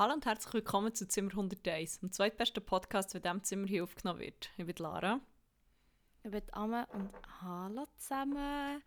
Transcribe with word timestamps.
Hallo 0.00 0.14
und 0.14 0.26
herzlich 0.26 0.54
willkommen 0.54 0.94
zu 0.94 1.08
Zimmer 1.08 1.30
101, 1.32 1.98
dem 1.98 2.12
zweitbesten 2.12 2.64
Podcast, 2.64 3.14
der 3.14 3.18
in 3.18 3.22
diesem 3.24 3.42
Zimmer 3.42 3.66
hier 3.66 3.82
aufgenommen 3.82 4.20
wird. 4.20 4.48
Ich 4.56 4.64
bin 4.64 4.76
Lara. 4.78 5.18
Ich 6.22 6.30
bin 6.30 6.42
Amme 6.52 6.86
und 6.92 7.10
hallo 7.42 7.84
zusammen. 7.96 8.80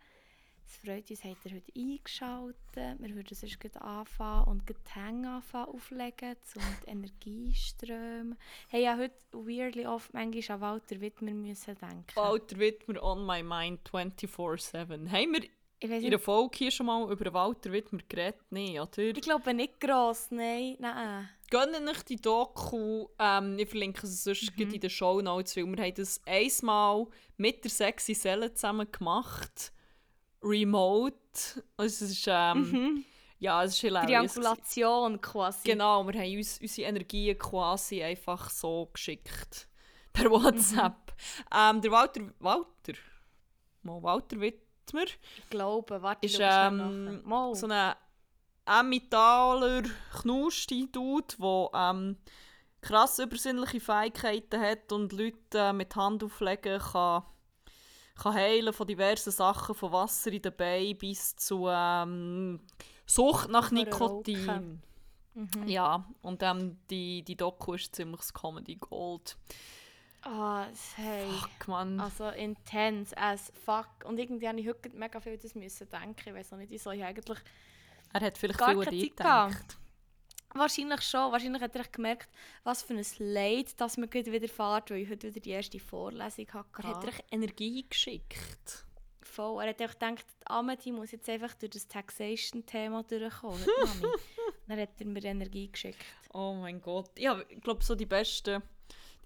Es 0.66 0.76
freut 0.78 1.10
uns, 1.10 1.22
habt 1.22 1.44
ihr 1.44 1.56
heute 1.56 1.72
eingeschaltet. 1.76 2.98
Wir 2.98 3.14
würden 3.14 3.36
sonst 3.36 3.60
gleich 3.60 3.76
anfangen 3.82 4.48
und 4.48 4.66
gleich 4.66 4.78
die 4.86 5.00
Hänge 5.00 5.28
anfangen 5.28 5.66
auflegen, 5.66 6.36
um 6.54 6.62
die 6.82 6.90
Energieströme. 6.90 8.38
Hey, 8.68 8.84
ja, 8.84 8.96
heute 8.96 9.14
weirdly 9.32 9.86
oft 9.86 10.14
manchmal 10.14 10.56
an 10.56 10.60
Walter 10.62 10.98
Wittmer 11.02 11.32
müssen 11.32 11.76
denken. 11.76 12.16
Walter 12.16 12.58
Wittmer 12.58 13.02
on 13.02 13.26
my 13.26 13.42
mind 13.42 13.86
24-7. 13.86 15.10
Haben 15.10 15.32
wir 15.34 15.42
in 15.82 16.10
der 16.10 16.18
Folge 16.18 16.58
hier 16.58 16.70
schon 16.70 16.86
mal 16.86 17.10
über 17.10 17.32
Walter 17.32 17.72
Wittmer 17.72 18.00
geredet? 18.08 18.40
Nein, 18.50 18.78
oder? 18.78 18.98
ich 18.98 19.20
glaube 19.20 19.54
nicht 19.54 19.80
gross, 19.80 20.28
nein. 20.30 20.76
nein. 20.78 21.28
Gönnt 21.50 21.88
euch 21.88 22.02
die 22.04 22.16
Doku, 22.16 23.08
ähm, 23.18 23.58
ich 23.58 23.68
verlinke 23.68 24.06
sie 24.06 24.14
sonst 24.14 24.56
mhm. 24.56 24.72
in 24.72 24.80
den 24.80 24.88
Show 24.90 25.20
Notes, 25.20 25.54
weil 25.56 25.66
wir 25.66 25.84
haben 25.84 25.94
das 25.94 26.20
einmal 26.24 27.06
mit 27.36 27.62
der 27.62 27.70
sexy 27.70 28.14
Selle 28.14 28.54
zusammen 28.54 28.90
gemacht. 28.90 29.72
Remote. 30.42 31.16
Also 31.76 32.04
es 32.04 32.10
ist, 32.12 32.24
ähm, 32.26 32.70
Mhm. 32.70 33.04
ja, 33.38 33.62
es 33.64 33.74
ist 33.74 33.80
hilarious. 33.80 34.32
Triangulation 34.32 35.20
quasi. 35.20 35.68
Genau, 35.68 36.06
wir 36.06 36.20
haben 36.20 36.36
uns 36.36 36.58
unsere 36.60 36.88
Energien 36.88 37.38
quasi 37.38 38.02
einfach 38.02 38.50
so 38.50 38.88
geschickt. 38.92 39.68
Per 40.12 40.30
WhatsApp. 40.30 41.14
Ähm, 41.54 41.80
der 41.80 41.90
Walter, 41.90 42.22
Walter, 42.38 42.94
mal 43.82 44.02
Walter 44.02 44.40
Wittmer, 44.82 45.04
Ich 45.04 45.50
glaube, 45.50 46.02
warte, 46.02 46.26
ist 46.26 46.38
ähm, 46.40 47.22
so 47.54 47.66
ein 47.68 47.94
Emmentaler 48.64 49.82
Knusti-Dude, 50.20 51.36
der 51.38 51.70
ähm, 51.74 52.16
krass 52.80 53.18
übersinnliche 53.18 53.80
Fähigkeiten 53.80 54.60
hat 54.60 54.92
und 54.92 55.12
Leute 55.12 55.36
äh, 55.54 55.72
mit 55.72 55.94
Handauflegen 55.96 56.78
kann, 56.78 57.22
kann 58.14 58.34
heilen 58.34 58.72
von 58.72 58.86
diversen 58.86 59.30
Sachen, 59.30 59.74
von 59.74 59.92
Wasser 59.92 60.32
in 60.32 60.42
den 60.42 60.56
Beinen 60.56 60.98
bis 60.98 61.34
zu 61.36 61.66
ähm, 61.68 62.60
Sucht 63.06 63.48
nach 63.48 63.70
Nikotin. 63.70 64.82
Mhm. 65.34 65.66
Ja, 65.66 66.04
und 66.20 66.42
ähm, 66.42 66.78
die, 66.90 67.22
die 67.22 67.36
Doku 67.36 67.74
ist 67.74 67.96
ziemlich 67.96 68.20
das 68.20 68.34
Comedy 68.34 68.76
Gold. 68.76 69.36
Ah, 70.22 70.66
hey. 70.96 71.26
Fuck, 71.28 71.68
man. 71.68 71.98
Also 71.98 72.28
intens 72.28 73.12
as 73.14 73.52
fuck. 73.64 73.88
Und 74.04 74.18
irgendwie 74.18 74.48
habe 74.48 74.60
ich 74.60 74.68
heute 74.68 74.90
mega 74.90 75.20
viel 75.20 75.36
das 75.36 75.54
müssen 75.54 75.88
denken. 75.88 76.28
Ich 76.28 76.34
weiß 76.34 76.52
auch 76.52 76.58
nicht, 76.58 76.72
ich 76.72 76.86
eigentlich... 76.86 77.38
er 78.12 78.20
hat 78.20 78.38
vielleicht 78.38 78.58
gar 78.58 78.70
viel 78.70 78.78
an 78.78 78.90
dich 78.90 79.10
gedacht. 79.10 79.78
Wahrscheinlich 80.54 81.00
schon. 81.02 81.32
Wahrscheinlich 81.32 81.62
hat 81.62 81.74
er 81.74 81.84
gemerkt, 81.84 82.28
was 82.62 82.82
für 82.82 82.94
ein 82.94 83.04
Leid 83.18 83.80
das 83.80 83.96
mir 83.96 84.06
gerade 84.06 84.30
wieder 84.30 84.48
fährt, 84.48 84.90
weil 84.90 84.98
ich 84.98 85.10
heute 85.10 85.28
wieder 85.28 85.40
die 85.40 85.50
erste 85.50 85.80
Vorlesung 85.80 86.46
hatte. 86.52 86.82
Er 86.82 86.88
hat 86.88 87.02
dir 87.04 87.12
Energie 87.30 87.86
geschickt. 87.88 88.84
Voll. 89.22 89.62
Er 89.62 89.70
hat 89.70 89.80
einfach 89.80 89.98
gedacht, 89.98 90.26
die 90.40 90.50
Amity 90.50 90.92
muss 90.92 91.12
jetzt 91.12 91.28
einfach 91.28 91.54
durch 91.54 91.70
das 91.70 91.88
Taxation-Thema 91.88 93.02
durchkommen. 93.04 93.64
Dann 94.68 94.78
hat 94.78 94.90
er 94.98 95.06
mir 95.06 95.24
Energie 95.24 95.70
geschickt. 95.70 96.04
Oh 96.32 96.54
mein 96.54 96.80
Gott. 96.80 97.18
Ja, 97.18 97.40
ich 97.48 97.60
glaube, 97.60 97.82
so 97.82 97.94
die 97.94 98.06
besten, 98.06 98.62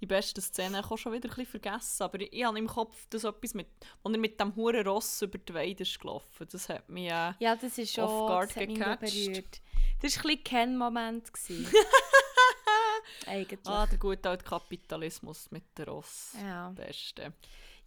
die 0.00 0.06
besten 0.06 0.40
Szenen 0.40 0.80
ich 0.80 0.84
habe 0.84 0.98
schon 0.98 1.12
wieder 1.12 1.28
ein 1.28 1.30
bisschen 1.30 1.46
vergessen. 1.46 2.02
Aber 2.02 2.20
ich, 2.20 2.32
ich 2.32 2.44
habe 2.44 2.58
im 2.58 2.66
Kopf, 2.66 3.06
dass 3.08 3.24
etwas 3.24 3.54
mit, 3.54 3.66
als 4.04 4.14
er 4.14 4.18
mit 4.20 4.38
dem 4.38 4.54
huren 4.54 4.86
Ross 4.86 5.22
über 5.22 5.38
die 5.38 5.54
Weide 5.54 5.82
ist 5.82 5.98
gelaufen. 5.98 6.46
Das 6.50 6.68
hat 6.68 6.88
mich... 6.88 7.06
Äh, 7.10 7.32
Ja, 7.38 7.56
das 7.56 7.78
ist 7.78 7.94
schon... 7.94 8.04
Off 8.04 8.28
guard 8.28 8.50
das 8.50 8.56
hat 8.56 9.00
berührt. 9.00 9.60
Das 10.02 10.16
war 10.16 10.24
ein 10.24 10.28
bisschen 10.28 10.44
Ken-Moment. 10.44 11.32
Eigentlich. 13.26 13.60
ah, 13.66 13.86
der 13.86 13.98
gute 13.98 14.28
alte 14.28 14.44
Kapitalismus 14.44 15.50
mit 15.50 15.64
der 15.78 15.88
Ross. 15.88 16.34
Ja. 16.40 16.70
Beste. 16.70 17.32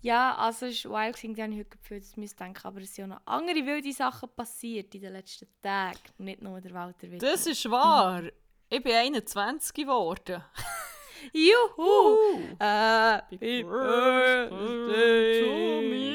Ja, 0.02 0.36
also 0.36 0.66
es 0.68 0.86
war 0.86 1.06
wild, 1.06 1.18
gewesen, 1.18 1.42
habe 1.42 1.52
ich 1.54 1.60
heute 1.60 1.78
gefühlt, 1.78 2.04
dass 2.04 2.18
ich 2.18 2.36
denken 2.36 2.66
aber 2.66 2.82
es 2.82 2.96
sind 2.96 3.10
ja 3.10 3.16
noch 3.16 3.22
andere 3.26 3.66
wilde 3.66 3.92
Sachen 3.92 4.30
passiert 4.30 4.96
in 4.96 5.02
den 5.02 5.14
letzten 5.14 5.48
Tagen. 5.62 6.00
Nicht 6.18 6.42
nur 6.42 6.62
der 6.62 6.74
Walter 6.74 7.12
Wittmer. 7.12 7.30
Das 7.32 7.46
ist 7.46 7.70
wahr. 7.70 8.24
Ich 8.70 8.82
bin 8.82 8.94
21 8.94 9.74
geworden. 9.74 10.42
Juhu! 11.34 12.18
Äh, 12.60 13.22
Happy 13.30 13.64
birthday 13.64 15.42
to 15.42 15.82
me. 15.82 16.10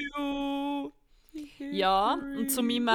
you. 0.00 0.92
Ja, 1.70 2.14
und 2.14 2.50
zu 2.50 2.62
meinem 2.62 2.88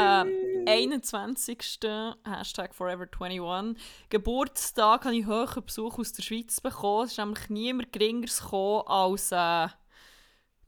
äh, 0.67 0.69
21. 0.71 1.79
Hashtag 2.23 2.73
Forever21 2.73 3.77
Geburtstag 4.09 5.05
habe 5.05 5.15
ich 5.15 5.25
hohen 5.25 5.65
Besuch 5.65 5.97
aus 5.97 6.13
der 6.13 6.23
Schweiz 6.23 6.61
bekommen. 6.61 7.05
Es 7.05 7.11
ist 7.11 7.17
nämlich 7.17 7.49
niemand 7.49 7.91
geringeres 7.91 8.41
gekommen 8.41 8.87
als 8.87 9.31
äh, 9.31 9.67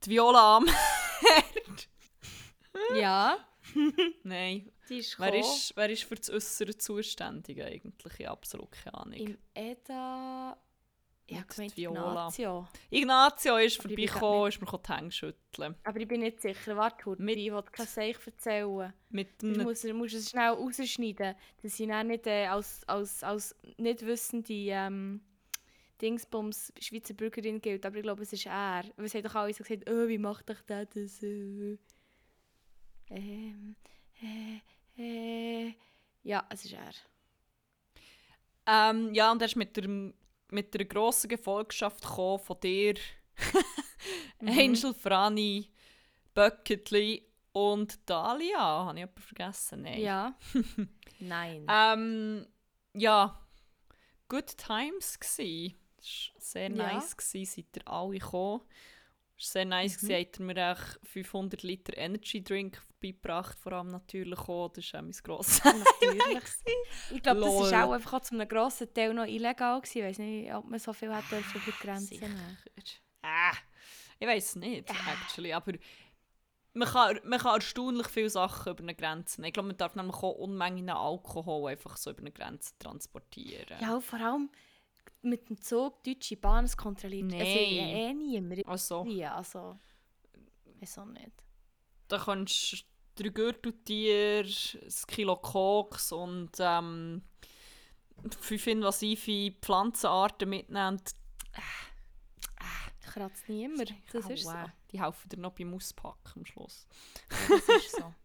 die 0.04 0.10
Viola 0.12 0.58
am 0.58 0.66
Ja, 2.96 3.38
Nein. 4.24 4.72
die 4.90 4.98
ist 4.98 5.20
Wer 5.20 5.34
ist, 5.36 5.74
wer 5.76 5.90
ist 5.90 6.04
für 6.04 6.16
das 6.16 6.30
Äußere 6.30 6.78
zuständig 6.78 7.62
eigentlich? 7.62 8.14
Ich 8.20 8.26
habe 8.26 8.32
absolut 8.32 8.72
keine 8.72 8.94
Ahnung. 8.96 9.14
Im 9.14 9.38
EDA... 9.54 10.58
Ja, 11.32 11.44
gemeint. 11.44 11.78
Ignazio. 11.78 12.68
Ignazio 12.90 13.58
ist 13.58 13.76
ich 13.76 13.82
vorbeigekommen, 13.82 14.50
ist 14.50 14.60
mir 14.62 14.68
die 14.68 14.92
Hände 14.94 15.12
schütteln. 15.12 15.76
Aber 15.84 16.00
ich 16.00 16.08
bin 16.08 16.22
nicht 16.22 16.42
sicher. 16.42 16.76
Warte, 16.76 17.06
Hurti, 17.06 17.22
Mit- 17.22 17.38
ich 17.38 17.52
will 17.52 17.64
kein 17.72 17.86
Seich 17.86 18.18
erzählen. 18.26 18.94
Mit 19.10 19.40
Du 19.42 19.48
einem 19.48 19.62
musst, 19.62 19.86
musst 19.94 20.16
es 20.16 20.32
schnell 20.32 20.50
rausschneiden, 20.50 21.36
dass 21.62 21.80
ich 21.80 21.88
dann 21.88 22.08
nicht 22.08 22.26
äh, 22.26 22.48
als, 22.48 22.82
als, 22.88 23.24
als 23.24 23.56
nicht 23.78 24.04
wissende 24.06 24.54
ähm, 24.54 25.22
Dingsbums 26.02 26.74
Schweizer 26.80 27.14
Bürgerin 27.14 27.62
gilt. 27.62 27.86
Aber 27.86 27.98
ich 27.98 28.04
glaube, 28.04 28.24
es 28.24 28.34
ist 28.34 28.48
er. 28.48 28.84
Es 28.98 29.14
haben 29.14 29.24
doch 29.24 29.36
alle 29.36 29.54
so 29.54 29.64
gesagt, 29.64 29.88
oh, 29.88 30.08
wie 30.08 30.18
macht 30.18 30.50
doch 30.50 30.62
der 30.62 30.86
das? 30.88 31.22
Äh? 31.22 31.78
Ähm, 33.10 33.76
äh, 34.22 34.60
äh. 35.02 35.74
Ja, 36.24 36.46
es 36.50 36.66
ist 36.66 36.74
er. 36.74 36.92
Ähm, 38.68 39.14
ja, 39.14 39.32
und 39.32 39.42
er 39.42 39.48
ist 39.48 39.56
mit 39.56 39.76
der, 39.78 39.88
mit 40.52 40.74
der 40.74 40.86
grossen 40.86 41.28
Gefolgschaft 41.30 42.02
gekommen 42.04 42.40
von 42.40 42.60
dir, 42.60 42.96
Angel, 44.42 44.94
Franny, 44.94 45.72
Bucketli 46.34 47.26
und 47.52 48.00
Dahlia. 48.10 48.60
Habe 48.60 48.92
ich 48.94 49.00
jemanden 49.00 49.22
vergessen? 49.22 49.82
Nein. 49.82 50.00
Ja. 50.02 50.38
Nein. 51.20 51.66
Ähm, 51.70 52.48
ja, 52.94 53.40
good 54.28 54.56
times 54.58 55.20
gsi. 55.20 55.76
Es 55.98 56.32
war 56.34 56.42
sehr 56.42 56.72
Ja. 56.72 56.94
nice, 56.94 57.18
gsi, 57.18 57.46
seid 57.46 57.66
ihr 57.76 57.88
alle 57.88 58.20
gekommen. 58.20 58.62
Es 59.40 59.56
war 59.56 59.62
sehr 59.62 59.66
nice, 59.66 60.02
mhm. 60.02 60.12
habt 60.12 60.40
ihr 60.40 60.46
mir 60.46 60.72
echt 60.72 61.00
500 61.04 61.64
Liter 61.64 61.98
Energy 61.98 62.44
Drink 62.44 62.82
beigebracht, 63.00 63.58
vor 63.58 63.72
allem 63.72 63.88
natürlich 63.88 64.40
auch. 64.40 64.70
Das 64.70 64.84
ist 64.84 64.96
auch 64.96 65.02
mein 65.02 65.12
grosses 65.12 65.64
Natürlich. 65.64 66.44
Ich 67.12 67.24
glaube, 67.24 67.40
das 67.42 67.72
war 67.72 67.86
auch 67.86 67.92
einfach 67.94 68.22
zu 68.22 68.36
einem 68.36 68.48
grossen 68.48 68.94
Teil 68.94 69.14
noch 69.14 69.26
illegal. 69.26 69.80
gewesen. 69.80 70.00
Ich 70.00 70.04
weiß 70.04 70.18
nicht, 70.20 70.54
ob 70.54 70.66
man 70.66 70.80
so 70.80 70.92
viel 70.92 71.16
hätte 71.16 71.30
dürfen 71.30 71.62
über 71.62 71.72
die 71.72 71.86
Grenze 71.86 72.08
Sicher. 72.08 72.28
Ah, 73.22 73.54
ich 74.20 74.28
weiß 74.28 74.56
nicht, 74.58 74.90
actually, 74.90 75.54
aber 75.54 75.74
man 76.74 76.88
kann, 76.88 77.20
man 77.24 77.40
kann 77.40 77.56
erstaunlich 77.56 78.08
viele 78.08 78.30
Sachen 78.30 78.74
über 78.74 78.84
eine 78.84 78.96
Grenze. 78.96 79.46
Ich 79.46 79.54
glaube, 79.54 79.68
man 79.68 79.78
darf 79.78 79.96
nämlich 79.96 80.16
auch 80.16 80.36
Unmengen 80.36 80.90
Alkohol 80.90 81.72
einfach 81.72 81.98
so 81.98 82.12
über 82.12 82.20
eine 82.20 82.32
Grenze 82.32 82.78
transportieren. 82.78 83.78
Ja, 83.82 84.00
vor 84.00 84.20
allem 84.20 84.50
mit 85.22 85.50
dem 85.50 85.62
Zug 85.62 86.04
deutsche 86.04 86.38
Bahnen 86.38 86.66
es 86.66 86.78
kontrolliert. 86.78 87.28
Nein. 87.28 87.42
Also, 87.42 87.60
ja, 87.60 87.84
eh 87.84 88.14
niemand. 88.14 88.68
Also, 88.68 89.06
Wie, 89.06 89.26
also... 89.26 89.78
Wieso 90.82 91.04
nicht? 91.06 91.32
da 92.10 92.18
kannst 92.18 92.74
du 92.74 92.78
drei 93.24 93.30
Gürteltiere, 93.30 94.46
ein 94.46 95.08
Kilo 95.08 95.38
Koks 95.38 96.12
und 96.12 96.52
ähm, 96.60 97.24
fünf 98.40 98.68
invasive 98.68 99.56
Pflanzenarten 99.62 100.50
mitnehmen. 100.50 101.02
Kratzt 103.02 103.48
niemand. 103.48 103.94
Das 104.12 104.30
ist 104.30 104.44
so. 104.44 104.50
Aua. 104.50 104.74
Die 104.92 105.02
helfen 105.02 105.30
dir 105.30 105.38
noch 105.38 105.54
beim 105.54 105.74
Auspacken 105.74 106.40
am 106.40 106.46
Schluss. 106.46 106.88
Das 107.30 107.84
ist 107.86 107.96
so. 107.96 108.14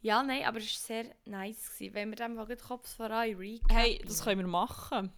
Ja, 0.00 0.22
nein, 0.22 0.44
aber 0.44 0.58
es 0.58 0.64
war 0.64 0.86
sehr 0.86 1.14
nice. 1.24 1.70
Gewesen. 1.70 1.94
Wenn 1.94 2.10
wir 2.10 2.16
dann 2.16 2.34
mal 2.34 2.44
den 2.44 2.58
Kopf 2.58 2.94
voran 2.94 3.36
recap. 3.36 3.72
Hey, 3.72 4.02
das 4.06 4.22
können 4.22 4.40
wir 4.40 4.46
machen. 4.46 5.10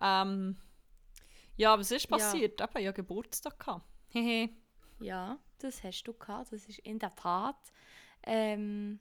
Ähm, 0.00 0.56
ja, 1.56 1.78
was 1.78 1.90
ist 1.90 2.08
passiert? 2.08 2.60
Eben, 2.60 2.70
ich 2.78 2.86
hatte 2.86 2.92
Geburtstag. 2.92 3.58
gehabt. 3.58 3.86
Hehe. 4.08 4.50
Ja, 5.00 5.38
das 5.58 5.82
hast 5.82 6.04
du 6.04 6.12
gehabt. 6.12 6.52
Das 6.52 6.66
ist 6.68 6.78
in 6.80 6.98
der 6.98 7.14
Tat. 7.14 7.56
Ähm, 8.22 9.00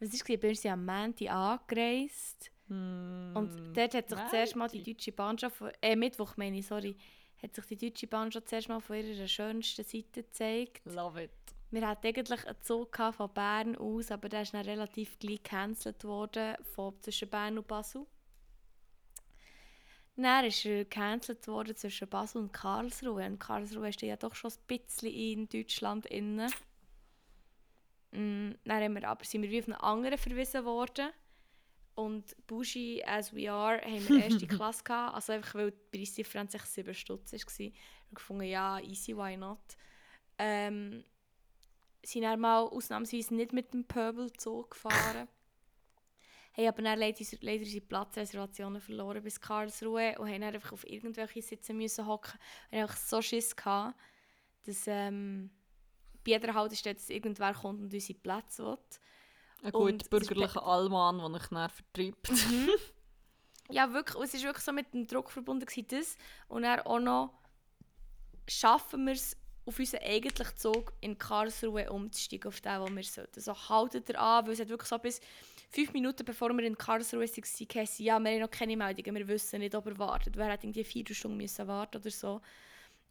was 0.00 0.12
war? 0.12 0.30
Ich 0.30 0.40
bin 0.40 0.70
am 0.72 0.84
Montag 0.84 1.30
angereist. 1.30 2.50
Hm, 2.68 3.32
Und 3.34 3.76
dort 3.76 3.94
hat 3.94 4.08
sich 4.08 4.18
zuerst 4.30 4.56
mal 4.56 4.68
die 4.68 4.82
deutsche 4.82 5.12
Bahn 5.12 5.38
schon... 5.38 5.50
Von, 5.50 5.70
äh, 5.80 5.96
Mittwoch 5.96 6.36
meine 6.36 6.58
ich, 6.58 6.66
sorry. 6.66 6.96
Hat 7.42 7.54
sich 7.54 7.66
die 7.66 7.76
deutsche 7.76 8.06
Bahn 8.06 8.30
schon 8.30 8.44
zuerst 8.46 8.68
mal 8.68 8.80
von 8.80 8.96
ihrer 8.96 9.28
schönsten 9.28 9.84
Seite 9.84 10.22
gezeigt. 10.22 10.82
Love 10.86 11.24
it. 11.24 11.30
Wir 11.70 11.88
hatten 11.88 12.06
eigentlich 12.06 12.46
einen 12.46 12.60
Zug 12.60 12.96
von 12.96 13.32
Bern 13.32 13.76
aus, 13.76 14.10
aber 14.10 14.28
der 14.28 14.42
ist 14.42 14.52
dann 14.52 14.64
relativ 14.64 15.18
gleich 15.18 15.42
gecancelt 15.42 16.04
worden 16.04 16.54
von 16.62 17.00
zwischen 17.00 17.30
Bern 17.30 17.58
und 17.58 17.66
Basel. 17.66 18.06
Dann 20.16 20.44
ist 20.44 20.64
er 20.66 20.84
gecancelt 20.84 21.46
worden 21.48 21.74
zwischen 21.74 22.08
Basel 22.08 22.42
und 22.42 22.52
Karlsruhe. 22.52 23.24
Und 23.24 23.38
Karlsruhe 23.38 23.88
ist 23.88 24.02
ja 24.02 24.16
doch 24.16 24.34
schon 24.34 24.52
ein 24.52 24.66
bisschen 24.66 25.08
in 25.10 25.48
Deutschland 25.48 26.06
inne. 26.06 26.48
Mm, 28.10 28.52
Dann 28.64 28.82
haben 28.82 28.94
wir, 28.94 29.08
aber 29.08 29.24
sind 29.24 29.42
wir 29.42 29.50
wie 29.50 29.60
auf 29.60 29.68
einen 29.68 29.76
anderen 29.76 30.18
verwiesen 30.18 30.64
worden. 30.64 31.10
Und 31.94 32.36
Bushi, 32.46 33.02
as 33.06 33.34
we 33.34 33.50
are, 33.50 33.80
haben 33.80 34.08
wir 34.08 34.24
erste 34.24 34.46
Klasse 34.48 34.84
gehabt. 34.84 35.14
Also 35.14 35.32
einfach, 35.32 35.54
weil 35.54 35.72
die 35.72 35.98
Preisdifferenz 35.98 36.54
echt 36.54 36.66
7 36.66 36.94
Stutz 36.94 37.32
war. 37.32 37.40
Wir 37.58 37.66
haben 37.68 38.14
gefunden, 38.14 38.44
ja, 38.44 38.80
easy, 38.80 39.16
why 39.16 39.36
not. 39.36 39.60
Ähm, 40.38 41.04
sind 42.04 42.22
dann 42.22 42.40
mal 42.40 42.62
ausnahmsweise 42.62 43.34
nicht 43.34 43.52
mit 43.52 43.72
dem 43.72 43.84
Pöbelzug 43.84 44.72
gefahren. 44.72 45.28
Haben 46.56 46.68
aber 46.68 46.82
dann 46.82 46.98
leider, 46.98 47.24
leider 47.40 47.64
unsere 47.64 47.84
Platzreservationen 47.84 48.80
verloren 48.80 49.22
bis 49.22 49.40
Karlsruhe 49.40 50.18
und 50.18 50.28
haben 50.28 50.40
dann 50.42 50.54
einfach 50.54 50.72
auf 50.72 50.86
irgendwelche 50.86 51.42
Sitze 51.42 51.72
müssen 51.72 52.06
hocken. 52.06 52.38
Und 52.70 52.78
einfach 52.78 52.96
so 52.96 53.22
Schiss 53.22 53.56
gehabt, 53.56 53.98
dass 54.64 54.86
ähm, 54.86 55.50
bei 56.24 56.32
jeder 56.32 56.54
Haltestelle 56.54 56.94
dass 56.94 57.10
irgendwer 57.10 57.54
kommt 57.54 57.80
und 57.80 57.92
unsere 57.92 58.18
Plätze 58.18 58.64
will. 58.64 58.78
Ein 59.62 59.72
gut 59.72 60.10
bürgerlicher 60.10 60.66
Allmann, 60.66 61.18
der 61.18 61.30
euch 61.30 61.48
dann 61.48 61.70
vertreibt. 61.70 62.30
Ja, 63.70 63.92
wirklich. 63.92 64.16
Und 64.16 64.24
es 64.24 64.34
war 64.34 64.42
wirklich 64.42 64.64
so 64.64 64.72
mit 64.72 64.92
dem 64.92 65.06
Druck 65.06 65.30
verbunden, 65.30 65.64
gewesen, 65.64 65.86
das. 65.88 66.16
Und 66.48 66.62
dann 66.62 66.80
auch 66.80 66.98
noch, 66.98 67.32
schaffen 68.46 69.06
wir 69.06 69.14
es, 69.14 69.36
auf 69.64 69.78
unseren 69.78 70.02
eigentlichen 70.02 70.56
Zug 70.56 70.92
in 71.00 71.16
Karlsruhe 71.16 71.90
umzusteigen, 71.90 72.48
auf 72.48 72.60
den, 72.60 72.80
wo 72.80 72.88
wir 72.88 73.04
sollten. 73.04 73.40
So 73.40 73.54
haltet 73.54 74.08
ihr 74.08 74.20
an, 74.20 74.44
weil 74.44 74.54
es 74.54 74.60
hat 74.60 74.68
wirklich 74.68 74.88
so 74.88 74.98
bis 74.98 75.20
fünf 75.72 75.92
Minuten 75.92 76.24
bevor 76.24 76.50
wir 76.50 76.64
in 76.64 76.76
Karlsruhe 76.76 77.20
waren, 77.20 77.68
geheißen, 77.68 78.04
ja, 78.04 78.18
wir 78.20 78.30
haben 78.30 78.40
noch 78.40 78.50
keine 78.50 78.76
Meldungen, 78.76 79.14
wir 79.16 79.28
wissen 79.28 79.60
nicht, 79.60 79.74
ob 79.74 79.86
er 79.86 79.98
wartet. 79.98 80.36
Wer 80.36 80.52
hat 80.52 80.62
irgendwie 80.62 80.84
vier 80.84 81.04
Stunden 81.14 81.36
müssen 81.38 81.66
warten 81.66 81.96
oder 81.98 82.10
so. 82.10 82.40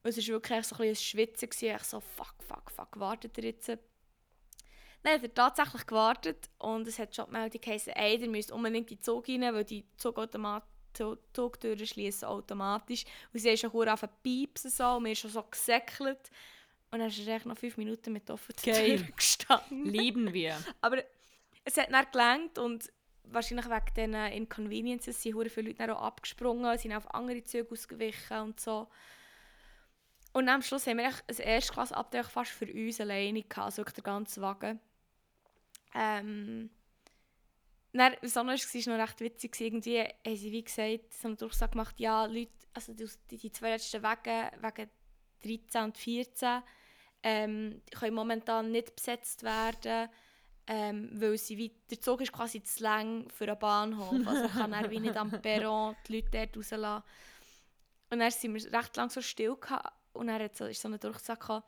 Und 0.03 0.09
es 0.09 0.17
war 0.17 0.35
wirklich 0.35 0.65
so 0.65 0.75
ein 0.75 0.89
ein 0.89 0.95
Schwitzen, 0.95 1.49
gewesen. 1.49 1.75
ich 1.75 1.83
so, 1.83 1.99
fuck, 1.99 2.35
fuck, 2.39 2.71
fuck, 2.71 2.99
wartet 2.99 3.37
er 3.37 3.45
jetzt? 3.45 3.67
Dann 3.67 5.13
hat 5.13 5.23
er 5.23 5.33
tatsächlich 5.33 5.85
gewartet 5.87 6.49
und 6.59 6.87
es 6.87 6.99
hat 6.99 7.15
schon 7.15 7.25
die 7.25 7.31
Meldung 7.31 7.61
geheißen, 7.61 7.93
ey, 7.93 8.17
ihr 8.17 8.29
müsst 8.29 8.51
unbedingt 8.51 8.91
in 8.91 8.97
den 8.97 9.03
Zug 9.03 9.27
rein, 9.27 9.41
weil 9.41 9.63
die 9.65 9.83
Zugautomat 9.97 10.63
Zu- 10.93 11.17
Zugtüren 11.33 11.87
schließen 11.87 12.27
automatisch. 12.27 13.05
Und 13.33 13.39
sie 13.39 13.49
haben 13.49 13.57
schon 13.57 13.71
angefangen 13.71 14.11
zu 14.11 14.19
piepsen 14.21 14.69
so, 14.69 14.83
und 14.97 15.05
wir 15.05 15.15
sind 15.15 15.21
schon 15.21 15.31
so 15.31 15.43
gesäckelt. 15.49 16.29
Und 16.91 16.99
dann 16.99 17.07
ist 17.07 17.25
er 17.25 17.35
echt 17.37 17.45
noch 17.45 17.57
fünf 17.57 17.77
Minuten 17.77 18.11
mit 18.13 18.29
offenen 18.29 18.57
Geil. 18.63 18.97
Türen 18.97 19.15
gestanden. 19.15 19.85
Lieben 19.85 20.33
wir. 20.33 20.61
Aber 20.81 21.03
es 21.63 21.77
hat 21.77 21.91
dann 21.91 22.05
gelangt 22.11 22.57
und 22.57 22.91
wahrscheinlich 23.23 23.67
wegen 23.67 23.93
diesen 23.95 24.15
Inconveniences 24.15 25.21
sind 25.21 25.49
viele 25.49 25.69
Leute 25.69 25.95
auch 25.95 26.01
abgesprungen, 26.01 26.77
sind 26.77 26.93
auf 26.93 27.13
andere 27.13 27.43
Züge 27.43 27.71
ausgewichen 27.71 28.37
und 28.39 28.59
so. 28.59 28.87
Und 30.33 30.47
am 30.47 30.61
Schluss 30.61 30.87
haben 30.87 30.97
wir 30.97 31.07
ein 31.07 31.35
Erstklasse-Abteil 31.37 32.23
fast 32.23 32.51
für 32.51 32.71
uns 32.71 33.01
alleine 33.01 33.43
gehabt, 33.43 33.77
also 33.77 33.83
der 33.83 34.03
ganze 34.03 34.41
Wagen. 34.41 34.79
Ähm, 35.93 36.69
dann, 37.93 38.15
was 38.21 38.35
war, 38.35 38.45
war 38.45 38.53
noch 38.53 39.03
recht 39.03 39.19
witzig. 39.19 39.59
Irgendwie 39.59 39.99
haben 39.99 40.35
sie, 40.35 40.51
wie 40.51 40.63
gesagt, 40.63 41.13
so 41.13 41.27
einen 41.27 41.37
Durchsage 41.37 41.71
gemacht, 41.71 41.99
ja, 41.99 42.25
Leute, 42.25 42.51
also 42.73 42.93
die, 42.93 43.09
die, 43.29 43.51
zwei 43.51 43.71
letzten 43.71 44.01
Wege, 44.01 44.51
wegen 44.61 44.89
13 45.43 45.83
und 45.83 45.97
14, 45.97 46.61
ähm, 47.23 47.81
können 47.91 48.15
momentan 48.15 48.71
nicht 48.71 48.95
besetzt 48.95 49.43
werden, 49.43 50.09
ähm, 50.67 51.09
weil 51.13 51.37
sie 51.37 51.57
wie, 51.57 51.71
der 51.89 51.99
Zug 51.99 52.21
ist 52.21 52.31
quasi 52.31 52.63
zu 52.63 52.83
lang 52.83 53.29
für 53.29 53.45
einen 53.45 53.59
Bahnhof. 53.59 54.13
Also 54.25 54.47
kann 54.47 54.73
er 54.73 54.89
wie 54.89 54.99
nicht 54.99 55.17
am 55.17 55.31
Perron 55.41 55.95
die 56.07 56.15
Leute 56.15 56.29
dort 56.31 56.57
rauslassen. 56.57 57.03
Und 58.09 58.19
dann 58.19 58.31
sind 58.31 58.53
wir 58.53 58.73
recht 58.73 58.95
lang 58.97 59.09
so 59.09 59.21
still 59.21 59.55
gehabt, 59.55 59.93
und 60.13 60.27
dann 60.27 60.41
hat 60.41 60.55
so, 60.55 60.65
ist 60.65 60.81
so 60.81 60.87
eine 60.87 60.99
Durchsage 60.99 61.39
gekommen, 61.39 61.63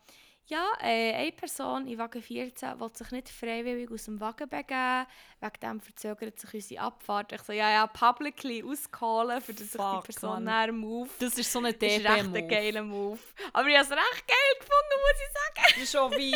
ja, 0.48 0.72
äh, 0.81 1.13
eine 1.13 1.31
Person 1.31 1.88
in 1.88 1.98
Wagen 1.98 2.22
14 2.22 2.80
will 2.80 2.90
sich 2.94 3.12
nicht 3.12 3.30
freiwillig 3.30 3.90
aus 3.90 4.06
dem 4.06 4.19
Wagen 4.19 4.50
begeben, 4.50 5.06
wegen 5.40 5.60
dem 5.62 5.80
verzögert 5.80 6.40
sich 6.40 6.54
unsere 6.54 6.81
Abfahrt. 6.81 7.31
Ich 7.31 7.42
so, 7.44 7.54
ja, 7.54 7.72
ja, 7.72 7.88
publicly 7.88 8.63
auscallen, 8.63 9.40
für 9.42 9.54
dass 9.54 9.72
sich 9.72 9.81
die 9.81 10.01
Person 10.04 10.44
näher 10.44 10.74
move. 10.74 11.10
Das 11.19 11.38
ist 11.38 11.51
so 11.51 11.60
ein 11.60 11.66
Das 11.66 11.74
ist 11.74 11.81
echt 11.81 12.06
ein 12.06 12.34
DB-Move. 12.34 12.48
geiler 12.48 12.84
Move. 12.84 13.19
Aber 13.54 13.68
ich 13.68 13.78
habe 13.78 13.86
es 13.86 13.92
recht 13.92 14.28
geil 14.28 14.54
gefunden, 14.60 15.00
muss 15.01 15.22
ich 15.25 15.34
sagen. 15.34 15.74
Das 15.75 15.84
ist 15.84 15.92
schon 15.92 16.12
wie... 16.12 16.36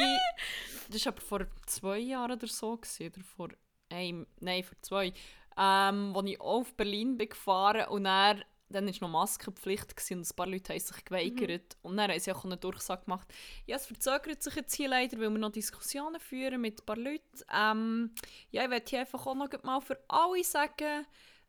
Das 0.89 1.05
war 1.05 1.13
aber 1.13 1.21
vor 1.21 1.47
zwei 1.65 1.97
Jahren 1.97 2.31
oder 2.31 2.47
so. 2.47 2.77
Gewesen, 2.77 3.07
oder 3.07 3.23
vor 3.35 3.49
einem... 3.89 4.25
Nein, 4.39 4.63
vor 4.63 4.77
zwei. 4.81 5.13
Ähm, 5.57 6.13
als 6.15 6.29
ich 6.29 6.39
auch 6.39 6.61
auf 6.61 6.73
Berlin 6.75 7.17
bin 7.17 7.27
gefahren 7.29 7.87
und 7.89 8.05
dann... 8.05 8.43
Dann 8.69 8.87
war 8.87 8.93
noch 9.01 9.09
Maskenpflicht 9.09 9.95
und 10.11 10.29
ein 10.29 10.35
paar 10.35 10.47
Leute 10.47 10.73
haben 10.73 10.79
sich 10.79 11.05
geweigert. 11.05 11.77
Und 11.83 11.97
dann 11.97 12.11
haben 12.11 12.19
sie 12.19 12.31
auch 12.31 12.43
eine 12.43 12.57
Durchsage 12.57 13.05
gemacht, 13.05 13.27
ja, 13.65 13.77
es 13.77 13.85
verzögert 13.85 14.43
sich 14.43 14.55
jetzt 14.55 14.75
hier 14.75 14.89
leider, 14.89 15.17
weil 15.19 15.29
wir 15.29 15.37
noch 15.39 15.51
Diskussionen 15.51 16.19
führen 16.19 16.59
mit 16.61 16.81
ein 16.81 16.85
paar 16.85 16.97
Leuten. 16.97 17.23
Ähm, 17.53 18.13
ja, 18.51 18.63
ich 18.63 18.69
möchte 18.69 18.89
hier 18.91 18.99
einfach 19.01 19.25
auch 19.25 19.35
noch 19.35 19.49
mal 19.63 19.79
für 19.79 19.97
alle 20.09 20.43
sagen, 20.43 21.05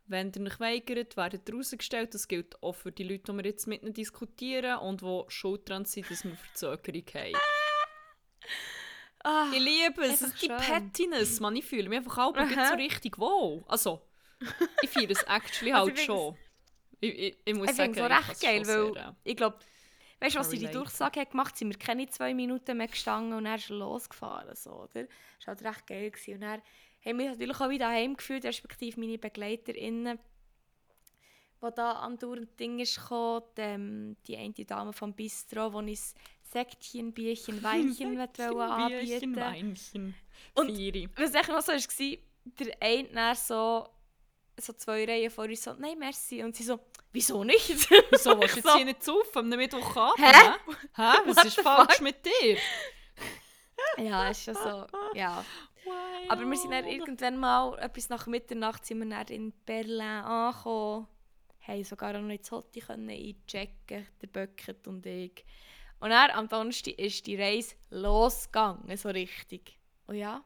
wenn 0.07 0.33
ihr 0.35 0.47
euch 0.47 0.61
weigert, 0.61 1.17
werdet 1.17 1.49
ihr 1.49 1.55
rausgestellt. 1.57 2.15
Das 2.15 2.29
gilt 2.29 2.63
auch 2.63 2.75
für 2.75 2.93
die 2.93 3.03
Leute, 3.05 3.33
die 3.33 3.37
wir 3.39 3.45
jetzt 3.45 3.67
mit 3.67 3.83
ihnen 3.83 3.93
diskutieren 3.93 4.79
und 4.79 5.03
die 5.03 5.25
schuld 5.29 5.69
daran 5.69 5.85
sind, 5.85 6.11
dass 6.11 6.25
wir 6.25 6.35
Verzögerung 6.37 7.03
haben. 7.15 7.35
Ah, 9.25 9.51
Ich 9.53 9.59
liebe 9.61 10.03
es. 10.05 10.23
Einfach 10.23 10.39
Die 10.39 10.47
schön. 10.47 10.57
Pettiness, 10.57 11.41
man. 11.41 11.57
Ich 11.57 11.65
fühle 11.67 11.89
mich 11.89 11.99
einfach 11.99 12.19
auch 12.19 12.35
so 12.37 12.75
richtig 12.77 13.19
wohl. 13.19 13.65
Also, 13.67 14.01
ich 14.83 14.89
fühle 14.89 15.13
es 15.13 15.23
actually 15.27 15.73
Also 15.73 15.89
halt 15.89 15.99
ich 15.99 16.05
schon. 16.05 16.37
Ich, 17.01 17.19
ich, 17.19 17.39
ich 17.45 17.55
muss 17.55 17.71
ich 17.71 17.77
sagen, 17.77 17.95
finde 17.95 18.09
es 18.09 18.13
auch 18.13 18.21
ich 18.21 18.29
recht 18.29 18.41
geil, 18.41 18.67
weil 18.67 18.95
sehr, 18.95 19.17
ich 19.25 19.37
glaube, 19.37 19.59
weißt 20.21 20.35
du, 20.35 20.41
was 20.41 20.51
sie 20.51 20.59
die. 20.59 20.71
Durchsage 20.71 21.21
hat 21.21 21.31
gemacht 21.31 21.57
sind 21.57 21.71
wir 21.71 21.79
keine 21.79 22.09
zwei 22.09 22.35
Minuten 22.35 22.77
mehr 22.77 22.89
gestanden 22.89 23.35
und 23.35 23.45
dann 23.45 23.57
ist 23.57 23.71
er 23.71 23.77
losgefahren. 23.77 24.55
So, 24.57 24.73
oder? 24.73 25.05
Das 25.05 25.47
war 25.47 25.55
halt 25.55 25.65
recht 25.65 25.87
geil. 25.87 26.11
Gewesen. 26.11 26.35
Und 26.35 26.41
dann 26.43 26.63
haben 27.05 27.19
wir 27.19 27.31
natürlich 27.31 27.61
auch 27.61 27.69
wieder 27.69 27.87
daheim 27.87 28.17
gefühlt, 28.17 28.45
respektive 28.45 28.99
meine 29.01 29.19
BegleiterInnen, 29.19 30.19
die 31.63 31.75
da 31.75 31.93
andauernd 31.93 32.59
Dinge 32.59 32.83
ist 32.83 32.97
gekommen, 32.97 33.45
die, 33.57 33.61
ähm, 33.61 34.17
die 34.27 34.37
eine 34.37 34.53
Dame 34.65 34.93
vom 34.93 35.13
Bistro, 35.13 35.71
die 35.71 35.77
uns 35.93 36.15
Säckchen, 36.43 37.13
Bierchen, 37.13 37.63
Weinchen 37.63 38.19
wollte 38.19 38.49
Bierchen, 38.49 38.61
anbieten 38.61 39.37
Weinchen. 39.37 40.15
Und- 40.55 40.75
Vieri. 40.75 41.09
was 41.17 41.35
echt 41.35 41.49
noch 41.49 41.61
so 41.61 41.73
war, 41.73 42.19
der 42.45 42.77
eine 42.81 43.35
so, 43.35 43.89
so 44.61 44.73
zwei 44.73 45.05
Reihen 45.05 45.31
vor 45.31 45.45
uns 45.45 45.63
so, 45.63 45.75
nein, 45.75 45.99
merci. 45.99 46.43
Und 46.43 46.55
sie 46.57 46.65
so, 46.65 46.81
wieso 47.13 47.45
nicht? 47.45 47.91
Wieso 48.11 48.39
willst 48.39 48.57
du 48.57 48.61
jetzt 48.61 48.67
so, 48.67 48.77
hier 48.77 48.85
nicht 48.85 49.09
auf 49.09 49.37
am 49.37 49.49
Mittwochabend? 49.49 50.19
Hä? 50.19 50.33
Hä? 50.33 50.75
Hä? 50.95 51.19
Was 51.27 51.45
ist 51.45 51.61
falsch 51.61 51.95
fuck? 51.95 52.01
mit 52.01 52.25
dir? 52.25 52.59
Ja, 53.99 54.29
ist 54.29 54.45
schon 54.45 54.55
so, 54.55 54.87
ja. 55.15 55.45
Aber 56.29 56.45
wir 56.45 56.57
sind 56.57 56.73
dann 56.73 56.87
irgendwann 56.87 57.37
mal, 57.39 57.79
etwas 57.79 58.09
nach 58.09 58.27
Mitternacht, 58.27 58.85
sind 58.85 58.99
wir 58.99 59.09
dann 59.09 59.27
in 59.29 59.53
Berlin 59.65 60.01
angekommen. 60.01 61.07
Haben 61.67 61.85
sogar 61.85 62.13
noch 62.19 62.29
ins 62.29 62.51
Hotel 62.51 62.83
können 62.83 63.11
einchecken, 63.11 64.07
der 64.21 64.27
Böckert 64.27 64.87
und 64.87 65.05
ich. 65.07 65.45
Und 66.01 66.11
dann 66.11 66.31
am 66.31 66.49
Donnerstag 66.49 66.99
ist 66.99 67.27
die 67.27 67.37
Reise 67.37 67.75
losgegangen, 67.91 68.97
so 68.97 69.09
richtig. 69.09 69.79
Und 70.07 70.17
ja. 70.17 70.45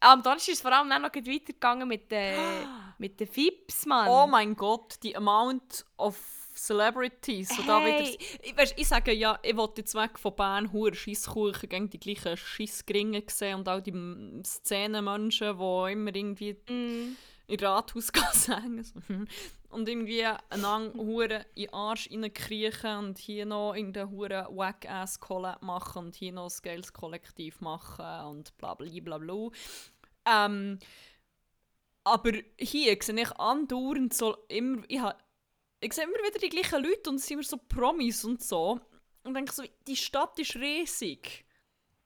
Am 0.00 0.22
Donnerstag 0.22 0.52
ist 0.52 0.58
es 0.58 0.62
vor 0.62 0.72
allem 0.72 0.88
dann 0.88 1.02
noch 1.02 1.14
weitergegangen 1.14 1.86
mit 1.86 2.10
den, 2.10 2.34
mit 2.98 3.20
den 3.20 3.26
Fips, 3.28 3.86
Mann. 3.86 4.08
Oh 4.08 4.26
mein 4.26 4.56
Gott, 4.56 4.94
die 5.02 5.14
Amount 5.16 5.84
of 5.98 6.16
Celebrities. 6.54 7.48
So 7.48 7.62
da 7.62 7.80
Hey. 7.80 7.98
wieder, 7.98 8.20
ich, 8.42 8.56
weißt, 8.56 8.74
ich 8.76 8.88
sage 8.88 9.12
ja, 9.12 9.38
ich 9.42 9.56
wollte 9.56 9.82
jetzt 9.82 9.94
weg 9.94 10.18
von 10.18 10.34
Bern, 10.34 10.72
hure 10.72 10.94
Scheisskuchen, 10.94 11.68
gegen 11.68 11.88
die 11.90 12.00
gleichen 12.00 12.36
Scheissgringen 12.36 13.22
sehen 13.28 13.56
und 13.60 13.68
all 13.68 13.80
die 13.82 13.94
Szenenmenschen, 14.44 15.56
die 15.58 15.92
immer 15.92 16.14
irgendwie 16.14 16.56
Mm. 16.68 17.16
in 17.46 17.60
Rathausgasse 17.60 18.56
hängen. 18.62 18.82
So, 18.84 19.00
hm. 19.06 19.26
Und 19.70 19.88
irgendwie 19.88 20.24
einander 20.24 20.92
hure 20.98 21.46
in 21.54 21.64
den 21.64 21.72
Arsch 21.74 22.10
reinkriechen 22.10 22.96
und 22.98 23.18
hier 23.18 23.46
noch 23.46 23.74
in 23.74 23.92
den 23.92 24.10
hure 24.10 24.48
wack-ass 24.50 25.20
collab 25.20 25.62
machen 25.62 26.06
und 26.06 26.16
hier 26.16 26.32
noch 26.32 26.50
ein 26.50 26.62
geiles 26.62 26.92
Kollektiv 26.92 27.60
machen 27.60 28.26
und 28.26 28.56
bla 28.58 28.74
bla 28.74 28.88
bla 29.00 29.18
bla. 29.18 29.48
Ähm, 30.26 30.78
aber 32.04 32.32
hier 32.58 32.96
sehe 33.00 33.22
ich 33.22 33.32
andauernd 33.32 34.12
so 34.12 34.36
immer, 34.48 34.82
ich, 34.88 35.00
ha, 35.00 35.16
ich 35.80 35.92
sehe 35.92 36.04
immer 36.04 36.14
wieder 36.14 36.38
die 36.38 36.48
gleichen 36.48 36.82
Leute 36.82 37.10
und 37.10 37.16
es 37.16 37.26
sind 37.26 37.34
immer 37.34 37.44
so 37.44 37.56
Promis 37.56 38.24
und 38.24 38.42
so. 38.42 38.80
Und 39.22 39.34
denke 39.34 39.52
so, 39.52 39.62
die 39.86 39.96
Stadt 39.96 40.38
ist 40.38 40.56
riesig. 40.56 41.44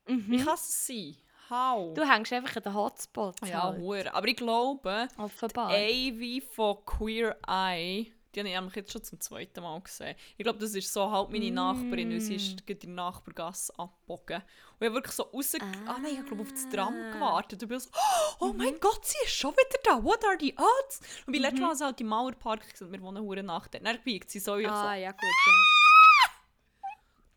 Wie 0.07 0.39
kann 0.39 0.55
es 0.55 0.87
sein? 0.87 1.17
How? 1.55 1.95
Du 1.95 2.03
hängst 2.09 2.33
einfach 2.33 2.57
an 2.57 2.63
den 2.63 2.75
Hotspots. 2.75 3.49
ja, 3.49 3.63
halt. 3.65 3.79
hure. 3.81 4.13
Aber 4.15 4.27
ich 4.29 4.37
glaube, 4.37 5.09
Offenbar. 5.17 5.71
Avy 5.71 6.43
von 6.55 6.85
Queer 6.85 7.37
Eye, 7.47 8.13
Die 8.35 8.41
habe 8.41 8.49
ich 8.49 8.55
nämlich 8.57 8.75
jetzt 8.75 8.91
schon 8.93 9.05
zum 9.05 9.21
zweiten 9.21 9.63
Mal 9.63 9.81
gesehen. 9.81 10.17
Ich 10.37 10.43
glaube, 10.43 10.59
das 10.59 10.75
ist 10.75 10.93
so 10.93 11.09
halt 11.11 11.31
meine 11.31 11.51
Mm. 11.53 11.55
Nachbarin, 11.55 12.11
weil 12.11 12.21
sie 12.21 12.35
ist 12.35 12.67
gerade 12.67 12.81
in 12.87 12.97
der 12.97 13.05
Nachbargasse 13.05 13.73
abgebogen. 13.79 14.39
Und 14.39 14.81
ich 14.81 14.87
habe 14.87 14.95
wirklich 14.97 15.15
so 15.15 15.23
raus... 15.23 15.53
Ah, 15.87 15.99
nein, 16.03 16.13
ich 16.13 16.19
habe 16.19 16.27
glaube 16.29 16.43
auf 16.43 16.51
das 16.51 16.69
Tram 16.69 16.93
Ah. 16.95 17.13
gewartet. 17.13 17.63
Und 17.63 17.69
bin 17.69 17.79
so, 17.79 17.91
oh 18.41 18.53
mein 18.53 18.81
Gott, 18.81 19.05
sie 19.05 19.19
ist 19.25 19.35
schon 19.37 19.53
wieder 19.53 19.79
da. 19.85 20.03
What 20.03 20.25
are 20.25 20.37
the 20.41 20.53
odds? 20.59 21.01
Und 21.27 21.33
wie 21.35 21.39
letztes 21.39 21.61
Mal 21.61 21.77
sie 21.77 21.85
halt 21.85 22.01
im 22.01 22.09
Mauerpark 22.09 22.63
gewesen, 22.67 22.87
und 22.87 22.93
wir 22.93 23.01
wohnen 23.03 23.23
hure 23.23 23.45
nach 23.45 23.69
dort. 23.69 23.87
Dann 23.87 24.03
biegt 24.03 24.29
sie 24.31 24.41
so, 24.41 24.55
Ah, 24.55 24.57
so 24.57 25.01
ja, 25.01 25.13
gut, 25.13 25.21
ja. 25.47 25.53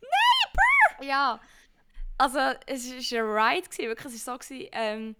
Neighbor! 0.00 1.04
Ja. 1.04 1.40
Also, 2.18 2.38
es 2.66 3.12
war 3.12 3.20
ein 3.20 3.54
Ride, 3.54 3.68
gewesen, 3.68 3.88
wirklich. 3.88 4.14
Es 4.14 4.26
war 4.26 4.34
so, 4.34 4.38
gewesen, 4.38 4.68
ähm, 4.72 5.16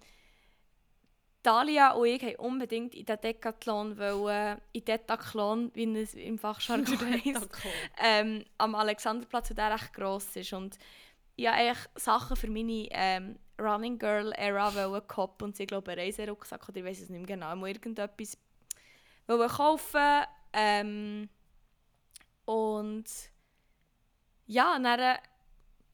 Dalia 1.42 1.92
und 1.92 2.06
ich 2.06 2.22
wollten 2.22 2.40
unbedingt 2.40 2.94
in 2.94 3.06
den 3.06 3.20
Decathlon, 3.20 3.96
wollen, 3.96 4.60
in 4.72 4.84
Decathlon, 4.84 5.70
wie 5.74 5.96
es 5.96 6.14
im 6.14 6.38
Fachjargon 6.38 6.84
heisst, 7.24 7.48
ähm, 8.02 8.44
am 8.58 8.74
Alexanderplatz, 8.74 9.48
der 9.54 9.72
recht 9.72 9.94
gross 9.94 10.36
ist. 10.36 10.52
Und 10.52 10.78
ich 11.36 11.46
wollte 11.46 11.78
Sachen 11.94 12.36
für 12.36 12.50
meine 12.50 12.88
ähm, 12.90 13.38
Running 13.58 13.98
Girl 13.98 14.32
Era 14.32 15.00
koppen 15.06 15.46
und 15.46 15.56
sie 15.56 15.66
glaube 15.66 15.92
einen 15.92 16.00
Reiserucksack 16.00 16.68
oder 16.68 16.78
ich 16.78 16.84
weiß 16.84 17.00
es 17.02 17.08
nicht 17.08 17.26
mehr 17.26 17.36
genau, 17.36 17.52
ich 17.52 17.58
muss 17.58 17.68
irgendetwas 17.68 18.36
wollen 19.26 19.48
kaufen 19.48 20.24
ähm, 20.52 21.28
und 22.44 23.04
ja, 24.46 24.78
dann 24.78 25.18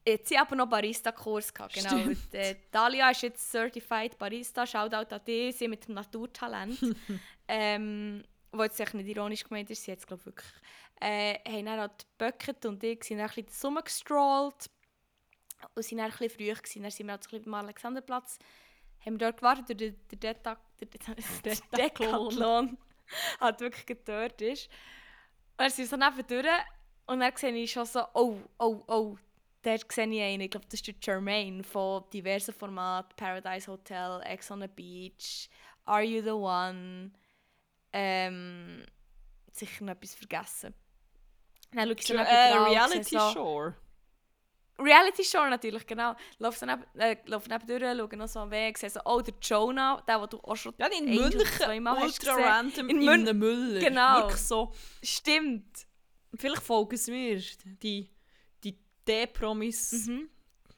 jetzt 0.05 0.29
sie 0.29 0.37
aber 0.37 0.55
noch 0.55 0.67
Barista-Kurs 0.67 1.53
gehabt, 1.53 1.73
genau. 1.73 1.95
Und, 1.95 2.33
äh, 2.33 2.55
Dalia 2.71 3.09
ist 3.09 3.23
jetzt 3.23 3.51
Certified 3.51 4.17
Barista, 4.17 4.65
Shoutout 4.65 5.13
an 5.13 5.25
dich, 5.25 5.55
sie 5.55 5.67
mit 5.67 5.87
dem 5.87 5.95
Naturtalent. 5.95 6.77
ähm, 7.47 8.23
wo 8.51 8.63
jetzt 8.63 8.93
nicht 8.93 9.07
ironisch 9.07 9.43
gemeint 9.43 9.69
ist, 9.69 9.83
sie 9.83 9.91
jetzt 9.91 10.07
glaube 10.07 10.25
wirklich. 10.25 10.51
Äh, 11.01 11.39
haben 11.47 11.65
dann 11.65 11.79
halt 11.79 12.05
Bucket 12.17 12.65
und 12.65 12.83
ich 12.83 13.03
sind 13.03 13.17
dann 13.17 13.29
ein 13.29 13.43
bisschen 13.43 13.75
rumgestrollt 13.75 14.69
und 15.73 15.83
sind 15.83 15.97
dann 15.97 16.05
ein 16.05 16.11
bisschen 16.11 16.29
früh 16.29 16.53
gewesen. 16.53 16.83
Dann 16.83 16.91
sind 16.91 17.07
wir 17.07 17.11
halt 17.13 17.25
ein 17.25 17.29
bisschen 17.29 17.53
am 17.53 17.65
Alexanderplatz, 17.65 18.39
haben 19.05 19.17
dort 19.17 19.37
gewartet, 19.37 19.79
durch 19.79 19.93
den, 20.11 20.19
Deta. 20.19 20.57
Decathlon 21.77 22.77
halt 23.39 23.59
wirklich 23.59 23.97
dort 24.05 24.41
ist. 24.41 24.67
Und 25.57 25.59
dann 25.59 25.69
sind 25.69 25.85
wir 25.85 25.87
so 25.87 25.97
nebendurch 25.97 26.65
und 27.07 27.19
dann 27.19 27.35
sehe 27.35 27.53
ich 27.53 27.71
schon 27.71 27.85
so, 27.85 28.03
oh, 28.13 28.39
oh, 28.57 28.83
oh, 28.87 29.17
dort 29.65 29.91
sehe 29.91 30.07
ich 30.07 30.21
einen, 30.21 30.41
ich 30.41 30.51
glaube, 30.51 30.65
das 30.65 30.75
ist 30.79 30.87
der 30.87 30.95
Jermaine 31.01 31.63
von 31.63 32.03
diversen 32.13 32.53
Formaten, 32.53 33.15
Paradise 33.15 33.71
Hotel, 33.71 34.21
Ex 34.25 34.51
on 34.51 34.61
the 34.61 34.67
Beach, 34.67 35.49
Are 35.85 36.03
You 36.03 36.21
the 36.21 36.31
One, 36.31 37.11
ähm, 37.93 38.85
sicher 39.51 39.83
noch 39.85 39.93
etwas 39.93 40.15
vergessen. 40.15 40.73
Dann 41.71 41.87
schaue 41.87 41.95
ich 41.99 42.07
so 42.07 42.13
äh, 42.13 42.53
Reality 42.53 43.03
so, 43.03 43.31
Shore. 43.31 43.75
Reality 44.77 45.23
Show 45.23 45.45
natürlich, 45.49 45.85
genau. 45.87 46.15
Lauf 46.39 46.61
neben, 46.61 46.83
äh, 46.99 47.15
lauf 47.25 47.47
nebendurch, 47.47 47.81
schaue 47.97 48.17
noch 48.17 48.27
so 48.27 48.51
Weg, 48.51 48.77
sehe 48.77 48.89
so, 48.89 48.99
oh, 49.05 49.21
der 49.21 49.33
Jonah, 49.41 50.01
der, 50.07 50.19
den 50.19 50.29
du 50.29 50.39
auch 50.39 50.55
schon 50.55 50.73
Ja, 50.77 50.87
in 50.87 51.05
München, 51.05 51.39
zweimal 51.57 52.03
ultra 52.03 52.33
random, 52.33 52.89
In 52.89 53.01
in, 53.01 53.07
Mün- 53.07 53.13
einem 53.29 53.39
Müller. 53.39 53.79
Genau. 53.79 54.19
Wirklich 54.23 54.41
so. 54.41 54.73
Stimmt. 55.01 55.87
Vielleicht 56.33 56.61
folgen 56.63 56.97
sie 56.97 57.11
mir, 57.11 57.41
die, 57.81 58.09
die 59.07 59.11
D-Promis. 59.11 60.07
Mhm. 60.07 60.29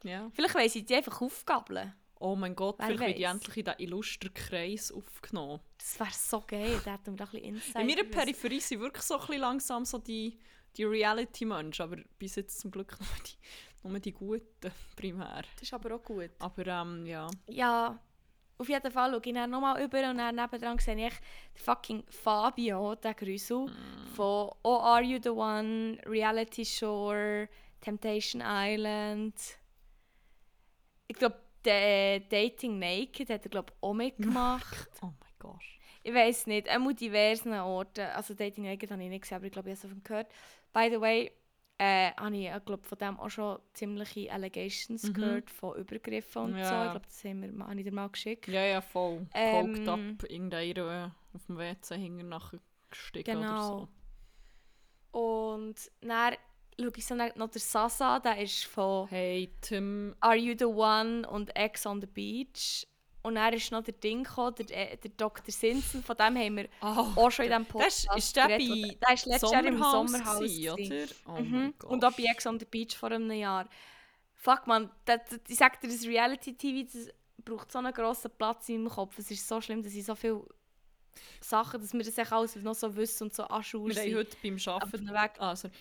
Ja. 0.04 0.30
Vielleicht 0.34 0.56
weiss 0.56 0.76
ich 0.76 0.86
die 0.86 0.96
einfach 0.96 1.22
aufgabeln. 1.22 1.94
Oh 2.20 2.36
mein 2.36 2.56
Gott, 2.56 2.80
Wer 2.80 2.88
vielleicht 2.88 3.08
wird 3.08 3.18
die 3.20 3.24
endlich 3.24 3.58
in 3.58 3.66
diesen 3.66 3.80
illustren 3.80 4.34
Kreis 4.34 4.92
aufgenommen. 4.92 5.60
Das 5.78 6.00
wäre 6.00 6.10
so 6.12 6.44
geil, 6.48 6.82
da 6.84 6.94
hätten 6.94 7.18
wir 7.18 7.26
doch 7.26 7.34
ein 7.34 7.42
bisschen 7.42 7.56
Insight. 7.56 7.82
In 7.82 7.88
meiner. 7.88 8.04
Peripherie 8.06 8.60
sind 8.60 8.80
wirklich 8.80 9.04
so 9.04 9.16
ein 9.16 9.20
bisschen 9.20 9.42
langsam 9.42 9.86
so 9.86 10.00
die, 10.00 10.40
die 10.76 10.84
Reality-Menschen, 10.84 11.84
aber 11.84 11.98
bis 12.18 12.36
jetzt 12.36 12.60
zum 12.60 12.72
Glück 12.72 12.98
nur 13.00 13.10
die, 13.24 13.88
nur 13.88 14.00
die 14.00 14.12
Guten 14.14 14.72
primär. 14.96 15.44
Das 15.54 15.64
ist 15.64 15.74
aber 15.74 15.96
auch 15.96 16.04
gut. 16.04 16.32
Aber 16.40 16.66
ähm, 16.66 17.06
ja. 17.06 17.30
Ja, 17.48 18.00
auf 18.58 18.68
jeden 18.68 18.92
Fall 18.92 19.12
schaue 19.12 19.22
ich 19.24 19.34
dann 19.34 19.52
nochmal 19.52 19.84
über 19.84 20.10
und 20.10 20.18
dann 20.18 20.36
nebendran 20.36 20.80
sehe 20.80 20.96
ich 20.96 21.14
den 21.14 21.64
fucking 21.64 22.04
Fabio, 22.10 22.96
den 22.96 23.16
Grüssel, 23.16 23.68
von 24.16 24.50
Oh 24.64 24.80
Are 24.80 25.04
You 25.04 25.20
The 25.22 25.30
One, 25.30 26.00
Reality 26.08 26.66
Shore, 26.66 27.48
Temptation 27.82 28.42
Island. 28.46 29.36
Ich 31.08 31.16
glaube, 31.18 31.38
Dating 31.64 32.80
Naked 32.80 33.30
hat 33.30 33.44
er 33.46 33.50
glaube 33.50 33.74
auch 33.82 33.94
mitgemacht. 33.94 34.90
Oh 35.02 35.08
mein 35.20 35.32
Gott. 35.40 35.62
ich 36.04 36.14
weiß 36.14 36.48
nicht, 36.48 36.68
er 36.68 36.80
muss 36.80 36.96
diversen 36.96 37.54
Orten, 37.54 38.06
also 38.08 38.34
Dating 38.34 38.64
Naked 38.66 38.90
habe 38.92 39.04
ich 39.04 39.10
nicht 39.10 39.22
gesehen, 39.22 39.38
aber 39.38 39.46
ich 39.48 39.52
glaube, 39.52 39.70
ich 39.70 39.78
habe 39.78 39.78
es 39.78 39.82
davon 39.90 40.04
gehört. 40.04 40.32
By 40.74 40.90
the 40.92 41.02
way, 41.02 41.32
äh, 41.80 42.12
habe 42.14 42.36
ich 42.38 42.66
glaub, 42.66 42.86
von 42.86 42.98
dem 42.98 43.20
auch 43.20 43.30
schon 43.30 43.60
ziemliche 43.74 44.32
Allegations 44.32 45.04
Mhm. 45.04 45.14
gehört, 45.14 45.50
von 45.52 45.78
Übergriffen 45.78 46.42
und 46.44 46.52
so. 46.54 46.58
Ja. 46.60 46.86
Ich 46.86 46.92
glaube, 46.92 47.06
das 47.06 47.24
haben 47.24 47.58
wir, 47.58 47.66
habe 47.66 47.76
ich 47.80 47.84
dir 47.86 47.92
mal 47.94 48.10
geschickt. 48.10 48.48
Ja, 48.48 48.64
ja, 48.66 48.82
voll. 48.82 49.28
Ähm, 49.34 49.74
Poked 49.74 49.88
up, 49.88 50.30
irgendeiner 50.32 51.16
auf 51.34 51.46
dem 51.46 51.58
WC 51.58 51.98
hinten 51.98 52.30
nachher 52.30 52.60
gestiegen 52.90 53.38
oder 53.38 53.48
Genau. 53.48 53.88
so. 55.12 55.20
Und 55.20 55.92
dann 56.02 56.36
schaue 56.80 56.92
ich 56.96 57.06
so 57.06 57.16
nach- 57.16 57.36
noch 57.36 57.50
der 57.50 57.62
Sasa, 57.62 58.20
der 58.20 58.38
ist 58.42 58.66
von 58.66 59.08
Hey, 59.10 59.52
Tim. 59.62 60.16
Are 60.20 60.36
You 60.36 60.56
The 60.58 60.66
One 60.66 61.28
und 61.30 61.56
Ex 61.56 61.86
on 61.86 62.02
the 62.02 62.08
Beach. 62.08 62.88
Und 63.24 63.36
dann 63.36 63.52
ist 63.54 63.72
noch 63.72 63.84
der 63.84 63.94
Ding 63.96 64.24
gekommen, 64.24 64.56
der, 64.56 64.94
äh, 64.94 64.96
der 64.98 65.12
Dr. 65.18 65.44
Simpson, 65.52 66.02
von 66.02 66.16
dem 66.16 66.38
haben 66.38 66.56
wir 66.58 66.70
Oh, 66.82 67.08
auch 67.18 67.30
schon 67.32 67.46
in 67.46 67.52
diesem 67.52 67.64
das 67.66 67.72
Podcast 68.06 68.08
ist 68.18 68.36
der 68.38 68.48
geredet, 68.48 69.00
bei 69.02 69.06
der 69.08 69.14
ist 69.16 69.26
letztes 69.26 69.52
Jahr 69.52 69.66
im 69.66 69.78
Sommerhaus 69.80 70.40
gewesen? 70.40 71.10
Oh 71.28 71.32
Mhm. 71.42 71.74
Und 71.88 72.06
auch 72.06 72.14
bei 72.14 72.24
Ex 72.24 72.46
on 72.48 72.58
the 72.60 72.66
Beach 72.66 72.96
vor 72.96 73.12
einem 73.12 73.30
Jahr. 73.32 73.68
Fuck 74.36 74.68
man, 74.68 74.90
das, 75.04 75.20
das, 75.30 75.40
ich 75.50 75.58
sag 75.58 75.82
dir, 75.82 75.90
das 75.90 76.06
Reality-TV 76.06 76.88
das 76.94 77.10
braucht 77.44 77.70
so 77.72 77.80
einen 77.80 77.92
grossen 77.92 78.32
Platz 78.38 78.70
in 78.70 78.84
meinem 78.84 78.94
Kopf. 78.94 79.18
Es 79.18 79.30
ist 79.30 79.46
so 79.46 79.60
schlimm, 79.60 79.84
dass 79.84 79.94
ich 79.94 80.06
so 80.06 80.16
viele 80.16 80.46
Sachen, 81.42 81.82
dass 81.82 81.92
wir 81.94 82.04
das 82.04 82.18
echt 82.18 82.32
alles 82.32 82.56
noch 82.56 82.76
so 82.76 82.96
wissen 82.96 83.24
und 83.24 83.34
so 83.34 83.44
anschauer 83.44 83.90
Wir 83.90 83.96
haben 83.96 84.16
heute 84.16 84.38
beim 84.42 84.58
Arbeiten... 84.68 85.08
Weg. 85.12 85.32
Ah, 85.40 85.56
sorry. 85.56 85.74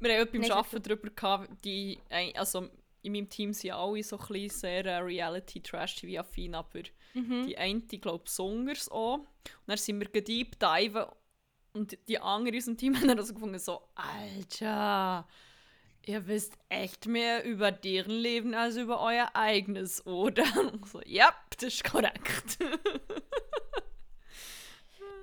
Wir 0.00 0.18
haben 0.20 0.30
beim 0.30 0.40
Nein, 0.42 0.52
Arbeiten 0.52 0.82
darüber 0.82 1.10
gehabt, 1.10 1.64
die... 1.64 1.98
Also, 2.34 2.68
in 3.02 3.12
meinem 3.12 3.28
Team 3.30 3.52
sind 3.52 3.70
alle 3.72 4.02
so 4.02 4.18
ein 4.18 4.26
bisschen 4.26 4.50
sehr 4.50 4.84
äh, 4.84 4.98
Reality-Trash-TV-affin, 4.98 6.54
aber 6.54 6.80
Mhm. 7.14 7.46
die 7.46 7.56
eine, 7.56 7.80
glaube 7.80 8.18
ich, 8.18 8.24
besonders 8.24 8.88
auch. 8.90 9.14
Und 9.18 9.26
dann 9.66 9.78
sind 9.78 9.98
wir 9.98 10.08
gedeep 10.08 10.58
diven 10.58 11.06
und 11.72 11.96
die 12.06 12.18
anderen 12.18 12.48
in 12.48 12.54
unserem 12.56 12.76
Team 12.76 12.94
haben 12.96 13.08
dann 13.08 13.18
also 13.18 13.32
gefunden, 13.34 13.58
so, 13.58 13.80
Alter, 13.94 15.26
ihr 16.06 16.26
wisst 16.26 16.54
echt 16.68 17.06
mehr 17.06 17.44
über 17.44 17.70
deren 17.72 18.10
Leben 18.12 18.54
als 18.54 18.76
über 18.76 19.00
euer 19.00 19.30
eigenes, 19.34 20.04
oder? 20.06 20.44
Und 20.72 20.86
so, 20.86 21.00
ja, 21.06 21.32
das 21.50 21.74
ist 21.74 21.84
korrekt. 21.84 22.58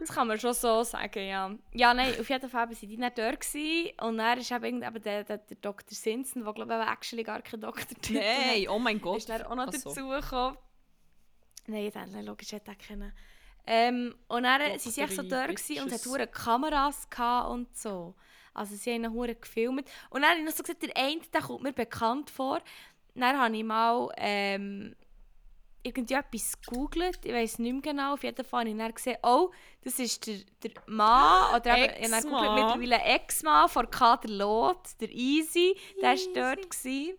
Das 0.05 0.15
kann 0.15 0.27
man 0.27 0.39
schon 0.39 0.53
so 0.53 0.83
sagen, 0.83 1.27
ja. 1.27 1.55
Ja, 1.73 1.93
nein, 1.93 2.13
auf 2.19 2.29
jeden 2.29 2.49
Fall 2.49 2.69
waren 2.69 2.77
die 2.79 2.97
nicht 2.97 3.17
dort. 3.17 3.39
Gewesen. 3.41 3.91
Und 4.01 4.17
dann 4.17 4.37
ist 4.37 4.51
eben, 4.51 4.83
eben 4.83 5.01
der, 5.01 5.23
der, 5.23 5.37
der 5.39 5.57
Dr. 5.57 5.95
Simpson, 5.95 6.43
der 6.43 6.53
glaube 6.53 6.79
ich 6.79 6.91
actually 6.91 7.23
gar 7.23 7.41
kein 7.41 7.61
Doktortitel 7.61 8.13
Nein, 8.13 8.67
oh 8.69 8.77
mein 8.77 9.01
Gott. 9.01 9.17
ist 9.17 9.29
dann 9.29 9.41
auch 9.43 9.55
noch 9.55 9.73
so. 9.73 9.89
dazugekommen. 9.89 10.57
Nein, 11.67 11.91
dann 11.91 12.25
logisch 12.25 12.51
hätte 12.51 12.71
er 12.71 12.75
kennen. 12.75 13.13
Ähm, 13.65 14.15
und 14.27 14.43
dann 14.43 14.61
waren 14.61 14.77
sie 14.77 15.01
echt 15.01 15.13
so 15.13 15.23
dort 15.23 15.47
gewesen 15.47 15.83
und 15.83 15.91
hat 15.91 16.03
Bitches. 16.03 16.05
hure 16.05 16.27
Kameras 16.27 17.07
und 17.49 17.75
so. 17.75 18.13
Also 18.53 18.75
sie 18.75 18.93
haben 18.93 19.03
ihn 19.03 19.41
gefilmt. 19.41 19.89
Und 20.11 20.21
dann 20.21 20.29
habe 20.29 20.39
ich 20.39 20.45
noch 20.45 20.53
so 20.53 20.61
gesagt, 20.61 20.83
der 20.83 20.95
eine, 20.95 21.21
der 21.33 21.41
kommt 21.41 21.63
mir 21.63 21.73
bekannt 21.73 22.29
vor. 22.29 22.61
Dann 23.15 23.39
habe 23.39 23.57
ich 23.57 23.63
mal 23.63 24.09
ähm, 24.17 24.95
irgendetwas 25.85 26.59
gegoogelt, 26.61 27.19
ich 27.23 27.31
weiß 27.33 27.59
nicht 27.59 27.71
mehr 27.73 27.81
genau, 27.81 28.13
auf 28.13 28.23
jeden 28.23 28.43
Fall 28.43 28.61
habe 28.61 28.69
ich 28.71 28.77
dann 28.77 28.93
gesehen, 28.93 29.17
oh, 29.23 29.51
das 29.81 29.99
ist 29.99 30.25
der, 30.27 30.39
der 30.63 30.71
Mann, 30.87 31.55
oder 31.55 31.77
eben, 31.77 31.93
ich 32.03 32.11
habe 32.11 32.29
dann 32.29 32.55
mittlerweile 32.55 33.03
Ex-Mann 33.03 33.69
von 33.69 33.89
Kader 33.89 34.29
Lot, 34.29 34.99
der 34.99 35.09
Easy, 35.11 35.77
der 36.01 36.15
war 36.15 36.55
dort. 36.55 36.69
Gewesen. 36.71 37.17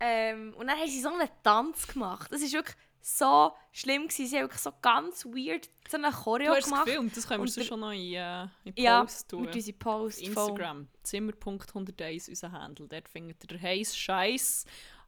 Ähm, 0.00 0.52
und 0.58 0.66
dann 0.66 0.78
haben 0.78 0.88
sie 0.88 1.00
so 1.00 1.08
einen 1.10 1.28
Tanz 1.44 1.86
gemacht. 1.86 2.28
Das 2.32 2.42
war 2.42 2.50
wirklich 2.52 2.76
so 3.00 3.52
schlimm. 3.70 4.08
Gewesen. 4.08 4.26
Sie 4.26 4.36
haben 4.36 4.42
wirklich 4.44 4.60
so 4.60 4.72
ganz 4.82 5.24
weird 5.24 5.68
so 5.88 5.96
eine 5.96 6.10
Choreo 6.10 6.50
Du 6.50 6.56
hast 6.56 6.64
gemacht. 6.64 6.86
gefilmt, 6.86 7.16
das 7.16 7.28
können 7.28 7.44
wir 7.44 7.50
so 7.50 7.62
schon 7.62 7.80
noch 7.80 7.92
in, 7.92 8.14
äh, 8.14 8.42
in 8.64 8.72
Ja, 8.76 9.02
Post 9.02 9.28
tun. 9.28 9.42
mit 9.42 9.54
unserem 9.54 9.78
Post. 9.78 10.20
Instagram, 10.22 10.88
zimmer.101, 11.04 12.28
unser 12.30 12.50
Handle. 12.52 12.88
Dort 12.88 13.08
findet 13.08 13.50
ihr 13.50 13.60
heißen 13.60 13.94
Scheiß. 13.96 14.64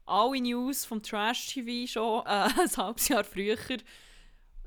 Alle 0.07 0.41
News 0.41 0.85
vom 0.85 1.03
Trash 1.03 1.49
TV 1.49 1.91
schon 1.91 2.21
äh, 2.27 2.49
ein 2.61 2.77
halbes 2.77 3.09
Jahr 3.09 3.25
früher. 3.25 3.57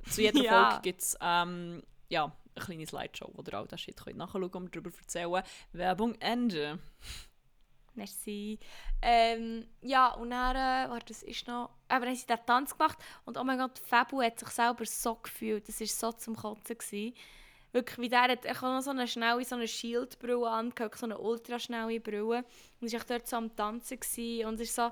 Zu 0.10 0.22
jeder 0.22 0.40
Ja. 0.44 0.70
Folge 0.70 0.82
gibt 0.82 1.02
es 1.02 1.18
ähm, 1.22 1.84
ja, 2.10 2.32
eine 2.56 2.66
kleine 2.66 2.88
Slideshow, 2.88 3.32
wo 3.34 3.44
ihr 3.44 3.54
all 3.54 3.68
das 3.68 3.82
Shit 3.82 4.04
könnt 4.04 4.18
nachschauen 4.18 4.50
und 4.52 4.76
darüber 4.76 4.92
erzählen 4.98 5.44
Werbung 5.74 6.16
Ende. 6.16 6.80
Merci. 7.94 8.60
Ähm, 9.02 9.68
ja, 9.82 10.14
und 10.14 10.30
dann, 10.30 10.56
äh, 10.56 10.90
warte, 10.90 11.08
das 11.08 11.24
ist 11.24 11.48
noch... 11.48 11.72
Aber 11.88 12.02
dann 12.06 12.10
haben 12.10 12.16
sie 12.16 12.28
den 12.28 12.46
Tanz 12.46 12.78
gemacht 12.78 12.98
und 13.26 13.38
oh 13.38 13.44
mein 13.44 13.58
Gott, 13.58 13.80
Fabu 13.80 14.22
hat 14.22 14.40
sich 14.40 14.50
selber 14.50 14.86
so 14.86 15.16
gefühlt. 15.16 15.68
Das 15.68 15.80
war 15.80 15.88
so 15.88 16.12
zum 16.12 16.36
Kotzen. 16.36 16.78
Gewesen. 16.78 17.16
Wirklich, 17.72 17.98
wie 17.98 18.10
der 18.10 18.24
hat 18.24 18.46
er 18.46 18.54
hat 18.56 18.62
noch 18.62 18.82
so 18.82 18.92
eine 18.92 19.08
schnelle, 19.08 19.44
so 19.44 19.56
eine 19.56 19.68
Shieldbrille 19.68 20.50
angehabt, 20.50 20.98
so 20.98 21.06
eine 21.06 21.18
ultraschnelle 21.18 22.00
Brille. 22.00 22.46
Und 22.80 22.94
er 22.94 23.00
war 23.00 23.06
dort 23.08 23.28
so 23.28 23.36
am 23.36 23.56
Tanzen 23.56 24.00
gewesen, 24.00 24.48
und 24.48 24.56
es 24.56 24.70
ist 24.70 24.76
so, 24.76 24.92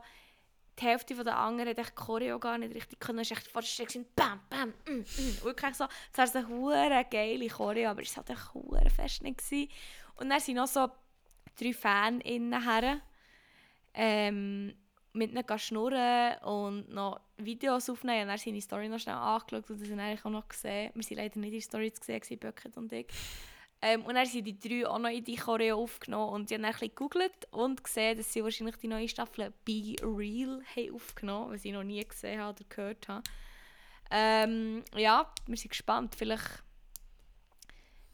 die 0.80 0.86
Hälfte 0.86 1.16
der 1.16 1.38
anderen 1.38 1.70
hat 1.70 1.80
echt 1.80 1.96
Choreo 1.96 2.40
gar 2.40 2.58
nicht 2.58 2.74
richtig 2.74 3.00
können. 3.00 3.20
Es 3.20 3.32
war 3.32 3.38
echt 3.38 3.48
fast 3.48 3.78
gewesen, 3.78 4.06
bam, 4.16 4.42
bam, 4.50 4.74
mm, 4.88 5.00
mm. 5.00 5.44
Wirklich 5.44 5.76
so, 5.76 5.86
es 6.12 6.18
war 6.18 6.36
eine 6.36 6.48
hure 6.48 7.06
geile 7.10 7.48
Choreo, 7.48 7.90
aber 7.90 8.02
es 8.02 8.16
war 8.18 8.26
halt 8.28 8.84
echt 8.84 8.94
fest 8.94 9.24
nicht. 9.24 9.38
Gewesen. 9.38 9.70
Und 10.16 10.30
dann 10.30 10.40
sind 10.40 10.56
noch 10.56 10.68
so 10.68 10.90
drei 11.58 11.74
Fans 11.74 12.24
innen 12.26 12.64
her, 12.64 13.02
ähm, 13.94 14.74
mit 15.14 15.32
ihnen 15.32 15.60
schnurren 15.60 16.38
und 16.44 16.90
noch 16.90 17.22
Videos 17.38 17.90
aufnehmen. 17.90 18.24
Und 18.24 18.28
dann 18.28 18.38
seine 18.38 18.62
Story 18.62 18.90
noch 18.90 19.00
schnell 19.00 19.16
angeschaut 19.16 19.70
und 19.70 19.82
das 19.82 19.90
haben 19.90 20.00
eigentlich 20.00 20.26
auch 20.26 20.30
noch 20.30 20.48
gesehen. 20.48 20.92
Wir 20.94 21.04
waren 21.04 21.18
leider 21.18 21.40
nicht 21.40 21.54
in 21.54 21.60
der 21.60 21.62
Story 21.62 21.94
zu 21.94 22.04
sehen, 22.04 22.40
Böcket 22.40 22.76
und 22.76 22.92
ich. 22.92 23.08
Ähm, 23.88 24.04
und 24.04 24.16
dann 24.16 24.26
sind 24.26 24.46
die 24.46 24.58
drei 24.58 24.88
auch 24.88 24.98
noch 24.98 25.12
in 25.12 25.24
die 25.24 25.36
Choreo 25.36 25.78
aufgenommen 25.78 26.34
und 26.34 26.50
ich 26.50 26.56
habe 26.56 26.64
dann 26.64 26.66
ein 26.66 26.72
bisschen 26.72 26.90
gegoogelt 26.90 27.48
und 27.52 27.84
gesehen, 27.84 28.18
dass 28.18 28.34
sie 28.34 28.44
wahrscheinlich 28.44 28.78
die 28.78 28.88
neue 28.88 29.08
Staffel 29.08 29.54
«Be 29.64 29.96
Real» 30.02 30.64
haben 30.76 30.96
aufgenommen 30.96 31.54
was 31.54 31.64
ich 31.66 31.72
noch 31.72 31.84
nie 31.84 32.04
gesehen 32.04 32.42
habe 32.42 32.56
oder 32.56 32.68
gehört 32.68 33.08
habe. 33.08 33.22
Ähm, 34.10 34.84
ja, 34.96 35.32
wir 35.46 35.56
sind 35.56 35.70
gespannt. 35.70 36.16
Vielleicht 36.18 36.64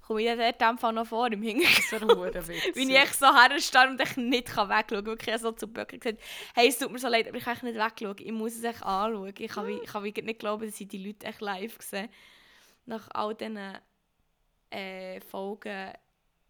komme 0.01 0.23
ich 0.23 0.37
dort 0.37 0.61
in 0.61 0.77
Fall 0.77 0.91
noch 0.91 1.07
vor 1.07 1.31
im 1.31 1.41
Hintergrund. 1.41 2.35
Wie 2.75 2.81
ich 2.91 2.97
echt 2.97 3.17
so 3.17 3.33
herstehe 3.33 3.89
und 3.89 4.01
ich 4.01 4.17
nicht 4.17 4.49
wegschauen 4.49 4.87
kann. 4.87 5.05
Wirklich 5.05 5.37
so 5.37 5.53
zu 5.53 5.67
Böcker 5.69 5.97
gesagt, 5.97 6.21
hey, 6.53 6.67
es 6.67 6.79
tut 6.79 6.91
mir 6.91 6.99
so 6.99 7.07
leid, 7.07 7.29
aber 7.29 7.37
ich 7.37 7.45
kann 7.45 7.57
nicht 7.61 7.77
wegschauen. 7.77 8.17
Ich 8.19 8.33
muss 8.33 8.55
es 8.55 8.63
echt 8.65 8.83
anschauen. 8.83 9.33
Ich 9.37 9.51
kann, 9.51 9.69
ich 9.69 9.89
kann 9.89 10.03
nicht 10.03 10.39
glauben, 10.39 10.65
dass 10.65 10.81
ich 10.81 10.89
die 10.89 11.01
Leute 11.01 11.27
echt 11.27 11.39
live 11.39 11.77
sehe. 11.79 12.09
Nach 12.85 13.07
all 13.13 13.35
diesen 13.35 13.77
äh, 14.71 15.19
Folgen 15.21 15.93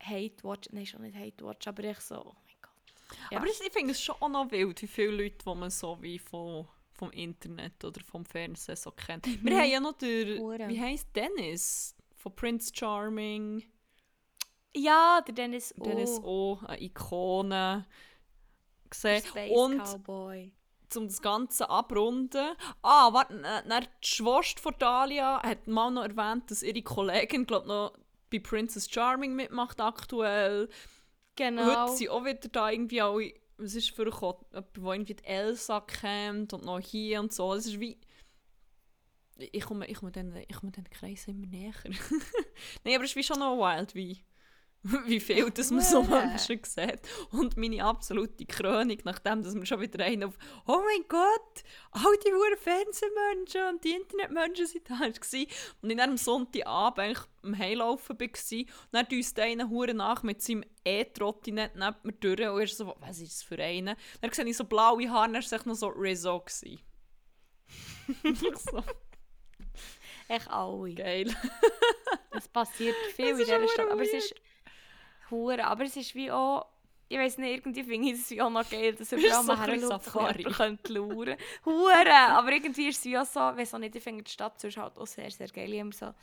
Hate 0.01 0.44
Watch, 0.44 0.70
nein, 0.72 0.86
schon 0.86 1.01
nicht 1.01 1.18
Hate 1.18 1.46
Watch, 1.46 1.68
aber 1.68 1.84
ich 1.84 2.00
so, 2.00 2.16
oh 2.16 2.36
mein 2.46 2.56
Gott. 2.62 3.32
Ja. 3.32 3.38
Aber 3.38 3.48
ich 3.48 3.58
finde 3.72 3.92
es 3.92 4.01
schon 4.01 4.16
auch 4.20 4.30
noch 4.30 4.51
wild, 4.51 4.82
wie 4.82 4.88
viele 4.88 5.24
Leute, 5.24 5.38
die 5.46 5.56
man 5.56 5.70
so 5.70 6.01
wie 6.01 6.18
von, 6.18 6.68
vom 6.94 7.12
Internet 7.12 7.84
oder 7.84 8.01
vom 8.01 8.25
Fernsehen 8.25 8.75
so 8.75 8.92
kennt. 8.92 9.28
Mhm. 9.28 9.40
Wir 9.44 9.58
haben 9.58 9.70
ja 9.70 9.80
noch 9.80 10.01
wie 10.01 10.80
heisst 10.80 11.16
Dennis 11.16 11.96
von 12.16 12.36
Prince 12.36 12.72
Charming. 12.74 13.63
Ja, 14.75 15.22
der 15.28 15.36
Dennis 15.36 15.74
O. 15.78 15.84
Dennis 15.84 16.20
O, 16.24 16.60
eine 16.66 16.82
Ikone 16.82 17.86
gesehen. 18.90 19.24
Space 19.24 19.51
Und 19.51 19.80
Cowboy 19.80 20.54
um 20.98 21.08
das 21.08 21.22
Ganze 21.22 21.70
abrunden. 21.70 22.56
Ah, 22.82 23.13
warte, 23.13 23.42
äh, 23.42 23.82
die 23.82 24.08
Schwester 24.08 24.62
von 24.62 24.75
Dalia 24.78 25.42
hat 25.42 25.68
mal 25.68 25.90
noch 25.90 26.04
erwähnt, 26.04 26.50
dass 26.51 26.63
ihre 26.63 26.82
Kollegin, 26.82 27.46
glaube 27.46 27.68
noch 27.68 27.94
bei 28.32 28.40
Princess 28.40 28.90
Charming 28.90 29.36
mitmacht 29.36 29.80
aktuell. 29.82 30.70
Genau. 31.36 31.86
Heute 31.86 31.98
sind 31.98 32.10
auch 32.10 32.26
wieder 32.26 32.50
da 32.50 32.70
irgendwie 32.70 33.02
alle, 33.02 33.34
was 33.58 33.76
ist 33.76 33.92
für 33.92 34.06
jemand, 34.06 34.38
wo 34.76 34.92
irgendwie 34.92 35.16
die 35.16 35.24
Elsa 35.24 35.82
kennt 35.82 36.54
und 36.54 36.66
noch 36.66 36.80
hier 36.80 37.20
und 37.20 37.34
so. 37.34 37.54
Es 37.54 37.66
ist 37.66 37.80
wie... 37.80 38.00
Ich 39.38 39.64
komme, 39.64 39.88
ich 39.88 39.98
komme, 39.98 40.12
den, 40.12 40.36
ich 40.48 40.56
komme 40.56 40.72
den 40.72 40.88
Kreis 40.90 41.28
immer 41.28 41.48
näher. 41.48 41.74
Nein, 42.84 42.96
aber 42.96 43.04
es 43.04 43.12
ist 43.12 43.16
wie 43.16 43.24
schon 43.24 43.40
noch 43.40 43.58
wild, 43.58 43.96
wie 43.96 44.24
wie 45.06 45.20
viel 45.20 45.52
das 45.52 45.70
man 45.70 45.82
so 45.82 46.02
Menschen 46.02 46.60
sieht. 46.63 47.02
Und 47.32 47.56
meine 47.56 47.84
absolute 47.84 48.46
Krönung, 48.46 48.98
nachdem 49.04 49.44
dass 49.44 49.54
wir 49.54 49.65
schon 49.65 49.82
wieder 49.82 50.04
einen 50.04 50.24
auf 50.24 50.38
«Oh 50.65 50.82
mein 50.84 51.08
Gott, 51.08 51.63
all 51.91 52.17
die 52.26 52.34
hohen 52.34 52.58
Fernsehmenschen 52.58 53.70
und 53.70 53.84
die 53.84 53.91
Internetmenschen 53.91 54.65
sind 54.65 54.89
da» 54.89 55.00
war. 55.00 55.12
Und 55.82 55.89
ich 55.89 56.02
am 56.02 56.17
Sonntagabend 56.17 57.28
am 57.44 57.58
Heilaufen 57.58 58.20
war. 58.20 58.28
Und 58.28 58.67
dann 58.91 59.08
düst 59.08 59.39
einer 59.39 59.70
Hure 59.70 59.94
nach 59.94 60.24
mit 60.24 60.41
seinem 60.41 60.63
E-Trottinett 60.84 61.76
neben 61.76 61.96
mir 62.04 62.13
durch. 62.13 62.50
Und 62.50 62.60
er 62.60 62.67
so 62.67 62.96
«Was 63.00 63.20
ist 63.20 63.34
das 63.34 63.44
für 63.44 63.62
einer?» 63.62 63.96
Dann 64.22 64.32
sehe 64.32 64.46
ich 64.46 64.58
so 64.58 64.63
blaue 64.63 65.10
Haare 65.10 65.30
und 65.30 65.36
er 65.36 65.44
war 65.44 65.67
noch 65.67 65.76
so 65.76 65.88
«Rizzo». 65.89 66.44
so. 68.56 68.84
Echt 70.28 70.50
alle. 70.50 70.94
Geil. 70.96 71.36
es 72.32 72.48
passiert 72.48 72.96
viel 73.15 73.30
in 73.30 73.38
dieser 73.38 73.67
Stadt. 73.67 73.91
Aber 73.91 74.02
es 74.02 74.13
ist 74.13 74.34
Hure. 75.32 75.65
Aber 75.65 75.84
es 75.84 75.96
ist 75.96 76.13
wie 76.15 76.32
auch, 76.32 76.65
ich 77.08 77.17
weiß 77.17 77.38
nicht, 77.39 77.52
irgendwie 77.52 77.84
finde 77.84 78.10
ich 78.10 78.32
es 78.32 78.39
auch 78.39 78.50
noch 78.50 78.70
geil, 78.70 78.94
dass 78.94 79.12
überall 79.12 79.44
mal 79.44 79.60
herschaut 79.60 80.54
könnte 80.54 80.94
lauern. 80.94 81.38
Hure! 81.65 82.13
Aber 82.13 82.52
irgendwie 82.52 82.89
ist 82.89 83.00
es 83.00 83.06
wie 83.06 83.17
auch 83.17 83.26
so, 83.26 83.39
weiß 83.39 83.74
auch 83.74 83.80
nicht, 83.80 83.96
ich 83.96 84.04
finde 84.04 84.24
die 84.24 84.32
Stadt 84.32 84.60
sonst 84.60 84.78
halt 84.78 84.98
auch 84.98 85.08
sehr, 85.08 85.32
sehr 85.32 85.48
geil. 85.48 85.74
Ich 85.74 85.96
so 85.96 86.13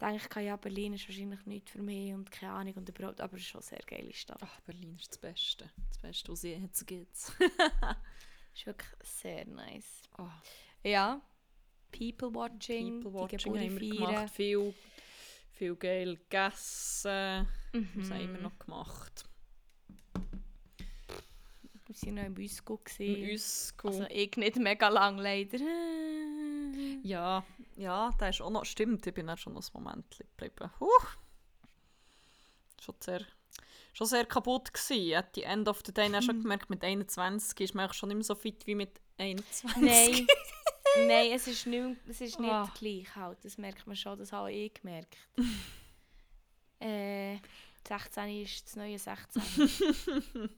denke 0.00 0.40
ich, 0.40 0.46
ja, 0.46 0.56
Berlin 0.56 0.94
ist 0.94 1.08
wahrscheinlich 1.08 1.44
nicht 1.46 1.70
für 1.70 1.82
mich 1.82 2.12
und 2.12 2.30
keine 2.30 2.52
Ahnung 2.52 2.74
und 2.74 2.88
überhaupt, 2.88 3.20
aber 3.20 3.36
es 3.36 3.42
ist 3.42 3.48
schon 3.48 3.60
eine 3.60 3.68
sehr 3.68 3.82
geile 3.86 4.12
Stadt. 4.12 4.40
Ach, 4.42 4.60
Berlin 4.60 4.96
ist 4.96 5.10
das 5.10 5.18
Beste. 5.18 5.70
Das 5.88 5.98
Beste, 5.98 6.32
was 6.32 6.44
es 6.44 6.60
jetzt 6.60 6.86
gibt. 6.86 7.16
ist 8.54 8.66
wirklich 8.66 8.90
sehr 9.02 9.46
nice. 9.46 10.02
Oh. 10.18 10.28
Ja, 10.82 11.20
People 11.90 12.34
Watching, 12.34 13.00
People 13.00 13.20
Watching 13.20 13.38
die 13.54 13.60
haben 13.60 13.80
wir 13.80 13.90
gemacht, 13.90 14.30
viel 14.30 14.74
viel 15.56 15.74
geil 15.76 16.16
gegessen. 16.16 17.48
Mhm. 17.76 17.90
Was 17.96 18.10
haben 18.10 18.32
wir 18.32 18.40
noch 18.40 18.58
gemacht? 18.58 19.24
Wir 21.86 21.94
waren 22.02 22.14
noch 22.14 22.24
im 22.24 22.44
Usco. 22.44 22.80
Im 22.98 23.34
Usco. 23.34 23.88
Also 23.88 24.06
ich 24.10 24.36
nicht 24.36 24.56
mega 24.56 24.88
lang 24.88 25.18
leider. 25.18 25.58
ja, 27.02 27.44
ja, 27.76 28.10
das 28.18 28.36
ist 28.36 28.42
auch 28.42 28.50
noch... 28.50 28.64
Stimmt, 28.64 29.06
ich 29.06 29.14
bin 29.14 29.30
auch 29.30 29.38
schon 29.38 29.52
noch 29.52 29.62
ein 29.62 29.82
Moment 29.82 30.18
geblieben. 30.18 30.70
Huh. 30.80 30.88
Schon 32.82 32.94
sehr, 33.00 33.24
schon 33.92 34.06
sehr 34.06 34.24
kaputt 34.26 34.72
gewesen. 34.72 35.14
At 35.14 35.34
the 35.34 35.42
end 35.42 35.68
of 35.68 35.82
the 35.86 35.92
day 35.92 36.10
du 36.10 36.22
schon 36.22 36.42
gemerkt, 36.42 36.70
mit 36.70 36.82
21 36.82 37.60
ist 37.60 37.74
man 37.74 37.92
schon 37.92 38.08
nicht 38.08 38.16
mehr 38.16 38.24
so 38.24 38.34
fit 38.34 38.66
wie 38.66 38.74
mit 38.74 39.00
21. 39.18 39.76
Nein. 39.76 40.26
Nein, 41.06 41.32
es 41.32 41.46
ist 41.46 41.66
nicht, 41.66 41.96
es 42.08 42.20
ist 42.20 42.40
nicht 42.40 42.50
oh. 42.50 42.68
gleich 42.78 43.14
halt. 43.14 43.38
Das 43.44 43.58
merkt 43.58 43.86
man 43.86 43.96
schon, 43.96 44.18
das 44.18 44.32
habe 44.32 44.52
ich 44.52 44.72
gemerkt. 44.74 45.16
äh, 46.80 47.36
16 47.86 48.42
ist 48.42 48.66
das 48.66 48.76
neue 48.76 48.98
16. 48.98 49.42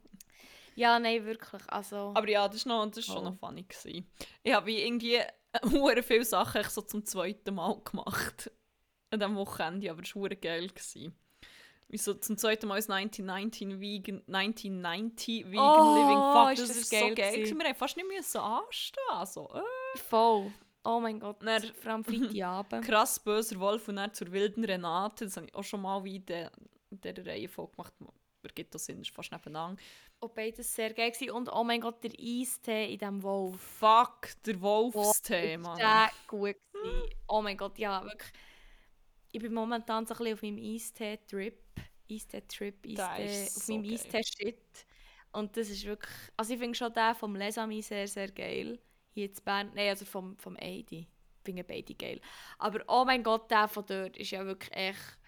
ja, 0.74 0.98
nein, 0.98 1.24
wirklich. 1.24 1.62
Also, 1.68 2.12
Aber 2.14 2.28
ja, 2.28 2.48
das 2.48 2.66
war 2.66 2.84
noch, 2.84 2.92
das 2.92 3.04
schon 3.04 3.18
oh. 3.18 3.30
noch 3.30 3.38
funny. 3.38 3.64
Gewesen. 3.64 4.06
Ich 4.42 4.52
habe 4.52 4.70
irgendwie 4.70 5.20
sehr 5.62 6.02
viele 6.02 6.24
Sachen 6.24 6.62
so 6.64 6.82
zum 6.82 7.04
zweiten 7.04 7.54
Mal 7.54 7.80
gemacht. 7.82 8.50
An 9.10 9.20
diesem 9.20 9.36
Wochenende, 9.36 9.90
aber 9.90 10.02
es 10.02 10.14
war 10.14 10.28
geil. 10.28 10.68
Gewesen. 10.68 11.14
Wieso 11.90 12.14
zum 12.14 12.36
zweiten 12.36 12.68
Mal 12.68 12.78
ist 12.78 12.90
1919 12.90 13.80
Vegan, 13.80 14.22
1990 14.26 15.46
Vegan 15.46 15.58
oh, 15.58 15.94
Living. 15.94 16.18
Fuck, 16.18 16.56
das, 16.56 16.68
das 16.68 16.76
ist, 16.76 16.90
geil 16.90 17.08
so 17.08 17.14
geil. 17.14 17.32
Gewesen. 17.32 17.58
Wir 17.58 17.66
haben 17.66 17.74
fast 17.74 17.96
nicht 17.96 18.08
mehr 18.08 18.42
anstehen. 18.42 19.26
So, 19.26 19.50
äh. 19.54 19.98
Voll. 19.98 20.52
Oh 20.84 21.00
mein 21.00 21.18
Gott, 21.18 21.42
dann, 21.42 21.62
vor 21.62 21.92
allem 21.92 22.04
Freitagabend. 22.04 22.84
Krass 22.86 23.18
böser 23.18 23.58
Wolf 23.58 23.88
und 23.88 23.96
dann 23.96 24.12
zur 24.12 24.30
wilden 24.32 24.64
Renate. 24.64 25.24
Das 25.24 25.36
habe 25.36 25.46
ich 25.46 25.54
auch 25.54 25.64
schon 25.64 25.82
mal 25.82 26.04
wie 26.04 26.20
in 26.90 27.00
dieser 27.00 27.26
Reihenfolge 27.26 27.72
gemacht. 27.98 28.20
Birgitta 28.40 28.78
sind 28.78 29.06
fast 29.08 29.32
nebeneinander. 29.32 29.82
Oh, 30.20 30.28
beides 30.28 30.74
sehr 30.74 30.92
geil 30.94 31.10
gewesen. 31.10 31.32
Und 31.32 31.52
oh 31.52 31.64
mein 31.64 31.80
Gott, 31.80 32.02
der 32.04 32.12
Eistee 32.12 32.92
in 32.92 32.98
diesem 32.98 33.22
Wolf. 33.22 33.60
Fuck, 33.60 34.28
der 34.44 34.60
Wolfstee, 34.60 35.56
oh, 35.56 35.60
Mann. 35.60 35.78
Der 35.78 36.10
gut 36.26 36.56
gewesen. 36.72 37.10
Oh 37.26 37.42
mein 37.42 37.56
Gott, 37.56 37.78
ja, 37.78 38.02
wirklich. 38.02 38.32
Ich 39.32 39.40
bin 39.40 39.52
momentan 39.52 40.06
so 40.06 40.14
ein 40.14 40.18
bisschen 40.18 40.34
auf 40.34 40.42
meinem 40.42 40.58
Eistee-Trip. 40.58 41.58
Eistee-Trip, 42.10 42.86
Eistee, 42.86 43.42
auf 43.42 43.48
so 43.48 43.72
meinem 43.72 43.92
Eistee-Shit. 43.92 44.86
Und 45.32 45.56
das 45.56 45.68
ist 45.68 45.84
wirklich, 45.84 46.14
also 46.36 46.54
ich 46.54 46.58
finde 46.58 46.74
schon 46.76 46.92
den 46.92 47.14
vom 47.14 47.36
Lesami 47.36 47.82
sehr, 47.82 48.08
sehr 48.08 48.30
geil. 48.30 48.80
Hier 49.10 49.26
in 49.26 49.34
Bern, 49.44 49.72
nein, 49.74 49.90
also 49.90 50.04
vom, 50.04 50.38
vom 50.38 50.56
Eidi. 50.56 51.00
Ich 51.00 51.44
finde 51.44 51.64
beide 51.64 51.94
geil. 51.94 52.20
Aber 52.58 52.82
oh 52.88 53.04
mein 53.04 53.22
Gott, 53.22 53.50
der 53.50 53.68
von 53.68 53.84
dort 53.86 54.16
ist 54.16 54.30
ja 54.30 54.44
wirklich 54.44 54.72
echt 54.72 55.18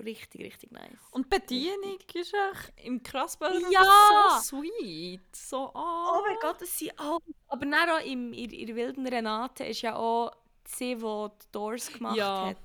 richtig, 0.00 0.42
richtig 0.42 0.72
nice. 0.72 1.08
Und 1.10 1.26
die 1.32 1.38
Bedienung 1.38 1.98
ist 2.14 2.34
echt 2.34 2.72
im 2.84 3.02
Krassböller 3.02 3.70
ja! 3.70 4.40
so 4.42 4.60
sweet. 4.60 5.34
So, 5.34 5.70
oh. 5.72 5.72
oh 5.74 6.22
mein 6.26 6.36
Gott, 6.40 6.60
das 6.60 6.78
sind 6.78 6.98
auch... 6.98 7.20
Aber 7.48 7.64
dann 7.64 7.90
auch 7.90 8.04
im, 8.04 8.32
in, 8.32 8.50
in 8.50 8.66
der 8.66 8.76
wilden 8.76 9.06
Renate 9.06 9.64
ist 9.64 9.82
ja 9.82 9.96
auch 9.96 10.32
sie, 10.66 10.94
die 10.96 11.00
die 11.00 11.46
Doors 11.52 11.92
gemacht 11.92 12.16
ja. 12.16 12.46
hat. 12.46 12.56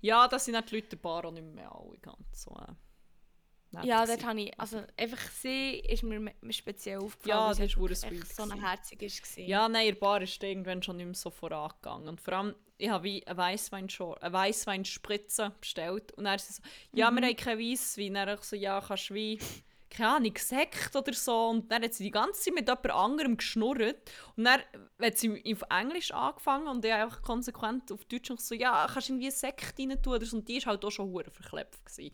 Ja, 0.00 0.28
das 0.28 0.44
sind 0.44 0.54
nicht 0.54 0.70
die 0.70 0.76
Leute 0.76 0.88
der 0.88 0.96
Bar 0.96 1.24
auch 1.24 1.30
nicht 1.32 1.44
mehr 1.44 1.74
alle 1.74 1.98
ganz 1.98 2.44
so. 2.44 2.50
Äh, 2.52 2.72
ja, 3.82 4.06
dort 4.06 4.24
habe 4.24 4.40
ich, 4.40 4.58
also 4.58 4.82
einfach 4.96 5.20
sie 5.30 5.80
ist 5.80 6.02
mir 6.02 6.32
speziell 6.50 6.96
aufgefallen, 6.98 7.28
ja, 7.28 7.48
das 7.48 7.60
ist 7.60 7.76
echt 8.04 8.34
so 8.34 8.44
eine 8.44 8.58
herzig 8.60 9.02
war. 9.02 9.44
Ja, 9.44 9.68
nein, 9.68 9.86
ihr 9.86 9.98
Bar 9.98 10.22
ist 10.22 10.42
irgendwann 10.42 10.82
schon 10.82 10.96
nicht 10.96 11.06
mehr 11.06 11.14
so 11.14 11.30
vorangegangen. 11.30 12.08
Und 12.08 12.20
vor 12.20 12.34
allem, 12.34 12.54
ich 12.78 12.88
habe 12.88 13.04
wie 13.04 13.24
eine 13.26 13.38
Weissweinspritze 13.38 15.52
bestellt 15.60 16.12
und 16.12 16.26
er 16.26 16.38
so, 16.38 16.62
ja, 16.92 17.10
mhm. 17.10 17.16
wir 17.16 17.26
haben 17.28 17.36
kein 17.36 17.58
Weisswein. 17.58 18.08
Und 18.08 18.16
er 18.16 18.38
so, 18.38 18.56
ja, 18.56 18.80
kannst 18.80 19.10
du 19.10 19.14
wie 19.14 19.38
keine 19.90 20.16
Ahnung, 20.16 20.34
Sekt 20.36 20.94
oder 20.94 21.12
so. 21.12 21.48
Und 21.48 21.70
dann 21.70 21.82
hat 21.82 21.94
sie 21.94 22.04
die 22.04 22.10
ganze 22.10 22.40
Zeit 22.40 22.54
mit 22.54 22.68
jemand 22.68 22.90
anderem 22.90 23.36
geschnurrt. 23.36 24.10
Und 24.36 24.44
dann 24.44 24.60
hat 25.00 25.18
sie 25.18 25.42
auf 25.52 25.62
Englisch 25.70 26.12
angefangen 26.12 26.68
und 26.68 26.84
ich 26.84 26.92
einfach 26.92 27.22
konsequent 27.22 27.90
auf 27.92 28.04
Deutsch 28.04 28.30
noch 28.30 28.38
so, 28.38 28.54
ja, 28.54 28.86
kannst 28.92 29.08
du 29.08 29.14
irgendwie 29.14 29.30
Sekt 29.30 29.78
rein 29.78 30.00
tun 30.02 30.14
oder 30.14 30.26
so. 30.26 30.36
Und 30.36 30.48
die 30.48 30.58
war 30.58 30.72
halt 30.72 30.84
auch 30.84 30.90
schon 30.90 31.10
hure 31.10 31.30
verklebt. 31.30 31.84
Gewesen. 31.84 32.12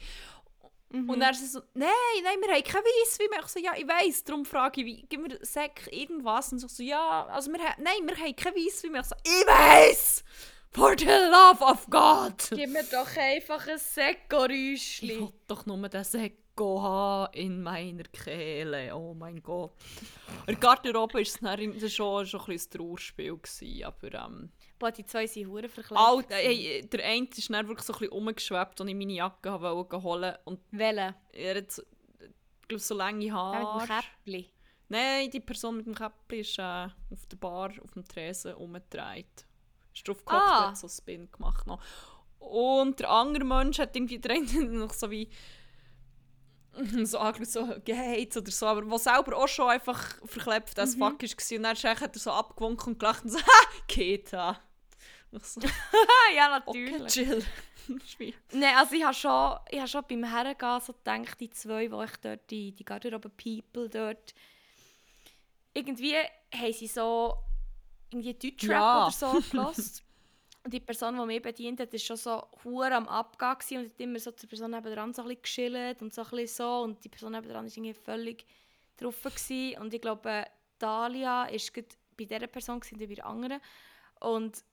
Mhm. 0.94 1.10
Und 1.10 1.20
dann 1.20 1.32
ist 1.32 1.40
sie 1.40 1.48
so, 1.48 1.60
nein, 1.74 1.88
nein, 2.22 2.38
wir 2.40 2.54
haben 2.54 2.62
kein 2.62 2.82
Weiss. 2.82 3.18
Wie 3.18 3.24
ich 3.24 3.46
so, 3.48 3.58
ja, 3.58 3.72
ich 3.76 3.86
weiss, 3.88 4.22
darum 4.22 4.44
frage 4.44 4.80
ich, 4.80 4.86
wie, 4.86 5.06
gib 5.08 5.22
mir 5.22 5.38
Sekt 5.42 5.92
irgendwas. 5.92 6.52
Und 6.52 6.60
so, 6.60 6.68
so 6.68 6.82
ja, 6.84 7.26
also 7.26 7.50
wir 7.50 7.58
haben, 7.58 7.82
nein, 7.82 8.06
wir 8.06 8.16
haben 8.16 8.36
kein 8.36 8.54
Weiss. 8.54 8.82
Wie 8.84 8.96
ich 8.96 9.04
so, 9.04 9.16
ich 9.24 9.46
weiss! 9.46 10.24
For 10.70 10.96
the 10.96 11.04
love 11.04 11.62
of 11.62 11.88
God! 11.90 12.48
Gib 12.50 12.70
mir 12.70 12.84
doch 12.84 13.16
einfach 13.16 13.66
ein 13.66 13.78
Säckgeräuschchen. 13.78 15.10
Ich 15.10 15.20
will 15.20 15.32
doch 15.48 15.66
nur 15.66 15.88
den 15.88 16.04
Sekko 16.04 16.80
haben 16.80 17.32
in 17.34 17.60
meiner 17.60 18.04
Kehle. 18.04 18.94
Oh 18.94 19.14
mein 19.14 19.42
Gott. 19.42 19.72
In 20.46 20.54
der 20.54 20.56
Garderobe 20.56 21.14
war 21.14 21.20
es 21.20 21.38
dann 21.40 21.90
schon, 21.90 22.26
schon 22.26 22.40
ein 22.40 22.46
bisschen 22.46 22.70
ein 22.72 22.78
Trauerspiel. 22.78 23.36
Gewesen, 23.36 23.84
aber 23.84 24.14
ähm, 24.14 24.50
Boah, 24.84 24.92
die 24.92 25.06
zwei 25.06 25.26
sind 25.26 25.48
hure 25.48 25.68
verklebt. 25.68 25.98
alt, 26.00 26.28
gewesen. 26.28 26.44
hey, 26.46 26.86
der 26.86 27.04
eine 27.06 27.26
ist 27.26 27.48
dann 27.50 27.66
wirklich 27.68 27.86
so 27.86 27.92
ein 27.94 27.98
bisschen 28.00 28.12
umgeschwebt, 28.12 28.80
als 28.80 28.88
ich 28.90 28.94
meine 28.94 29.12
Jacke 29.14 29.60
wollte 29.60 30.02
holen 30.02 30.34
und 30.44 30.60
Welche? 30.72 31.14
er 31.32 31.56
hat 31.56 31.72
so- 31.72 31.82
ich 32.62 32.68
glaube, 32.68 32.80
so 32.82 32.94
lange 32.94 33.20
Der 33.24 33.32
mit 33.32 33.34
Haare. 33.34 33.86
dem 33.86 33.86
Käppli. 33.88 34.50
Nein, 34.88 35.30
die 35.30 35.40
Person 35.40 35.76
mit 35.78 35.86
dem 35.86 35.94
Käppli 35.94 36.40
ist 36.40 36.58
äh, 36.58 36.62
auf 37.10 37.26
der 37.30 37.36
Bar, 37.38 37.72
auf 37.82 37.92
dem 37.92 38.04
Tresen 38.04 38.54
umgedreht. 38.54 39.46
Ist 39.94 40.06
drauf 40.06 40.22
gehockt, 40.24 40.44
Ah. 40.46 40.68
hat 40.68 40.76
so 40.76 40.86
einen 40.86 40.94
Spin 40.94 41.30
gemacht 41.32 41.66
noch. 41.66 41.80
Und 42.38 43.00
der 43.00 43.08
andere 43.10 43.44
Mensch 43.44 43.78
hat 43.78 43.96
irgendwie 43.96 44.18
der 44.18 44.32
eine 44.32 44.44
noch 44.64 44.92
so 44.92 45.10
wie 45.10 45.30
so 47.04 47.18
angeschaut, 47.18 47.48
so 47.48 47.74
geheizt 47.84 48.36
oder 48.36 48.50
so, 48.50 48.66
aber 48.66 48.90
was 48.90 49.04
selber 49.04 49.36
auch 49.36 49.46
schon 49.48 49.68
einfach 49.70 50.18
verklebt 50.26 50.78
als 50.78 50.94
fuck 50.96 51.22
war. 51.22 51.56
Und 51.56 51.62
dann 51.62 51.76
hat 51.76 52.16
er 52.16 52.18
so 52.20 52.30
abgewunken 52.32 52.94
und 52.94 52.98
gelacht 52.98 53.24
und 53.24 53.30
so, 53.30 53.38
ha, 53.46 53.66
geht 53.86 54.32
da. 54.32 54.60
Ich 55.36 55.44
so, 55.44 55.60
ja, 56.36 56.62
okay, 56.66 56.90
natürlich. 56.90 57.12
chill. 57.12 57.44
Schwie- 58.06 58.34
Nein, 58.52 58.76
also 58.76 58.94
ich 58.94 59.04
habe 59.04 59.14
schon, 59.14 59.58
ich 59.70 59.78
habe 59.78 59.88
schon 59.88 60.04
beim 60.08 60.24
Hergehen 60.24 60.80
so 60.80 60.92
gedacht, 60.92 61.38
die 61.40 61.50
zwei, 61.50 61.86
die 61.88 62.04
ich 62.04 62.16
dort, 62.22 62.50
die, 62.50 62.72
die 62.72 62.84
Garderobe-People 62.84 63.88
dort, 63.90 64.34
irgendwie 65.72 66.14
haben 66.54 66.72
sie 66.72 66.86
so 66.86 67.34
irgendwie 68.10 68.34
Deutschrap 68.34 68.70
Ja. 68.70 69.02
oder 69.06 69.10
so 69.10 69.32
gehört. 69.50 69.78
Und 70.64 70.72
die 70.72 70.80
Person, 70.80 71.18
die 71.18 71.26
mich 71.26 71.42
bedient 71.42 71.80
hat, 71.80 71.92
war 71.92 71.98
schon 71.98 72.16
so 72.16 72.42
hure 72.64 72.94
am 72.94 73.06
gewesen 73.06 73.78
und 73.84 73.90
hat 73.90 74.00
immer 74.00 74.18
so 74.18 74.30
zur 74.30 74.48
Person 74.48 74.70
nebenan 74.70 75.12
so 75.12 75.20
ein 75.22 75.28
bisschen 75.28 75.42
geschillt 75.42 76.00
und 76.00 76.14
so 76.14 76.22
ein 76.22 76.30
bisschen 76.30 76.56
so. 76.64 76.82
Und 76.84 77.04
die 77.04 77.10
Person 77.10 77.32
nebenan 77.32 77.56
war 77.56 77.64
irgendwie 77.64 77.92
völlig 77.92 78.46
drauf. 78.96 79.22
Gewesen. 79.22 79.78
Und 79.78 79.92
ich 79.92 80.00
glaube, 80.00 80.46
Dalia 80.78 81.46
war 81.50 81.84
bei 82.16 82.24
dieser 82.24 82.46
Person 82.46 82.80
gewesen, 82.80 82.94
und 82.98 83.08
bei 83.08 83.14
der 83.14 83.26
anderen. 83.26 83.60
Und 84.20 84.64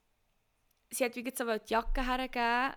sie 0.92 1.06
hat 1.06 1.16
wie 1.16 1.34
so 1.36 1.46
die 1.46 1.74
Jacke 1.74 2.06
hergegeben 2.06 2.74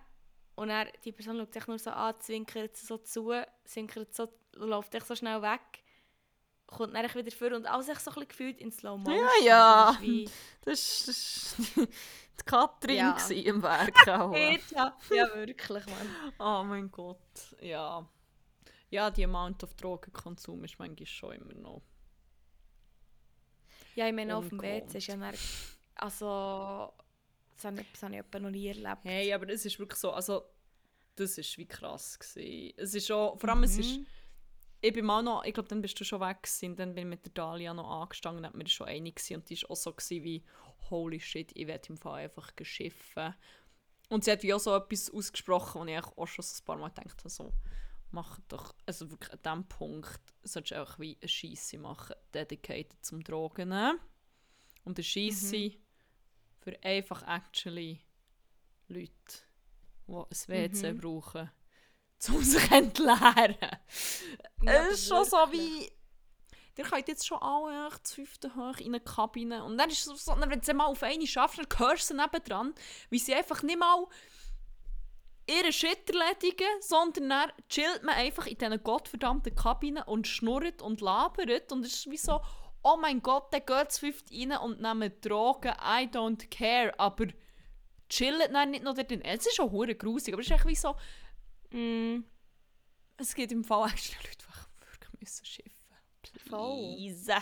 und 0.55 0.69
er, 0.69 0.85
die 1.03 1.11
Person 1.11 1.37
schaut 1.37 1.53
sich 1.53 1.67
nur 1.67 1.79
so 1.79 1.91
an, 1.91 2.15
zwinkert 2.19 2.75
so 2.77 2.97
zu, 2.97 3.31
zwinkert 3.65 4.15
so, 4.15 4.27
läuft 4.53 4.95
echt 4.95 5.05
so 5.05 5.15
schnell 5.15 5.41
weg, 5.41 5.83
kommt 6.65 6.95
dann 6.95 7.13
wieder 7.13 7.31
vor 7.31 7.51
und 7.51 7.65
alles 7.65 7.89
echt 7.89 8.01
so 8.01 8.11
ein 8.11 8.13
bisschen 8.15 8.27
gefühlt 8.29 8.59
in 8.61 8.71
Slow 8.71 8.97
Motion. 8.97 9.17
Ja, 9.43 9.97
ja. 10.01 10.25
Das 10.61 11.55
war 11.75 11.85
die 11.85 12.43
Katrin 12.45 12.95
Ja. 12.95 13.17
im 13.29 13.61
Werk. 13.61 14.07
auch. 14.07 14.33
ja, 14.71 14.97
ja, 15.11 15.35
wirklich, 15.35 15.85
Mann. 15.85 16.33
Oh 16.39 16.63
mein 16.63 16.89
Gott, 16.89 17.19
ja. 17.61 18.07
Ja, 18.89 19.09
die 19.11 19.25
Amount 19.25 19.63
of 19.63 19.73
Drogenkonsum 19.75 20.63
ist 20.63 20.79
manchmal 20.79 21.05
schon 21.05 21.33
immer 21.33 21.53
noch. 21.53 21.81
Ja, 23.95 24.07
ich 24.07 24.13
meine, 24.13 24.35
auf 24.35 24.49
dem. 24.49 24.61
WC 24.61 24.97
ist 24.97 25.07
ja 25.07 25.15
dann, 25.15 25.33
also, 25.95 26.91
das 27.55 27.65
habe 27.65 27.81
ich, 27.81 27.87
das 27.91 28.03
habe 28.03 28.13
ich 28.13 28.19
etwa 28.19 28.39
noch 28.39 28.49
nie 28.51 28.67
erlebt. 28.67 29.03
Hey, 29.03 29.33
aber 29.33 29.49
es 29.49 29.65
ist 29.65 29.79
wirklich 29.79 29.99
so, 29.99 30.11
also, 30.11 30.43
das 31.15 31.37
ist 31.37 31.57
wie 31.57 31.65
krass 31.65 32.19
gewesen. 32.19 32.73
Es 32.77 32.93
ist 32.93 33.09
auch, 33.11 33.39
vor 33.39 33.49
allem, 33.49 33.63
es 33.63 33.77
ist, 33.77 33.97
Mhm. 33.99 34.05
ich 34.81 34.93
bin 34.93 35.05
mal 35.05 35.23
noch, 35.23 35.43
ich 35.45 35.53
glaube, 35.53 35.69
dann 35.69 35.81
bist 35.81 35.99
du 35.99 36.03
schon 36.03 36.19
weg 36.21 36.43
gewesen, 36.43 36.75
dann 36.75 36.93
bin 36.93 37.03
ich 37.05 37.09
mit 37.09 37.25
der 37.25 37.31
Dalia 37.33 37.73
noch 37.73 37.89
angestanden 38.01 38.45
hat 38.45 38.55
mir 38.55 38.67
schon 38.67 38.87
einig 38.87 39.15
gewesen, 39.15 39.35
und 39.37 39.49
die 39.49 39.53
ist 39.53 39.69
auch 39.69 39.75
so 39.75 39.93
gewesen 39.93 40.23
wie, 40.23 40.43
holy 40.89 41.19
shit, 41.19 41.51
ich 41.55 41.67
werde 41.67 41.89
im 41.89 41.97
Fall 41.97 42.23
einfach 42.23 42.55
geschiffen. 42.55 43.33
Und 44.09 44.23
sie 44.23 44.31
hat 44.31 44.43
wie 44.43 44.53
auch 44.53 44.59
so 44.59 44.75
etwas 44.75 45.09
ausgesprochen, 45.09 45.81
wo 45.81 45.85
ich 45.85 45.97
auch 45.97 46.27
schon 46.27 46.43
so 46.43 46.61
ein 46.61 46.65
paar 46.65 46.77
Mal 46.77 46.89
gedacht 46.89 47.17
habe, 47.19 47.29
so, 47.29 47.53
mach 48.11 48.39
doch, 48.47 48.75
also 48.85 49.09
wirklich 49.09 49.31
an 49.33 49.39
diesem 49.43 49.67
Punkt 49.67 50.19
solltest 50.43 50.71
du 50.71 50.79
einfach 50.79 50.99
wie 50.99 51.17
eine 51.19 51.27
Scheisse 51.29 51.77
machen, 51.79 52.15
dedicated 52.33 53.03
zum 53.03 53.23
Drogen 53.23 53.69
nehmen. 53.69 53.99
Und 54.83 54.99
eine 54.99 55.03
Scheisse 55.03 55.71
für 56.65 56.83
einfach 56.83 57.21
actually 57.27 58.01
Leute, 58.87 59.11
die 60.07 60.13
ein 60.13 60.25
WC 60.73 60.93
Mhm. 60.93 60.97
brauchen, 60.99 61.51
um 62.29 62.43
sich 62.43 62.67
zu 62.67 62.73
entleeren. 62.75 63.55
Ja, 64.63 64.73
es 64.87 64.93
ist 64.93 65.07
schon 65.07 65.23
so 65.25 65.37
wie. 65.51 65.91
Ihr 66.77 66.83
könnt 66.83 67.07
jetzt 67.07 67.25
schon 67.25 67.37
alle 67.41 67.89
zu 68.03 68.15
fünften 68.15 68.53
hoch 68.55 68.77
in 68.79 68.87
eine 68.87 68.99
Kabine. 68.99 69.63
Und 69.63 69.77
dann 69.77 69.89
ist 69.89 70.05
es 70.07 70.25
so, 70.25 70.35
wenn 70.37 70.59
du 70.59 70.65
sie 70.65 70.73
mal 70.73 70.87
auf 70.87 71.03
eine 71.03 71.25
schaffst, 71.25 71.57
dann 71.57 71.67
hörst 71.79 72.09
du 72.09 72.13
sie 72.15 72.21
nebendran, 72.21 72.73
wie 73.09 73.19
sie 73.19 73.33
einfach 73.33 73.63
nicht 73.63 73.79
mal 73.79 74.05
ihren 75.47 75.71
Shit 75.71 76.09
erledigen, 76.09 76.67
sondern 76.81 77.29
dann 77.29 77.51
chillt 77.69 78.03
man 78.03 78.15
einfach 78.15 78.47
in 78.47 78.57
diesen 78.57 78.83
gottverdammten 78.83 79.55
Kabinen 79.55 80.03
und 80.03 80.27
schnurrt 80.27 80.81
und 80.81 80.99
labert. 80.99 81.71
Und 81.71 81.85
es 81.85 81.93
ist 81.93 82.11
wie 82.11 82.17
so, 82.17 82.41
oh 82.85 82.97
mein 82.97 83.21
Gott, 83.21 83.51
der 83.51 83.61
geht 83.61 83.91
zu 83.91 83.99
fünft 84.01 84.31
rein 84.31 84.51
und 84.57 84.79
nimmt 84.81 85.25
Drogen, 85.25 85.73
I 85.81 86.07
don't 86.07 86.47
care. 86.49 86.93
Aber 86.99 87.25
chillt 88.09 88.53
dann 88.53 88.71
nicht 88.71 88.83
noch 88.83 88.93
dort 88.95 89.09
drin. 89.09 89.21
Es 89.23 89.45
ist 89.45 89.55
schon 89.55 89.71
hure 89.71 89.95
grusig, 89.95 90.33
aber 90.33 90.41
es 90.41 90.47
ist 90.47 90.53
echt 90.55 90.65
wie 90.67 90.75
so, 90.75 90.95
Mm, 91.71 92.23
es 93.17 93.33
gibt 93.35 93.51
im 93.51 93.63
Fall 93.63 93.89
eigentlich 93.89 94.15
Leute, 94.15 94.37
die 94.37 94.85
wirklich 94.91 95.19
müssen 95.19 95.45
schiffen. 95.45 95.71
Please. 96.45 97.33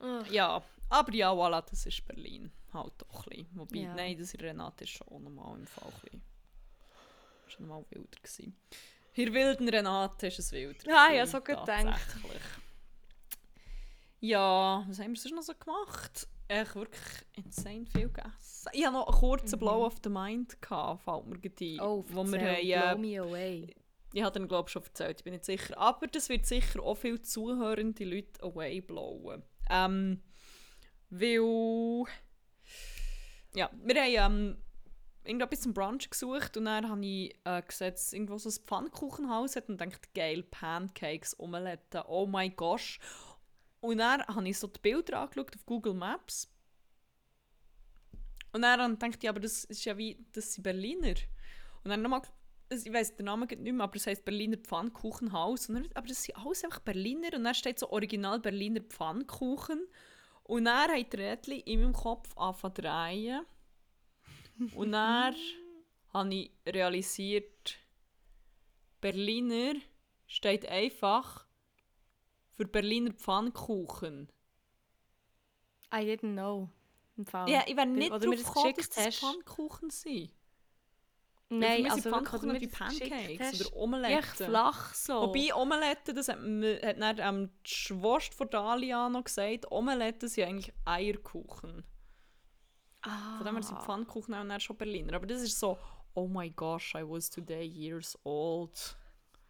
ugh. 0.00 0.26
Ja, 0.30 0.62
aber 0.90 1.14
ja, 1.14 1.32
voilà, 1.32 1.62
das 1.68 1.86
ist 1.86 2.06
Berlin. 2.06 2.52
Halt 2.72 2.92
doch 2.98 3.26
ein 3.26 3.30
bisschen. 3.30 3.48
Wobei, 3.58 3.78
Ja. 3.78 3.94
nein, 3.94 4.18
das 4.18 4.34
in 4.34 4.40
Renate 4.40 4.84
ist 4.84 4.90
schon 4.90 5.22
nochmal 5.24 5.58
im 5.58 5.66
Fall 5.66 5.88
ein 5.88 6.00
bisschen. 6.02 6.22
Schon 7.48 7.66
nochmal 7.66 7.84
wilder 7.90 8.20
gewesen. 8.22 8.56
Hier 9.12 9.32
wilden 9.32 9.68
Renate 9.68 10.26
ist 10.28 10.38
es 10.38 10.52
wilder. 10.52 10.94
Ah, 10.94 11.12
ja, 11.12 11.26
so 11.26 11.40
gedacht. 11.40 11.66
tatsächlich. 11.66 12.40
Ja, 14.20 14.84
was 14.86 14.98
haben 14.98 15.12
wir 15.12 15.16
sonst 15.16 15.34
noch 15.34 15.42
so 15.42 15.54
gemacht? 15.54 16.28
Echt 16.48 16.74
wirklich 16.74 17.02
insane 17.36 17.86
viel 17.86 18.08
gegessen. 18.08 18.68
Ich 18.72 18.84
hatte 18.84 18.92
noch 18.92 19.08
einen 19.08 19.18
kurzen 19.18 19.58
Blow 19.58 19.86
of 19.86 19.96
the 20.02 20.10
Mind, 20.10 20.60
gehabt, 20.60 21.04
fällt 21.04 21.26
mir 21.26 21.36
ein. 21.36 21.74
Mhm. 21.74 21.80
Oh, 21.80 22.04
wo 22.08 22.24
wir 22.24 22.40
haben, 22.40 22.56
blow 22.56 22.74
äh, 22.74 22.96
me 22.96 23.20
away. 23.20 23.74
ich 24.12 24.22
habe 24.22 24.38
den 24.38 24.48
glaube 24.48 24.68
ich 24.68 24.72
schon 24.72 24.82
erzählt, 24.82 25.20
ich 25.20 25.24
bin 25.24 25.32
nicht 25.32 25.44
sicher. 25.44 25.78
Aber 25.78 26.06
das 26.06 26.28
wird 26.28 26.44
sicher 26.44 26.82
auch 26.82 26.96
viele 26.96 27.22
zuhörende 27.22 28.04
Leute 28.04 28.42
away 28.42 28.80
blowen. 28.80 29.42
Ähm, 29.70 30.22
weil... 31.08 32.04
Ja, 33.54 33.68
wir 33.82 34.22
haben 34.22 34.50
ähm, 34.50 34.56
irgendetwas 35.24 35.62
zum 35.62 35.74
Brunch 35.74 36.10
gesucht 36.10 36.56
und 36.56 36.66
dann 36.66 36.88
habe 36.88 37.04
ich 37.04 37.34
äh, 37.44 37.62
gesehen, 37.62 37.92
dass 37.92 38.12
irgendwo 38.12 38.38
so 38.38 38.48
ein 38.48 38.64
Pfannkuchenhaus 38.66 39.56
hat 39.56 39.68
und 39.68 39.78
gedacht, 39.78 40.14
geil, 40.14 40.42
Pancakes, 40.42 41.38
Omelette, 41.38 42.04
oh 42.06 42.26
mein 42.26 42.54
Gott. 42.54 42.98
Und 43.80 43.98
dann 43.98 44.22
habe 44.26 44.48
ich 44.48 44.58
so 44.58 44.66
die 44.66 44.78
Bilder 44.78 45.20
angeschaut 45.20 45.54
auf 45.54 45.64
Google 45.66 45.94
Maps. 45.94 46.52
Und 48.52 48.62
dann 48.62 48.98
dachte 48.98 49.18
ich, 49.22 49.28
aber 49.28 49.40
das 49.40 49.64
ist 49.64 49.84
ja 49.84 49.96
wie, 49.96 50.24
das 50.32 50.54
sind 50.54 50.62
Berliner. 50.62 51.14
Und 51.84 51.90
dann 51.90 52.02
nochmal, 52.02 52.22
ich 52.68 52.92
weiß 52.92 53.16
den 53.16 53.26
Namen 53.26 53.48
nicht 53.48 53.60
mehr, 53.60 53.84
aber 53.84 53.96
es 53.96 54.06
heisst 54.06 54.24
Berliner 54.24 54.58
Pfannkuchenhaus. 54.58 55.68
Und 55.68 55.76
dann, 55.76 55.88
aber 55.94 56.08
das 56.08 56.24
sind 56.24 56.36
alles 56.36 56.64
einfach 56.64 56.80
Berliner. 56.80 57.34
Und 57.34 57.44
dann 57.44 57.54
steht 57.54 57.78
so 57.78 57.90
Original 57.90 58.40
Berliner 58.40 58.80
Pfannkuchen. 58.80 59.86
Und 60.42 60.64
dann 60.64 60.90
hat 60.90 61.14
Rädchen 61.14 61.60
in 61.60 61.80
meinem 61.80 61.92
Kopf 61.92 62.36
angefangen 62.36 62.74
zu 62.74 62.82
drehen. 62.82 63.46
Und 64.74 64.92
dann 64.92 65.34
habe 66.12 66.34
ich 66.34 66.50
realisiert, 66.66 67.78
Berliner 69.00 69.74
steht 70.26 70.66
einfach 70.66 71.46
für 72.60 72.66
Berliner 72.66 73.14
Pfannkuchen. 73.14 74.28
I 75.94 76.00
didn't 76.00 76.34
know. 76.34 76.68
Im 77.16 77.24
Fall. 77.24 77.48
Ja, 77.48 77.62
ich 77.66 77.74
wäre 77.74 77.86
nicht 77.86 78.10
drauf 78.10 78.20
gekommen, 78.20 78.74
dass 78.76 78.90
das. 78.90 79.16
Pfannkuchen 79.16 79.88
sind. 79.88 80.30
Nein, 81.48 81.82
Nein, 81.84 81.90
also 81.90 82.10
Pfannkuchen 82.10 82.60
wie 82.60 82.66
Pancakes 82.68 83.66
oder 83.66 83.76
Omeletten. 83.76 84.18
echt 84.18 84.36
flach 84.36 84.94
so. 84.94 85.22
Wobei 85.22 85.54
Omelette, 85.54 86.12
das 86.12 86.28
hat, 86.28 86.36
hat 86.36 87.00
dann 87.00 87.18
ähm, 87.18 87.50
die 87.66 87.70
Schwester 87.70 88.36
von 88.36 88.50
Dalia 88.50 89.08
noch 89.08 89.24
gesagt, 89.24 89.72
Omeletten 89.72 90.28
sind 90.28 90.44
eigentlich 90.44 90.72
Eierkuchen. 90.84 91.82
ah. 93.00 93.38
Von 93.38 93.46
dem 93.46 93.54
her 93.54 93.62
sind 93.62 93.80
Pfannkuchen 93.80 94.34
auch 94.34 94.46
dann 94.46 94.60
schon 94.60 94.76
Berliner. 94.76 95.14
Aber 95.14 95.26
das 95.26 95.40
ist 95.40 95.58
so, 95.58 95.78
oh 96.12 96.28
my 96.28 96.50
gosh, 96.50 96.94
I 96.94 97.02
was 97.08 97.30
today 97.30 97.64
years 97.64 98.18
old. 98.22 98.96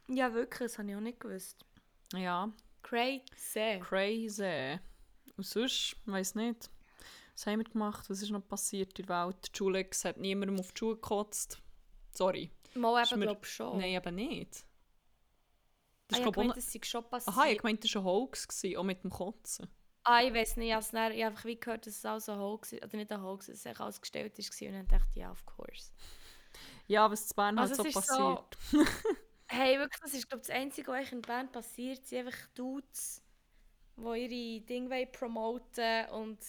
Ja, 0.07 0.33
wirklich, 0.33 0.71
das 0.71 0.79
habe 0.79 0.89
ich 0.89 0.95
auch 0.95 1.01
nicht 1.01 1.19
gewusst. 1.19 1.65
Ja, 2.13 2.51
Crazy. 2.83 3.79
crazy. 3.81 4.79
Und 5.37 5.45
sonst, 5.45 5.93
ich 5.93 6.11
weiss 6.11 6.35
nicht. 6.35 6.69
Was 7.33 7.45
haben 7.47 7.59
wir 7.59 7.63
gemacht? 7.65 8.09
Was 8.09 8.21
ist 8.21 8.29
noch 8.29 8.45
passiert 8.47 8.97
in 8.99 9.05
der 9.05 9.25
Welt? 9.27 9.49
Julex 9.55 10.05
hat 10.05 10.17
niemandem 10.17 10.59
auf 10.59 10.71
die 10.73 10.79
Schuhe 10.79 10.95
gekotzt. 10.95 11.59
Sorry. 12.11 12.51
Mal 12.75 13.03
eben, 13.05 13.21
glaube 13.21 13.41
ich, 13.43 13.49
schon. 13.51 13.77
Nein, 13.79 13.91
eben 13.93 14.15
nicht. 14.15 14.55
ah, 14.57 14.65
Das 16.07 16.19
ich 16.19 16.19
ist, 16.19 16.23
glaub, 16.23 16.33
glaube, 16.35 16.49
auch 16.51 16.55
das 16.55 16.71
sei 16.71 16.79
schon 16.83 17.09
passiert. 17.09 17.35
Aha, 17.37 17.47
ich 17.47 17.63
meinte, 17.63 17.87
das 17.87 17.95
war 17.95 18.01
ein 18.01 18.05
Hoax, 18.05 18.47
gewesen, 18.47 18.77
auch 18.77 18.83
mit 18.83 19.03
dem 19.03 19.09
Kotzen. 19.11 19.67
Ah, 20.03 20.21
ich 20.23 20.33
weiß 20.33 20.57
nicht, 20.57 20.69
ich 20.69 20.73
habe 20.73 21.13
ich 21.13 21.23
einfach 21.25 21.45
wie 21.45 21.59
gehört, 21.59 21.85
dass 21.85 21.95
es 21.97 22.05
auch 22.05 22.19
so 22.19 22.31
ein 22.33 22.39
Hoax 22.39 22.73
ist, 22.73 22.83
oder 22.83 22.97
nicht 22.97 23.11
ein 23.11 23.21
Hoax, 23.21 23.45
dass 23.47 23.65
es 23.65 23.79
alles 23.79 24.01
gestellt 24.01 24.37
ist 24.39 24.61
und 24.61 24.71
dann 24.73 24.87
dachte 24.87 25.07
ich, 25.13 25.21
ja, 25.21 25.31
of 25.31 25.45
course. 25.45 25.91
Ja, 26.87 27.09
was 27.09 27.29
in 27.29 27.35
Bern 27.35 27.59
halt 27.59 27.69
Also 27.71 27.83
so 27.83 27.89
es 27.89 27.95
ist 27.95 28.07
passiert. 28.07 28.57
so- 28.71 28.77
Hey, 29.53 29.77
wirklich, 29.77 29.99
das 30.01 30.13
ist 30.13 30.29
glaube 30.29 30.41
das 30.47 30.49
Einzige, 30.55 30.87
was 30.91 30.95
eigentlich 30.97 31.11
in 31.11 31.23
Bern 31.25 31.51
passiert, 31.51 32.05
sind 32.07 32.19
einfach 32.25 32.47
Dudes, 32.55 33.21
die 33.97 34.03
ihre 34.27 34.65
Dinge 34.65 34.89
wollen 34.91 35.11
promoten 35.11 36.09
und 36.11 36.39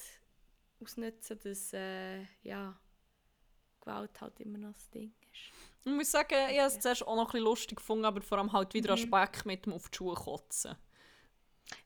ausnutzen, 0.81 1.39
dass, 1.43 1.73
äh, 1.73 2.23
ja, 2.43 2.81
Gewalt 3.81 4.19
halt 4.23 4.41
immer 4.41 4.57
noch 4.57 4.73
das 4.73 4.89
Ding 4.89 5.13
ist. 5.31 5.53
Ich 5.85 5.93
muss 5.93 6.11
sagen, 6.11 6.35
ich 6.51 6.59
habe 6.59 6.69
es 6.69 6.79
zuerst 6.81 7.07
auch 7.07 7.17
noch 7.17 7.27
ein 7.29 7.33
bisschen 7.33 7.45
lustig 7.45 7.77
gefunden, 7.79 8.05
aber 8.05 8.23
vor 8.23 8.39
allem 8.39 8.53
halt 8.53 8.75
wieder 8.75 8.93
Aspekt 8.93 9.47
mit 9.47 9.67
dem 9.67 9.73
auf 9.73 9.89
die 9.89 9.97
Schuhe 9.97 10.15
kotzen. 10.15 10.77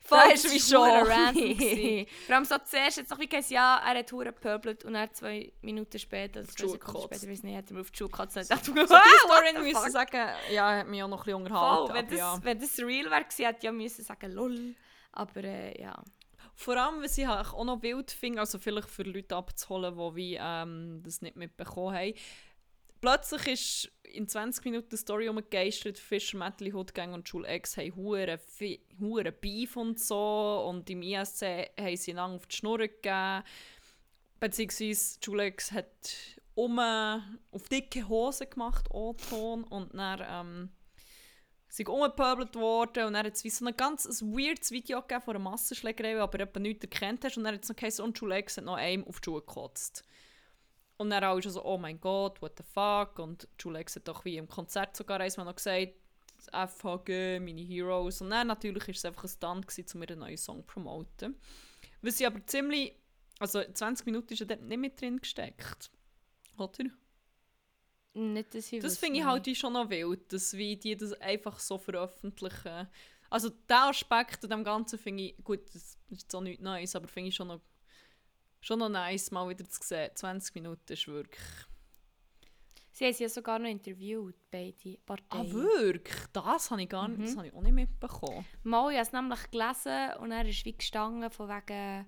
Voll, 0.01 0.18
Das 0.31 0.44
ist 0.44 0.55
wie 0.55 0.61
schon. 0.61 2.07
Vor 2.27 2.35
allem 2.35 2.44
so 2.44 2.57
zuerst 2.64 2.99
jetzt 2.99 3.11
noch 3.11 3.18
wie 3.18 3.27
gesagt, 3.27 3.51
ja, 3.51 3.81
er 3.85 3.99
hat 3.99 4.12
hure 4.12 4.27
gepöbelt 4.27 4.85
und 4.85 4.94
dann 4.94 5.12
zwei 5.12 5.53
Minuten 5.62 5.99
später, 5.99 6.40
also 6.40 6.53
zwei 6.53 6.68
Sekunden 6.68 7.03
später, 7.03 7.31
weiß 7.31 7.42
nicht, 7.42 7.57
hat 7.57 7.70
er 7.70 7.81
auf 7.81 7.90
die 7.90 7.99
Schuhe 7.99 8.09
gekotzt 8.09 8.37
und 8.37 8.42
ich 8.42 8.49
dachte, 8.49 8.66
So 8.66 8.87
Story 8.87 9.53
the 9.55 9.61
müssen 9.61 9.90
sagen, 9.90 10.29
ja, 10.53 10.79
hat 10.79 10.87
mich 10.87 11.03
auch 11.03 11.09
noch 11.09 11.18
ein 11.18 11.25
bisschen 11.25 11.42
unterhalten. 11.42 11.87
Voll, 11.87 11.94
wenn, 11.96 12.09
das, 12.09 12.18
ja. 12.18 12.38
wenn 12.42 12.61
das 12.61 12.79
real 12.79 13.11
wäre, 13.11 13.25
gewesen, 13.25 13.44
hätte 13.44 13.59
ich 13.59 13.64
ja 13.64 13.72
müssen 13.72 14.05
sagen, 14.05 14.33
lol. 14.33 14.75
Aber 15.12 15.44
äh, 15.44 15.81
ja. 15.81 16.03
Vor 16.55 16.77
allem, 16.77 17.03
was 17.03 17.18
ich 17.18 17.29
auch 17.29 17.64
noch 17.64 17.83
wild 17.83 18.11
finde, 18.11 18.40
also 18.40 18.59
vielleicht 18.59 18.88
für 18.88 19.03
Leute 19.03 19.37
abzuholen, 19.37 19.94
die 19.94 20.16
wie, 20.16 20.38
ähm, 20.40 21.03
das 21.05 21.20
nicht 21.20 21.37
mitbekommen 21.37 21.94
haben. 21.94 22.14
Plötzlich 23.07 23.47
ist 23.47 23.92
in 24.03 24.27
20 24.27 24.64
Minuten 24.64 24.88
die 24.90 24.97
Story 24.97 25.29
umgegeistert, 25.29 25.97
Fischer, 25.97 26.38
Metal, 26.38 26.73
Hoodgang 26.73 27.14
und 27.14 27.29
Schul 27.29 27.47
X 27.49 27.77
haben 27.77 27.95
hure 27.95 28.40
hure 28.99 29.31
Beef 29.31 29.77
und 29.77 30.01
so 30.01 30.66
und 30.69 30.90
im 30.90 31.03
ISC 31.03 31.71
haben 31.79 31.97
sie 31.97 32.11
einander 32.11 32.35
auf 32.35 32.49
die 32.49 32.57
Schnur 32.57 32.79
gegeben. 32.79 33.45
Beziehungsweise 34.40 35.19
Schul 35.25 35.38
X 35.38 35.71
hat 35.71 36.16
um 36.57 36.81
auf 36.81 37.69
dicke 37.71 38.09
Hose 38.09 38.47
gemacht, 38.47 38.87
O-Ton, 38.90 39.62
und 39.62 39.95
dann 39.95 40.27
ähm, 40.29 40.71
sind 41.69 41.88
umgepöbelt 41.88 42.57
worden 42.57 43.05
und 43.05 43.12
dann 43.12 43.25
hat 43.25 43.35
es 43.35 43.45
wie 43.45 43.51
so 43.51 43.64
ein 43.64 43.77
ganz 43.77 44.05
ein 44.05 44.37
weirdes 44.37 44.73
Video 44.73 45.01
gegeben 45.01 45.23
von 45.23 45.37
einer 45.37 45.45
Massenschlägerei, 45.45 46.21
aber 46.21 46.40
eben 46.40 46.62
nichts 46.62 46.83
erkannt 46.83 47.25
hast 47.25 47.37
und 47.37 47.45
dann 47.45 47.55
hat 47.55 47.62
es 47.62 47.69
noch 47.69 47.77
geheißen, 47.77 48.05
und 48.05 48.19
Julex 48.19 48.57
hat 48.57 48.64
noch 48.64 48.75
einem 48.75 49.07
auf 49.07 49.21
die 49.21 49.27
Schuhe 49.27 49.42
gekotzt. 49.42 50.03
Und 50.98 51.11
dann 51.11 51.24
alle 51.24 51.42
schon 51.42 51.52
so, 51.52 51.64
oh 51.64 51.76
mein 51.76 52.00
Gott, 52.00 52.40
what 52.40 52.54
the 52.56 52.64
fuck. 52.64 53.18
Und 53.18 53.48
Julex 53.61 53.96
hat 53.96 54.09
doch 54.09 54.24
wie 54.24 54.38
im 54.38 54.48
Konzert 54.48 54.96
sogar 54.96 55.20
einmal 55.20 55.46
noch 55.46 55.56
gesagt, 55.56 55.92
FHG, 56.52 57.40
meine 57.40 57.61
Heroes. 57.61 58.20
Und 58.20 58.30
dann 58.30 58.46
natürlich 58.46 58.87
war 58.87 58.94
es 58.94 59.04
einfach 59.04 59.24
ein 59.24 59.28
Stunt, 59.28 59.66
gewesen, 59.66 59.87
um 59.94 60.02
ihren 60.02 60.18
neuen 60.20 60.37
Song 60.37 60.61
zu 60.61 60.66
promoten. 60.66 61.37
Was 62.02 62.18
sie 62.18 62.26
aber 62.26 62.44
ziemlich, 62.46 62.94
also 63.38 63.62
20 63.62 64.06
Minuten 64.06 64.32
ist 64.32 64.40
ja 64.40 64.46
dort 64.46 64.62
nicht 64.62 64.78
mit 64.78 65.00
drin 65.00 65.20
gesteckt. 65.20 65.90
Oder? 66.56 66.85
Nicht, 68.14 68.54
dass 68.54 68.72
ich 68.72 68.80
Das 68.80 68.96
finde 68.96 69.18
ich 69.18 69.24
halt 69.26 69.44
wie 69.44 69.54
schon 69.54 69.74
noch 69.74 69.90
wild, 69.90 70.32
dass 70.32 70.54
wie 70.54 70.76
die 70.76 70.96
das 70.96 71.12
einfach 71.14 71.59
so 71.59 71.76
veröffentlichen. 71.76 72.88
Also 73.28 73.50
der 73.68 73.88
Aspekt 73.88 74.42
an 74.44 74.50
dem 74.50 74.64
Ganzen 74.64 74.98
finde 74.98 75.24
ich, 75.24 75.44
gut, 75.44 75.61
das 75.74 75.98
ist 76.09 76.30
so 76.30 76.40
nichts 76.40 76.62
Neues, 76.62 76.96
aber 76.96 77.09
finde 77.09 77.28
ich 77.28 77.35
schon 77.35 77.48
noch, 77.48 77.61
schon 78.66 78.79
noch 78.81 78.88
nice, 78.88 79.31
mal 79.31 79.48
wieder 79.48 79.68
zu 79.68 79.81
sehen. 79.83 80.11
20 80.14 80.55
Minuten 80.57 80.92
ist 80.92 81.07
wirklich... 81.07 81.40
Sie 82.92 83.05
haben 83.05 83.12
sie 83.12 83.24
ja 83.24 83.29
sogar 83.29 83.59
noch 83.59 83.68
interviewt, 83.68 84.35
beide 84.50 84.96
Parteien. 85.05 85.50
Ah, 85.50 85.52
wirklich? 85.52 86.16
Das 86.33 86.70
habe 86.70 86.83
ich 86.83 86.88
gar 86.88 87.07
nicht, 87.09 87.18
Mhm. 87.18 87.24
das 87.24 87.37
habe 87.37 87.46
ich 87.48 87.52
auch 87.55 87.61
nicht 87.61 87.74
mitbekommen. 87.74 88.44
Mal, 88.62 88.90
ich 88.90 88.96
habe 88.98 89.07
es 89.07 89.12
nämlich 89.12 89.50
gelesen 89.50 90.14
und 90.20 90.33
er 90.33 90.48
ist 90.48 90.64
wie 90.64 90.76
gestanden 90.76 91.31
von 91.31 91.48
wegen 91.48 92.07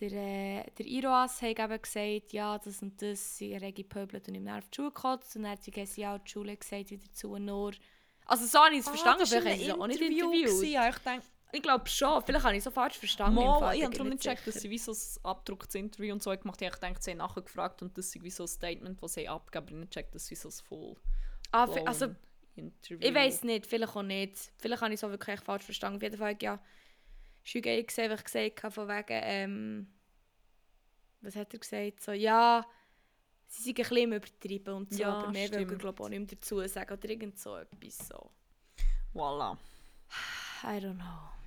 der, 0.00 0.12
äh, 0.12 0.70
der 0.76 0.86
Iroas 0.86 1.40
hat 1.42 1.58
eben 1.58 1.82
gesagt, 1.82 2.32
ja, 2.32 2.58
das 2.58 2.82
und 2.82 3.00
das, 3.00 3.38
sie 3.38 3.54
rege 3.54 3.82
gepöbelt 3.84 4.28
und 4.28 4.34
ihm 4.34 4.48
auf 4.48 4.68
die 4.68 4.76
Schule 4.76 4.90
gekotzt 4.92 5.36
und 5.36 5.42
dann 5.44 5.52
hat 5.52 5.62
sie 5.62 5.72
ja, 6.00 6.18
die 6.18 6.30
Schule 6.30 6.56
gesagt 6.56 6.90
wieder 6.90 7.12
zu 7.12 7.36
nur. 7.38 7.72
Also 8.26 8.46
so 8.46 8.58
habe 8.58 8.74
ich 8.74 8.80
es 8.80 8.88
verstanden, 8.88 9.20
war 9.20 9.26
vielleicht 9.26 9.46
haben 9.46 9.58
sie 9.58 9.70
es 9.70 9.78
auch 9.78 9.86
nicht 9.86 10.00
interviewt. 10.00 10.44
gewesen. 10.44 10.70
Ja, 10.70 10.88
ich 10.88 10.98
denke, 10.98 11.26
Ich 11.52 11.62
glaube 11.62 11.88
schon, 11.88 12.22
vielleicht 12.22 12.44
habe 12.44 12.54
ich 12.54 12.58
es 12.58 12.64
so 12.64 12.70
falsch 12.70 12.98
verstanden. 12.98 13.36
Mal, 13.36 13.74
ich 13.74 13.82
habe 13.82 13.92
darum 13.94 14.10
nicht 14.10 14.22
gecheckt, 14.22 14.46
dass 14.46 14.54
sie 14.56 14.68
wie 14.68 14.76
so 14.78 14.92
ein 14.92 15.24
abgedrucktes 15.24 15.74
Interview 15.76 16.12
und 16.12 16.22
so 16.22 16.30
gemacht 16.30 16.60
haben. 16.60 16.68
Ich 16.72 16.78
denke, 16.78 17.02
sie 17.02 17.12
haben 17.12 17.18
nachher 17.18 17.40
gefragt 17.42 17.80
und 17.82 17.96
das 17.96 18.06
ist 18.14 18.22
wie 18.22 18.30
so 18.30 18.44
ein 18.44 18.48
Statement, 18.48 19.02
das 19.02 19.14
sie 19.14 19.28
abgeben, 19.28 19.64
ich 19.66 19.72
habe 19.72 19.80
nicht 19.80 19.90
gecheckt, 19.92 20.14
dass 20.14 20.26
sie 20.26 20.34
so 20.34 20.48
ein 20.48 20.52
full 20.52 20.96
Ah, 21.52 21.66
also, 21.86 22.14
Interview... 22.54 22.98
ich 23.00 23.14
weiß 23.14 23.44
nicht, 23.44 23.66
vielleicht 23.66 23.96
auch 23.96 24.02
nicht. 24.02 24.36
Vielleicht 24.58 24.82
habe 24.82 24.92
ich 24.92 25.00
es 25.00 25.04
auch 25.04 25.10
wirklich 25.10 25.40
falsch 25.40 25.64
verstanden. 25.64 25.96
Auf 25.96 26.02
jeden 26.02 26.18
Fall, 26.18 26.36
ja, 26.42 26.58
Schüge 27.44 27.82
gesehen, 27.82 28.10
was 28.10 28.18
ich 28.20 28.24
gesagt 28.26 28.62
habe, 28.64 28.74
von 28.74 28.88
wegen, 28.88 29.04
ähm, 29.22 29.92
was 31.22 31.34
hat 31.34 31.54
er 31.54 31.58
gesagt? 31.60 32.02
So, 32.02 32.12
ja, 32.12 32.66
sie 33.46 33.62
sind 33.62 33.78
ein 33.78 33.88
bisschen 33.88 34.12
übertrieben 34.12 34.74
und 34.74 34.92
so, 34.92 35.00
Ja, 35.00 35.14
aber 35.14 35.30
mehr 35.30 35.50
will 35.50 35.64
stimmt. 35.64 35.78
glaube 35.78 35.96
ich, 35.98 36.04
auch 36.04 36.08
nicht 36.10 36.18
mehr 36.18 36.28
dazu 36.28 36.66
sagen 36.68 36.92
oder 36.92 37.08
irgend 37.08 37.38
so 37.38 37.56
etwas 37.56 38.06
so. 38.06 38.30
Voilà. 39.14 39.56
I 40.64 40.78
don't 40.78 40.96
know. 40.96 41.37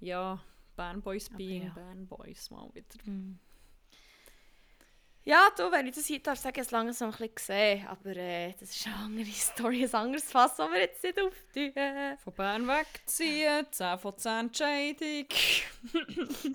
Ja, 0.00 0.40
Bern 0.76 1.02
Boys 1.02 1.28
Aber 1.28 1.38
being 1.38 1.64
ja. 1.64 1.70
Bern 1.70 2.06
Boys 2.06 2.50
mal 2.50 2.70
wieder. 2.74 2.98
Ja, 5.28 5.50
du, 5.58 5.70
wenn 5.70 5.86
ich 5.86 5.94
das 5.94 6.06
hier 6.06 6.22
darf, 6.22 6.38
sagen, 6.38 6.58
ich 6.58 6.66
es 6.66 6.70
langsam 6.70 7.10
ein 7.10 7.12
bisschen 7.12 7.34
gesehen, 7.34 7.86
aber 7.86 8.16
äh, 8.16 8.54
das 8.58 8.70
ist 8.74 8.86
eine 8.86 8.96
andere 8.96 9.30
Story, 9.30 9.84
ein 9.84 9.94
anderes 9.94 10.30
Fass, 10.30 10.56
das 10.56 10.70
wir 10.70 10.80
jetzt 10.80 11.02
nicht 11.02 11.20
auftun. 11.20 12.16
Von 12.16 12.32
Bern 12.32 12.66
wegziehen, 12.66 13.66
10 13.70 13.98
von 13.98 14.16
10 14.16 14.32
Entscheidung. 14.38 15.26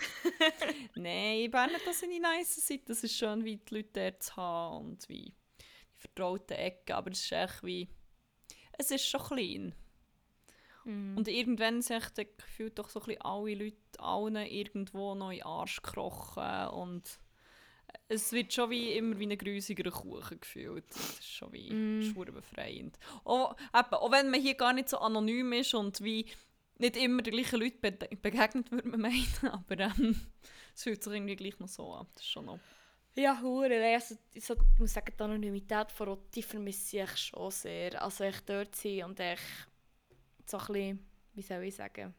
Nein, 0.95 1.51
Bern 1.51 1.71
hat 1.71 1.85
das 1.85 1.99
seine 1.99 2.19
nice 2.19 2.65
Seite. 2.65 2.85
Das 2.87 3.03
ist 3.03 3.15
schön, 3.15 3.45
wie 3.45 3.57
die 3.57 3.75
Leute 3.75 3.89
dort 3.93 4.23
zu 4.23 4.35
haben 4.37 4.85
und 4.87 5.07
wie 5.07 5.35
die 5.61 5.65
vertrauten 5.99 6.57
Ecken. 6.57 6.93
Aber 6.93 7.11
es 7.11 7.19
ist 7.19 7.31
echt 7.31 7.63
wie... 7.63 7.87
Es 8.75 8.89
ist 8.89 9.07
schon 9.07 9.21
klein. 9.21 9.75
Mhm. 10.85 11.17
Und 11.17 11.27
irgendwann 11.27 11.81
sich 11.81 12.03
gefühlt 12.37 12.77
doch 12.79 12.89
so 12.89 12.99
ein 13.01 13.05
bisschen 13.05 13.21
alle 13.21 13.55
Leute 13.55 13.77
allen 13.99 14.35
irgendwo 14.35 15.15
noch 15.15 15.31
in 15.31 15.37
den 15.37 15.45
Arsch 15.45 15.81
gekrochen 15.81 16.67
und 16.69 17.19
es 18.07 18.31
wird 18.31 18.51
schon 18.53 18.69
wie 18.69 18.91
immer 18.93 19.17
wie 19.19 19.27
ein 19.27 19.37
grusiger 19.37 19.89
Kuchen 19.91 20.39
gefühlt. 20.39 20.89
Das 20.89 21.19
ist 21.19 21.27
schon 21.31 21.51
wie 21.53 21.71
Mm. 21.71 22.01
schwer 22.01 22.31
befreiend. 22.31 22.97
Auch, 23.23 23.55
eben, 23.73 23.93
auch 23.93 24.11
wenn 24.11 24.29
man 24.31 24.41
hier 24.41 24.55
gar 24.55 24.73
nicht 24.73 24.89
so 24.89 24.97
anonym 24.97 25.53
ist 25.53 25.73
und 25.73 26.01
wie 26.01 26.25
nicht 26.79 26.97
immer 26.97 27.21
die 27.21 27.31
gleichen 27.31 27.59
Leute 27.59 27.77
be 27.77 27.91
begegnet, 27.91 28.71
würde 28.71 28.87
man 28.89 28.99
meinen, 29.11 29.47
aber 29.51 29.79
ähm, 29.79 30.19
es 30.75 30.83
fühlt 30.83 31.03
sich 31.03 31.13
irgendwie 31.13 31.35
gleich 31.35 31.59
noch 31.59 31.67
so 31.67 31.93
an. 31.93 32.07
Das 32.13 32.23
ist 32.23 32.29
schon 32.29 32.45
noch... 32.45 32.59
Ja, 33.15 33.39
hure. 33.41 33.79
Also, 33.93 34.15
ich 34.33 34.43
so, 34.43 34.55
ich 34.55 34.79
muss 34.79 34.93
sagen, 34.93 35.13
die 35.17 35.23
Anonymität 35.23 35.91
von 35.91 36.07
Rotti 36.07 36.41
vermisse 36.41 37.01
ich 37.03 37.15
schon 37.17 37.51
sehr. 37.51 38.01
Also 38.01 38.23
ich 38.23 38.39
dort 38.41 38.75
sein 38.75 39.03
und 39.03 39.19
ich 39.19 39.39
so 40.49 40.57
ein 40.57 40.65
bisschen, 40.67 41.05
wie 41.35 41.41
soll 41.41 41.63
ich 41.63 41.75
sagen, 41.75 42.13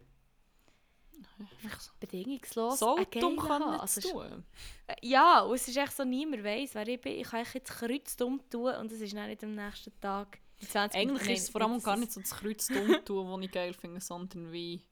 bedingungslos 2.01 2.79
so 2.81 2.97
dumm 3.21 3.37
kann 3.39 3.71
nicht 3.71 3.81
Also, 3.81 4.01
tun. 4.01 4.45
äh, 4.87 4.95
Ja, 5.03 5.41
und 5.41 5.55
es 5.55 5.69
ist 5.69 5.77
echt 5.77 5.93
so, 5.97 6.05
niemand 6.05 6.45
weiss, 6.45 6.75
wer 6.75 6.87
ich 6.89 7.01
bin. 7.01 7.21
Ich 7.21 7.29
kann 7.29 7.45
jetzt 7.53 7.71
kreuzdumm 7.73 8.41
tun 8.51 8.75
und 8.75 8.93
es 8.93 9.01
ist 9.01 9.15
dann 9.15 9.29
nicht 9.29 9.43
am 9.45 9.55
nächsten 9.55 9.93
Tag. 10.01 10.39
in 10.61 10.69
20 10.69 11.01
Eigentlich 11.01 11.29
ist 11.31 11.43
es 11.45 11.49
vor 11.51 11.63
allem 11.63 11.83
gar 11.83 11.97
nicht 11.97 12.13
so 12.13 12.21
das 12.21 12.31
Kreuz 12.31 12.67
tun, 12.69 12.89
was 13.07 13.45
ich 13.45 13.51
geil 13.51 13.73
finde, 13.75 14.01
sondern 14.01 14.53
wie 14.53 14.83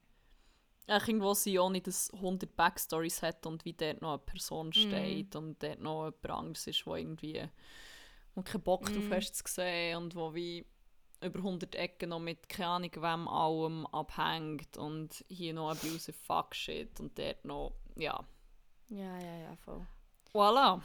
Echt 0.85 1.07
irgendwo 1.07 1.33
sie 1.33 1.57
auch 1.59 1.69
nicht 1.69 1.87
dass 1.87 2.11
100 2.13 2.53
Backstories 2.57 3.21
hat 3.21 3.45
und 3.45 3.63
wie 3.63 3.71
dort 3.73 4.01
noch 4.01 4.09
eine 4.15 4.17
Person 4.19 4.73
steht 4.73 5.33
und 5.35 5.61
dort 5.63 5.79
noch 5.79 6.05
jemand 6.05 6.29
anderes 6.29 6.67
ist, 6.67 6.85
wo 6.85 6.95
irgendwie 6.95 7.41
wo 8.35 8.41
keinen 8.41 8.63
Bock 8.63 8.91
drauf 8.91 9.07
Mm. 9.09 9.13
hast 9.13 9.35
zu 9.35 9.43
sehen 9.47 9.97
und 9.97 10.15
wo 10.15 10.33
wie 10.33 10.65
über 11.23 11.39
100 11.39 11.75
Ecken 11.75 12.09
noch 12.09 12.19
mit 12.19 12.49
keine 12.49 12.67
Ahnung 12.69 12.91
wem 12.95 13.27
allem 13.27 13.87
abhängt 13.87 14.77
und 14.77 15.23
hier 15.27 15.53
noch 15.53 15.71
abusive 15.71 16.13
fuck 16.13 16.55
shit 16.55 16.99
und 16.99 17.17
dort 17.17 17.45
noch, 17.45 17.73
ja. 17.95 18.23
Ja, 18.89 19.19
ja, 19.19 19.37
ja, 19.37 19.55
voll. 19.57 19.85
Voilà. 20.33 20.81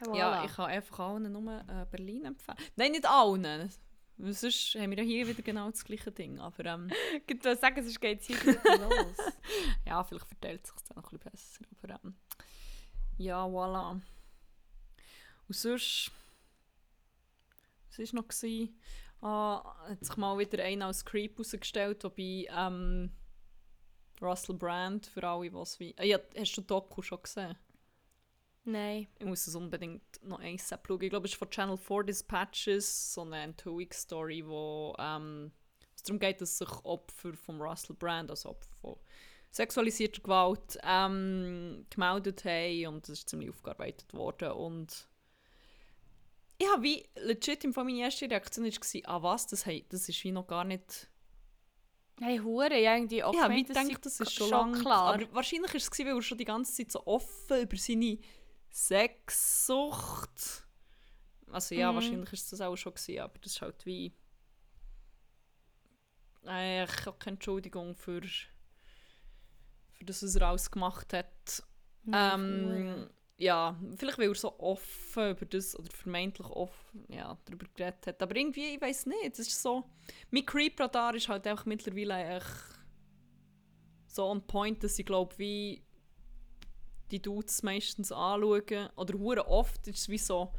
Voilà. 0.00 0.16
Ja, 0.16 0.44
ich 0.44 0.52
kann 0.52 0.66
einfach 0.66 0.98
allen 0.98 1.32
nur 1.32 1.64
äh, 1.68 1.86
Berlin 1.90 2.26
empfehlen. 2.26 2.58
Nein, 2.76 2.92
nicht 2.92 3.06
allen. 3.06 3.70
Sonst 4.18 4.74
haben 4.74 4.90
wir 4.90 4.98
ja 4.98 5.04
hier 5.04 5.26
wieder 5.26 5.42
genau 5.42 5.70
das 5.70 5.84
gleiche 5.84 6.10
Ding. 6.10 6.38
Aber 6.38 6.64
ähm, 6.64 6.90
Ich 7.26 7.34
würde 7.34 7.56
sagen, 7.56 7.82
sonst 7.82 8.00
geht 8.00 8.20
es 8.20 8.26
hier 8.26 8.36
wieder 8.42 8.78
los. 8.78 9.16
ja, 9.86 10.02
vielleicht 10.04 10.26
verteilt 10.26 10.64
es 10.64 10.70
sich 10.70 10.88
dann 10.88 11.02
noch 11.02 11.12
ein 11.12 11.18
bisschen 11.18 11.66
besser. 11.68 11.94
Aber 11.94 12.00
ähm, 12.04 12.14
ja, 13.18 13.44
voilà. 13.44 14.00
Und 15.48 15.54
sonst... 15.56 16.10
Was 17.98 18.12
war 18.12 18.20
noch? 18.20 18.28
Gewesen? 18.28 18.80
Ah, 19.22 19.88
hat 19.88 20.04
sich 20.04 20.16
mal 20.16 20.38
wieder 20.38 20.62
einer 20.62 20.86
als 20.86 21.04
Creep 21.04 21.32
herausgestellt, 21.32 22.04
wobei 22.04 22.46
ähm, 22.50 23.10
Russell 24.20 24.56
Brand, 24.56 25.06
für 25.06 25.26
alle, 25.26 25.52
was 25.52 25.80
wie... 25.80 25.92
Äh, 25.92 26.08
ja, 26.08 26.18
hast 26.36 26.56
du 26.56 26.60
Doku 26.60 27.02
schon 27.02 27.22
gesehen? 27.22 27.56
Nein. 28.64 29.06
Ich 29.18 29.26
muss 29.26 29.46
es 29.46 29.54
unbedingt 29.54 30.02
noch 30.22 30.40
eins 30.40 30.68
schauen. 30.68 31.00
Ich 31.00 31.10
glaube, 31.10 31.26
es 31.26 31.32
ist 31.32 31.38
von 31.38 31.50
Channel 31.50 31.76
4 31.76 32.02
Dispatches, 32.04 33.14
so 33.14 33.22
eine 33.22 33.42
Entourage-Story, 33.42 34.44
wo 34.46 34.94
ähm, 34.98 35.52
es 35.94 36.02
darum 36.02 36.18
geht, 36.18 36.40
dass 36.40 36.58
sich 36.58 36.70
Opfer 36.84 37.34
von 37.34 37.60
Russell 37.60 37.96
Brand, 37.96 38.30
also 38.30 38.50
Opfer 38.50 38.74
von 38.80 38.96
sexualisierter 39.50 40.20
Gewalt, 40.20 40.78
ähm, 40.82 41.86
gemeldet 41.88 42.44
haben 42.44 42.86
und 42.88 43.08
das 43.08 43.20
ist 43.20 43.28
ziemlich 43.28 43.50
aufgearbeitet 43.50 44.12
worden 44.12 44.50
und 44.52 45.08
ja, 46.60 46.82
wie 46.82 47.06
legit 47.16 47.64
im 47.64 47.72
meine 47.76 47.98
erste 48.00 48.30
Reaktion 48.30 48.64
war, 48.66 48.72
ah 49.04 49.22
was, 49.22 49.46
das, 49.46 49.66
hey, 49.66 49.84
das 49.88 50.08
ist 50.08 50.22
wie 50.24 50.32
noch 50.32 50.46
gar 50.46 50.64
nicht... 50.64 51.08
Hey, 52.18 52.38
Hure, 52.38 52.78
ja, 52.80 52.94
irgendwie 52.94 53.22
auch 53.22 53.34
Ja, 53.34 53.42
gemeint, 53.42 53.68
ich 53.68 53.98
das 53.98 54.16
das 54.16 54.20
ist 54.20 54.32
schon 54.34 54.48
schon 54.48 54.72
klar. 54.72 55.14
Aber 55.14 55.34
wahrscheinlich 55.34 55.70
war 55.70 55.76
es, 55.76 55.90
weil 55.98 56.06
er 56.06 56.22
schon 56.22 56.38
die 56.38 56.46
ganze 56.46 56.72
Zeit 56.72 56.90
so 56.92 57.06
offen 57.06 57.60
über 57.62 57.76
seine 57.76 58.18
Sexsucht... 58.70 60.62
Also 61.52 61.74
ja, 61.74 61.92
Mhm. 61.92 61.96
wahrscheinlich 61.96 62.32
ist 62.32 62.52
das 62.52 62.60
auch 62.60 62.74
schon 62.76 62.94
gewesen, 62.94 63.20
aber 63.20 63.38
das 63.38 63.52
ist 63.52 63.62
halt 63.62 63.84
wie... 63.86 64.12
Äh, 66.46 66.84
ich 66.84 67.06
habe 67.06 67.18
keine 67.18 67.34
Entschuldigung 67.34 67.94
für, 67.96 68.22
für 68.22 70.04
das, 70.04 70.22
was 70.22 70.36
er 70.36 70.48
alles 70.48 70.70
gemacht 70.70 71.12
hat. 71.12 71.62
Ja, 72.04 72.34
Ähm. 72.34 73.10
Ja, 73.38 73.78
vielleicht 73.96 74.18
weil 74.18 74.28
er 74.28 74.34
so 74.34 74.58
offen 74.58 75.30
über 75.30 75.46
das, 75.46 75.78
oder 75.78 75.90
vermeintlich 75.92 76.46
offen, 76.48 77.04
ja, 77.08 77.36
darüber 77.44 77.66
geredet 77.74 78.06
hat. 78.06 78.22
Aber 78.22 78.34
irgendwie, 78.34 78.74
ich 78.74 78.80
weiß 78.80 79.06
nicht, 79.06 79.38
es 79.38 79.48
ist 79.48 79.60
so... 79.62 79.84
Mein 80.30 80.46
Creep-Radar 80.46 81.14
ist 81.14 81.28
halt 81.28 81.46
einfach 81.46 81.66
mittlerweile 81.66 82.36
echt 82.36 82.46
so 84.06 84.24
on 84.26 84.46
point, 84.46 84.82
dass 84.82 84.98
ich 84.98 85.04
glaube, 85.04 85.38
wie 85.38 85.84
die 87.10 87.20
Dudes 87.20 87.62
meistens 87.62 88.10
anschauen, 88.10 88.88
oder 88.96 89.18
hure 89.18 89.46
oft 89.48 89.86
ist 89.88 89.98
es 89.98 90.08
wie 90.08 90.18
so... 90.18 90.52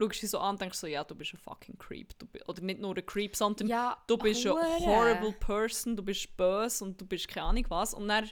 Schaust 0.00 0.16
du 0.16 0.20
sie 0.20 0.26
so 0.26 0.38
an 0.40 0.54
und 0.54 0.60
denkst 0.60 0.78
so, 0.78 0.88
ja, 0.88 1.04
du 1.04 1.14
bist 1.14 1.32
ein 1.32 1.38
fucking 1.38 1.78
Creep. 1.78 2.18
Du, 2.18 2.26
oder 2.48 2.60
nicht 2.62 2.80
nur 2.80 2.96
ein 2.96 3.06
Creep, 3.06 3.36
sondern 3.36 3.68
ja, 3.68 4.02
du 4.08 4.16
bist 4.16 4.44
eine 4.44 4.56
horrible 4.80 5.32
person, 5.32 5.96
du 5.96 6.02
bist 6.02 6.36
böse 6.36 6.84
und 6.84 7.00
du 7.00 7.06
bist 7.06 7.28
keine 7.28 7.46
Ahnung 7.46 7.66
was. 7.68 7.94
Und 7.94 8.08
dann 8.08 8.28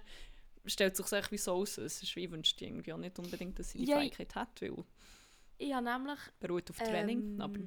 stellt 0.67 0.97
sich 0.97 1.11
echt 1.13 1.33
wie 1.33 1.39
so 1.39 1.53
aus. 1.53 1.79
Es 1.79 2.03
ist 2.03 2.15
wie, 2.17 2.31
wünscht 2.31 2.61
irgendwie 2.61 2.93
auch 2.93 2.99
nicht 2.99 3.19
unbedingt, 3.19 3.59
dass 3.59 3.71
sie 3.71 3.79
die 3.79 3.87
Ja, 3.87 3.99
Fähigkeit 3.99 4.35
hat, 4.35 4.61
weil 4.61 4.85
Ich 5.59 5.73
habe 5.73 5.85
nämlich... 5.85 6.19
beruht 6.39 6.71
auf 6.71 6.77
Training. 6.79 7.35
Ähm, 7.35 7.41
aber 7.41 7.59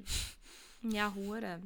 Ja, 0.82 1.12
hure. 1.14 1.60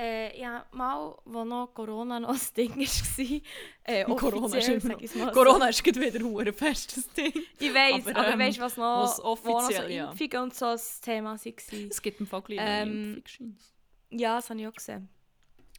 Äh, 0.00 0.40
ja, 0.40 0.64
mal, 0.70 1.18
wo 1.24 1.44
noch 1.44 1.74
Corona 1.74 2.20
noch 2.20 2.28
ein 2.28 2.40
Ding 2.56 2.70
war, 2.78 3.40
äh, 3.82 4.04
Corona 4.16 4.46
ist 4.46 4.68
offiziell, 4.70 4.78
immer 4.78 4.96
mal 4.96 5.08
so. 5.08 5.26
Corona 5.32 5.68
ist 5.70 5.84
wieder 5.84 6.24
ein 6.24 6.52
festes 6.52 7.08
Ding. 7.14 7.32
Ich 7.58 7.74
weiss, 7.74 8.06
aber, 8.06 8.16
aber, 8.16 8.32
ähm, 8.34 8.38
weißt 8.38 8.58
du, 8.58 8.62
was 8.62 8.76
noch, 8.76 9.02
was 9.02 9.18
wo 9.18 9.22
noch 9.24 9.36
so 9.36 9.52
offiziell, 9.66 9.90
ja. 9.90 10.10
Impfungen 10.12 10.42
und 10.44 10.54
so 10.54 10.66
das 10.66 11.00
Thema 11.00 11.30
waren? 11.30 11.88
Es 11.90 12.00
gibt 12.00 12.20
im 12.20 12.28
Fall 12.28 12.42
gleich 12.42 12.58
Ähm, 12.60 13.14
Fictions. 13.14 13.74
Ja, 14.10 14.36
das 14.36 14.48
habe 14.50 14.60
ich 14.60 14.68
auch 14.68 14.72
gesehen. 14.72 15.08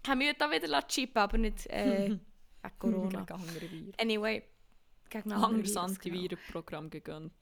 Haben 0.06 0.20
wir 0.20 0.34
da 0.34 0.52
wieder 0.52 0.82
chippen, 0.88 1.18
aber 1.22 1.38
nicht 1.38 1.68
äh, 1.68 2.18
wegen 2.62 2.80
Corona. 2.80 3.22
Gegen 3.22 3.40
andere 3.40 3.72
Viren. 3.72 3.94
Anyway, 4.00 4.44
gegen 5.10 5.32
andere 5.32 5.58
Virus, 5.58 5.74
genau. 5.74 5.86
Antivirenprogramm 5.86 6.90
gegönnt. 6.90 7.34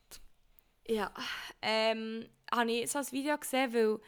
Ja, 0.87 1.11
ähm, 1.61 2.25
habe 2.51 2.71
ich 2.71 2.89
so 2.89 2.99
ein 2.99 3.11
Video 3.11 3.37
gesehen, 3.37 3.73
weil 3.73 3.99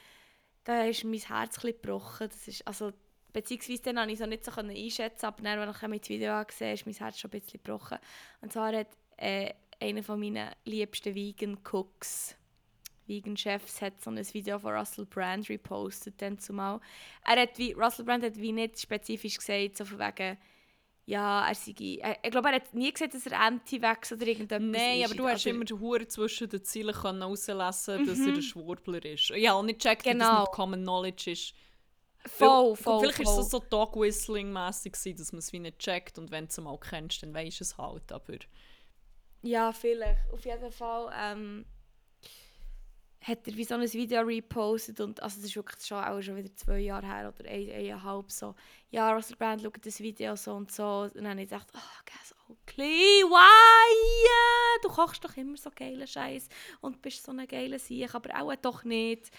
da 0.63 0.83
ist 0.83 1.03
mein 1.03 1.19
Herz 1.19 1.63
ein 1.63 1.71
gebrochen. 1.71 2.29
Das 2.29 2.47
ist, 2.47 2.65
also, 2.65 2.93
beziehungsweise 3.33 3.81
dann 3.81 3.95
konnte 3.97 4.13
ich 4.13 4.19
so 4.19 4.25
nicht 4.25 4.45
so 4.45 4.51
einschätzen, 4.51 5.25
aber 5.25 5.43
dann, 5.43 5.59
als 5.59 5.81
ich 5.81 5.87
mein 5.87 6.01
Video 6.07 6.33
angesehen 6.33 6.67
habe, 6.67 6.73
ist 6.75 6.85
mein 6.85 6.95
Herz 6.95 7.19
schon 7.19 7.31
ein 7.31 7.39
bisschen 7.39 7.61
gebrochen. 7.63 7.97
Und 8.41 8.53
zwar 8.53 8.73
hat 8.73 8.87
äh, 9.17 9.53
einer 9.79 10.03
von 10.03 10.19
meinen 10.19 10.49
liebsten 10.65 11.15
Vegan 11.15 11.57
Cooks, 11.69 12.35
Vegan 13.07 13.35
Chefs, 13.35 13.81
hat 13.81 13.99
so 14.01 14.11
ein 14.11 14.33
Video 14.33 14.59
von 14.59 14.73
Russell 14.73 15.05
Brand 15.05 15.49
repostet, 15.49 16.21
dann 16.21 16.37
zumal. 16.37 16.79
Er 17.25 17.41
hat 17.41 17.57
wie, 17.57 17.73
Russell 17.73 18.05
Brand 18.05 18.23
hat 18.23 18.37
wie 18.37 18.51
nicht 18.51 18.79
spezifisch 18.79 19.37
gesagt, 19.37 19.77
so 19.77 19.85
von 19.85 19.99
wegen, 19.99 20.37
ja, 21.09 21.47
er 21.47 21.55
sei, 21.55 21.73
er, 22.01 22.17
ich 22.23 22.29
glaube, 22.31 22.49
er 22.49 22.55
hat 22.55 22.73
nie 22.73 22.91
gesagt, 22.91 23.13
dass 23.15 23.25
er 23.25 23.39
Anti-Vax 23.39 24.11
oder 24.13 24.27
irgendetwas 24.27 24.61
Nein, 24.61 25.03
aber 25.05 25.15
du 25.15 25.27
hast 25.27 25.45
immer 25.47 25.65
die 25.65 25.73
Hure 25.73 26.07
zwischen 26.07 26.47
den 26.49 26.63
Zielen 26.63 26.93
können 26.93 27.23
rauslesen, 27.23 28.05
dass 28.05 28.19
er 28.19 28.33
ein 28.33 28.41
Schwurbler 28.41 29.03
ist. 29.03 29.29
Ja, 29.29 29.53
und 29.53 29.65
nicht 29.65 29.79
checkt, 29.79 30.05
dass 30.05 30.13
Mhm. 30.13 30.19
Genau. 30.19 30.39
nicht 30.41 30.51
Common 30.51 30.81
Knowledge 30.83 31.31
ist. 31.31 31.53
Voll, 32.27 32.69
Weil- 32.71 32.75
voll, 32.75 32.99
Vielleicht 32.99 33.25
war 33.25 33.39
es 33.39 33.49
so 33.49 33.59
Dog-Whistling-mässig, 33.59 35.15
dass 35.17 35.31
man 35.31 35.39
es 35.39 35.51
wie 35.51 35.59
nicht 35.59 35.79
checkt 35.79 36.19
und 36.19 36.29
wenn 36.31 36.45
du 36.45 36.49
es 36.49 36.57
mal 36.61 36.77
kennst, 36.77 37.23
dann 37.23 37.33
weisst 37.33 37.59
du 37.59 37.63
es 37.63 37.77
halt. 37.77 38.11
Aber 38.11 38.33
Ja, 39.41 39.71
vielleicht. 39.71 40.31
Auf 40.31 40.45
jeden 40.45 40.71
Fall 40.71 41.11
ähm, 41.17 41.65
hat 43.21 43.47
er 43.47 43.57
wie 43.57 43.63
so 43.65 43.75
ein 43.75 43.81
Video 43.93 44.21
repostet 44.21 44.99
und 45.01 45.21
also 45.21 45.37
das 45.37 45.45
ist 45.45 45.55
wirklich 45.55 45.85
schon, 45.85 46.03
auch 46.03 46.21
schon 46.21 46.37
wieder 46.37 46.55
zwei 46.55 46.79
Jahre 46.79 47.05
her 47.05 47.33
oder 47.37 47.49
ein, 47.49 47.69
eineinhalb 47.69 48.31
so. 48.31 48.55
Ja, 48.91 49.11
Russell 49.13 49.35
Brand 49.35 49.61
schaut 49.61 49.85
das 49.85 49.99
Video 49.99 50.35
so 50.35 50.53
und 50.53 50.71
so. 50.71 51.01
Und 51.01 51.15
dann 51.15 51.29
habe 51.29 51.41
ich 51.41 51.49
gedacht, 51.49 51.67
oh, 51.75 52.03
guess 52.05 52.33
okay, 52.47 53.23
why? 53.23 54.79
Du 54.81 54.89
kochst 54.89 55.23
doch 55.23 55.35
immer 55.35 55.57
so 55.57 55.69
geile 55.75 56.07
Scheiß 56.07 56.47
und 56.81 57.01
bist 57.01 57.23
so 57.23 57.31
eine 57.31 57.45
geile 57.45 57.77
Sieg, 57.77 58.15
aber 58.15 58.41
auch 58.41 58.55
doch 58.55 58.83
nicht. 58.85 59.29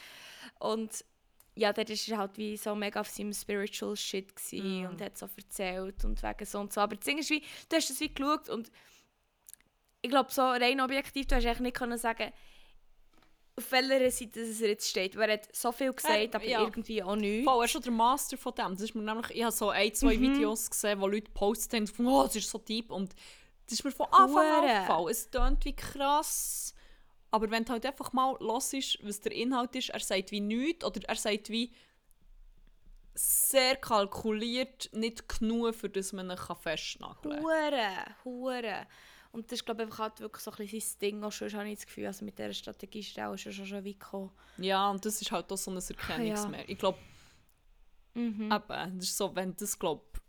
Und 0.58 1.04
ja, 1.54 1.72
dort 1.72 1.88
war 1.90 2.18
halt 2.18 2.38
wie 2.38 2.56
so 2.56 2.74
mega 2.74 3.00
auf 3.00 3.08
seinem 3.08 3.32
Spiritual 3.32 3.96
Shit 3.96 4.32
Mm. 4.52 4.86
und 4.86 5.00
hat 5.00 5.18
so 5.18 5.28
erzählt 5.36 6.04
und 6.04 6.22
wegen 6.22 6.46
so 6.46 6.60
und 6.60 6.72
so. 6.72 6.80
Aber 6.80 6.96
das 6.96 7.04
Ding 7.04 7.18
ist 7.18 7.30
wie, 7.30 7.40
du 7.68 7.76
hast 7.76 7.90
das 7.90 8.00
wie 8.00 8.12
geschaut 8.12 8.48
und 8.48 8.70
ich 10.02 10.10
glaube, 10.10 10.32
so 10.32 10.42
rein 10.42 10.80
objektiv, 10.80 11.26
du 11.26 11.36
hast 11.36 11.44
eigentlich 11.44 11.60
nicht 11.60 11.76
können 11.76 11.98
sagen, 11.98 12.32
auf 13.60 13.72
welcher 13.72 14.10
Seite 14.10 14.40
er 14.40 14.68
jetzt 14.68 14.88
steht. 14.88 15.14
Er 15.16 15.32
hat 15.32 15.54
so 15.54 15.72
viel 15.72 15.92
gesagt, 15.92 16.14
Äh, 16.14 16.30
aber 16.32 16.44
ja. 16.44 16.60
irgendwie 16.62 17.02
auch 17.02 17.16
nichts. 17.16 17.44
voll, 17.44 17.60
er 17.60 17.64
ist 17.64 17.70
schon 17.70 17.82
der 17.82 17.92
Master 17.92 18.36
von 18.36 18.54
dem. 18.54 18.72
Das 18.72 18.82
ist 18.82 18.94
mir 18.94 19.02
nämlich, 19.02 19.30
ich 19.30 19.42
habe 19.42 19.52
so 19.52 19.70
ein, 19.70 19.94
zwei 19.94 20.16
Mhm. 20.16 20.20
Videos 20.34 20.68
gesehen, 20.70 21.00
wo 21.00 21.06
Leute 21.06 21.30
postet 21.32 21.74
haben, 21.74 21.86
von, 21.86 22.06
oh, 22.06 22.22
das 22.24 22.36
ist 22.36 22.50
so 22.50 22.58
deep. 22.58 22.90
Und 22.90 23.14
das 23.66 23.78
ist 23.78 23.84
mir 23.84 23.92
von 23.92 24.06
Anfang 24.10 24.38
an 24.46 24.62
Hure. 24.62 24.72
aufgefallen. 24.72 25.08
Es 25.10 25.30
klingt 25.30 25.64
wie 25.64 25.76
krass. 25.76 26.74
Aber 27.30 27.48
wenn 27.50 27.64
du 27.64 27.72
halt 27.72 27.86
einfach 27.86 28.12
mal 28.12 28.36
hörst, 28.40 28.98
was 29.02 29.20
der 29.20 29.32
Inhalt 29.32 29.76
ist, 29.76 29.90
er 29.90 30.00
sagt 30.00 30.32
wie 30.32 30.40
nichts 30.40 30.84
oder 30.84 31.00
er 31.08 31.14
sagt 31.14 31.48
wie 31.50 31.72
sehr 33.14 33.76
kalkuliert, 33.76 34.88
nicht 34.92 35.28
genug, 35.28 35.74
für 35.74 35.88
das 35.88 36.12
man 36.12 36.30
ihn 36.30 36.36
festnageln 36.60 37.36
kann. 37.36 37.42
Hure, 37.44 38.14
hure. 38.24 38.86
Und 39.32 39.46
das 39.46 39.60
ist, 39.60 39.64
glaube 39.64 39.82
ich, 39.82 39.86
einfach 39.86 40.00
halt 40.00 40.20
wirklich 40.20 40.42
so 40.42 40.50
ein 40.50 40.56
bisschen 40.56 40.80
sein 40.80 40.98
Ding. 41.00 41.22
Auch 41.24 41.30
schon 41.30 41.52
habe 41.52 41.68
ich 41.68 41.76
das 41.76 41.86
Gefühl, 41.86 42.06
also 42.06 42.24
mit 42.24 42.36
dieser 42.38 42.52
Strategie 42.52 42.98
ist 43.00 43.16
er 43.16 43.30
auch 43.30 43.36
schon, 43.36 43.52
schon, 43.52 43.70
weit 43.84 44.00
gekommen. 44.00 44.30
Ja, 44.58 44.90
und 44.90 45.04
das 45.04 45.20
ist 45.22 45.30
halt 45.30 45.52
auch 45.52 45.56
so 45.56 45.70
ein 45.70 45.76
Erkennungsmerk. 45.76 46.68
Ich 46.68 46.78
glaube, 46.78 46.98
Mhm. 48.14 48.50
eben, 48.52 48.98
das 48.98 49.04
ist 49.04 49.16
so, 49.16 49.34
wenn 49.36 49.54
das, 49.54 49.78
glaub, 49.78 50.20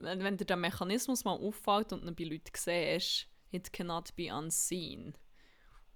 wenn, 0.00 0.22
wenn 0.24 0.36
dir 0.36 0.44
der 0.44 0.56
Mechanismus 0.56 1.24
mal 1.24 1.32
auffällt 1.38 1.92
und 1.92 2.04
ihn 2.04 2.14
bei 2.16 2.24
Leuten 2.24 2.50
siehst, 2.56 3.28
it 3.52 3.72
cannot 3.72 4.14
be 4.16 4.34
unseen. 4.34 5.16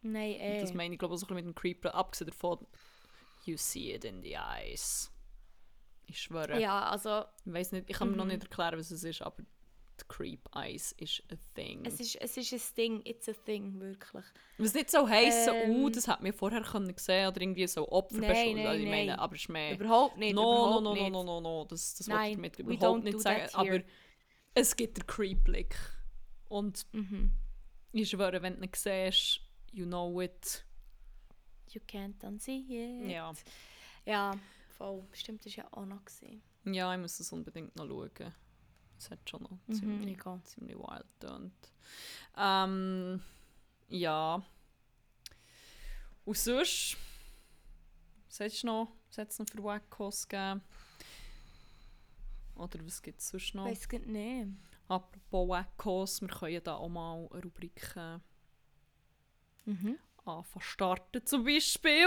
Nein, 0.03 0.35
Und 0.35 0.41
eh. 0.41 0.61
Das 0.61 0.75
meine 0.75 0.95
ich, 0.95 0.99
glaube 1.01 1.15
ich, 1.15 1.21
so 1.21 1.27
ein 1.27 1.35
bisschen 1.35 1.47
mit 1.47 1.47
dem 1.47 1.55
Creeper, 1.57 1.93
abgesehen 1.95 2.31
davon, 2.31 2.65
you 3.47 3.57
see 3.57 3.93
it 3.95 4.05
in 4.05 4.23
the 4.23 4.35
eyes. 4.37 5.11
Ich 6.07 6.23
schwöre. 6.23 6.61
Ja, 6.61 6.89
also 6.89 7.25
Ich 7.45 7.53
weiß 7.53 7.73
nicht, 7.73 7.91
ich 7.91 7.97
kann 7.97 8.11
mir 8.11 8.17
noch 8.17 8.25
Mhm. 8.25 8.31
nicht 8.31 8.45
erklären, 8.45 8.79
was 8.79 8.93
es 8.93 9.03
ist, 9.03 9.21
aber 9.23 9.43
die 10.01 10.05
Creep 10.09 10.49
Eyes 10.55 10.93
ist 10.93 11.23
a 11.33 11.37
thing. 11.55 11.85
es 11.85 11.99
ist, 12.01 12.17
es 12.17 12.37
ist 12.37 12.53
ein 12.53 12.75
Ding, 12.77 13.03
it's 13.07 13.29
a 13.29 13.33
thing, 13.33 13.79
wirklich. 13.81 14.25
Was 14.59 14.75
nicht 14.75 14.91
so 14.91 15.09
heissen, 15.09 15.55
Ähm. 15.55 15.71
uh, 15.85 15.91
das 15.91 16.07
hat 16.09 16.23
mir 16.23 16.33
vorher 16.33 16.63
können 16.63 16.93
sehen 16.97 17.29
oder 17.29 17.41
irgendwie 17.41 17.67
so 17.67 17.89
Opfer 17.91 18.19
Nein, 18.19 18.29
beschuldigt. 18.31 18.65
nein, 18.65 18.81
ich 18.81 18.87
meine, 18.89 19.07
nein. 19.13 19.19
aber 19.19 19.35
es 19.35 19.43
ist 19.43 19.49
mehr. 19.49 19.75
Überhaupt 19.75 20.17
nicht, 20.19 20.35
no, 20.35 20.43
no, 20.43 20.51
überhaupt 20.81 20.83
no, 20.85 20.95
no, 20.95 20.95
nicht. 21.03 21.13
no, 21.13 21.23
no, 21.25 21.41
no, 21.41 21.65
das, 21.69 21.95
das 21.95 22.07
Nein, 22.07 22.37
wollte 22.43 22.47
ich 22.63 22.67
damit 22.67 22.77
überhaupt 22.79 23.05
nicht 23.05 23.21
sagen. 23.21 23.49
Aber 23.55 23.81
es 24.55 24.77
gibt 24.77 24.97
den 24.99 25.07
Creep-Blick. 25.07 25.77
Und 26.49 26.87
Mhm. 26.93 27.31
ich 27.93 28.09
schwöre, 28.09 28.41
wenn 28.43 28.57
du 28.57 28.63
ihn 28.65 28.71
siehst, 28.75 29.41
you 29.73 29.85
know 29.87 30.21
it. 30.21 30.65
You 31.71 31.81
can't 31.87 32.25
unsee 32.27 32.65
it. 32.69 33.11
Ja. 33.11 33.33
Ja, 34.07 34.33
voll. 34.79 35.05
Stimmt, 35.13 35.45
das 35.45 35.57
war 35.59 35.65
ja 35.65 35.73
auch 35.73 35.85
noch. 35.85 36.03
Gewesen. 36.05 36.43
Ja, 36.65 36.95
ich 36.95 37.01
muss 37.01 37.21
es 37.21 37.31
unbedingt 37.33 37.77
noch 37.77 37.87
schauen. 37.87 38.33
Es 38.99 39.11
hat 39.11 39.29
schon 39.31 39.43
noch 39.45 39.51
Mhm, 39.69 39.75
ziemlich, 39.75 40.19
egal. 40.19 40.41
ziemlich 40.45 40.77
wild 40.77 41.05
getönt. 41.21 41.73
Ähm, 42.37 43.23
ja. 43.89 44.43
Und 46.25 46.37
sonst, 46.37 46.97
was 48.27 48.41
hättest 48.41 48.63
du 48.65 48.67
noch, 48.67 48.93
was 49.15 49.39
noch 49.39 49.47
für 49.49 49.63
Wackos 49.65 50.29
gegeben? 50.29 50.63
Oder 52.57 52.85
was 52.85 53.01
gibt 53.01 53.21
es 53.21 53.29
sonst 53.29 53.55
noch? 53.55 53.67
Weiß 53.67 53.87
es 53.89 54.07
nicht. 54.07 54.49
Apropos 54.89 55.49
Wackos, 55.49 56.21
wir 56.21 56.29
können 56.29 56.53
ja 56.55 56.61
da 56.61 56.75
auch 56.75 56.89
mal 56.89 57.27
Rubriken 57.27 58.21
Mhm. 59.65 59.99
anfangen 60.25 60.63
starten. 60.63 61.25
Zum 61.25 61.45
Beispiel 61.45 62.07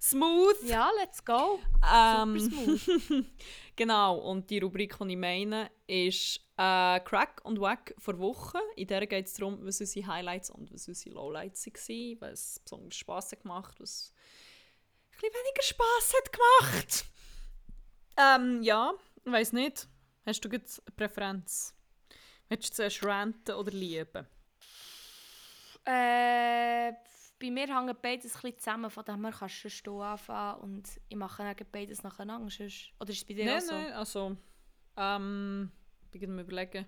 smooth. 0.00 0.56
Ja, 0.64 0.90
let's 0.98 1.24
go. 1.24 1.60
Ähm, 1.82 2.38
Super 2.38 2.78
smooth. 2.78 3.24
genau, 3.76 4.18
und 4.18 4.50
die 4.50 4.58
Rubrik, 4.58 4.96
die 4.98 5.12
ich 5.12 5.16
meine, 5.16 5.70
ist 5.86 6.40
äh, 6.56 7.00
Crack 7.00 7.40
und 7.44 7.60
Wack 7.60 7.94
vor 7.98 8.18
Woche. 8.18 8.58
In 8.76 8.86
der 8.86 9.06
geht 9.06 9.26
es 9.26 9.34
darum, 9.34 9.58
was 9.64 9.80
unsere 9.80 10.06
Highlights 10.06 10.50
und 10.50 10.72
was 10.72 10.88
unsere 10.88 11.14
Lowlights 11.14 11.66
waren, 11.66 12.20
was 12.20 12.60
besonders 12.60 12.96
Spass 12.96 13.32
hat 13.32 13.42
gemacht, 13.42 13.76
was 13.78 14.12
ein 15.10 15.20
bisschen 15.20 15.34
weniger 15.34 15.62
Spass 15.62 16.14
hat 16.16 16.32
gemacht. 16.32 17.04
Ähm, 18.16 18.62
ja, 18.62 18.92
ich 19.24 19.32
weiss 19.32 19.52
nicht. 19.52 19.88
Hast 20.24 20.40
du 20.44 20.48
jetzt 20.48 20.82
eine 20.86 20.96
Präferenz? 20.96 21.74
Willst 22.48 22.70
du 22.70 22.74
zuerst 22.74 23.04
ranten 23.04 23.54
oder 23.54 23.70
lieben? 23.70 24.26
Äh, 25.84 26.92
bei 27.38 27.50
mir 27.50 27.66
hängen 27.66 27.96
beides 28.00 28.34
ein 28.36 28.40
bisschen 28.42 28.58
zusammen, 28.58 28.90
von 28.90 29.04
dem 29.04 29.24
her 29.24 29.34
kannst 29.38 29.64
du 29.64 29.70
schon 29.70 30.00
anfangen 30.02 30.60
und 30.62 31.00
ich 31.08 31.16
mache 31.16 31.42
dann 31.42 31.66
beides 31.70 32.02
nacheinander. 32.02 32.50
sonst- 32.50 32.92
Oder 33.00 33.10
ist 33.10 33.18
es 33.18 33.24
bei 33.24 33.34
dir 33.34 33.44
Nein, 33.44 33.58
auch 33.58 33.62
so? 33.62 33.72
nein, 33.74 33.92
also, 33.92 34.36
ähm, 34.96 35.72
ich 36.12 36.20
bin 36.20 36.34
mir 36.34 36.42
überlegen. 36.42 36.86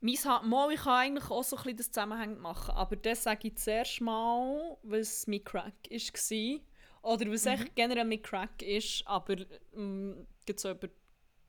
Mein 0.00 0.16
mal, 0.48 0.72
ich 0.72 0.80
kann 0.80 0.92
eigentlich 0.92 1.28
auch 1.30 1.42
so 1.42 1.56
ein 1.56 1.62
bisschen 1.62 1.76
das 1.78 1.90
zusammenhängend 1.90 2.40
machen, 2.40 2.70
aber 2.74 2.94
das 2.96 3.24
sage 3.24 3.48
ich 3.48 3.56
zuerst 3.56 4.00
mal, 4.00 4.78
was 4.82 5.26
mein 5.26 5.42
Crack 5.44 5.74
war. 5.90 6.60
Oder 7.02 7.30
was 7.30 7.46
echt 7.46 7.74
generell 7.74 8.04
mein 8.04 8.22
Crack 8.22 8.62
ist, 8.62 9.06
aber 9.06 9.36
ähm, 9.74 10.26
jetzt 10.46 10.62
so 10.62 10.70
über 10.70 10.88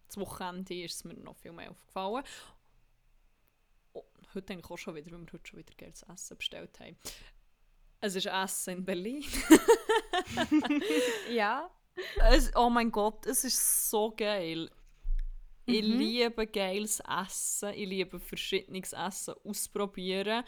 das 0.08 0.18
Wochenende 0.18 0.74
ist 0.84 0.96
es 0.96 1.04
mir 1.04 1.14
noch 1.16 1.36
viel 1.36 1.52
mehr 1.52 1.70
aufgefallen. 1.72 2.24
Oh, 3.94 4.04
heute 4.34 4.54
eigentlich 4.54 4.70
auch 4.72 4.78
schon 4.78 4.96
wieder, 4.96 5.12
weil 5.12 5.20
wir 5.22 5.34
heute 5.34 5.48
schon 5.48 5.60
wieder 5.60 5.74
geiles 5.76 6.04
Essen 6.04 6.38
bestellt 6.38 6.80
haben. 6.80 6.98
Es 8.02 8.16
ist 8.16 8.28
Essen 8.28 8.78
in 8.80 8.86
Berlin. 8.86 9.24
Ja. 11.32 11.70
Es, 12.30 12.52
oh 12.56 12.70
mein 12.70 12.92
Gott, 12.92 13.26
es 13.26 13.44
ist 13.44 13.90
so 13.90 14.14
geil. 14.16 14.70
Ich 15.66 15.84
Mhm. 15.84 15.98
liebe 15.98 16.48
geiles 16.48 17.02
Essen. 17.02 17.74
Ich 17.74 17.88
liebe 17.90 18.20
verschiedenes 18.20 18.94
Essen 18.94 19.36
ausprobieren. 19.44 20.44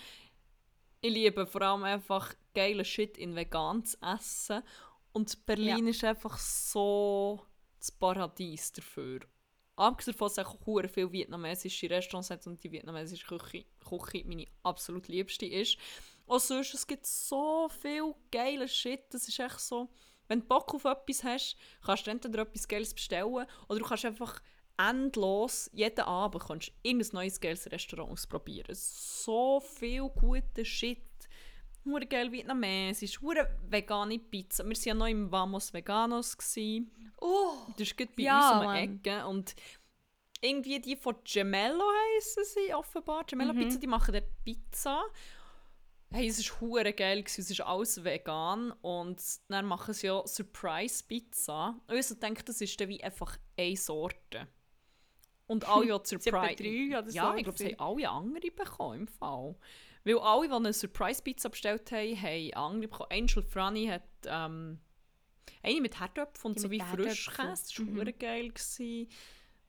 Ich 1.02 1.12
liebe 1.14 1.46
vor 1.46 1.62
allem 1.64 1.84
einfach 1.84 2.34
geile 2.54 2.86
Shit 2.86 3.18
in 3.18 3.36
vegan 3.36 3.84
zu 3.84 3.98
essen. 4.02 4.62
Und 5.14 5.46
Berlin 5.46 5.88
ist 5.88 6.04
einfach 6.04 6.38
so 6.38 7.46
das 7.80 7.92
Paradies 7.92 8.72
dafür. 8.72 9.20
Abgesehen 9.76 10.14
davon, 10.14 10.28
dass 10.28 10.38
es 10.38 10.46
auch 10.46 10.90
viele 10.94 11.12
vietnamesische 11.12 11.90
Restaurants 11.90 12.30
hat 12.30 12.46
und 12.48 12.64
die 12.64 12.72
vietnamesische 12.72 13.26
Küche, 13.26 13.66
Küche 13.84 14.24
meine 14.26 14.48
absolut 14.64 15.08
liebste 15.08 15.48
ist. 15.48 15.78
Auch 16.28 16.40
sonst, 16.40 16.74
es 16.74 16.88
gibt 16.88 17.06
so 17.06 17.70
viel 17.82 18.14
geile 18.32 18.68
Shit. 18.68 19.02
Das 19.14 19.28
ist 19.28 19.40
echt 19.40 19.60
so, 19.60 19.90
wenn 20.28 20.40
du 20.42 20.46
Bock 20.48 20.74
auf 20.74 20.86
etwas 20.86 21.24
hast, 21.24 21.58
kannst 21.86 22.08
du 22.08 22.12
entweder 22.12 22.44
etwas 22.44 22.68
Geiles 22.68 22.94
bestellen 22.94 23.46
oder 23.68 23.80
du 23.80 23.86
kannst 23.86 24.06
einfach 24.06 24.42
endlos 24.78 25.70
jeden 25.74 26.02
Abend 26.06 26.44
kannst 26.44 26.70
du 26.70 26.72
irgendein 26.82 27.10
neues 27.14 27.40
geiles 27.40 27.70
Restaurant 27.72 28.12
ausprobieren. 28.12 28.74
So 28.74 29.60
viel 29.60 30.08
guter 30.10 30.66
Shit. 30.66 31.00
Hure 31.84 32.06
geil 32.06 32.32
vietnamesisch, 32.32 33.20
hure 33.22 33.48
vegane 33.68 34.20
Pizza. 34.20 34.64
Wir 34.64 34.76
waren 34.76 34.84
ja 34.86 34.94
noch 34.94 35.08
im 35.08 35.32
Vamos 35.32 35.74
Veganos. 35.74 36.38
Gewesen. 36.38 36.92
Oh! 37.20 37.54
Das 37.78 37.88
ist 37.88 37.98
gut 37.98 38.16
bei 38.16 38.24
Ja, 38.24 38.60
uns 38.60 38.68
um 38.68 38.74
die. 38.74 39.10
Ecke. 39.10 39.26
Und 39.28 39.56
irgendwie 40.40 40.80
die 40.80 40.96
von 40.96 41.16
Gemello 41.24 41.84
heissen 42.16 42.44
sie 42.46 42.74
offenbar. 42.74 43.24
Gemello 43.26 43.54
Mhm. 43.54 43.60
Pizza, 43.60 43.80
die 43.80 43.88
machen 43.88 44.14
dort 44.14 44.44
Pizza. 44.44 45.04
Hey, 46.14 46.28
es 46.28 46.52
war 46.52 46.60
hure 46.60 46.92
geil, 46.92 47.24
es 47.26 47.38
ist 47.40 47.62
alles 47.62 48.04
vegan 48.04 48.72
und 48.82 49.22
dann 49.48 49.66
machen 49.66 49.94
sie 49.94 50.08
ja 50.08 50.28
Surprise 50.28 51.04
Pizza. 51.08 51.80
Und 51.88 51.96
ich 51.96 52.06
so 52.06 52.16
denke, 52.16 52.44
das 52.44 52.60
ist 52.60 52.80
dann 52.82 52.90
wie 52.90 53.02
einfach 53.02 53.38
eine 53.58 53.78
Sorte. 53.78 54.48
Und 55.48 55.68
alle, 55.70 55.94
haben 55.94 56.04
Surprise... 56.04 56.56
drei 56.56 57.00
oder 57.00 57.10
ja, 57.12 57.32
so 57.32 57.38
ich 57.38 57.44
glaube, 57.44 57.58
sie 57.58 57.76
haben 57.78 57.80
alle 57.80 58.10
andere 58.10 58.52
bekommen 58.52 59.00
im 59.02 59.08
Fall. 59.08 59.56
Weil 60.04 60.20
alle, 60.20 60.48
die 60.48 60.54
eine 60.54 60.74
Surprise 60.74 61.22
Pizza 61.22 61.50
bestellt 61.50 61.90
haben, 61.92 62.22
haben 62.22 62.54
andere 62.56 62.90
bekommen. 62.90 63.10
Angel 63.12 63.44
Franny 63.44 63.88
hat 63.88 64.04
ähm, 64.26 64.80
eine 65.64 65.82
mit 65.82 66.00
Herdöpfen 66.00 66.52
und 66.52 66.60
so 66.60 66.70
wie. 66.72 66.82
Frischkäse. 66.82 67.48
Das 67.48 67.80
war 67.80 67.86
Mhm. 67.86 68.20
geil. 68.20 68.50
Gewesen. 68.50 69.08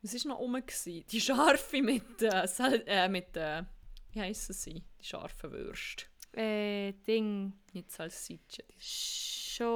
Was 0.02 0.24
war 0.24 0.32
noch 0.32 0.38
rum? 0.40 0.54
Gewesen? 0.54 1.04
Die 1.08 1.20
scharfe 1.20 1.82
mit, 1.82 2.22
äh, 2.22 2.46
äh, 2.86 3.08
mit 3.08 3.36
äh, 3.36 3.62
wie 4.10 4.20
heissen 4.20 4.52
sie? 4.52 4.82
Die 5.00 5.04
scharfen 5.04 5.52
Würste. 5.52 6.06
Äh, 6.34 6.92
Ding. 7.06 7.52
Nicht 7.72 7.90
Salsiccia, 7.90 8.64
Schon. 8.78 9.68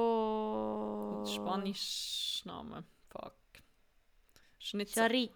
spanische 1.25 2.47
Name. 2.47 2.83
Fuck. 3.09 3.33
So 4.59 4.77
Chorizo. 4.77 5.33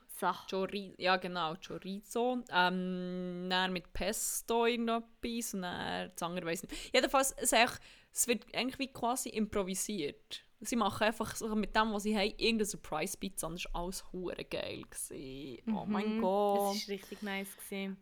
Chorizo, 0.49 0.95
ja 0.97 1.17
genau, 1.17 1.55
Chorizo. 1.65 2.43
Ähm, 2.51 3.47
dann 3.49 3.73
mit 3.73 3.91
Pesto 3.93 4.65
irgendetwas 4.65 5.53
und 5.53 5.61
dann 5.63 6.11
andere 6.21 6.45
weiss 6.45 6.63
nicht. 6.63 6.93
Jedenfalls, 6.93 7.31
es, 7.37 7.53
eigentlich- 7.53 7.79
es 8.13 8.27
wird 8.27 8.45
eigentlich 8.55 8.79
wie 8.79 8.91
quasi 8.91 9.29
improvisiert. 9.29 10.43
Sie 10.59 10.75
machen 10.75 11.03
einfach 11.05 11.35
so 11.35 11.55
mit 11.55 11.75
dem, 11.75 11.91
was 11.93 12.03
sie 12.03 12.15
haben, 12.15 12.29
irgendeine 12.37 12.65
Surprise-Pizza 12.65 13.47
und 13.47 13.55
das 13.55 13.65
war 13.73 13.81
alles 13.83 14.11
hure 14.11 14.43
geil. 14.45 14.83
Gewesen. 14.89 15.63
Oh 15.75 15.85
mein 15.87 16.17
Mhm, 16.17 16.21
Gott. 16.21 16.75
Das 16.75 16.87
war 16.87 16.93
richtig 16.93 17.21
nice. 17.23 17.55
Gewesen. 17.57 17.97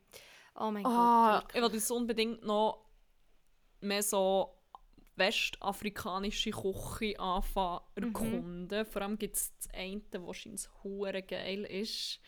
Oh 0.56 0.72
mein 0.72 0.86
Ah, 0.86 1.40
Gott. 1.42 1.56
ich 1.56 1.62
will 1.62 1.70
das 1.70 1.92
unbedingt 1.92 2.44
noch 2.44 2.86
mehr 3.82 4.04
so 4.04 4.56
westafrikanische 5.16 6.52
Küche 6.52 7.20
anfangen 7.20 7.82
Mhm. 7.96 8.04
erkunden. 8.04 8.86
Vor 8.86 9.02
allem 9.02 9.18
gibt 9.18 9.36
es 9.36 9.54
das 9.58 9.74
eine, 9.74 10.02
das 10.12 10.22
wahrscheinlich 10.24 10.68
hure 10.84 11.22
geil 11.24 11.66
ist. 11.66 12.20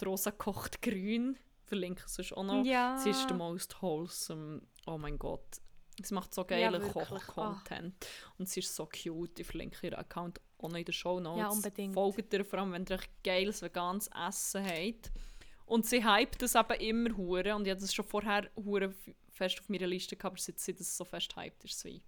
Die 0.00 0.04
Rosa 0.04 0.30
kocht 0.30 0.82
grün. 0.82 1.36
Verlinke 1.64 2.02
es 2.06 2.14
sonst 2.14 2.32
auch 2.32 2.44
noch. 2.44 2.64
Ja. 2.64 2.96
Sie 2.98 3.10
ist 3.10 3.26
der 3.28 3.36
most 3.36 3.80
wholesome. 3.82 4.62
Oh 4.86 4.98
mein 4.98 5.18
Gott. 5.18 5.60
Sie 6.00 6.14
macht 6.14 6.32
so 6.34 6.42
Ja, 6.42 6.46
geilen 6.46 6.82
wirklich. 6.82 7.08
Koch-Content. 7.08 8.06
Und 8.38 8.48
sie 8.48 8.60
ist 8.60 8.74
so 8.76 8.86
cute. 8.86 9.40
Ich 9.40 9.46
verlinke 9.46 9.86
ihren 9.86 9.98
Account 9.98 10.40
auch 10.58 10.68
noch 10.68 10.76
in 10.78 10.84
den 10.84 10.92
Show 10.92 11.18
Notes. 11.18 11.40
Ja, 11.40 11.48
unbedingt. 11.48 11.94
Folgt 11.94 12.32
ihr, 12.34 12.44
vor 12.44 12.58
allem 12.60 12.72
wenn 12.72 12.84
ihr 12.88 13.00
geiles 13.24 13.62
veganes 13.62 14.08
Essen 14.28 14.64
habt. 14.64 15.10
Und 15.66 15.84
sie 15.84 16.04
hypt 16.04 16.40
das 16.42 16.54
eben 16.54 16.80
immer 16.80 17.16
hure 17.16 17.54
und 17.56 17.66
ich 17.66 17.72
hatte 17.72 17.82
das 17.82 17.94
schon 17.94 18.04
vorher 18.04 18.48
hure 18.56 18.94
fest 19.30 19.60
auf 19.60 19.68
meiner 19.68 19.86
Liste 19.86 20.16
gehabt, 20.16 20.34
aber 20.34 20.40
seit 20.40 20.58
sie 20.58 20.74
das 20.74 20.96
so 20.96 21.04
fest 21.04 21.36
hypt 21.36 21.64
ist, 21.64 21.84
wie 21.84 22.00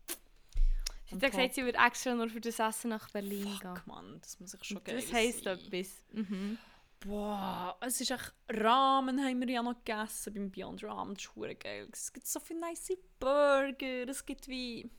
Sie 1.11 1.15
hat 1.15 1.31
gesagt, 1.33 1.55
sie 1.55 1.65
würde 1.65 1.79
extra 1.79 2.15
nur 2.15 2.29
für 2.29 2.41
das 2.41 2.59
Essen 2.59 2.91
nach 2.91 3.09
Berlin 3.11 3.45
gehen. 3.45 3.59
fuck 3.75 3.87
man, 3.87 4.21
das 4.21 4.39
muss 4.39 4.53
ich 4.53 4.63
schon 4.63 4.85
geil 4.85 4.97
Das 5.01 5.11
heisst 5.13 5.45
sein. 5.45 5.59
etwas. 5.59 5.89
Mhm. 6.13 6.59
Boah, 7.01 7.79
es 7.81 8.01
ist 8.01 8.11
echt 8.11 8.35
Ramen 8.51 9.25
haben 9.25 9.41
wir 9.41 9.49
ja 9.49 9.63
noch 9.63 9.83
gegessen 9.85 10.35
beim 10.35 10.51
Beyond 10.51 10.85
Ramen, 10.85 11.15
das 11.15 11.25
ist 11.25 11.35
hure 11.35 11.55
geil. 11.55 11.89
Es 11.93 12.13
gibt 12.13 12.27
so 12.27 12.41
viele 12.41 12.61
nice 12.61 12.93
Burger, 13.19 14.07
es 14.09 14.27
gibt 14.27 14.49
wie 14.49 14.91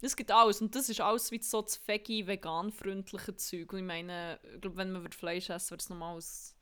es 0.00 0.14
gibt 0.16 0.30
alles 0.30 0.60
und 0.60 0.74
das 0.74 0.88
ist 0.88 1.00
alles 1.00 1.30
wie 1.30 1.42
so 1.42 1.62
das 1.62 1.80
veggie 1.86 2.26
vegan-freundliche 2.26 3.34
Zeug. 3.36 3.72
Und 3.72 3.80
ich 3.80 3.84
meine, 3.84 4.38
ich 4.54 4.60
glaube, 4.60 4.76
wenn 4.76 4.92
man 4.92 5.02
würde 5.02 5.16
Fleisch 5.16 5.50
essen, 5.50 5.70
wäre 5.70 5.78
es 5.78 5.88
nochmal 5.88 6.16
aus 6.16 6.54
einem 6.54 6.55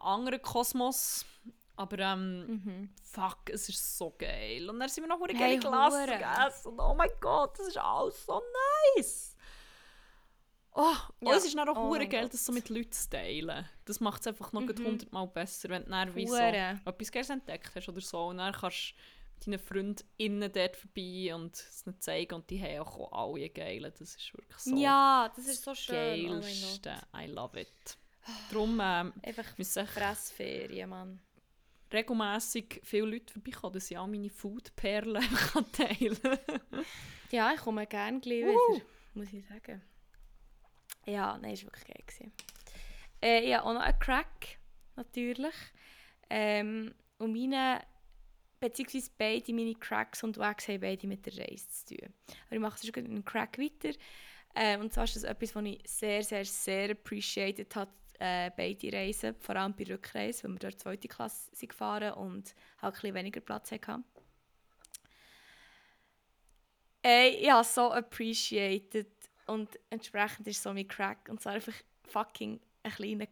anderen 0.00 0.40
Kosmos. 0.42 1.24
Aber 1.76 1.98
ähm, 1.98 2.46
Mhm. 2.46 2.90
fuck, 3.02 3.48
es 3.50 3.68
ist 3.68 3.96
so 3.98 4.14
geil. 4.18 4.68
Und 4.68 4.78
dann 4.78 4.88
sind 4.88 5.04
wir 5.04 5.08
noch 5.08 5.18
hure 5.18 5.32
Hey, 5.32 5.56
geile 5.56 5.58
Glas 5.58 5.92
hure. 5.94 6.06
gegessen. 6.18 6.68
Und 6.68 6.80
oh 6.80 6.94
mein 6.94 7.10
Gott, 7.20 7.58
das 7.58 7.68
ist 7.68 7.78
alles 7.78 8.26
so 8.26 8.40
nice. 8.96 9.36
Oh, 10.74 10.94
und 11.20 11.28
Ja. 11.28 11.36
es 11.36 11.44
ist 11.44 11.56
dann 11.56 11.68
auch 11.68 11.76
Oh 11.76 11.90
geil, 12.08 12.28
das 12.30 12.44
so 12.46 12.52
mit 12.52 12.68
Leuten 12.70 12.92
zu 12.92 13.10
teilen. 13.10 13.68
Das 13.84 14.00
macht 14.00 14.22
es 14.22 14.26
einfach 14.26 14.52
noch 14.52 14.62
Mhm. 14.62 14.84
hundertmal 14.84 15.26
besser, 15.26 15.68
wenn 15.68 15.84
du 15.84 15.90
dann 15.90 16.14
wie 16.14 16.26
so 16.26 16.34
etwas 16.36 17.12
Geiles 17.12 17.30
entdeckt 17.30 17.72
hast 17.74 17.88
oder 17.88 18.00
so. 18.00 18.26
Und 18.28 18.38
dann 18.38 18.54
kannst 18.54 18.94
du 19.44 19.50
deinen 19.50 19.58
FreundInnen 19.58 20.50
dort 20.52 20.76
vorbei 20.76 21.34
und 21.34 21.54
es 21.56 21.84
ihnen 21.86 22.00
zeigen. 22.00 22.34
Und 22.36 22.48
die 22.48 22.62
haben 22.62 22.80
auch 22.86 23.12
alle 23.12 23.50
geile. 23.50 23.90
Das 23.90 24.14
ist 24.14 24.32
wirklich 24.34 24.58
so 24.58 24.74
Ja, 24.76 25.30
das 25.36 25.46
ist 25.46 25.62
so 25.62 25.74
schön. 25.74 26.26
Oh 26.30 26.40
geilste. 26.40 26.90
Gott. 27.12 27.20
I 27.22 27.26
love 27.26 27.60
it. 27.60 27.98
Darum 28.50 28.78
ähm, 28.80 29.12
Einfach 29.22 29.58
müssen 29.58 29.86
Fressferien, 29.86 30.90
Mann. 30.90 31.20
regelmässig 31.92 32.80
viele 32.84 33.06
Leute 33.06 33.32
vorbeikommen, 33.32 33.74
dass 33.74 33.90
ich 33.90 33.98
all 33.98 34.08
meine 34.08 34.30
Foodperlen 34.30 35.22
teilen 35.72 36.18
kann. 36.22 36.84
Ja, 37.30 37.52
ich 37.52 37.60
komme 37.60 37.86
gerne 37.86 38.20
gleich 38.20 38.44
wieder, 38.44 38.84
muss 39.14 39.32
ich 39.32 39.44
sagen. 39.46 39.82
Ja, 41.06 41.36
nein, 41.38 41.54
es 41.54 41.64
war 41.64 41.72
wirklich 41.72 41.86
geil. 41.86 42.04
Gewesen. 42.06 42.32
Äh, 43.20 43.48
ja, 43.48 43.62
auch 43.62 43.72
noch 43.72 43.80
ein 43.80 43.98
Crack, 43.98 44.58
natürlich. 44.96 45.54
Ähm, 46.30 46.94
und 47.18 47.32
meine, 47.32 47.82
beziehungsweise 48.60 49.10
beide 49.18 49.52
meine 49.52 49.74
Cracks 49.74 50.22
und 50.22 50.38
Wags 50.38 50.68
haben 50.68 50.80
beide 50.80 51.06
mit 51.06 51.26
der 51.26 51.38
Reise 51.38 51.68
zu 51.68 51.96
tun. 51.96 52.14
Aber 52.46 52.54
ich 52.54 52.60
mache 52.60 52.80
gleich 52.80 53.04
mit 53.04 53.12
einem 53.12 53.24
Crack 53.24 53.58
weiter. 53.58 53.96
Äh, 54.54 54.78
und 54.78 54.92
zwar 54.92 55.04
ist 55.04 55.16
das 55.16 55.24
etwas, 55.24 55.54
was 55.54 55.64
ich 55.64 55.80
sehr, 55.86 56.22
sehr, 56.22 56.44
sehr 56.44 56.90
appreciated 56.90 57.74
habe, 57.74 57.90
äh, 58.18 58.50
beide 58.56 58.92
Reisen, 58.92 59.34
vor 59.40 59.56
allem 59.56 59.74
bei 59.74 59.84
Rückreise, 59.84 60.44
weil 60.44 60.52
wir 60.52 60.58
dort 60.58 60.80
zweite 60.80 61.08
Klasse 61.08 61.50
sind 61.52 61.68
gefahren 61.68 62.12
und 62.14 62.54
halt 62.80 62.94
ein 62.94 63.00
bisschen 63.00 63.14
weniger 63.14 63.40
Platz 63.40 63.72
hatten. 63.72 64.04
Ey, 67.02 67.30
ich 67.30 67.50
habe 67.50 67.64
so 67.64 67.92
appreciated 67.92 69.10
und 69.46 69.68
entsprechend 69.90 70.46
ist 70.46 70.62
so 70.62 70.72
mein 70.72 70.86
Crack 70.86 71.28
und 71.28 71.40
zwar 71.40 71.54
einfach 71.54 71.74
fucking 72.08 72.60
ein 72.84 72.92
kleiner 72.92 73.26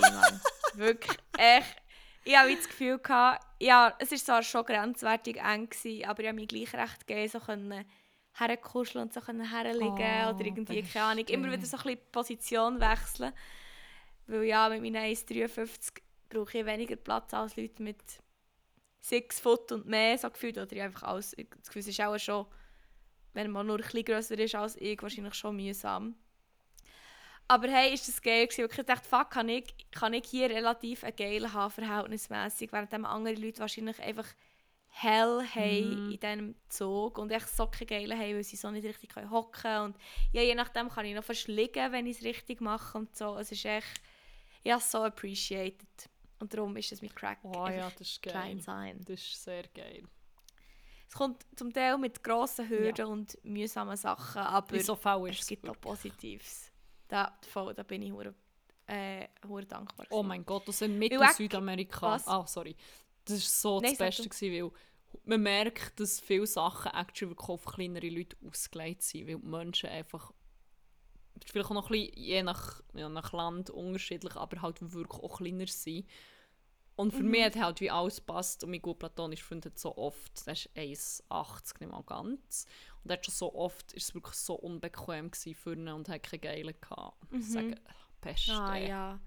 Mann. 0.00 0.40
Wirklich, 0.74 1.16
echt. 1.38 1.76
Ich 2.24 2.36
hatte 2.36 2.56
das 2.56 2.66
Gefühl, 2.66 2.98
gehabt, 2.98 3.46
ja, 3.60 3.94
es 4.00 4.10
war 4.10 4.18
zwar 4.18 4.42
schon 4.42 4.64
grenzwertig 4.64 5.36
eng, 5.36 5.70
gewesen, 5.70 6.04
aber 6.04 6.22
ich 6.22 6.28
habe 6.28 6.34
mich 6.36 6.48
gleich 6.48 6.74
recht 6.74 7.06
gegeben, 7.06 7.28
so 7.28 7.38
können 7.38 7.84
herkuscheln 8.32 9.04
und 9.04 9.14
so 9.14 9.20
können 9.20 9.48
herliegen 9.48 10.24
Oh, 10.26 10.30
oder 10.30 10.44
irgendwie, 10.44 10.82
keine 10.82 11.04
Ahnung, 11.04 11.24
immer 11.26 11.52
wieder 11.52 11.64
so 11.64 11.76
ein 11.76 11.82
bisschen 11.84 12.00
Position 12.10 12.80
wechseln. 12.80 13.32
Weil 14.26 14.44
ja, 14.44 14.68
mit 14.68 14.82
meinen 14.82 14.96
1,53 14.96 16.00
brauche 16.28 16.58
ich 16.58 16.66
weniger 16.66 16.96
Platz 16.96 17.32
als 17.32 17.56
Leute 17.56 17.82
mit 17.82 18.00
6 19.00 19.40
Foot 19.40 19.72
und 19.72 19.86
mehr, 19.86 20.18
so 20.18 20.30
gefühlt. 20.30 20.58
Oder 20.58 20.72
ich 20.72 20.82
einfach 20.82 21.04
alles, 21.04 21.34
das 21.36 21.66
Gefühl 21.68 21.88
ist 21.88 22.00
auch 22.00 22.18
schon, 22.18 22.46
wenn 23.34 23.50
man 23.50 23.66
nur 23.66 23.76
ein 23.76 23.82
bisschen 23.82 24.04
grösser 24.04 24.38
ist 24.38 24.54
als 24.54 24.76
ich, 24.76 25.00
wahrscheinlich 25.00 25.34
schon 25.34 25.56
mühsam. 25.56 26.16
Aber 27.48 27.68
hey, 27.68 27.94
ist 27.94 28.08
das 28.08 28.20
geil 28.20 28.48
gewesen. 28.48 28.68
Ich 28.68 28.86
dachte, 28.86 29.08
fuck, 29.08 29.30
kann 29.30 29.48
ich, 29.48 29.72
kann 29.92 30.12
ich 30.14 30.26
hier 30.26 30.50
relativ 30.50 31.04
einen 31.04 31.14
geil 31.14 31.52
haben, 31.52 31.70
verhältnismäßig, 31.70 32.72
während 32.72 32.92
andere 32.92 33.34
Leute 33.34 33.60
wahrscheinlich 33.60 34.00
einfach 34.02 34.26
hell 34.88 35.42
haben 35.54 36.10
in 36.10 36.18
diesem 36.18 36.54
Zug 36.68 37.18
und 37.18 37.30
echt 37.30 37.48
so 37.54 37.66
keine 37.66 37.86
geile 37.86 38.16
haben, 38.16 38.34
weil 38.34 38.44
sie 38.44 38.56
so 38.56 38.70
nicht 38.70 38.86
richtig 38.86 39.14
hocken 39.30 39.52
können. 39.52 39.84
Und 39.84 39.96
ja, 40.32 40.42
je 40.42 40.54
nachdem 40.54 40.88
kann 40.88 41.04
ich 41.04 41.14
noch 41.14 41.22
fast 41.22 41.48
liegen, 41.48 41.92
wenn 41.92 42.06
ich 42.06 42.16
es 42.16 42.24
richtig 42.24 42.60
mache 42.60 42.98
und 42.98 43.14
so. 43.14 43.36
Es 43.36 43.52
ist 43.52 43.64
echt, 43.64 44.00
ich 44.66 44.72
habe 44.72 44.82
es 44.82 44.90
so 44.90 44.98
appreciated. 45.04 46.10
Und 46.38 46.52
darum 46.52 46.76
ist 46.76 46.92
es 46.92 47.00
mit 47.00 47.14
Crack 47.14 47.38
Oh 47.44 47.66
ja, 47.68 47.88
das 47.90 48.08
ist 48.08 48.22
geil. 48.22 48.60
sein. 48.60 49.00
Das 49.06 49.20
ist 49.20 49.42
sehr 49.42 49.62
geil. 49.68 50.02
Es 51.08 51.14
kommt 51.14 51.46
zum 51.54 51.72
Teil 51.72 51.96
mit 51.98 52.22
grossen 52.22 52.68
Hürden 52.68 53.06
und 53.06 53.38
mühsamen 53.44 53.96
Sachen, 53.96 54.42
aber 54.42 54.80
so 54.80 54.98
es 55.28 55.46
gibt 55.46 55.68
auch 55.68 55.80
Positives. 55.80 56.72
Da, 57.06 57.38
voll, 57.48 57.72
da 57.74 57.84
bin 57.84 58.02
ich 58.02 58.10
hure, 58.10 58.34
äh, 58.88 59.28
hure 59.46 59.64
dankbar. 59.64 60.06
Oh 60.10 60.24
mein 60.24 60.44
Gott, 60.44 60.66
das 60.66 60.80
sind 60.80 60.98
Mittel- 60.98 61.20
und 61.20 61.32
Südamerika. 61.32 62.20
Ah, 62.26 62.44
sorry. 62.46 62.74
Das 63.24 63.34
war 63.34 63.40
so 63.40 63.80
Nein, 63.80 63.90
das 63.90 63.98
Beste, 63.98 64.28
gewesen, 64.28 64.52
weil 64.52 64.72
man 65.24 65.42
merkt, 65.42 66.00
dass 66.00 66.20
viele 66.20 66.46
Sachen 66.46 66.90
actually 66.92 67.36
auf 67.38 67.64
kleinere 67.64 68.08
Leute 68.08 68.36
ausgelegt 68.44 69.02
sind, 69.02 69.28
weil 69.28 69.36
die 69.36 69.46
Menschen 69.46 69.88
einfach 69.88 70.32
vielleicht 71.44 71.70
auch 71.70 71.74
noch 71.74 71.90
ein 71.90 71.92
bisschen, 71.92 72.18
je 72.22 72.42
nach, 72.42 72.80
ja, 72.94 73.08
nach 73.08 73.32
Land 73.32 73.70
unterschiedlich, 73.70 74.36
aber 74.36 74.62
halt 74.62 74.80
wirklich 74.92 75.22
auch 75.22 75.38
kleiner 75.38 75.66
sind. 75.66 76.06
Und 76.96 77.12
für 77.12 77.22
Mhm. 77.24 77.30
mich 77.30 77.44
hat 77.44 77.56
halt 77.56 77.80
wie 77.82 77.90
alles 77.90 78.20
passt 78.22 78.64
und 78.64 78.70
mein 78.70 78.80
gut 78.80 78.98
platonisch 78.98 79.42
Freund 79.42 79.66
hat 79.66 79.78
so 79.78 79.96
oft, 79.98 80.46
der 80.46 80.54
ist 80.54 80.70
1,80 80.74 81.80
nicht 81.80 81.90
mal 81.90 82.02
ganz, 82.02 82.66
und 83.04 83.10
er 83.10 83.18
hat 83.18 83.26
schon 83.26 83.34
so 83.34 83.54
oft, 83.54 83.92
ist 83.92 84.08
es 84.08 84.14
wirklich 84.14 84.36
so 84.36 84.54
unbequem 84.54 85.30
für 85.32 85.74
ihn 85.74 85.88
und 85.88 86.08
hat 86.08 86.22
keine 86.22 86.40
Geile 86.40 86.72
gehabt. 86.72 87.22
Ich 87.38 87.52
sage, 87.52 87.74
Pest. 88.22 88.48
Ah 88.48 88.76
ja. 88.76 89.20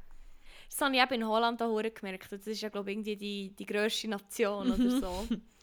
Das 0.70 0.82
habe 0.82 0.96
ich 0.96 1.02
eben 1.02 1.14
in 1.14 1.28
Holland 1.28 1.62
auch 1.62 1.82
gemerkt. 1.82 2.32
Das 2.32 2.48
ist 2.48 2.62
ja, 2.62 2.70
glaube 2.70 2.90
ich, 2.90 2.98
irgendwie 2.98 3.18
die, 3.18 3.56
die 3.56 3.66
grösste 3.66 4.08
Nation 4.08 4.68
Mhm. 4.68 4.74
oder 4.74 4.90
so. 4.90 5.28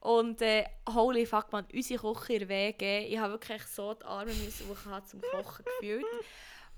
Und 0.00 0.40
äh, 0.42 0.64
holy 0.88 1.26
fuck, 1.26 1.50
man, 1.52 1.66
unsere 1.72 2.00
Küche 2.14 2.34
in 2.34 2.38
der 2.40 2.48
WG, 2.48 3.06
ich 3.06 3.18
habe 3.18 3.32
wirklich 3.34 3.62
so 3.64 3.94
die 3.94 4.04
Arme 4.04 4.32
müssen 4.34 4.68
hochhaben 4.68 5.06
zum 5.06 5.20
Kochen 5.20 5.64
gefühlt. 5.64 6.04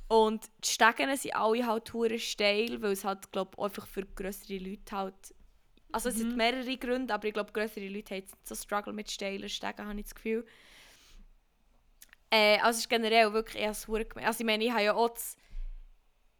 Und 0.08 0.48
die 0.64 0.68
Stegen 0.68 1.14
sind 1.16 1.34
alle 1.34 1.66
halt 1.66 1.92
hure 1.92 2.18
steil, 2.18 2.80
weil 2.80 2.92
es 2.92 3.04
halt, 3.04 3.30
glaube 3.30 3.50
ich, 3.56 3.62
einfach 3.62 3.86
für 3.86 4.06
größere 4.06 4.58
Leute 4.58 4.96
halt... 4.96 5.34
Also 5.92 6.08
es 6.10 6.16
Mhm. 6.16 6.18
sind 6.20 6.36
mehrere 6.36 6.76
Gründe, 6.76 7.12
aber 7.12 7.28
ich 7.28 7.34
glaube, 7.34 7.52
größere 7.52 7.88
Leute 7.88 8.16
haben 8.16 8.26
so 8.44 8.54
Struggle 8.54 8.92
mit 8.92 9.10
steilen 9.10 9.48
Stegen, 9.48 9.86
habe 9.86 9.98
ich 9.98 10.04
das 10.06 10.14
Gefühl. 10.14 10.46
Äh, 12.30 12.58
also 12.58 12.76
es 12.76 12.84
ist 12.84 12.88
generell 12.90 13.32
wirklich 13.32 13.62
eher 13.62 13.74
hure. 13.86 14.06
Also 14.16 14.40
ich 14.40 14.46
meine, 14.46 14.64
ich 14.64 14.70
habe 14.70 14.84
ja 14.84 14.94
auch 14.94 15.08
das, 15.08 15.36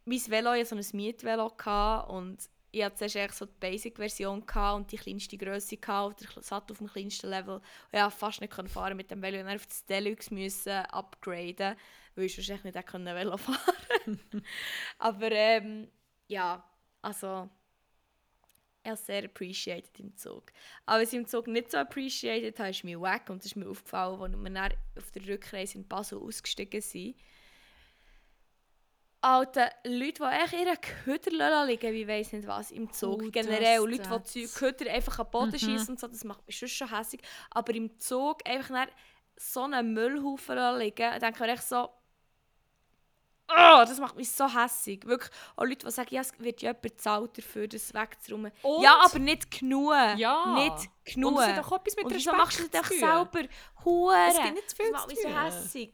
mein 0.05 0.19
Velo, 0.27 0.51
hatte 0.51 0.65
so 0.65 0.75
ein 0.75 0.85
Mietvelo 0.93 1.49
gehabt 1.49 2.09
und 2.11 2.37
ich 2.71 2.83
hatte 2.83 3.07
zuerst 3.07 3.37
so 3.37 3.45
die 3.45 3.53
Basic-Version 3.59 4.43
und 4.75 4.91
die 4.91 4.97
kleinste 4.97 5.37
Größe 5.37 5.75
und 5.75 6.21
der 6.21 6.43
satt 6.43 6.71
auf 6.71 6.77
dem 6.77 6.87
kleinsten 6.87 7.29
Level. 7.29 7.61
Ich 7.91 7.99
konnte 7.99 8.15
fast 8.15 8.41
nicht 8.41 8.53
fahren 8.53 8.97
mit 8.97 9.09
dem 9.09 9.21
Velo 9.21 9.39
und 9.39 9.45
dann 9.45 9.55
auf 9.55 9.65
das 9.65 9.85
Deluxe 9.85 10.33
upgraden, 10.93 11.75
weil 12.15 12.25
ich 12.25 12.37
echt 12.37 12.63
nicht 12.63 12.75
hätte 12.75 12.83
können 12.83 13.15
Velo 13.15 13.37
fahren 13.37 14.19
Aber 14.99 15.31
ähm, 15.31 15.89
ja, 16.27 16.63
also 17.01 17.49
er 18.83 18.95
sehr 18.95 19.25
appreciated 19.25 19.99
im 19.99 20.15
Zug. 20.15 20.51
Aber 20.85 21.01
was 21.01 21.13
ich 21.13 21.19
im 21.19 21.27
Zug 21.27 21.47
nicht 21.47 21.71
so 21.71 21.77
appreciated 21.77 22.57
habe, 22.59 22.69
ist 22.69 22.83
mein 22.83 23.01
Wack 23.01 23.29
und 23.29 23.39
das 23.39 23.47
ist 23.47 23.55
mir 23.55 23.69
aufgefallen, 23.69 24.21
als 24.21 24.53
wir 24.53 24.77
auf 24.97 25.11
der 25.11 25.27
Rückreise 25.27 25.77
in 25.77 25.87
Basel 25.87 26.19
ausgestiegen 26.19 26.81
sind. 26.81 27.15
Alter, 29.21 29.69
Leute, 29.83 30.23
die 30.23 30.43
echt 30.43 30.53
ihre 30.53 30.77
Köder 30.77 31.65
liegen, 31.65 31.93
wie 31.93 32.07
weiss 32.07 32.31
nicht 32.31 32.47
was, 32.47 32.71
im 32.71 32.91
Zug. 32.93 33.21
Oh, 33.21 33.29
Generell, 33.31 33.77
das 33.77 34.07
Leute, 34.09 34.23
die 34.33 34.41
die 34.41 34.47
Köder 34.47 34.91
einfach 34.91 35.19
an 35.19 35.25
den 35.25 35.31
Boden 35.31 35.59
schießen 35.59 35.89
und 35.89 35.99
so, 35.99 36.07
das 36.07 36.23
macht 36.23 36.45
mich 36.47 36.57
schon 36.57 36.69
schon 36.69 36.89
hässlich. 36.95 37.21
Aber 37.51 37.73
im 37.75 37.99
Zug 37.99 38.47
einfach 38.47 38.69
dann 38.69 38.87
so 39.35 39.63
einen 39.63 39.93
Müllhaufen 39.93 40.57
liegen, 40.77 40.95
dann 41.11 41.19
denke 41.19 41.35
ich 41.35 41.39
mir 41.39 41.53
echt 41.53 41.63
so, 41.67 41.89
Oh, 43.51 43.79
das 43.83 43.99
macht 43.99 44.15
mich 44.15 44.31
so 44.31 44.47
hässig. 44.47 45.05
Wirklich. 45.07 45.31
Auch 45.55 45.63
Leute, 45.63 45.85
die 45.85 45.91
sagen, 45.91 46.13
ja, 46.13 46.21
es 46.21 46.37
wird 46.39 46.61
ja 46.61 46.69
jemand 46.69 46.81
bezahlt 46.83 47.37
dafür, 47.37 47.67
das 47.67 47.93
wegzuräumen. 47.93 48.51
Und? 48.61 48.83
Ja, 48.83 49.01
aber 49.03 49.17
nicht 49.17 49.49
genug. 49.49 49.91
Ja. 50.17 50.53
Nicht 50.53 50.89
genug. 51.03 51.35
Und 51.35 51.41
es 51.41 51.47
hat 51.47 51.65
auch 51.65 51.71
etwas 51.79 51.95
mit 51.95 52.05
Und 52.05 52.13
Respekt 52.13 52.37
machst 52.37 52.59
du 52.59 52.67
das 52.69 52.87
tun. 52.87 52.99
selber? 52.99 53.49
Hure. 53.83 54.15
Es 54.29 54.35
gibt 54.35 54.53
nicht 54.53 54.69
zu 54.69 54.75
viel 54.75 54.91
Das 54.91 54.93
macht 54.93 55.07
mich 55.07 55.19
so 55.19 55.27
tun. 55.27 55.91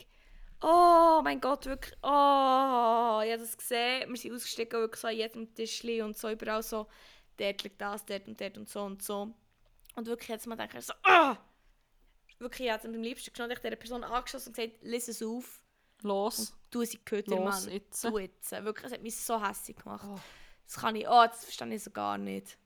Oh 0.62 1.22
mein 1.24 1.40
Gott, 1.42 1.66
wirklich. 1.66 1.94
Oh, 2.02 3.22
ich 3.24 3.32
habe 3.32 3.38
das 3.40 3.58
gesehen. 3.58 4.10
Wir 4.10 4.18
sind 4.18 4.34
ausgestiegen, 4.34 4.80
wirklich 4.80 5.02
so 5.02 5.08
an 5.08 5.16
jedem 5.16 5.54
Tischli 5.54 6.02
und 6.02 6.18
so 6.18 6.30
überall 6.30 6.64
so, 6.64 6.88
dort 7.38 7.64
liegt 7.64 7.82
das, 7.82 8.06
dort 8.06 8.28
und 8.28 8.40
dort 8.40 8.58
und 8.58 8.70
so 8.70 8.82
und 8.82 9.04
so. 9.04 9.34
Und 9.96 10.08
wirklich 10.08 10.30
jetzt 10.30 10.48
mal 10.48 10.56
denke 10.56 10.78
ich 10.78 10.86
so, 10.86 10.94
ah! 11.04 11.38
Wirklich, 12.40 12.68
ich 12.68 12.74
habe 12.74 12.88
am 12.88 12.94
liebsten 13.02 13.32
ich 13.52 13.60
dieser 13.60 13.76
Person 13.76 14.04
angeschossen 14.04 14.50
und 14.50 14.56
gesagt, 14.56 14.84
lies 14.84 15.08
es 15.08 15.24
auf. 15.24 15.62
Los. 16.02 16.54
Du 16.70 16.84
sie 16.84 16.98
Köder, 16.98 17.38
Los 17.38 17.66
Mann. 17.66 17.74
jetzt. 17.74 18.04
Du 18.04 18.18
jetzt. 18.18 18.52
Wirklich, 18.52 18.86
es 18.88 18.92
hat 18.94 19.02
mich 19.02 19.16
so 19.16 19.42
hässlich 19.42 19.78
gemacht. 19.78 20.06
Oh. 20.08 20.20
Das 20.66 20.78
kann 20.78 20.96
ich, 20.96 21.08
oh, 21.08 21.26
das 21.26 21.46
verstehe 21.46 21.74
ich 21.74 21.84
so 21.84 21.92
gar 21.92 22.18
nicht. 22.18 22.58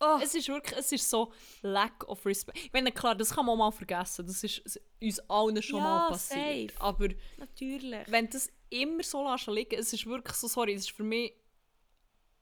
Oh. 0.00 0.18
Es 0.22 0.34
ist 0.34 0.48
wirklich, 0.48 0.78
es 0.78 0.92
ist 0.92 1.08
so 1.08 1.32
Lack 1.62 2.06
of 2.08 2.24
Respect. 2.26 2.58
Ich 2.58 2.72
meine, 2.72 2.92
klar, 2.92 3.14
das 3.14 3.30
kann 3.34 3.46
man 3.46 3.56
mal 3.56 3.70
vergessen. 3.70 4.26
Das 4.26 4.42
ist 4.44 4.80
uns 5.00 5.20
allen 5.30 5.62
schon 5.62 5.78
Ja, 5.78 5.84
mal 5.84 6.08
passiert. 6.10 6.72
safe. 6.72 6.82
Aber 6.82 7.08
Natürlich. 7.38 8.10
wenn 8.10 8.28
das 8.28 8.50
immer 8.70 9.02
so 9.02 9.28
lässt 9.30 9.46
liegen, 9.46 9.78
es 9.78 9.92
ist 9.92 10.04
wirklich 10.06 10.34
so, 10.36 10.48
sorry, 10.48 10.74
es 10.74 10.82
ist 10.82 10.90
für 10.90 11.04
mich, 11.04 11.32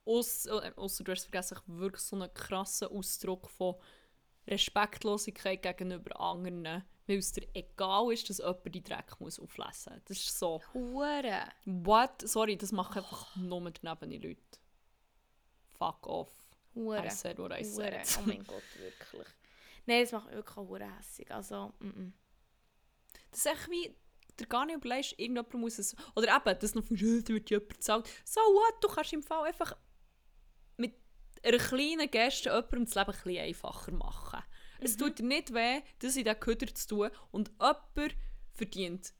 aus, 0.05 0.45
äh, 0.47 0.71
du 0.75 0.81
hast 0.83 0.99
es 1.07 1.23
vergessen, 1.25 1.57
wirklich 1.67 2.01
so 2.03 2.15
ein 2.19 2.33
krasser 2.33 2.91
Ausdruck 2.91 3.49
von 3.49 3.75
Respektlosigkeit 4.47 5.61
gegenüber 5.61 6.19
anderen. 6.19 6.83
Weil 7.05 7.17
es 7.17 7.31
dir 7.33 7.45
egal 7.53 8.11
ist, 8.13 8.29
dass 8.29 8.37
jemand 8.37 8.73
die 8.73 8.83
Dreck 8.83 9.19
muss 9.19 9.37
auflesen 9.39 9.93
muss. 9.93 10.03
Das 10.05 10.17
ist 10.17 10.39
so, 10.39 10.61
Hure. 10.73 11.43
what? 11.65 12.27
Sorry, 12.27 12.55
das 12.57 12.71
machen 12.71 12.97
einfach 12.99 13.35
nur 13.35 13.71
daneben 13.71 14.09
die 14.09 14.27
Leute. 14.27 14.41
Fuck 15.77 16.07
off. 16.07 16.31
Hure. 16.75 17.05
I 17.05 17.09
said 17.09 17.37
what 17.37 17.51
I 17.51 17.63
Hure. 17.63 18.03
said. 18.03 18.17
Oh 18.19 18.23
mein 18.25 18.43
Gott, 18.43 18.63
wirklich. 18.77 19.27
Nein, 19.85 20.03
das 20.03 20.11
macht 20.11 20.31
wirklich 20.31 20.57
auch 20.57 20.67
hure 20.67 20.97
hässig. 20.97 21.31
Also, 21.31 21.73
mm 21.79 21.89
-mm. 21.89 22.11
Das 23.31 23.39
ist 23.39 23.45
echt 23.45 23.69
wie, 23.69 23.95
der 24.39 24.47
gar 24.47 24.65
nicht 24.65 24.77
überlegst, 24.77 25.13
irgendjemand 25.17 25.53
muss 25.53 25.79
es... 25.79 25.95
Oder 26.15 26.35
eben, 26.35 26.59
das 26.59 26.75
noch 26.75 26.83
von 26.83 26.97
«Ja, 26.97 27.21
da 27.21 27.33
wird 27.33 27.49
jemand 27.49 27.69
bezahlt». 27.69 28.09
So 28.25 28.39
what? 28.41 28.83
Du 28.83 28.87
kannst 28.87 29.13
im 29.13 29.23
Fall 29.23 29.47
einfach 29.47 29.75
mit 30.77 30.95
einer 31.43 31.57
kleinen 31.57 32.09
Geste 32.09 32.49
jemandem 32.49 32.85
das 32.85 32.95
Leben 32.95 33.11
ein 33.11 33.23
bisschen 33.23 33.43
einfacher 33.43 33.91
machen. 33.91 34.43
Es 34.79 34.97
tut 34.97 35.19
dir 35.19 35.23
nicht 35.25 35.53
weh, 35.53 35.81
das 35.99 36.15
in 36.15 36.25
diesen 36.25 36.39
Köder 36.39 36.73
zu 36.73 36.87
tun 36.87 37.11
und 37.31 37.49
jemand 37.59 38.15
verdient 38.51 39.13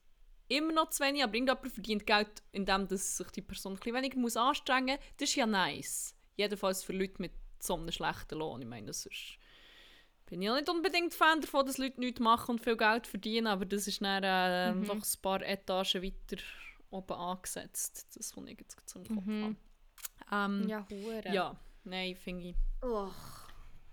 immer 0.48 0.74
noch 0.74 0.90
zu 0.90 1.04
wenig, 1.04 1.24
aber 1.24 1.34
irgendjemand 1.34 1.74
verdient 1.74 2.06
Geld, 2.06 2.44
indem 2.52 2.88
dass 2.88 3.18
sich 3.18 3.28
die 3.32 3.42
Person 3.42 3.74
ein 3.74 3.80
bisschen 3.80 3.96
weniger 3.96 4.20
muss 4.20 4.38
anstrengen 4.38 4.98
muss. 4.98 5.06
Das 5.18 5.30
ist 5.30 5.36
ja 5.36 5.46
nice. 5.46 6.16
Jedenfalls 6.36 6.84
für 6.84 6.94
Leute 6.94 7.22
mit 7.22 7.32
so 7.64 7.76
einem 7.76 7.92
schlechten 7.92 8.38
Lohn. 8.40 8.62
Ich 8.62 8.68
meine, 8.68 8.88
das 8.88 9.06
ist... 9.06 9.38
bin 10.26 10.42
ich 10.42 10.50
auch 10.50 10.56
nicht 10.56 10.70
unbedingt 10.70 11.14
Fan 11.14 11.42
davon, 11.42 11.66
dass 11.66 11.78
Leute 11.78 12.00
nichts 12.00 12.20
machen 12.20 12.52
und 12.52 12.62
viel 12.62 12.78
Geld 12.78 13.08
verdienen, 13.08 13.48
aber 13.48 13.66
das 13.66 13.88
ist 13.88 14.02
dann 14.02 14.24
äh, 14.24 14.74
einfach 14.78 14.96
ein 14.96 15.22
paar 15.22 15.42
Etagen 15.42 16.04
weiter 16.04 16.42
oben 16.90 17.14
angesetzt. 17.14 18.16
Das, 18.16 18.36
was 18.38 18.46
ich 18.46 18.60
jetzt 18.60 18.78
zum 18.90 19.04
Kopf 19.04 19.26
habe. 19.26 19.56
Ähm, 20.32 20.68
ja. 20.68 20.86
Ja, 20.90 21.50
hure. 21.50 21.58
nein, 21.84 22.16
finde 22.16 22.50
ich, 22.50 22.56
Oh. 22.82 23.10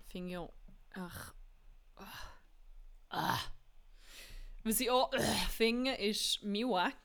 find 0.07 0.29
ich 0.29 0.37
auch... 0.37 0.53
Ach, 0.93 1.33
ah. 3.09 3.39
Was 4.63 4.79
ich 4.79 4.91
auch 4.91 5.11
äh, 5.13 5.21
finde, 5.49 5.93
ist 5.95 6.43
mein 6.43 6.69
Wack. 6.69 6.95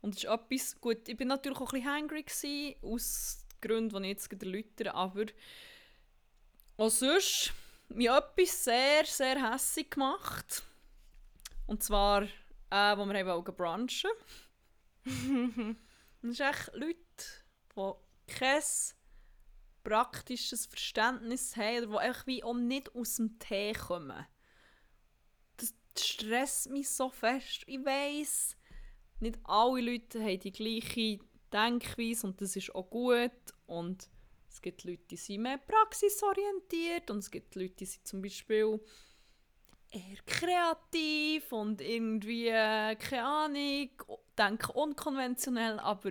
Und 0.00 0.14
das 0.14 0.24
ist 0.24 0.30
etwas, 0.30 0.80
gut, 0.80 1.08
ich 1.08 1.16
bin 1.16 1.28
natürlich 1.28 1.58
auch 1.58 1.72
ein 1.72 1.80
bisschen 1.80 1.96
hungry 1.96 2.22
gewesen, 2.22 2.74
aus 2.82 3.44
Gründen, 3.60 4.02
die 4.02 4.10
ich 4.10 4.14
jetzt 4.14 4.32
erläutere, 4.32 4.94
aber 4.94 5.26
auch 6.78 6.90
sonst 6.90 7.52
mir 7.88 8.16
etwas 8.16 8.64
sehr, 8.64 9.04
sehr 9.04 9.52
hässig 9.52 9.90
gemacht. 9.90 10.62
Und 11.66 11.82
zwar, 11.82 12.22
äh, 12.22 12.96
wo 12.96 13.04
wir 13.04 13.18
haben 13.18 13.44
brunchen 13.44 14.10
Und 16.22 16.30
es 16.30 16.36
sind 16.38 16.48
echt 16.48 16.70
Leute, 16.74 16.98
die 17.76 18.32
kein 18.32 18.62
praktisches 19.82 20.66
Verständnis 20.66 21.56
haben 21.56 21.92
oder 21.92 22.12
die 22.12 22.26
wie 22.26 22.44
auch 22.44 22.54
nicht 22.54 22.94
aus 22.94 23.16
dem 23.16 23.38
Tee 23.38 23.72
kommen. 23.72 24.26
Das 25.56 25.74
stresst 25.98 26.70
mich 26.70 26.90
so 26.90 27.10
fest. 27.10 27.62
Ich 27.66 27.84
weiss, 27.84 28.56
nicht 29.20 29.38
alle 29.44 29.80
Leute 29.80 30.20
haben 30.20 30.40
die 30.40 30.52
gleiche 30.52 31.18
Denkweise 31.52 32.26
und 32.26 32.40
das 32.40 32.56
ist 32.56 32.74
auch 32.74 32.90
gut. 32.90 33.32
Und 33.66 34.10
es 34.58 34.62
gibt 34.62 34.82
Leute, 34.82 35.04
die 35.10 35.16
sind 35.16 35.42
mehr 35.42 35.56
praxisorientiert 35.58 37.12
und 37.12 37.18
es 37.18 37.30
gibt 37.30 37.54
Leute, 37.54 37.76
die 37.76 37.86
sind 37.86 38.04
zum 38.08 38.20
Beispiel 38.20 38.80
eher 39.90 40.16
kreativ 40.26 41.52
und 41.52 41.80
irgendwie, 41.80 42.48
äh, 42.48 42.96
keine 42.96 43.24
Ahnung, 43.24 43.90
denken 44.36 44.70
unkonventionell, 44.72 45.78
aber 45.78 46.10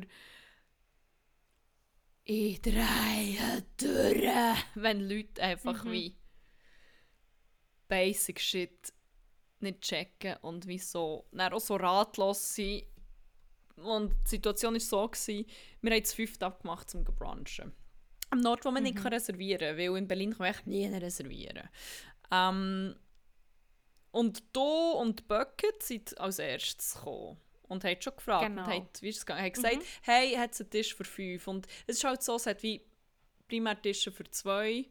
ich 2.23 2.61
drehe 2.61 3.65
durch, 3.75 4.57
wenn 4.75 5.01
Leute 5.01 5.43
einfach 5.43 5.83
Mhm. 5.83 5.91
wie 5.91 6.15
Basic 7.89 8.39
Shit 8.39 8.93
nicht 9.59 9.81
checken 9.81 10.37
und 10.37 10.67
wie 10.67 10.79
so, 10.79 11.27
dann 11.33 11.51
auch 11.51 11.59
so 11.59 11.75
ratlos 11.75 12.55
sind. 12.55 12.85
Und 13.75 14.13
die 14.25 14.29
Situation 14.29 14.73
war 14.73 14.79
so, 14.79 15.07
gewesen, 15.09 15.45
wir 15.81 15.91
haben 15.91 16.01
das 16.01 16.13
fünfte 16.13 16.45
abgemacht 16.45 16.89
zum 16.89 17.03
brunchen. 17.03 17.73
Am 18.29 18.39
Nord, 18.39 18.65
wo 18.65 18.71
man 18.71 18.83
nicht 18.83 18.97
kann 18.97 19.13
reservieren 19.13 19.69
kann, 19.69 19.77
weil 19.77 19.97
in 19.97 20.07
Berlin 20.07 20.31
kann 20.31 20.39
man 20.39 20.49
echt 20.49 20.67
nie 20.67 20.85
reservieren. 20.87 21.69
Ähm, 22.31 22.95
und 24.11 24.43
du 24.53 24.61
und 24.91 25.27
Bucket 25.27 25.81
sind 25.81 26.17
als 26.19 26.39
erstes 26.39 26.95
gekommen 26.95 27.37
und 27.67 27.83
haben 27.83 28.01
schon 28.01 28.15
gefragt 28.15 28.45
Genau. 28.47 28.63
und 28.65 28.67
haben, 28.73 28.89
wie 29.01 29.09
ist 29.09 29.17
es 29.17 29.25
gegangen? 29.25 29.43
haben 29.45 29.51
gesagt, 29.53 29.77
hey, 30.01 30.33
hat 30.35 30.51
es 30.53 30.61
einen 30.61 30.69
Tisch 30.69 30.93
für 30.95 31.03
fünf? 31.05 31.47
Und 31.47 31.67
es 31.85 31.97
ist 31.97 32.03
halt 32.03 32.23
so, 32.23 32.35
es 32.35 32.45
hat 32.47 32.63
wie 32.63 32.81
primär 33.47 33.81
Tische 33.81 34.11
für 34.11 34.29
zwei, 34.29 34.85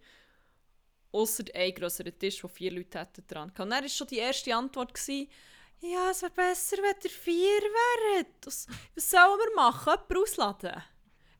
außer 1.13 1.45
ein 1.55 1.75
grösserer 1.75 2.17
Tisch, 2.17 2.43
wo 2.45 2.49
vier 2.49 2.73
Leute 2.73 2.99
hätten 3.01 3.27
dran 3.27 3.49
gehabt. 3.49 3.61
Und 3.61 3.71
dann 3.71 3.83
war 3.83 3.89
schon 3.89 4.07
die 4.07 4.19
erste 4.19 4.55
Antwort, 4.55 4.95
gewesen, 4.95 5.29
ja, 5.81 6.11
es 6.11 6.23
wäre 6.23 6.33
besser, 6.33 6.77
wenn 6.79 6.95
ihr 7.05 7.11
vier 7.11 7.61
wäret. 7.61 8.29
Was, 8.45 8.67
was 8.95 9.11
sollen 9.11 9.39
wir 9.39 9.55
machen? 9.57 9.93
Jemanden 9.93 10.17
ausladen? 10.23 10.83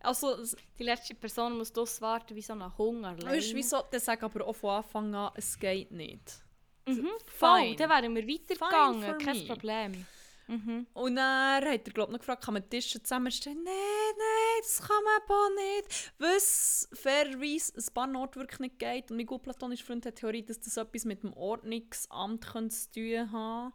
Also, 0.07 0.37
Die 0.79 0.85
letzte 0.85 1.15
Person 1.15 1.59
muss 1.59 1.73
das 1.73 2.01
warten 2.01 2.35
wie 2.35 2.43
so 2.43 2.53
ein 2.53 2.79
Hunger. 2.79 3.17
Weißt 3.23 3.53
du, 3.53 3.57
wieso? 3.57 3.83
Der 3.93 4.01
sagt 4.01 4.23
aber 4.23 4.47
auch 4.47 4.55
von 4.55 4.71
Anfang 4.71 5.15
an, 5.15 5.33
es 5.35 5.59
geht 5.59 5.91
nicht. 5.91 6.43
Mhm, 6.87 7.09
voll, 7.27 7.61
Fine. 7.61 7.77
dann 7.77 7.91
wären 7.91 8.15
wir 8.15 8.29
weitergegangen, 8.29 9.19
kein 9.19 9.39
me. 9.39 9.47
Problem. 9.47 10.07
Mhm. 10.47 10.87
Und 10.95 11.17
dann 11.17 11.65
hat 11.65 11.89
er, 11.89 11.93
glaube 11.93 12.13
noch 12.13 12.21
gefragt, 12.21 12.45
kann 12.45 12.55
man 12.55 12.69
Tische 12.71 13.03
zusammenstellen? 13.03 13.65
Nein, 13.65 13.75
nein, 13.75 14.61
das 14.63 14.81
kann 14.81 15.03
man 15.03 15.23
aber 15.25 15.49
nicht. 15.57 16.13
Was 16.19 16.89
fairerweise 16.93 17.73
ein 17.77 17.95
paar 17.95 18.15
Orte 18.15 18.39
wirklich 18.39 18.61
nicht 18.61 18.79
geht. 18.79 19.11
Und 19.11 19.17
mein 19.17 19.27
gut 19.27 19.43
platonischer 19.43 19.85
Freund 19.85 20.07
hat 20.07 20.17
Theorie, 20.17 20.45
dass 20.45 20.61
das 20.61 20.77
etwas 20.77 21.05
mit 21.05 21.25
dem 21.25 21.33
Ordnungsamt 21.33 22.47
könnte 22.47 22.77
zu 22.77 22.93
tun 22.93 23.33
haben 23.33 23.73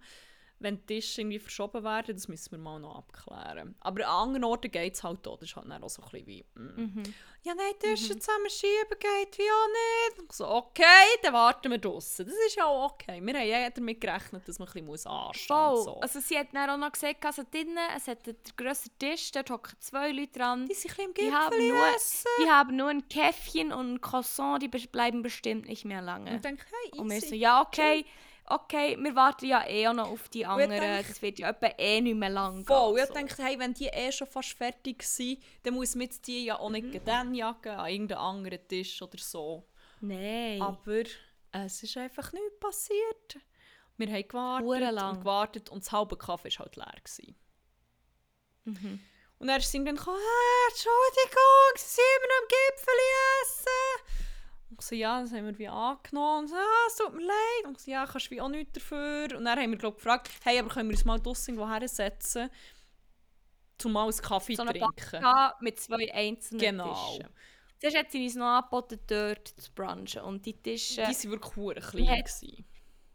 wenn 0.62 0.78
die 0.78 0.86
Tische 0.96 1.22
irgendwie 1.22 1.40
verschoben 1.40 1.84
werden, 1.84 2.16
das 2.16 2.28
müssen 2.28 2.52
wir 2.52 2.60
mal 2.60 2.80
noch 2.80 2.96
abklären. 2.98 3.76
Aber 3.82 4.08
an 4.08 4.28
anderen 4.30 4.44
Orten 4.46 4.72
geht 4.72 4.94
es 4.96 5.04
halt 5.04 5.28
auch. 5.28 5.38
Das 5.40 5.50
ist 5.50 5.56
halt 5.56 5.70
dann 5.70 5.84
auch 5.84 5.90
so 5.90 6.02
ein 6.02 6.10
bisschen 6.10 6.28
wie... 6.28 6.46
mm. 6.56 6.82
Mhm. 6.82 7.04
Ja, 7.44 7.56
nein, 7.56 7.74
Tische 7.80 8.20
zusammenschieben 8.20 9.00
geht 9.00 9.36
wie 9.40 9.50
auch 9.50 10.14
nicht. 10.20 10.30
Ich 10.30 10.36
so, 10.36 10.48
okay, 10.48 10.84
dann 11.24 11.34
warten 11.34 11.72
wir 11.72 11.80
draussen. 11.80 12.28
Das 12.28 12.36
ist 12.46 12.56
ja 12.56 12.66
auch 12.66 12.92
okay. 12.92 13.20
Wir 13.20 13.34
haben 13.34 13.48
ja 13.48 13.68
damit 13.72 14.00
gerechnet, 14.00 14.48
dass 14.48 14.60
man 14.60 14.68
ein 14.68 14.86
bisschen 14.86 15.10
anstehen 15.12 15.58
muss. 15.58 15.84
So. 15.86 16.00
Also 16.02 16.20
sie 16.20 16.38
hat 16.38 16.50
dann 16.54 16.70
auch 16.70 16.78
noch 16.78 16.92
gesagt, 16.92 17.26
also 17.26 17.42
drinnen, 17.50 17.80
es 17.98 18.08
hat 18.08 18.28
einen 18.28 18.38
grösseren 18.56 18.92
Tisch, 19.00 19.32
dort 19.32 19.50
hocken 19.50 19.76
zwei 19.80 20.12
Leute 20.12 20.34
dran. 20.38 20.68
die 20.68 20.76
sind 20.76 20.92
ein 20.92 20.96
bisschen 20.98 21.14
Die 21.16 21.22
im 21.30 21.34
haben, 21.34 21.68
nur, 21.68 21.96
essen. 21.96 22.28
die 22.44 22.50
haben 22.52 22.76
nur 22.76 22.90
ein 22.90 23.10
Käffchen 23.10 23.74
und 23.74 23.94
ein 23.96 24.02
Croissant, 24.02 24.62
die 24.62 24.68
be- 24.68 24.88
bleiben 24.92 25.24
bestimmt 25.24 25.68
nicht 25.68 25.84
mehr 25.84 26.04
lange. 26.04 26.30
Und 26.30 26.36
ich 26.36 26.42
denke, 26.44 26.64
hey, 26.92 27.00
Und 27.00 27.10
wir 27.10 27.18
easy. 27.18 27.30
so, 27.30 27.34
ja, 27.36 27.62
okay, 27.64 28.02
okay, 28.02 28.06
wir 28.98 29.16
warten 29.16 29.46
ja 29.46 29.66
eh 29.68 29.88
auch 29.88 29.94
noch 29.94 30.10
auf 30.10 30.28
die 30.30 30.46
anderen. 30.46 30.70
denk- 30.72 31.08
das 31.08 31.22
wird 31.22 31.40
ja 31.40 31.50
etwa 31.50 31.68
eh 31.78 32.02
nicht 32.02 32.16
mehr 32.16 32.30
lang 32.30 32.66
Voll. 32.66 32.96
gehen. 32.96 33.04
Ich 33.06 33.28
dachte, 33.30 33.44
hey, 33.44 33.58
wenn 33.60 33.74
die 33.74 33.88
eh 33.88 34.12
schon 34.12 34.28
fast 34.28 34.54
fertig 34.54 35.04
sind, 35.04 35.42
dann 35.64 35.74
muss 35.76 35.96
man 35.96 36.04
jetzt 36.04 36.26
die 36.28 36.46
ja 36.46 36.60
auch 36.60 36.70
nicht 36.70 36.86
Mhm. 36.88 37.06
dann 37.06 37.34
jagen, 37.34 37.70
an 37.70 37.90
irgendeinen 37.90 38.20
anderen 38.22 38.68
Tisch 38.68 39.02
oder 39.02 39.18
so. 39.18 39.68
Nein. 40.02 40.62
Aber 40.62 41.04
es 41.52 41.84
ist 41.84 41.98
einfach 41.98 42.32
nichts 42.34 42.60
passiert. 42.60 43.38
Wir 43.98 44.08
haben 44.12 44.28
gewartet 44.28 45.04
und 45.04 45.20
gewartet 45.20 45.70
und 45.70 45.84
das 45.86 45.92
halbe 45.92 46.18
Kaffee 46.18 46.50
war 46.52 46.66
halt 46.66 46.76
leer. 46.76 46.94
Gewesen. 47.04 47.36
Mhm. 48.66 49.00
Und 49.40 49.62
sind 49.64 49.82
wir 49.86 49.92
dann 49.92 49.96
gekommen, 49.98 50.18
ah, 50.20 50.70
Entschuldigung, 50.70 51.74
sie 51.76 51.86
sind 51.96 52.04
immer 52.18 52.34
am 52.42 52.48
Gipfel 52.48 52.94
essen. 53.42 54.31
Und 54.72 54.80
ich 54.80 54.86
so, 54.88 54.96
ja, 54.96 55.22
das 55.22 55.32
haben 55.34 55.46
wir 55.46 55.58
wie 55.60 55.68
angenommen. 55.68 56.44
Und 56.44 56.48
so, 56.48 56.56
ah, 56.56 56.88
es 56.88 56.96
tut 56.96 57.14
mir 57.14 57.24
leid. 57.26 57.66
Und 57.66 57.78
ich 57.78 57.84
so, 57.84 57.92
ja, 57.92 58.06
kannst 58.06 58.28
du 58.28 58.32
wie 58.32 58.42
auch 58.42 58.48
nichts 58.48 58.72
dafür. 58.74 59.28
Und 59.38 59.44
dann 59.44 59.60
haben 59.60 59.70
wir 59.72 59.78
glaub, 59.78 59.96
gefragt, 59.98 60.32
hey, 60.44 60.60
aber 60.60 60.70
können 60.70 60.90
wir 60.90 60.96
uns 60.96 61.04
mal 61.04 61.20
draussen 61.20 61.56
irgendwo 61.56 61.70
hersetzen, 61.70 62.50
um 63.84 63.92
mal 63.92 64.04
einen 64.04 64.18
Kaffee 64.18 64.56
so 64.56 64.64
zu 64.66 64.72
trinken. 64.72 65.26
Mit 65.60 65.80
zwei 65.80 66.14
einzelnen 66.14 66.60
Genau. 66.62 66.94
Tischen. 66.94 67.30
Zuerst 67.80 67.98
hat 67.98 68.12
sie 68.12 68.24
uns 68.24 68.36
noch 68.36 68.46
angeboten, 68.46 69.00
dort 69.08 69.48
zu 69.48 69.72
brunchen. 69.74 70.22
Und 70.22 70.46
die 70.46 70.54
Tische, 70.54 71.04
Die 71.04 71.30
waren 71.30 71.32
wirklich 71.32 71.84
klein. 71.90 72.24
gewesen. 72.24 72.66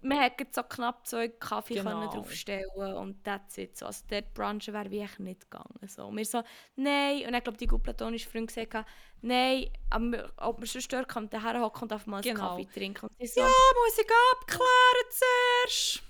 Man 0.06 0.20
hätte 0.20 0.46
so 0.52 0.62
knapp 0.62 1.06
zwei 1.06 1.28
Kaffee 1.28 1.74
Genau. 1.74 1.90
können 1.90 2.10
draufstellen 2.10 2.94
und 2.96 3.24
that's 3.24 3.58
it. 3.58 3.76
So. 3.76 3.86
Also 3.86 4.04
dort 4.08 4.32
brunchen 4.34 4.72
wäre 4.74 4.90
wie 4.90 5.00
echt 5.00 5.18
nicht 5.20 5.42
gegangen. 5.50 5.74
So. 5.86 6.06
Und 6.06 6.16
wir 6.16 6.24
so, 6.24 6.42
nein. 6.76 7.26
Und 7.26 7.34
ich 7.34 7.42
glaube, 7.44 7.58
die 7.58 7.66
gut 7.66 7.82
platonische 7.82 8.28
Freund 8.28 8.48
gesagt, 8.48 8.74
hat, 8.74 8.86
nein, 9.22 9.70
aber 9.90 10.30
ob 10.36 10.60
wir 10.60 10.66
sonst 10.66 10.92
dort 10.92 11.08
kommt, 11.08 11.32
daher 11.32 11.60
hocken 11.60 11.82
und 11.84 11.92
einfach 11.92 12.06
mal 12.06 12.16
einen 12.16 12.34
Genau. 12.34 12.56
Kaffee 12.56 12.66
trinken. 12.72 13.06
Und 13.06 13.28
so, 13.28 13.40
Ja, 13.40 13.46
muss 13.46 13.98
ich 13.98 14.06
abklären 14.32 15.10
zuerst. 15.10 16.02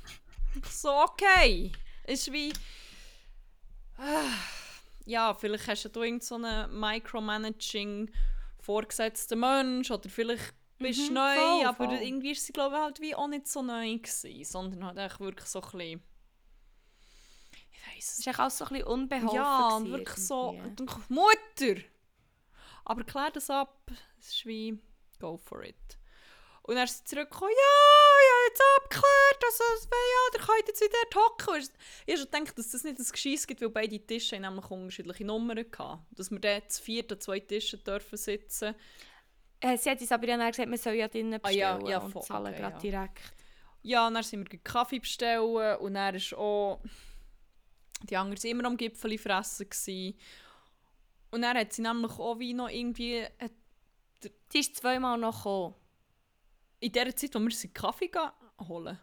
Ich 0.57 0.66
So, 0.72 0.90
okay. 0.90 1.72
Ist 2.07 2.32
wie... 2.32 2.53
Ah, 3.99 4.30
Ja, 5.05 5.34
vielleicht 5.34 5.68
hast 5.68 5.84
du 5.94 6.03
irgend 6.03 6.24
so 6.24 6.34
einen 6.34 6.78
Micromanaging 6.78 8.11
vorgesetzten 8.61 9.38
Mensch 9.38 9.90
oder 9.90 10.09
vielleicht 10.09 10.55
bist 10.79 11.01
du 11.01 11.09
Mhm, 11.09 11.14
neu, 11.14 11.35
voll, 11.35 11.66
aber 11.66 11.85
voll. 11.89 11.99
irgendwie 12.03 12.33
ist 12.33 12.45
sie 12.45 12.53
glaube 12.53 12.77
ich 12.77 12.83
halt 12.83 13.01
wie 13.01 13.14
auch 13.14 13.29
nicht 13.29 13.49
so 13.49 13.62
neu 13.62 13.97
gewesen, 13.99 14.45
sondern 14.45 14.85
halt 14.85 14.99
echt 14.99 15.20
wirklich 15.20 15.49
so 15.49 15.61
ein 15.61 15.70
bisschen... 15.70 16.03
Ich 17.72 17.97
weiss 17.97 18.05
es 18.05 18.18
es 18.18 18.27
ist 18.27 18.41
alles 18.41 18.59
so 18.59 18.64
ein 18.64 18.68
bisschen 18.70 18.87
unbeholfen. 18.87 19.37
Ja, 19.37 19.77
und 19.77 19.91
wirklich 19.91 20.24
so... 20.24 20.53
denke, 20.79 21.01
Mutter! 21.09 21.81
Aber 22.85 23.05
klär 23.05 23.31
das 23.31 23.51
ab. 23.51 23.91
Es 24.20 24.29
ist 24.29 24.47
wie... 24.47 24.79
Go 25.18 25.39
for 25.39 25.62
it. 25.64 25.74
Und 26.62 26.74
dann 26.74 26.85
ist 26.85 26.99
sie 26.99 27.05
zurückgekommen, 27.05 27.53
ja, 27.53 27.57
ich 28.22 28.31
habe 28.33 28.49
jetzt 28.49 28.62
abgeklärt, 28.77 29.45
also 29.45 29.89
ja, 29.89 30.41
ihr 30.41 30.47
könnt 30.47 30.68
jetzt 30.68 30.81
wieder 30.81 30.99
hocken. 31.14 31.70
Ich 32.07 32.12
habe 32.14 32.18
schon 32.18 32.31
gedacht, 32.41 32.59
dass 32.59 32.70
das 32.72 32.83
nicht 32.83 32.99
ein 32.99 33.07
Gescheiss 33.07 33.47
gibt, 33.47 33.61
weil 33.61 33.70
beide 33.70 34.01
Tische 34.05 34.35
haben 34.37 34.43
nämlich 34.43 34.68
unterschiedliche 34.70 35.24
Nummern 35.24 35.59
hatten. 35.59 36.05
Dass 36.11 36.31
wir 36.31 36.41
dort 36.41 36.72
zu 36.72 36.83
viert 36.83 37.12
an 37.12 37.20
zwei 37.20 37.39
Tischen 37.39 37.85
dürfen 37.85 38.18
sitzen. 38.18 38.74
Äh, 39.72 39.76
sie 39.78 39.90
hat 39.90 40.00
uns 40.00 40.12
aber 40.12 40.26
dann 40.26 40.40
gesagt, 40.50 40.70
wir 40.70 40.78
sollen 40.78 40.98
ja 40.98 41.08
drinnen 41.08 41.40
Ah, 41.42 41.50
ja, 41.50 41.74
bestellen 41.74 41.90
ja, 41.90 41.98
und 41.98 42.12
voll, 42.12 42.22
zahlen 42.22 42.52
okay, 42.52 42.60
gerade 42.60 42.74
ja. 42.74 42.80
direkt. 42.80 43.32
Ja, 43.82 44.06
und 44.06 44.14
dann 44.14 44.22
sind 44.22 44.50
wir 44.50 44.58
Kaffee 44.60 44.98
bestellen 44.98 45.76
und 45.78 45.94
dann 45.94 46.14
ist 46.14 46.34
auch... 46.34 46.80
Die 48.02 48.16
anderen 48.16 48.42
waren 48.42 48.50
immer 48.50 48.64
am 48.66 48.76
Gipfel 48.76 49.16
fressen. 49.16 49.70
Gewesen. 49.70 50.18
Und 51.30 51.42
dann 51.42 51.56
hat 51.56 51.72
sie 51.72 51.82
nämlich 51.82 52.12
auch 52.12 52.38
wie 52.38 52.54
noch 52.54 52.68
irgendwie... 52.68 53.24
hat 53.40 53.52
Sie 54.52 54.60
ist 54.60 54.76
zweimal 54.76 55.18
noch 55.18 55.36
gekommen. 55.36 55.74
In 56.80 56.92
der 56.92 57.14
Zeit, 57.14 57.34
wo 57.34 57.38
wir 57.40 57.50
sie 57.50 57.72
Kaffee 57.72 58.10
holen. 58.68 58.98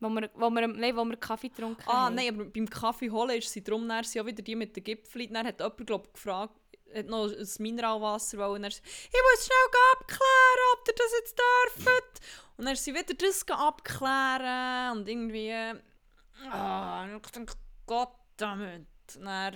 Wo 0.00 0.08
wir, 0.08 0.30
wo 0.34 0.50
wir, 0.50 0.68
nein, 0.68 0.96
wo 0.96 1.04
wir 1.04 1.16
Kaffee 1.16 1.48
getrunken 1.48 1.82
Ah, 1.86 2.06
haben. 2.06 2.14
nein, 2.14 2.34
aber 2.34 2.44
beim 2.44 2.68
Kaffee 2.68 3.10
holen 3.10 3.38
ist 3.38 3.50
sie 3.50 3.62
drum, 3.62 3.88
dann 3.88 4.04
sind 4.04 4.14
ja 4.14 4.26
wieder 4.26 4.42
die 4.42 4.56
mit 4.56 4.76
den 4.76 4.84
Gipfeln. 4.84 5.32
Dann 5.32 5.46
hat 5.46 5.60
jemand, 5.60 5.86
glaub, 5.86 6.12
gefragt, 6.12 6.54
hat 6.94 7.06
noch 7.06 7.30
ein 7.30 7.48
Mineralwasser 7.58 8.38
wollen. 8.38 8.64
Und 8.64 8.72
sie, 8.72 8.80
ich 8.82 9.20
muss 9.32 9.46
schnell 9.46 9.56
abklären, 9.92 10.58
ob 10.72 10.88
ihr 10.88 10.94
das 10.94 11.12
jetzt 11.18 11.38
dürft. 11.38 12.20
Und 12.56 12.64
dann 12.64 12.76
sie 12.76 12.94
wieder 12.94 13.14
das 13.14 13.46
abklären 13.48 14.98
und 14.98 15.08
irgendwie... 15.08 15.80
Ah, 16.50 17.04
und 17.04 17.16
ich 17.16 17.32
dachte, 17.32 17.46
Gott 17.86 18.14
damit. 18.36 18.86
Und 19.16 19.24
dann 19.24 19.54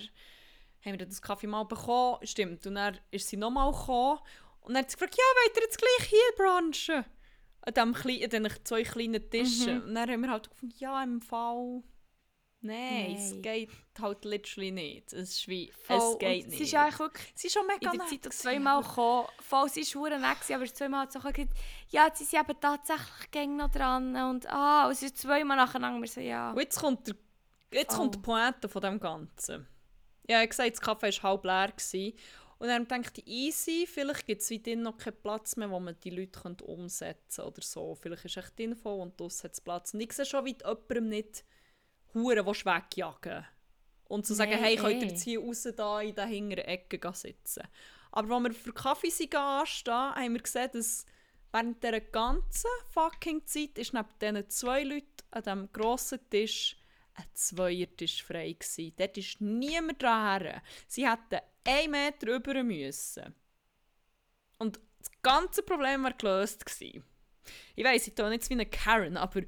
haben 0.85 0.99
wir 0.99 1.07
das 1.07 1.22
Kaffee 1.22 1.47
mal 1.47 1.64
bekommen, 1.64 2.26
stimmt. 2.26 2.66
Und 2.66 2.74
dann 2.74 2.99
ist 3.11 3.28
sie 3.28 3.37
nochmal 3.37 3.72
gekommen 3.72 4.18
und 4.61 4.74
dann 4.74 4.83
hat 4.83 4.91
sie 4.91 4.97
gefragt, 4.97 5.16
ja, 5.16 5.24
wollt 5.24 5.57
ihr 5.57 5.62
jetzt 5.62 5.78
gleich 5.78 6.09
hier 6.09 6.18
brunchen? 6.37 7.05
An, 7.62 7.74
dem, 7.74 7.95
klei- 7.95 8.24
an 8.24 8.30
den 8.30 8.64
zwei 8.64 8.83
kleinen 8.83 9.30
Tischen. 9.30 9.83
Und 9.85 9.95
dann 9.95 10.11
haben 10.11 10.22
wir 10.22 10.30
halt 10.30 10.51
gefunden, 10.51 10.74
ja, 10.78 11.03
im 11.03 11.20
Fall... 11.20 11.83
Nein, 12.65 13.17
es 13.17 13.43
geht 13.43 13.71
halt 14.01 14.25
literally 14.25 14.71
nicht. 14.71 15.13
Es 15.13 15.31
ist 15.31 15.49
wie, 15.49 15.71
Voll. 15.83 15.97
es 15.97 16.19
geht 16.19 16.45
Es 16.47 16.51
nicht. 16.53 16.61
ist 16.63 16.75
eigentlich 16.75 16.99
wirklich 17.01 17.33
Sie 17.35 17.47
ist 17.49 17.53
schon 17.55 17.67
mega 17.67 17.91
in 17.93 17.99
der 17.99 18.09
nett 18.09 18.23
Zeit 18.23 18.33
zweimal 18.33 18.83
gekommen. 18.83 19.27
Voll, 19.41 19.69
sie 19.69 19.81
war 19.83 20.03
verdammt 20.03 20.23
nett, 20.23 20.41
gewesen, 20.41 20.55
aber 20.55 20.75
zweimal 20.75 21.01
hat 21.03 21.13
sie 21.13 21.19
auch 21.19 21.33
gesagt, 21.33 21.53
ja, 21.89 22.07
jetzt 22.07 22.19
sind 22.19 22.31
sie 22.31 22.37
eben 22.37 22.61
tatsächlich 22.61 23.31
gäng 23.33 23.57
noch 23.57 23.71
dran. 23.71 24.15
Und 24.17 24.47
ah, 24.49 24.87
und 24.89 24.97
sie 24.97 25.07
ist 25.07 25.19
zweimal 25.19 25.57
nacheinander. 25.57 26.01
Wir 26.01 26.09
so, 26.09 26.21
ja. 26.21 26.53
Und 26.53 26.61
jetzt 26.61 26.79
kommt, 26.81 27.07
der, 27.09 27.17
jetzt 27.73 27.95
Oh. 27.95 27.99
kommt 27.99 28.15
die 28.15 28.19
Pointe 28.21 28.69
von 28.69 28.81
dem 28.83 29.01
Ganzen. 29.01 29.67
Ja, 30.29 30.37
ich 30.37 30.43
habe 30.43 30.49
gesagt, 30.49 30.71
das 30.73 30.81
Kaffee 30.81 31.13
war 31.23 31.31
halb 31.31 31.45
leer. 31.45 31.73
Gewesen. 31.77 32.17
Und 32.59 32.69
dann 32.69 32.87
dachte 32.87 33.21
ich, 33.23 33.27
easy, 33.27 33.89
vielleicht 33.93 34.25
gibt 34.25 34.41
es 34.41 34.49
wie 34.51 34.63
drin 34.63 34.83
noch 34.83 34.97
keinen 34.97 35.21
Platz 35.21 35.57
mehr, 35.57 35.69
wo 35.69 35.81
man 35.81 35.99
die 36.05 36.11
Leute 36.11 36.39
könnte 36.41 36.63
umsetzen 36.65 37.41
oder 37.45 37.61
so. 37.61 37.97
Vielleicht 37.97 38.25
ist 38.25 38.37
echt 38.37 38.57
drin 38.57 38.77
voll 38.77 39.01
und 39.01 39.19
draussen 39.19 39.43
hat 39.45 39.53
es 39.55 39.61
Platz. 39.61 39.93
Und 39.95 40.01
ich 40.01 40.13
sehe 40.13 40.25
schon, 40.25 40.45
wie 40.45 40.57
jemandem 40.57 41.09
nicht 41.09 41.45
Huren 42.15 42.47
wegjagen 42.47 43.47
Und 44.05 44.27
zu 44.27 44.35
sagen, 44.35 44.53
Nein, 44.53 44.63
hey, 44.63 44.77
könnt 44.77 45.03
ihr 45.03 45.09
jetzt 45.09 45.23
hier 45.23 45.41
raus 45.41 45.67
da 45.77 46.01
in 46.01 46.15
der 46.15 46.27
hinteren 46.27 46.65
Ecke 46.65 47.13
sitzen. 47.15 47.63
Aber 48.11 48.35
als 48.35 48.45
wir 48.45 48.53
für 48.53 48.73
Kaffee 48.73 49.11
sind 49.11 49.35
anstehen, 49.35 49.95
haben 49.95 50.35
wir 50.35 50.43
gesehen, 50.43 50.71
dass 50.73 51.07
während 51.51 51.83
dieser 51.83 52.01
ganzen 52.01 52.71
fucking 52.91 53.47
Zeit 53.47 53.79
ist 53.79 53.95
neben 53.95 54.09
diesen 54.21 54.51
zwei 54.51 54.83
Leuten 54.83 55.07
an 55.31 55.43
diesem 55.43 55.73
grossen 55.73 56.21
Tisch 56.31 56.77
ein 57.15 57.25
Zweiertisch 57.35 58.23
frei 58.23 58.53
gewesen. 58.53 58.95
Dort 58.97 59.19
ist 59.19 59.41
niemand 59.41 60.03
dran. 60.03 60.61
Sie 60.87 61.09
hätten 61.09 61.41
einen 61.65 61.91
Meter 61.91 62.35
rüber 62.35 62.63
müssen. 62.63 63.35
Und 64.59 64.81
das 64.99 65.11
ganze 65.23 65.63
Problem 65.63 66.05
war 66.05 66.13
gelöst 66.13 66.65
gewesen. 66.65 67.05
Ich 67.75 67.85
weiss, 67.85 68.07
ich 68.07 68.15
tue 68.15 68.29
nicht 68.31 68.49
wie 68.49 68.55
eine 68.55 68.67
Karen, 68.67 69.17
aber 69.17 69.43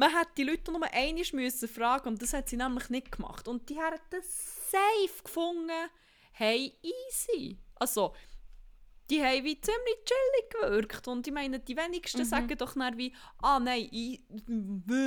man 0.00 0.16
hätte 0.16 0.30
die 0.38 0.44
Leute 0.44 0.72
nur 0.72 0.82
einmal 0.82 1.24
müssen 1.34 1.68
fragen 1.68 2.08
und 2.08 2.22
das 2.22 2.32
hat 2.32 2.48
sie 2.48 2.56
nämlich 2.56 2.88
nicht 2.88 3.12
gemacht. 3.12 3.46
Und 3.46 3.68
die 3.68 3.78
haben 3.78 4.00
das 4.08 4.70
safe 4.70 5.22
gefunden. 5.22 5.90
Hey, 6.32 6.72
easy. 6.82 7.58
Also, 7.74 8.14
die 9.10 9.22
haben 9.22 9.44
wie 9.44 9.60
ziemlich 9.60 9.98
chillig 10.06 10.50
gewirkt. 10.58 11.06
Und 11.06 11.26
ich 11.26 11.34
meine, 11.34 11.60
die 11.60 11.76
wenigsten 11.76 12.24
sagen 12.24 12.56
doch 12.56 12.72
dann 12.72 12.96
wie, 12.96 13.14
ah 13.42 13.60
nein, 13.60 13.88
ich, 13.92 14.22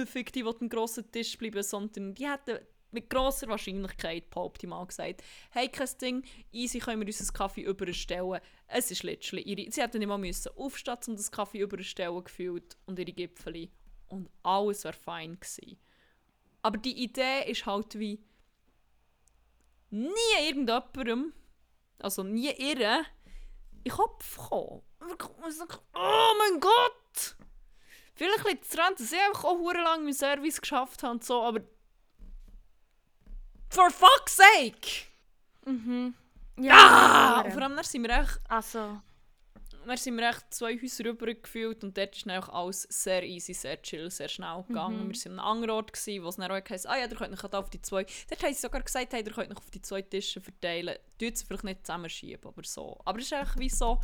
fick 0.06 0.32
die, 0.32 0.44
die 0.44 0.48
am 0.48 0.70
grossen 0.70 1.12
Tisch 1.12 1.40
bleiben, 1.40 1.64
sondern 1.64 2.14
die 2.14 2.30
hätten 2.30 2.60
mit 2.92 3.10
grosser 3.10 3.48
Wahrscheinlichkeit, 3.48 4.30
behaupte 4.30 4.68
ich 4.68 4.70
mal, 4.70 4.86
gesagt, 4.86 5.24
hey, 5.50 5.70
kein 5.70 5.90
Ding, 6.00 6.24
easy 6.52 6.78
können 6.78 7.02
wir 7.02 7.08
unseren 7.08 7.34
Kaffee 7.34 7.62
überstellen. 7.62 8.40
Es 8.68 8.92
ist 8.92 9.02
literally 9.02 9.42
ihre, 9.42 9.72
sie 9.72 9.82
hätten 9.82 9.98
nicht 9.98 10.08
mal 10.08 10.20
müssen 10.20 10.52
aufstehen, 10.56 11.00
um 11.08 11.16
das 11.16 11.32
Kaffee 11.32 11.62
überstellen 11.62 12.24
gefühlt 12.24 12.78
und 12.86 13.00
ihre 13.00 13.12
Gipfeli. 13.12 13.72
Und 14.14 14.30
alles 14.44 14.84
wäre 14.84 14.94
fein 14.94 15.40
gewesen. 15.40 15.80
Aber 16.62 16.78
die 16.78 17.04
Idee 17.04 17.50
ist 17.50 17.66
halt 17.66 17.98
wie 17.98 18.24
nie 19.90 20.48
irgendjemandem, 20.48 21.34
also 22.00 22.22
nie 22.22 22.52
ihr, 22.52 23.00
in 23.00 23.06
den 23.84 23.92
Kopf 23.92 24.38
gekommen. 24.38 24.84
Wirklich, 25.00 25.38
man 25.40 25.52
sagt, 25.52 25.82
Oh 25.96 26.34
mein 26.38 26.60
Gott! 26.60 27.36
Vielleicht 28.14 28.46
liegt 28.46 28.66
es 28.66 28.70
daran, 28.70 28.94
dass 28.96 29.12
ich 29.12 29.20
einfach 29.20 29.46
auch 29.46 29.74
lang 29.74 30.04
meinen 30.04 30.14
Service 30.14 30.62
geschafft 30.62 31.02
habe 31.02 31.14
und 31.14 31.24
so, 31.24 31.42
aber 31.42 31.62
for 33.70 33.90
fuck's 33.90 34.38
sake! 34.38 35.08
Mhm. 35.66 36.14
Ah! 36.70 37.40
Und 37.40 37.46
Ja, 37.46 37.46
vor 37.52 37.62
allem 37.64 37.84
sind 37.84 38.04
wir 38.04 38.12
echt, 38.12 38.40
also, 38.48 39.02
dann 39.88 39.98
sind 39.98 40.18
wir 40.18 40.30
echt 40.30 40.54
zwei 40.54 40.80
Häuser 40.80 41.06
rüber 41.06 41.34
gefühlt 41.34 41.84
und 41.84 41.98
dort 41.98 42.16
ist 42.16 42.26
dann 42.26 42.42
auch 42.42 42.50
alles 42.50 42.84
sehr 42.84 43.24
easy, 43.24 43.54
sehr 43.54 43.82
chill, 43.82 44.10
sehr 44.10 44.28
schnell 44.28 44.64
gegangen. 44.68 45.10
Wir 45.12 45.16
waren 45.16 45.32
an 45.32 45.40
einem 45.40 45.40
anderen 45.40 45.70
Ort, 45.72 45.94
gewesen, 45.94 46.24
wo 46.24 46.30
es 46.30 46.36
dann 46.36 46.52
auch 46.52 46.70
heisst, 46.70 46.88
ah 46.88 46.98
ja, 46.98 47.06
ihr 47.06 47.16
könnt 47.16 47.34
euch 47.34 47.44
halt 47.44 47.56
auf 47.56 47.70
die 47.70 47.82
zwei, 47.82 48.06
dort 48.30 48.44
haben 48.44 48.54
sie 48.54 48.60
sogar 48.60 48.82
gesagt, 48.82 49.14
hey, 49.14 49.24
ihr 49.24 49.32
könnt 49.32 49.52
euch 49.52 49.58
auf 49.58 49.72
die 49.72 49.82
zwei 49.82 50.02
Tische 50.02 50.42
verteilen. 50.42 50.98
Tut 51.20 51.38
sie 51.38 51.46
vielleicht 51.46 51.64
nicht 51.64 51.86
zusammenschieben, 51.86 52.48
aber 52.48 52.64
so. 52.64 53.00
Aber 53.06 53.20
es 53.20 53.26
ist 53.26 53.34
eigentlich 53.34 53.60
wie 53.60 53.70
so... 53.70 54.00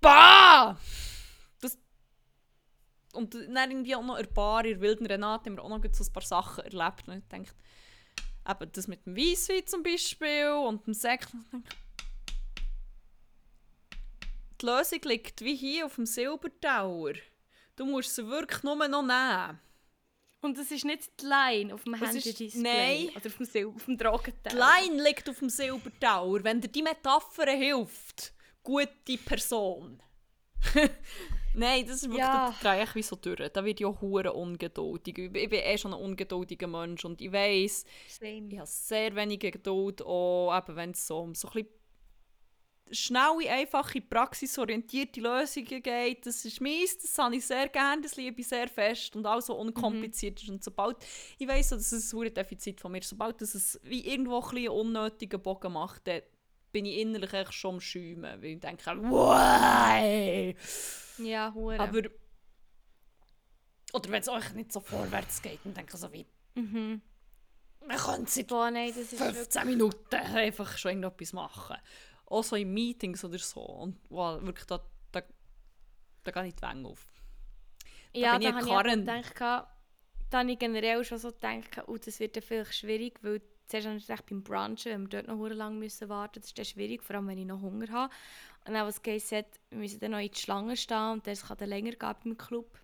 Bah! 0.00 0.78
Das 1.60 1.78
und 3.12 3.34
dann 3.34 3.70
irgendwie 3.70 3.96
auch 3.96 4.04
noch 4.04 4.16
ein 4.16 4.32
paar 4.32 4.64
in 4.64 4.80
wilden 4.80 5.06
Renate 5.06 5.50
haben 5.50 5.56
wir 5.56 5.64
auch 5.64 5.68
noch 5.68 5.82
so 5.92 6.04
ein 6.04 6.12
paar 6.12 6.22
Sachen 6.22 6.64
erlebt. 6.64 7.08
Und 7.08 7.18
ich 7.18 7.28
denke, 7.28 7.52
eben 8.48 8.72
das 8.72 8.88
mit 8.88 9.06
dem 9.06 9.16
Weisswein 9.16 9.66
zum 9.66 9.82
Beispiel 9.82 10.50
und 10.50 10.86
dem 10.86 10.94
Sekt. 10.94 11.32
Und 11.32 11.40
ich 11.42 11.50
denke, 11.50 11.68
die 14.60 14.66
Lösung 14.66 15.00
liegt 15.04 15.40
wie 15.42 15.54
hier 15.56 15.86
auf 15.86 15.94
dem 15.96 16.06
Silbertower. 16.06 17.12
Du 17.76 17.84
musst 17.84 18.14
sie 18.14 18.26
wirklich 18.26 18.62
nur 18.62 18.76
noch 18.88 19.02
nehmen. 19.02 19.60
und 20.40 20.56
es 20.58 20.70
ist 20.70 20.84
nicht 20.84 21.20
die 21.20 21.26
Line 21.26 21.74
auf 21.74 21.84
dem 21.84 21.94
Handy-Display. 21.94 22.62
nein. 22.62 23.08
Oder 23.16 23.26
auf 23.26 23.36
dem, 23.36 23.46
Sil 23.50 23.66
auf 23.74 23.84
dem 23.84 23.98
Drogenteller. 23.98 24.72
Die 24.80 24.88
Line 24.88 25.02
liegt 25.02 25.28
auf 25.28 25.38
dem 25.40 25.48
Silbertower. 25.50 26.42
Wenn 26.44 26.60
dir 26.60 26.68
die 26.68 26.82
Metapher 26.82 27.50
hilft, 27.50 28.32
gute 28.62 29.18
Person. 29.24 30.00
Nein, 31.54 31.86
das 31.86 31.96
ist 31.96 32.02
wirklich, 32.04 32.18
Ja. 32.18 32.54
da 32.60 32.74
drehe 32.74 32.84
ich 32.84 32.94
wie 32.94 33.02
so 33.02 33.16
durch. 33.16 33.50
Da 33.50 33.64
wird 33.64 33.80
ja 33.80 33.88
hure 33.88 34.32
ungeduldig. 34.32 35.16
Ich 35.18 35.30
bin 35.30 35.52
eh 35.52 35.78
schon 35.78 35.94
ein 35.94 36.00
ungeduldiger 36.00 36.66
Mensch 36.66 37.04
und 37.04 37.20
ich 37.22 37.30
Same. 37.30 38.48
ich 38.50 38.58
habe 38.58 38.66
sehr 38.66 39.14
wenige 39.16 39.50
Geduld, 39.50 40.02
auch 40.02 40.54
eben 40.56 40.76
wenn 40.76 40.90
es 40.90 41.06
so 41.06 41.18
um 41.20 41.34
so 41.34 41.48
ein 41.48 41.52
bisschen 41.54 41.68
schnelle, 42.90 43.50
einfache, 43.50 44.00
praxisorientierte 44.00 45.20
Lösungen 45.20 45.82
geht. 45.82 46.26
Das 46.26 46.44
ist 46.44 46.60
meins, 46.60 46.98
das 46.98 47.16
habe 47.18 47.36
ich 47.36 47.46
sehr 47.46 47.68
gerne, 47.68 48.02
das 48.02 48.16
liebe 48.16 48.40
ich 48.40 48.48
sehr 48.48 48.68
fest 48.68 49.16
und 49.16 49.26
auch 49.26 49.40
so 49.40 49.54
unkompliziert 49.54 50.40
ist. 50.42 50.48
Und 50.48 50.62
sobald, 50.62 50.96
ich 51.38 51.48
weiss, 51.48 51.70
dass 51.70 51.92
es 51.92 52.12
ein 52.14 52.34
Defizit 52.34 52.80
von 52.80 52.92
mir 52.92 52.98
ist, 52.98 53.08
sobald 53.08 53.40
dass 53.40 53.54
es 53.54 53.80
wie 53.82 54.06
irgendwo 54.06 54.40
ein 54.40 54.56
einen 54.56 54.68
unnötigen 54.68 55.42
Bogen 55.42 55.72
macht, 55.72 56.06
dann 56.06 56.22
bin 56.72 56.84
ich 56.84 56.98
innerlich 56.98 57.32
echt 57.32 57.54
schon 57.54 57.74
am 57.74 57.80
Schäumen, 57.80 58.42
weil 58.42 58.44
ich 58.44 58.60
denke, 58.60 58.84
why? 58.84 60.54
Ja, 61.18 61.52
hure. 61.54 61.80
Aber 61.80 62.02
oder 63.92 64.10
wenn 64.10 64.20
es 64.20 64.28
euch 64.28 64.52
nicht 64.52 64.72
so 64.72 64.80
vorwärts 64.80 65.40
geht, 65.40 65.60
dann 65.64 65.74
denke 65.74 65.94
ich 65.94 66.00
so 66.00 66.12
wie, 66.12 66.26
Mhm. 66.54 67.00
man 67.86 67.96
könnte 67.96 68.30
seit 68.30 68.48
Boah, 68.48 68.70
nein, 68.70 68.88
das 68.88 69.12
ist 69.12 69.12
wirklich... 69.12 69.36
15 69.36 69.66
Minuten 69.66 70.14
einfach 70.14 70.76
schon 70.78 70.90
irgendetwas 70.90 71.32
machen. 71.32 71.76
Auch 72.26 72.44
so 72.44 72.56
in 72.56 72.72
Meetings 72.72 73.24
oder 73.24 73.38
so. 73.38 73.60
Und 73.60 73.98
wow, 74.08 74.42
wirklich, 74.42 74.66
da, 74.66 74.80
da, 75.12 75.22
da 76.24 76.30
gehe 76.30 76.48
ich 76.48 76.54
die 76.54 76.62
Wänge 76.62 76.88
auf. 76.88 77.06
Ja, 78.12 78.38
bin 78.38 78.42
ich 78.42 78.48
da 78.48 78.54
habe 78.54 78.66
ich 78.66 78.72
auch 78.72 78.82
Karren. 78.82 79.00
gedacht, 79.00 79.40
da 80.30 80.38
habe 80.38 80.50
ich 80.50 80.58
generell 80.58 81.04
schon 81.04 81.18
so 81.18 81.30
gedacht, 81.30 81.82
oh, 81.86 81.96
das 81.96 82.18
wird 82.18 82.36
dann 82.36 82.42
vielleicht 82.42 82.74
schwierig, 82.74 83.18
weil 83.22 83.40
zuerst 83.66 83.86
habe 83.86 83.96
ich 83.96 84.06
gedacht, 84.06 84.26
beim 84.26 84.42
Brunchen, 84.42 84.92
wenn 84.92 85.02
wir 85.02 85.08
dort 85.08 85.28
noch 85.28 85.36
verdammt 85.36 85.58
lang 85.58 85.78
müssen 85.78 86.08
warten 86.08 86.40
das 86.40 86.50
ist 86.50 86.58
dann 86.58 86.64
schwierig, 86.64 87.02
vor 87.02 87.16
allem 87.16 87.28
wenn 87.28 87.38
ich 87.38 87.46
noch 87.46 87.60
Hunger 87.60 87.88
habe. 87.90 88.12
Und 88.66 88.74
dann, 88.74 88.86
was 88.86 89.02
Gay 89.02 89.18
sagt, 89.18 89.60
wir 89.70 89.78
müssen 89.78 90.00
dann 90.00 90.12
noch 90.12 90.18
in 90.18 90.30
die 90.30 90.38
Schlange 90.38 90.76
stehen 90.76 91.12
und 91.12 91.26
das 91.26 91.46
kann 91.46 91.58
dann 91.58 91.68
länger 91.68 91.92
gehen 91.92 92.14
im 92.24 92.36
Club. 92.36 92.78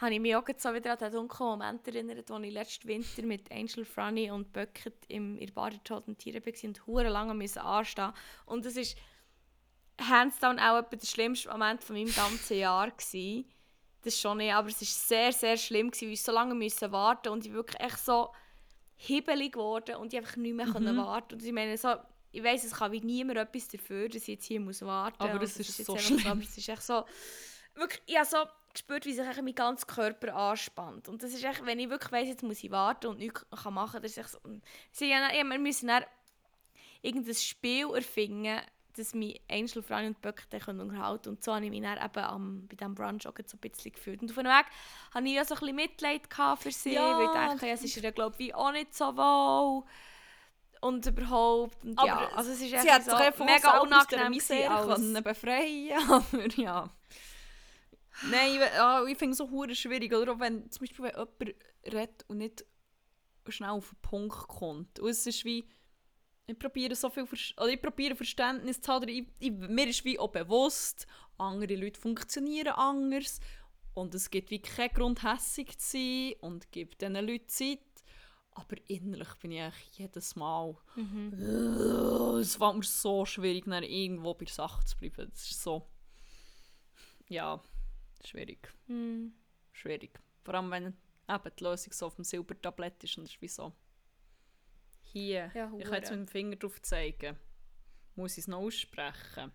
Habe 0.00 0.14
ich 0.14 0.20
mich 0.20 0.34
auch 0.34 0.46
so 0.56 0.72
wieder 0.72 0.92
an 0.92 0.98
den 0.98 1.12
dunklen 1.12 1.48
Moment 1.50 1.86
erinnert, 1.86 2.30
als 2.30 2.44
ich 2.44 2.52
letzten 2.52 2.88
Winter 2.88 3.22
mit 3.22 3.52
Angel, 3.52 3.84
Franny 3.84 4.30
und 4.30 4.50
Bucket 4.50 4.94
im, 5.08 5.36
in 5.36 5.46
der 5.46 5.52
Bar 5.52 5.70
der 5.70 5.84
Toten 5.84 6.16
Tiere 6.16 6.40
war 6.44 6.64
und 6.64 6.78
verdammt 6.78 7.12
lange 7.12 7.34
müssen 7.34 7.58
anstehen 7.58 8.12
Und 8.46 8.64
das 8.64 8.76
ist 8.76 8.96
hands 10.00 10.38
down 10.38 10.58
auch 10.58 10.78
etwa 10.78 10.96
der 10.96 11.06
schlimmste 11.06 11.50
Moment 11.50 11.84
von 11.84 11.96
meinem 11.96 12.14
ganzen 12.14 12.58
Jahr 12.58 12.90
gewesen. 12.90 13.44
Das 14.02 14.18
schon 14.18 14.38
nicht, 14.38 14.54
aber 14.54 14.68
es 14.68 14.80
war 14.80 14.86
sehr, 14.86 15.32
sehr 15.32 15.56
schlimm, 15.58 15.90
gewesen, 15.90 16.06
weil 16.06 16.14
ich 16.14 16.22
so 16.22 16.32
lange 16.32 16.54
müssen 16.54 16.90
warten 16.90 17.28
und 17.28 17.44
ich 17.44 17.52
wirklich 17.52 17.80
echt 17.80 17.98
so 17.98 18.32
hibbelig 18.96 19.52
geworden 19.52 19.96
und 19.96 20.14
ich 20.14 20.18
einfach 20.18 20.36
nicht 20.36 20.54
mehr 20.54 20.66
mhm. 20.66 20.96
warten. 20.96 21.34
Und 21.34 21.44
ich 21.44 21.52
meine, 21.52 21.76
so, 21.76 21.96
ich 22.32 22.42
weiss, 22.42 22.64
es 22.64 22.72
kann 22.72 22.92
wie 22.92 23.02
niemand 23.02 23.38
etwas 23.38 23.68
dafür, 23.68 24.08
dass 24.08 24.22
ich 24.22 24.28
jetzt 24.28 24.46
hier 24.46 24.60
muss 24.60 24.80
warten 24.80 25.20
Aber 25.20 25.34
Und 25.34 25.42
es 25.42 25.58
ist 25.58 25.76
jetzt 25.76 25.86
so 25.86 25.98
schlimm. 25.98 26.26
aber 26.26 26.40
es 26.40 26.56
ist 26.56 26.68
echt 26.68 26.82
so, 26.82 27.04
wirklich, 27.74 28.00
ich 28.06 28.16
habe 28.16 28.26
so 28.26 28.38
gespürt, 28.72 29.04
wie 29.06 29.12
sich 29.12 29.24
mein 29.42 29.54
ganzer 29.54 29.86
Körper 29.86 30.34
anspannt. 30.34 31.08
Und 31.08 31.22
das 31.22 31.32
ist 31.32 31.44
echt, 31.44 31.64
wenn 31.64 31.78
ich 31.78 31.90
wirklich 31.90 32.12
weiss, 32.12 32.28
jetzt 32.28 32.42
muss 32.42 32.62
ich 32.62 32.70
warten 32.70 33.08
und 33.08 33.18
nichts 33.18 33.44
kann 33.62 33.74
machen 33.74 33.92
kann, 33.92 34.02
das 34.02 34.12
ist 34.12 34.18
echt 34.18 34.30
so, 34.92 35.04
ja, 35.04 35.32
ja, 35.32 35.44
wir 35.44 35.58
müssen 35.58 35.88
dann 35.88 36.04
irgendein 37.02 37.34
Spiel 37.34 37.88
erfinden, 37.94 38.60
dass 38.96 39.14
mich 39.14 39.40
Angel, 39.50 39.82
Franny 39.82 40.08
und 40.08 40.20
Böck 40.20 40.44
dann 40.50 40.80
unterhalten 40.80 41.22
können. 41.22 41.36
Und 41.36 41.44
so 41.44 41.54
habe 41.54 41.64
ich 41.64 41.70
mich 41.70 41.82
dann 41.82 41.98
eben 41.98 42.24
am, 42.24 42.66
bei 42.66 42.76
diesem 42.76 42.94
Brunch 42.94 43.26
auch 43.26 43.34
so 43.46 43.56
ein 43.56 43.70
bisschen 43.70 43.92
gefühlt. 43.92 44.22
Und 44.22 44.30
auf 44.30 44.36
dem 44.36 44.46
Weg 44.46 44.66
hatte 45.14 45.26
ich 45.26 45.32
ja 45.32 45.44
so 45.44 45.54
ein 45.54 45.60
bisschen 45.60 45.76
Mitleid 45.76 46.22
für 46.58 46.70
sie, 46.70 46.94
Ja, 46.94 47.16
weil 47.16 47.26
ich 47.26 47.30
dachte, 47.30 47.66
ja, 47.66 47.72
es 47.74 47.84
ist 47.84 47.96
ihr, 47.96 48.12
glaube 48.12 48.36
ich, 48.38 48.54
auch 48.54 48.72
nicht 48.72 48.94
so 48.94 49.16
wohl. 49.16 49.84
Und 50.80 51.04
überhaupt. 51.06 51.84
Und 51.84 52.00
ja, 52.02 52.16
Aber 52.16 52.36
also 52.38 52.52
es 52.52 52.60
ist 52.62 52.70
Sie 52.70 52.74
echt 52.74 52.90
hat 52.90 53.04
so 53.04 53.44
mega 53.44 53.78
unangenehm 53.80 54.32
gewesen 54.32 54.66
können 54.66 55.22
befreien 55.22 55.92
aber 56.10 56.46
ja. 56.56 56.88
Nein, 58.30 58.56
ich, 58.56 58.80
ah, 58.80 59.04
ich 59.06 59.18
finde 59.18 59.32
es 59.32 59.38
so 59.38 59.50
hure 59.50 59.74
schwierig, 59.74 60.12
oder? 60.14 60.32
Auch 60.32 60.40
wenn 60.40 60.70
zum 60.70 60.80
Beispiel 60.86 61.04
wenn 61.04 61.14
jemand 61.14 61.56
redet 61.86 62.24
und 62.28 62.38
nicht 62.38 62.64
schnell 63.48 63.70
auf 63.70 63.90
den 63.90 64.00
Punkt 64.02 64.48
kommt. 64.48 64.98
Und 65.00 65.08
es 65.08 65.26
ist 65.26 65.44
wie, 65.44 65.66
ich 66.46 66.58
probiere 66.58 66.94
so 66.94 67.10
viel 67.10 67.26
oder 67.56 67.68
ich 67.68 67.80
probiere 67.80 68.14
Verständnis 68.16 68.80
zu 68.80 68.92
haben. 68.92 69.08
Ich, 69.08 69.26
ich, 69.38 69.52
mir 69.52 69.88
ist 69.88 70.04
wie 70.04 70.18
auch 70.18 70.28
bewusst, 70.28 71.06
andere 71.38 71.76
Leute 71.76 72.00
funktionieren 72.00 72.74
anders. 72.74 73.40
Und 73.94 74.14
es 74.14 74.30
gibt 74.30 74.50
wie 74.50 74.62
keinen 74.62 74.94
Grund, 74.94 75.22
hässig 75.22 75.78
zu 75.78 75.98
sein 75.98 76.34
und 76.40 76.70
gibt 76.70 77.00
diesen 77.00 77.14
Leuten 77.14 77.48
Zeit. 77.48 77.80
Aber 78.52 78.76
innerlich 78.88 79.32
bin 79.40 79.52
ich 79.52 79.74
jedes 79.92 80.36
Mal. 80.36 80.76
Es 82.40 82.56
fällt 82.56 82.76
mir 82.76 82.82
so 82.82 83.24
schwierig, 83.24 83.64
dann 83.66 83.82
irgendwo 83.82 84.34
bei 84.34 84.44
der 84.44 84.54
Sache 84.54 84.84
zu 84.84 84.96
bleiben. 84.96 85.28
Das 85.30 85.50
ist 85.50 85.62
so. 85.62 85.86
Ja, 87.28 87.62
schwierig. 88.26 88.72
Hm. 88.86 89.32
Schwierig. 89.72 90.18
Vor 90.44 90.54
allem, 90.54 90.70
wenn 90.70 90.86
eben 90.86 91.56
die 91.58 91.64
Lösung 91.64 91.92
so 91.92 92.06
auf 92.06 92.14
dem 92.16 92.24
Silbertablett 92.24 93.02
ist 93.04 93.16
und 93.18 93.24
es 93.24 93.30
ist 93.32 93.42
wie 93.42 93.48
so. 93.48 93.72
Hier. 95.02 95.50
Ja, 95.54 95.72
ich 95.78 95.84
kann 95.84 95.94
jetzt 95.94 96.10
mit 96.10 96.20
dem 96.20 96.28
Finger 96.28 96.56
drauf 96.56 96.80
zeigen. 96.82 97.36
Muss 98.16 98.32
ich 98.32 98.38
es 98.44 98.48
noch 98.48 98.58
aussprechen? 98.60 99.52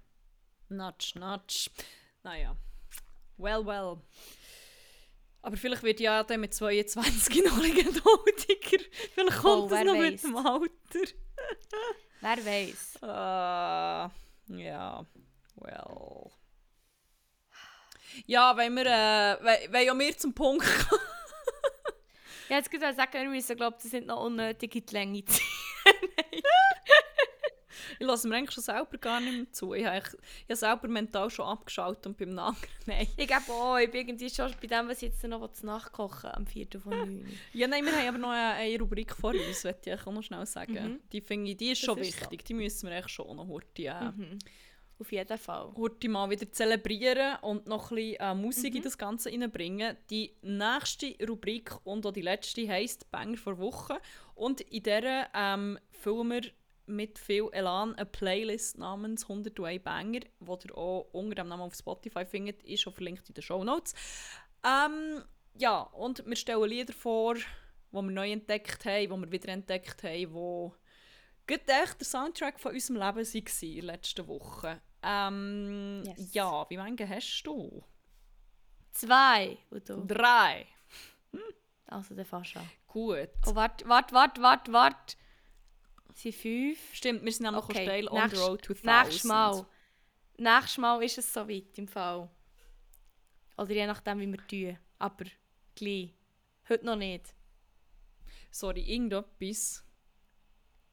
Natsch, 0.70 1.16
natsch. 1.16 1.70
Naja. 2.24 2.58
Well, 3.38 3.66
well. 3.66 4.02
Aber 5.42 5.58
vielleicht 5.58 5.84
wird 5.84 6.00
ja 6.00 6.24
dann 6.24 6.42
mit 6.42 6.54
22 6.54 7.44
noch 7.46 7.58
ein. 7.58 7.72
Vielleicht 7.74 9.38
kommt 9.42 9.64
Oh, 9.64 9.68
das 9.70 9.84
noch 9.86 9.94
weiss. 9.94 10.12
mit 10.12 10.24
dem 10.24 10.36
Alter. 10.38 11.14
Wer 12.22 12.46
weiß. 12.46 12.96
Äh, 13.04 14.64
ja, 14.64 15.06
well. 15.56 16.32
Ja, 18.26 18.56
wenn 18.58 18.74
wir, 18.76 18.86
äh, 18.86 19.38
wenn, 19.44 19.74
wenn 19.74 19.86
ja 19.86 19.98
wir 19.98 20.18
zum 20.18 20.34
Punkt 20.34 20.66
kommen. 20.66 21.02
Ja, 22.48 22.58
jetzt 22.58 22.70
ich 22.92 22.96
sagen, 22.96 23.12
wir 23.14 23.28
müssen, 23.30 23.58
glaube 23.58 23.76
das 23.82 23.90
sind 23.90 24.06
noch 24.06 24.24
unnötig 24.24 24.76
in 24.76 24.86
die 24.86 24.94
Länge 24.94 25.26
ziehen. 25.26 25.44
Ich 27.98 28.06
lasse 28.06 28.28
mir 28.28 28.36
eigentlich 28.36 28.52
schon 28.52 28.64
selber 28.64 28.98
gar 28.98 29.22
nicht 29.22 29.34
mehr 29.38 29.52
zu. 29.54 29.74
Ich 29.74 29.86
habe, 29.86 29.96
eigentlich- 29.96 30.20
ich 30.40 30.44
habe 30.50 30.56
selber 30.56 30.88
mental 30.90 31.30
schon 31.30 31.46
abgeschaltet 31.46 32.06
und 32.08 32.18
beim 32.18 32.38
anderen, 32.38 32.58
nein. 32.86 33.08
Ich 33.16 33.28
glaube 33.28 33.50
auch, 33.52 33.78
ich 33.78 33.90
bin 33.90 34.02
irgendwie 34.02 34.30
schon 34.30 34.54
bei 34.60 34.68
dem, 34.68 34.90
was 34.90 34.98
ich 35.02 35.14
jetzt 35.14 35.24
noch 35.24 35.50
zu 35.54 35.66
Nacht 35.66 35.92
kochen 35.94 36.30
am 36.32 36.46
4. 36.46 36.68
von 36.82 36.92
9. 36.98 37.40
Ja, 37.54 37.68
nein, 37.68 37.86
wir 37.86 37.94
haben 37.96 38.08
aber 38.10 38.18
noch 38.18 38.30
eine, 38.32 38.54
eine 38.56 38.80
Rubrik 38.80 39.16
vor 39.16 39.32
uns, 39.32 39.64
möchte 39.64 39.92
ich 39.92 40.00
auch 40.02 40.12
noch 40.12 40.22
schnell 40.24 40.46
sagen. 40.46 40.74
Mhm. 40.74 41.00
Die 41.12 41.22
finde 41.22 41.52
ich, 41.52 41.58
die 41.58 41.72
ist 41.72 41.82
Das 41.84 41.86
schon 41.86 41.98
ist 42.00 42.16
so. 42.16 42.22
wichtig. 42.22 42.44
Die 42.46 42.54
müssen 42.54 42.90
wir 42.90 42.98
echt 42.98 43.12
schon 43.12 43.34
noch 43.38 43.48
heute, 43.48 43.84
äh, 43.84 44.04
Mhm. 44.12 44.40
Auf 45.00 45.12
jeden 45.12 45.38
Fall. 45.38 45.74
heute 45.76 46.08
mal 46.10 46.30
wieder 46.30 46.50
zelebrieren 46.52 47.38
und 47.42 47.68
noch 47.68 47.92
ein 47.92 47.96
bisschen 47.96 48.20
äh, 48.20 48.34
Musik 48.36 48.74
Mhm. 48.74 48.78
in 48.78 48.84
das 48.84 48.98
Ganze 48.98 49.30
reinbringen. 49.30 49.98
Die 50.10 50.36
nächste 50.42 51.16
Rubrik 51.28 51.72
und 51.84 52.06
auch 52.06 52.14
die 52.14 52.22
letzte 52.22 52.68
heisst 52.68 53.12
«Banger 53.12 53.38
vor 53.38 53.58
Woche». 53.58 54.00
Und 54.36 54.62
in 54.62 54.84
dieser 54.84 55.28
ähm, 55.34 55.78
füllen 55.92 56.30
wir 56.30 56.42
mit 56.88 57.18
viel 57.20 57.50
Elan 57.52 57.96
eine 57.96 58.06
Playlist 58.06 58.78
namens 58.78 59.24
101 59.24 59.84
Banger, 59.84 60.20
die 60.22 60.68
ihr 60.68 60.78
auch 60.78 61.08
unter 61.14 61.36
dem 61.36 61.48
Namen 61.50 61.64
auf 61.64 61.76
Spotify 61.76 62.26
findet, 62.26 62.62
ist 62.64 62.88
auch 62.88 62.94
verlinkt 62.94 63.28
in 63.28 63.34
den 63.34 63.42
Shownotes. 63.42 63.94
Ähm, 64.64 65.24
ja, 65.58 65.82
und 65.82 66.26
wir 66.26 66.36
stellen 66.36 66.70
Lieder 66.70 66.94
vor, 66.94 67.36
die 67.36 67.42
wir 67.92 68.02
neu 68.04 68.32
entdeckt 68.32 68.86
haben, 68.86 69.02
die 69.02 69.10
wir 69.10 69.32
wieder 69.32 69.50
entdeckt 69.50 70.04
haben, 70.04 70.12
die 70.12 70.72
gerade 71.48 71.72
echt 71.84 72.00
der 72.00 72.06
Soundtrack 72.08 72.60
von 72.60 72.74
unserem 72.74 72.98
Leben 72.98 73.16
waren 73.26 73.70
in 73.70 73.76
der 73.76 73.84
letzten 73.84 74.28
Woche. 74.28 74.82
Ähm, 75.06 76.04
Yes. 76.06 76.34
Ja, 76.34 76.66
wie 76.70 76.78
viele 76.78 77.10
hast 77.10 77.44
du? 77.44 77.84
Zwei. 78.92 79.58
Und 79.70 79.88
du? 79.90 80.06
Drei. 80.06 80.66
Also 81.88 82.16
der 82.16 82.26
fast. 82.26 82.56
Gut. 82.88 83.30
Oh, 83.46 83.54
warte, 83.56 83.88
warte, 83.88 84.14
warte, 84.14 84.42
warte, 84.42 84.74
warte. 84.74 85.16
Sind 86.16 86.34
fünf. 86.36 86.80
Stimmt, 86.94 87.24
wir 87.24 87.32
sind 87.32 87.44
nämlich 87.44 87.64
Okay, 87.64 87.74
okay. 87.74 87.84
steil 87.84 88.08
on 88.08 88.30
the 88.30 88.38
road 88.38 88.62
to 88.64 88.74
1000. 88.74 88.86
Nächstes 88.86 89.24
Mal. 89.26 89.66
Nächstes 90.38 90.78
Mal 90.78 91.04
ist 91.04 91.18
es 91.18 91.34
soweit 91.34 91.78
im 91.78 91.88
Fall. 91.88 92.30
Oder 93.58 93.72
je 93.74 93.86
nachdem, 93.86 94.20
wie 94.20 94.28
wir 94.32 94.48
tun. 94.48 94.78
Aber 94.98 95.26
gleich. 95.76 96.14
Heute 96.68 96.86
noch 96.86 96.96
nicht. 96.96 97.36
Sorry, 98.50 98.82
irgendetwas 98.82 99.85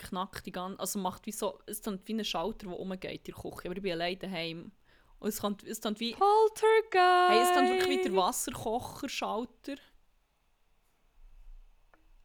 knackt 0.03 0.47
die 0.47 0.53
ganze... 0.53 0.79
Also 0.81 0.99
macht 0.99 1.27
wie 1.27 1.33
so... 1.33 1.59
Es 1.67 1.81
ist 1.81 2.09
wie 2.09 2.15
ein 2.15 2.25
Schalter, 2.25 2.67
der 2.69 2.79
umgeht 2.79 3.29
in 3.29 3.35
der 3.35 3.35
Küche. 3.35 3.69
Aber 3.69 3.77
ich 3.77 3.83
bin 3.83 3.93
allein 3.93 4.19
daheim. 4.19 4.73
Und 5.19 5.29
es 5.29 5.41
kommt, 5.41 5.63
es 5.65 5.81
kommt 5.81 6.01
wie... 6.01 6.15
Poltergeist! 6.15 7.31
Hey, 7.31 7.43
es 7.43 7.55
kommt 7.55 7.69
wirklich 7.69 7.99
wie 7.99 8.03
der 8.03 8.17
Wasserkocher-Schalter. 8.17 9.77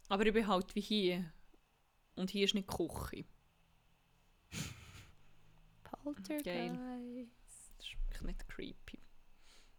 Aber 0.10 0.26
ich 0.26 0.34
bin 0.34 0.48
halt 0.48 0.74
wie 0.76 0.82
hier. 0.82 1.32
Und 2.16 2.32
hier 2.32 2.46
ist 2.46 2.56
nicht 2.56 2.68
Küche. 2.68 3.26
Poltergeist. 5.84 6.80
Das 7.46 7.86
ist 7.86 7.94
wirklich 7.94 8.22
nicht 8.24 8.50
creepy. 8.50 9.00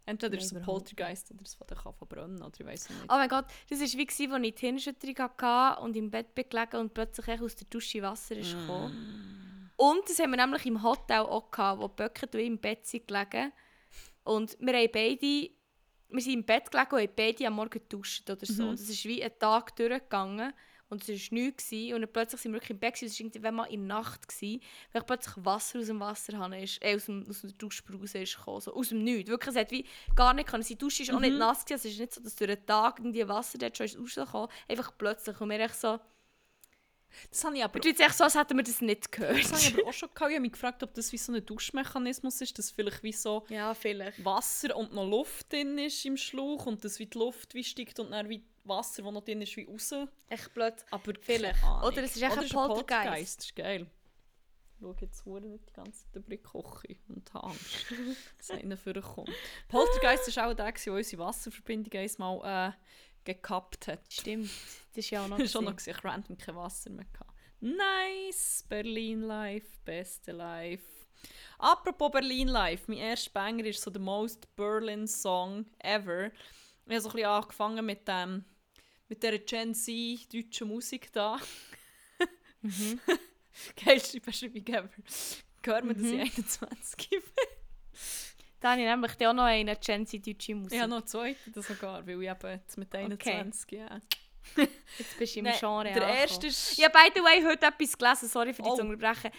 Entweder 0.09 0.37
ist 0.39 0.45
es 0.45 0.55
ein 0.55 0.63
Poltergeist 0.63 1.29
oder 1.31 1.43
es 1.43 1.57
der 1.57 1.77
kann 1.77 1.93
verbrennen 1.93 2.41
oder 2.41 2.59
ich 2.59 2.65
weiß 2.65 2.89
nicht. 2.89 3.03
Oh 3.03 3.13
mein 3.13 3.29
Gott, 3.29 3.45
das 3.69 3.79
war 3.79 3.87
wie, 3.87 4.05
gewesen, 4.05 4.33
als 4.33 4.43
ich 4.43 4.55
die 4.55 4.65
Hirnschütterung 4.65 5.17
hatte 5.19 5.81
und 5.81 5.95
im 5.95 6.09
Bett 6.09 6.35
gelegen 6.35 6.77
und 6.77 6.93
plötzlich 6.95 7.39
aus 7.39 7.55
der 7.55 7.67
Dusche 7.69 8.01
Wasser 8.01 8.35
ist 8.35 8.53
gekommen. 8.53 9.71
Und 9.75 10.09
das 10.09 10.17
haben 10.19 10.31
wir 10.31 10.37
nämlich 10.37 10.65
im 10.65 10.81
Hotel 10.81 11.19
auch 11.19 11.51
gehabt, 11.51 11.79
wo 11.79 11.85
und 11.85 12.35
ich 12.35 12.47
im 12.47 12.57
Bett 12.57 12.87
sind 12.87 13.07
gelegen. 13.07 13.53
Und 14.23 14.57
wir 14.59 14.73
haben 14.73 14.89
beide, 14.91 15.49
wir 16.09 16.21
sind 16.21 16.33
im 16.33 16.43
Bett 16.43 16.71
gelegen 16.71 16.95
und 16.95 17.01
haben 17.01 17.13
beide 17.15 17.47
am 17.47 17.53
Morgen 17.53 17.69
geduscht 17.69 18.29
oder 18.29 18.45
so. 18.45 18.69
Und 18.69 18.73
es 18.73 18.89
ist 18.89 19.05
wie 19.05 19.23
ein 19.23 19.37
Tag 19.37 19.75
durchgegangen 19.75 20.53
und 20.89 21.07
es 21.07 21.31
war 21.31 21.37
nichts. 21.37 21.69
gewesen. 21.69 21.93
Und 21.93 22.01
dann 22.01 22.11
plötzlich 22.11 22.41
sind 22.41 22.51
wir 22.51 22.57
wirklich 22.57 22.71
im 22.71 22.79
Bett 22.79 23.01
es 23.01 23.19
war 23.19 23.25
irgendwann 23.25 23.55
mal 23.55 23.65
in 23.65 23.87
der 23.87 23.97
Nacht, 23.97 24.27
gewesen, 24.27 24.61
weil 24.91 25.03
plötzlich 25.03 25.45
Wasser 25.45 25.79
aus 25.79 25.85
dem 25.85 25.99
Wasserhahn 25.99 26.53
ist, 26.53 26.83
äh, 26.83 26.95
aus, 26.95 27.05
dem, 27.05 27.25
aus 27.29 27.41
der 27.41 27.51
Duschbrause 27.51 28.19
ist 28.19 28.37
gekommen, 28.37 28.61
so 28.61 28.73
aus 28.73 28.89
dem 28.89 29.03
Nichts. 29.03 29.29
Wirklich, 29.29 29.55
es 29.55 29.61
hat 29.61 29.71
wie 29.71 29.85
gar 30.15 30.33
nicht 30.33 30.47
können. 30.47 30.63
Die 30.63 30.77
Dusche 30.77 31.03
ist 31.03 31.13
auch 31.13 31.19
nicht 31.19 31.37
nass 31.37 31.65
gewesen. 31.65 31.87
Es 31.87 31.93
ist 31.93 31.99
nicht 31.99 32.13
so, 32.13 32.21
dass 32.21 32.35
durch 32.35 32.49
den 32.49 32.65
Tag 32.65 32.99
irgendwie 32.99 33.27
Wasser 33.27 33.57
dort 33.57 33.77
schon 33.77 33.85
ist 33.85 33.99
rausgekommen. 33.99 34.49
Einfach 34.67 34.91
plötzlich. 34.97 35.39
Und 35.39 35.49
wir 35.49 35.59
echt 35.59 35.79
so, 35.79 35.99
Das 37.31 37.43
habe 37.43 37.57
ich 37.57 37.63
aber, 37.63 37.79
jetzt 37.83 37.99
echt 37.99 38.15
so, 38.15 38.23
als 38.23 38.35
hätten 38.35 38.57
wir 38.57 38.63
das 38.63 38.81
nicht 38.81 39.11
gehört. 39.11 39.43
das 39.43 39.51
habe 39.51 39.61
ich 39.61 39.73
aber 39.73 39.89
auch 39.89 39.93
schon 39.93 40.09
gehabt. 40.13 40.29
Ich 40.31 40.35
habe 40.35 40.41
mich 40.41 40.51
gefragt, 40.51 40.83
ob 40.83 40.93
das 40.93 41.11
wie 41.11 41.17
so 41.17 41.31
ein 41.31 41.45
Duschmechanismus 41.45 42.41
ist, 42.41 42.57
dass 42.57 42.71
vielleicht 42.71 43.03
wie 43.03 43.13
so 43.13 43.45
ja, 43.49 43.73
vielleicht. 43.73 44.23
Wasser 44.23 44.75
und 44.75 44.93
noch 44.93 45.07
Luft 45.07 45.51
drin 45.51 45.77
ist 45.77 46.05
im 46.05 46.17
Schlauch 46.17 46.65
und 46.65 46.83
dass 46.83 46.99
wie 46.99 47.05
die 47.05 47.17
Luft 47.17 47.53
wie 47.53 47.63
steigt 47.63 47.99
und 47.99 48.11
dann 48.11 48.29
wie 48.29 48.43
Wasser, 48.69 49.03
das 49.03 49.11
noch 49.11 49.23
drin 49.23 49.41
ist, 49.41 49.55
wie 49.57 49.65
raus. 49.65 49.93
Echt 50.29 50.53
blöd. 50.53 50.73
Aber 50.91 51.13
Vielleicht. 51.19 51.63
Oder 51.63 52.03
es 52.03 52.15
ist 52.15 52.21
echt 52.21 52.33
Oder 52.33 52.41
ein 52.41 52.49
Poltergeist. 52.49 53.39
Das 53.39 53.45
ist 53.45 53.55
geil. 53.55 53.87
Ich 54.75 54.81
schaue 54.81 54.95
jetzt 55.01 55.25
hure 55.25 55.41
nicht 55.41 55.67
die 55.67 55.73
ganze 55.73 56.05
Zeit 56.05 56.15
über 56.15 56.29
die 56.29 56.37
Küche 56.37 56.97
und 57.09 57.33
habe 57.33 57.47
Angst, 57.47 57.85
dass 58.37 58.51
einer 58.51 58.77
vorkommt. 58.77 59.29
Poltergeist 59.67 60.35
war 60.37 60.47
auch 60.47 60.53
der, 60.53 60.71
der 60.71 60.93
unsere 60.93 61.21
Wasserverbindung 61.21 61.99
einmal 61.99 62.73
äh, 62.73 62.73
gekappt 63.25 63.87
hat. 63.87 64.01
Stimmt. 64.09 64.49
Das 64.93 65.03
ist 65.03 65.09
ja 65.09 65.23
auch 65.23 65.27
noch. 65.27 65.37
Schon 65.47 65.65
noch 65.65 65.75
gewesen. 65.75 65.89
ich 65.89 66.03
random 66.03 66.37
kein 66.37 66.55
Wasser 66.55 66.89
mehr 66.91 67.05
gehabt. 67.11 67.33
Nice! 67.59 68.63
Berlin 68.69 69.23
Life, 69.23 69.67
beste 69.83 70.31
Life. 70.31 70.85
Apropos 71.57 72.11
Berlin 72.11 72.47
Life, 72.47 72.85
mein 72.87 72.99
erster 72.99 73.31
Banger 73.31 73.65
ist 73.65 73.81
so 73.81 73.91
der 73.91 74.01
most 74.01 74.55
Berlin 74.55 75.07
Song 75.07 75.65
ever. 75.79 76.27
Ich 76.85 76.91
habe 76.91 77.01
so 77.01 77.09
ein 77.09 77.15
bisschen 77.15 77.29
angefangen 77.29 77.85
mit 77.85 78.07
dem 78.07 78.45
mit 79.09 79.21
dieser 79.23 79.39
Gen 79.39 79.73
Z 79.73 80.33
deutschen 80.33 80.67
Musik 80.67 81.11
da. 81.11 81.37
Mhm. 82.61 82.99
Geilste 83.85 84.19
Beschreibung 84.19 84.67
ever. 84.67 84.89
Hört 85.63 85.85
man, 85.85 85.95
dass 85.95 86.03
Mhm. 86.11 86.19
ich 86.19 86.37
21 86.37 87.09
bin? 87.09 87.21
Da 88.59 88.71
habe 88.71 88.81
ich 88.81 88.87
nämlich 88.87 89.11
auch 89.27 89.33
noch 89.33 89.43
eine 89.43 89.77
Gen 89.77 90.05
Z 90.05 90.27
deutsche 90.27 90.55
Musik. 90.55 90.77
Habe 90.77 90.89
noch 90.89 90.97
einen 90.97 91.07
zweiten 91.07 91.61
sogar, 91.61 92.05
weil 92.05 92.21
ich 92.21 92.29
eben 92.29 92.49
jetzt 92.51 92.77
mit 92.77 92.93
21, 92.93 93.71
ja. 93.71 94.01
Jetzt 94.57 95.17
bist 95.17 95.35
du 95.35 95.39
im 95.39 95.45
Nein, 95.45 95.55
Genre 95.57 95.83
der 95.85 95.93
angekommen. 95.93 96.17
erste 96.17 96.47
ist... 96.47 96.83
Habe 96.83 96.91
by 96.91 97.11
the 97.15 97.23
way 97.23 97.43
heute 97.45 97.65
etwas 97.65 97.97
gelesen, 97.97 98.27
sorry 98.27 98.53
für 98.53 98.61
die 98.63 98.69
Oh. 98.69 98.75
zu 98.75 98.81
unterbrechen. 98.81 99.31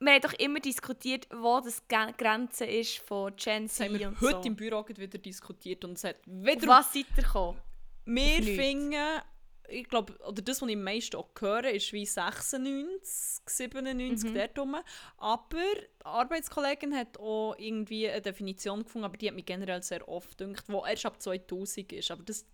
Wir 0.00 0.12
haben 0.12 0.20
doch 0.22 0.32
immer 0.34 0.58
diskutiert, 0.60 1.26
wo 1.30 1.60
das 1.60 1.82
Grenze 1.86 2.64
ist 2.66 2.98
von 2.98 3.34
Gen 3.36 3.64
Das 3.68 3.74
Z 3.76 3.86
haben 3.88 3.98
wir 3.98 4.08
und 4.08 4.20
heute 4.20 4.42
so. 4.42 4.42
im 4.42 4.56
Büro 4.56 4.84
wieder 4.88 5.18
diskutiert 5.18 5.84
und 5.84 5.92
es 5.92 6.02
hat 6.04 6.16
Auf 6.16 6.26
wieder 6.26 6.66
was 6.66 6.92
seid 6.92 7.06
ihr 7.16 7.22
gekommen? 7.22 7.60
Wir 8.06 8.42
finden, 8.42 9.20
ich 9.68 9.88
glaube, 9.88 10.16
oder 10.26 10.40
das, 10.42 10.62
was 10.62 10.68
ich 10.68 10.76
am 10.76 10.82
meisten 10.84 11.16
auch 11.16 11.28
höre, 11.38 11.70
ist 11.70 11.92
wie 11.92 12.06
96, 12.06 13.42
97 13.48 14.30
Mhm. 14.30 14.34
dort 14.34 14.58
rum. 14.58 14.76
Aber 15.18 15.56
die 15.58 16.04
Arbeitskollegin 16.04 16.94
hat 16.96 17.18
auch 17.18 17.54
irgendwie 17.58 18.08
eine 18.08 18.22
Definition 18.22 18.84
gefunden, 18.84 19.04
aber 19.06 19.16
die 19.16 19.28
hat 19.28 19.34
mich 19.34 19.44
generell 19.46 19.82
sehr 19.82 20.08
oft 20.08 20.38
gedacht, 20.38 20.64
wo 20.68 20.84
erst 20.84 21.04
ab 21.06 21.20
2000 21.20 21.92
ist. 21.92 22.10
Aber 22.10 22.22
das, 22.22 22.44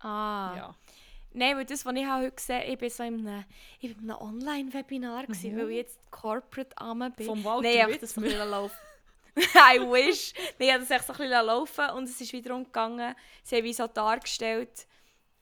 Ah. 0.00 0.54
ja. 0.56 0.74
Nein, 1.34 1.56
weil 1.56 1.64
das, 1.64 1.86
was 1.86 1.94
ich 1.94 2.06
heute 2.06 2.32
gesehen 2.32 2.60
habe, 2.60 2.72
ich 2.72 2.78
bin 2.78 2.90
so 2.90 3.02
in 3.04 3.26
einem, 3.26 3.44
einem 3.82 4.10
Online-Webinar, 4.20 5.26
gewesen, 5.26 5.56
weil 5.56 5.70
ich 5.70 5.76
jetzt 5.76 6.10
Corporate 6.10 6.76
am 6.76 7.10
bin. 7.16 7.24
Vom 7.24 7.42
Walter 7.44 7.62
Nein, 7.68 7.88
ich 7.90 8.00
das 8.00 8.16
ein 8.18 8.22
Wittmer. 8.24 8.32
bisschen 8.36 8.50
laufen. 8.50 8.76
I 9.54 9.78
wish. 9.80 10.34
Nein, 10.58 10.68
ich 10.68 10.72
habe 10.72 10.80
das 10.80 10.90
echt 10.90 11.06
so 11.06 11.12
ein 11.12 11.18
bisschen 11.18 11.46
laufen 11.46 11.90
und 11.90 12.04
es 12.04 12.20
ist 12.20 12.32
wiederum 12.32 12.64
gegangen, 12.64 13.14
sie 13.42 13.56
haben 13.56 13.64
wie 13.64 13.72
so 13.72 13.86
dargestellt, 13.86 14.86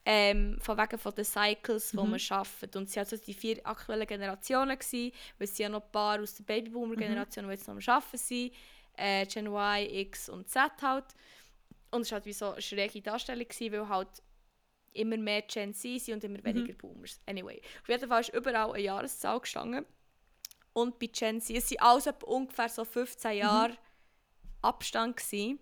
ähm, 0.05 0.59
von 0.61 0.79
wegen 0.79 0.99
von 0.99 1.15
den 1.15 1.25
Cycles, 1.25 1.91
die 1.91 1.97
Mhm. 1.97 2.11
man 2.11 2.21
arbeitet. 2.31 2.77
Und 2.77 2.89
sie 2.89 2.97
waren 2.97 3.05
also 3.05 3.17
die 3.17 3.35
vier 3.35 3.61
aktuellen 3.67 4.07
Generationen, 4.07 4.79
gewesen, 4.79 5.13
weil 5.39 5.45
es 5.49 5.59
ja 5.59 5.69
noch 5.69 5.83
ein 5.85 5.93
paar 5.93 6.21
aus 6.21 6.35
der 6.37 6.45
Babyboomer-Generation, 6.45 7.45
die 7.47 7.51
jetzt 7.53 7.69
noch 7.69 7.75
am 7.77 7.81
Arbeiten 7.87 8.17
sind, 8.17 8.53
äh, 8.97 9.27
Gen 9.27 9.47
Y, 9.49 9.89
X 9.91 10.29
und 10.29 10.49
Z 10.49 10.71
halt. 10.83 11.05
und 11.91 12.03
es 12.03 12.11
war 12.13 12.17
halt 12.17 12.27
wie 12.27 12.33
so 12.33 12.53
eine 12.53 12.63
schräge 12.63 13.03
Darstellung, 13.03 13.47
gewesen, 13.49 13.73
weil 13.73 13.89
halt 13.89 14.09
immer 14.93 15.17
mehr 15.17 15.43
Gen 15.43 15.75
Z 15.75 16.01
sind 16.01 16.15
und 16.15 16.25
immer 16.25 16.43
weniger 16.45 16.73
Boomers. 16.75 17.21
Anyway, 17.27 17.61
auf 17.83 17.89
jeden 17.89 18.09
Fall 18.09 18.21
ist 18.23 18.35
überall 18.35 18.71
eine 18.73 18.83
Jahreszahl 18.83 19.41
gestanden. 19.41 19.85
Und 20.73 20.99
bei 20.99 21.07
Gen 21.07 21.41
Z, 21.41 21.57
es 21.57 21.71
waren 21.73 21.79
alles 21.81 22.07
etwa 22.07 22.27
ungefähr 22.27 22.69
so 22.69 22.85
15 22.85 23.37
Jahre 23.39 23.77
Abstand. 24.63 25.17
Gewesen. 25.17 25.59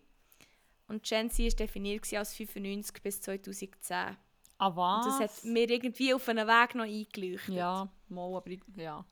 Und 0.87 1.03
Gen 1.03 1.31
Z 1.31 1.45
war 1.45 1.57
definiert 1.57 2.13
als 2.15 2.35
95 2.35 3.03
bis 3.03 3.21
2010. 3.21 4.17
Ah, 4.61 4.73
was? 4.75 5.07
Und 5.07 5.21
das 5.21 5.21
hat 5.39 5.45
mir 5.45 5.71
irgendwie 5.71 6.13
auf 6.15 6.29
einen 6.29 6.47
Weg 6.47 6.75
noch 6.75 6.85
eingeleuchtet. 6.85 7.55
Ja, 7.55 7.89
mal, 8.09 8.35
aber 8.37 8.51
ich- 8.51 8.61
ja. 8.77 9.05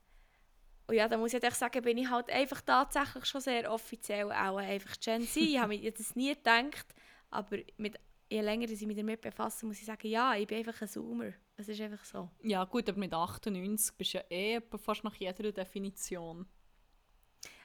Und 0.89 0.95
ja, 0.95 1.09
da 1.09 1.17
muss 1.19 1.33
ich 1.35 1.43
echt 1.43 1.57
sagen, 1.57 1.83
bin 1.83 1.99
ich 1.99 2.09
halt 2.09 2.31
einfach 2.31 2.61
tatsächlich 2.61 3.25
schon 3.27 3.41
sehr 3.41 3.71
offiziell 3.73 4.31
auch 4.33 4.57
einfach 4.59 4.95
Gen 5.01 5.23
Z. 5.27 5.37
Ich 5.43 5.59
habe 5.59 5.77
mir 5.77 5.91
das 5.93 6.15
nie 6.17 6.35
gedacht, 6.35 6.87
aber 7.31 7.59
mit, 7.77 7.99
je 8.31 8.41
länger 8.41 8.69
ich 8.71 8.87
mich 8.87 8.97
damit 8.97 9.21
befasse, 9.21 9.67
muss 9.67 9.79
ich 9.79 9.85
sagen, 9.85 10.07
ja, 10.09 10.35
ich 10.35 10.47
bin 10.47 10.59
einfach 10.59 10.81
ein 10.81 10.89
Zoomer. 10.89 11.33
Es 11.57 11.69
ist 11.69 11.81
einfach 11.81 12.05
so. 12.05 12.29
Ja, 12.43 12.65
gut, 12.65 12.89
aber 12.89 12.99
mit 12.99 13.15
98 13.15 13.97
bist 13.97 14.15
du 14.15 14.19
ja 14.19 14.25
eh 14.31 14.61
fast 14.79 15.05
nach 15.05 15.15
jeder 15.15 15.53
Definition. 15.53 16.47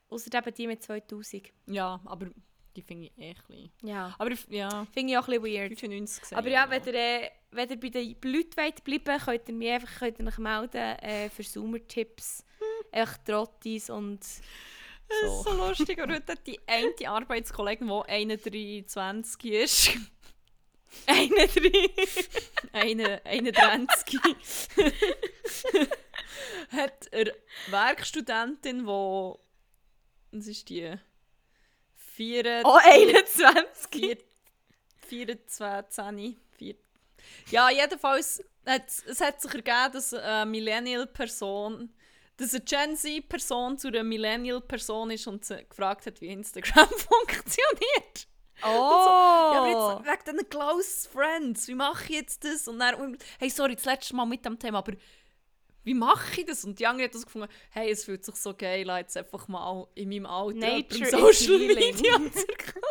Außer 0.09 0.33
eben 0.37 0.53
die 0.53 0.67
mit 0.67 0.83
2000. 0.83 1.51
Ja, 1.67 1.99
aber 2.05 2.27
die 2.75 2.81
finde 2.81 3.07
ich 3.07 3.17
eh 3.17 3.33
klein. 3.33 3.71
Ja. 3.81 4.15
Aber 4.17 4.31
ja, 4.49 4.85
Finde 4.93 5.13
ich 5.13 5.17
auch 5.17 5.27
ein 5.27 5.41
bisschen 5.41 5.61
weird. 5.61 5.79
95 5.79 6.21
gesehen. 6.21 6.37
Aber 6.37 6.49
ja, 6.49 6.69
wenn 6.69 6.83
ihr, 6.85 6.93
äh, 6.93 7.29
wenn 7.51 7.69
ihr 7.69 7.79
bei 7.79 7.89
den 7.89 8.15
Leuten 8.23 8.57
wollt 8.57 8.83
bleiben 8.83 9.19
könnt 9.19 9.49
ihr 9.49 9.55
mich 9.55 9.71
einfach 9.71 9.99
könnt 9.99 10.19
ihr 10.19 10.27
euch 10.27 10.37
melden 10.37 10.99
äh, 10.99 11.29
für 11.29 11.43
Sommertipps. 11.43 12.45
Echt 12.91 13.25
Trottis 13.25 13.89
und 13.89 14.19
Das 14.19 14.31
ist 15.23 15.43
so. 15.43 15.43
so 15.43 15.67
lustig. 15.67 16.01
Und 16.01 16.11
heute 16.13 16.31
hat 16.31 16.47
die 16.47 16.59
eine 16.67 16.93
Arbeitskollegin, 17.09 17.87
die 17.87 18.85
21 18.87 19.51
ist, 19.51 19.91
Eine 21.07 21.47
drin. 21.47 21.89
eine, 22.73 23.25
21, 23.25 24.19
hat 26.71 27.13
eine 27.13 27.33
Werkstudentin, 27.67 28.85
die. 28.85 29.39
Was 30.31 30.47
ist 30.47 30.69
die? 30.69 30.93
4, 32.15 32.61
Oh, 32.65 32.77
21. 32.83 33.89
4, 33.91 34.17
24, 35.07 36.37
4. 36.57 36.75
Ja, 37.49 37.69
jedenfalls 37.69 38.43
hat 38.65 38.83
es 38.87 39.21
hat 39.21 39.41
sich 39.41 39.53
ergeben, 39.53 39.93
dass 39.93 40.13
eine 40.13 40.49
Millennial-Person, 40.49 41.93
dass 42.37 42.53
eine 42.53 42.63
Gen 42.63 42.95
Z-Person 42.95 43.77
zu 43.77 43.87
einer 43.89 44.03
Millennial-Person 44.03 45.11
ist 45.11 45.27
und 45.27 45.43
sie 45.45 45.65
gefragt 45.65 46.05
hat, 46.05 46.21
wie 46.21 46.27
Instagram 46.27 46.87
funktioniert. 46.89 48.27
Oh. 48.63 48.67
Ja, 48.67 49.59
aber 49.59 49.67
jetzt 49.67 50.05
wegen 50.05 50.37
diesen 50.37 50.49
close 50.49 51.09
friends, 51.09 51.67
wie 51.67 51.75
mache 51.75 52.03
ich 52.05 52.09
jetzt 52.09 52.43
das? 52.43 52.67
Und 52.67 52.79
dann, 52.79 53.17
hey, 53.39 53.49
sorry, 53.49 53.75
das 53.75 53.85
letzte 53.85 54.15
Mal 54.15 54.25
mit 54.25 54.45
dem 54.45 54.57
Thema, 54.59 54.79
aber 54.79 54.93
wie 55.83 55.93
mache 55.93 56.41
ich 56.41 56.45
das? 56.45 56.63
Und 56.63 56.79
die 56.79 56.85
andere 56.85 57.07
hat 57.07 57.15
das 57.15 57.25
gefunden, 57.25 57.47
hey, 57.71 57.91
es 57.91 58.03
fühlt 58.03 58.23
sich 58.23 58.35
so 58.35 58.53
geil 58.53 58.89
an, 58.89 58.99
jetzt 58.99 59.17
einfach 59.17 59.47
mal 59.47 59.87
in 59.95 60.09
meinem 60.09 60.25
Alter 60.27 60.57
Nature 60.59 61.05
Social. 61.09 61.57
Media 61.59 62.13
zu 62.31 62.47
erklären. 62.47 62.85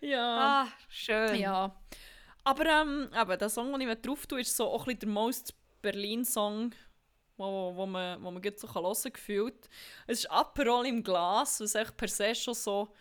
ja. 0.00 0.64
Ah, 0.64 0.68
schön. 0.88 1.36
Ja. 1.36 1.74
Aber 2.44 2.66
ähm, 2.66 3.10
eben, 3.18 3.38
der 3.38 3.48
Song, 3.48 3.72
den 3.72 3.80
ich 3.82 3.86
mit 3.86 4.06
drauf 4.06 4.26
tue, 4.26 4.40
ist 4.40 4.56
so 4.56 4.66
auch 4.66 4.82
ein 4.82 4.96
bisschen 4.96 5.00
der 5.00 5.08
most 5.08 5.54
Berlin-Song, 5.82 6.74
wo, 7.46 7.76
wo 7.76 7.86
man, 7.86 8.22
wo 8.22 8.30
man 8.30 8.42
gut 8.42 8.58
so 8.58 8.66
kann 8.66 8.82
hören 8.82 8.96
kann, 9.02 9.12
gefühlt. 9.12 9.68
Es 10.06 10.20
ist 10.20 10.30
Aperol 10.30 10.86
im 10.86 11.02
Glas, 11.02 11.60
was 11.60 11.74
echt 11.74 11.96
per 11.96 12.08
se 12.08 12.34
schon 12.34 12.54
so 12.54 12.92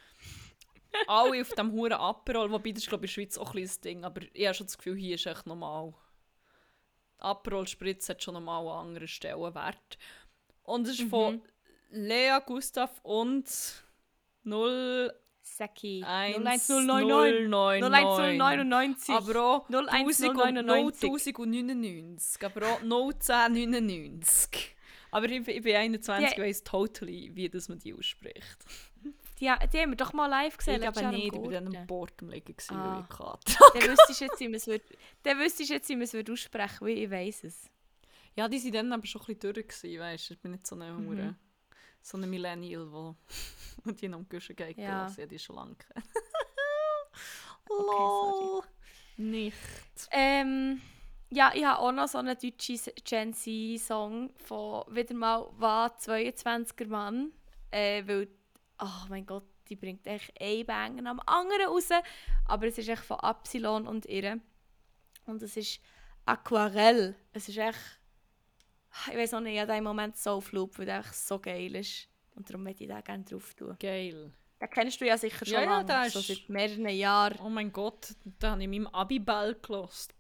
alle 1.08 1.42
auf 1.42 1.50
dem 1.50 1.72
huren 1.72 1.94
Aperol, 1.94 2.52
wobei 2.52 2.72
das 2.72 2.84
ist 2.84 2.90
glaube 2.90 3.06
ich 3.06 3.18
in 3.18 3.24
der 3.24 3.28
Schweiz 3.28 3.38
auch 3.38 3.54
ein 3.54 3.62
bisschen 3.62 3.68
das 3.68 3.82
Ding, 3.82 4.04
aber 4.04 4.22
ich 4.34 4.46
habe 4.46 4.56
schon 4.56 4.68
das 4.68 4.78
Gefühl, 4.78 4.98
hier 4.98 5.16
ist 5.16 5.26
echt 5.26 5.46
normal. 5.46 5.94
Aperol 7.20 7.68
Spritz 7.68 8.10
hat 8.10 8.24
schon 8.24 8.34
normal 8.34 8.68
einen 8.68 8.88
anderen 8.88 9.08
Stellenwert. 9.08 9.98
Und 10.64 10.88
es 10.88 11.00
ist 11.00 11.10
von 11.10 11.42
Lea 11.90 12.40
Gustav 12.46 13.00
und 13.04 13.46
0 14.44 15.14
Seki. 15.58 16.04
01099. 16.06 17.84
01099. 17.84 19.10
Aber 19.16 19.42
auch 19.42 19.70
01099. 19.70 21.10
1099. 21.10 22.44
Aber 22.44 22.68
auch 22.68 22.82
01099. 22.82 24.76
Aber 25.12 25.26
ich, 25.30 25.44
bin- 25.44 25.56
ich 25.58 25.64
bin 25.64 25.76
21 25.76 26.30
Die- 26.36 26.42
und 26.42 26.48
weiss 26.48 26.64
totally, 26.64 27.32
wie 27.34 27.50
das 27.50 27.68
man 27.68 27.80
die 27.80 27.94
ausspricht. 27.94 28.58
Die, 29.40 29.46
die 29.46 29.48
haben 29.80 29.92
wir 29.92 29.96
doch 29.96 30.14
mal 30.14 30.28
live 30.28 30.58
gesehen. 30.58 30.82
ich 30.82 30.88
am 31.06 31.12
nicht, 31.12 31.26
ich 31.28 31.34
war 31.34 31.50
dann 31.52 31.66
am 31.68 31.72
Gurten. 31.72 31.88
Bord 31.88 32.14
am 32.22 32.30
Liegen, 32.30 32.56
Ah. 32.70 32.96
weil 32.96 33.02
ich 33.04 33.10
Dann 33.74 33.90
wüsstest 33.90 34.20
du 34.20 34.26
jetzt, 34.26 34.40
wie 35.90 35.96
man 35.96 36.04
es 36.04 36.14
würde 36.14 36.32
aussprechen 36.34 36.78
weil 36.82 36.98
ich 36.98 37.10
weiss 37.10 37.44
es. 37.44 37.70
Ja, 38.36 38.48
die 38.48 38.60
waren 38.66 38.72
dann 38.90 38.94
aber 38.94 39.08
schon 39.08 39.22
ein 39.22 39.26
bisschen 39.38 39.54
durch, 39.54 40.00
weißt 40.00 40.30
du. 40.30 40.34
Ich 40.34 40.40
bin 40.42 40.52
nicht 40.52 40.68
so 40.68 40.76
eine, 40.76 40.92
Mhm. 40.92 41.36
So 42.02 42.18
eine 42.18 42.28
Millennial, 42.28 42.92
wo 42.92 43.16
und 43.86 44.02
die 44.02 44.08
noch 44.08 44.24
Guschen 44.30 44.56
geht 44.56 44.78
Ja. 44.78 45.08
habe 45.08 45.28
die 45.28 45.38
sorry. 45.68 45.76
Lol. 47.68 48.64
Nicht. 49.18 49.58
Ähm, 50.12 50.82
ja, 51.30 51.52
ich 51.54 51.64
habe 51.64 51.80
auch 51.80 51.92
noch 51.92 52.08
so 52.08 52.18
einen 52.18 52.38
deutschen 52.38 52.80
Gen 53.04 53.34
Z-Song 53.34 54.34
von 54.38 54.84
wieder 54.96 55.14
mal 55.14 55.48
«War 55.58 55.96
22er 55.98 56.88
Mann». 56.88 57.32
Äh, 57.70 58.08
weil, 58.08 58.28
oh 58.82 59.06
mein 59.10 59.26
Gott, 59.26 59.44
die 59.68 59.76
bringt 59.76 60.08
echt 60.08 60.32
ein 60.40 60.66
Banger 60.66 61.10
am 61.10 61.20
anderen 61.26 61.68
raus. 61.68 61.90
Aber 62.46 62.68
es 62.68 62.78
ist 62.78 62.88
echt 62.90 63.04
von 63.04 63.20
Absilon 63.20 63.88
und 63.88 64.06
ihr. 64.06 64.40
Und 65.26 65.44
es 65.44 65.58
ist 65.58 65.80
Aquarell. 66.26 67.16
Es 67.34 67.50
ist 67.50 67.58
echt... 67.58 67.99
Ich 69.12 69.16
weiß 69.18 69.34
auch 69.36 69.40
nicht, 69.40 69.56
ich 69.56 69.60
habe 69.62 69.76
im 69.78 69.84
Moment 69.84 70.18
so 70.18 70.44
Loop, 70.52 70.78
weil 70.80 70.86
der 70.86 70.98
einfach 70.98 71.14
so 71.14 71.40
geil 71.40 71.76
ist. 71.76 72.08
Und 72.36 72.50
darum 72.50 72.64
möchte 72.64 72.84
ich 72.84 72.90
den 72.90 73.04
gerne 73.04 73.24
drauf 73.24 73.54
tun. 73.54 73.76
Geil. 73.80 74.32
Den 74.62 74.70
kennst 74.70 75.00
du 75.00 75.06
ja 75.06 75.18
sicher 75.18 75.46
schon 75.46 75.54
Ja, 75.54 75.62
ja, 75.64 75.82
lange, 75.82 76.10
so 76.10 76.20
ist- 76.20 76.28
seit 76.28 76.50
mehreren 76.50 76.90
Jahren. 76.90 77.40
Oh 77.44 77.50
mein 77.50 77.72
Gott, 77.72 78.14
da 78.40 78.52
habe 78.52 78.62
ich 78.62 78.68
meinem 78.68 78.88
Abiball 78.88 79.56
gelost. 79.56 80.14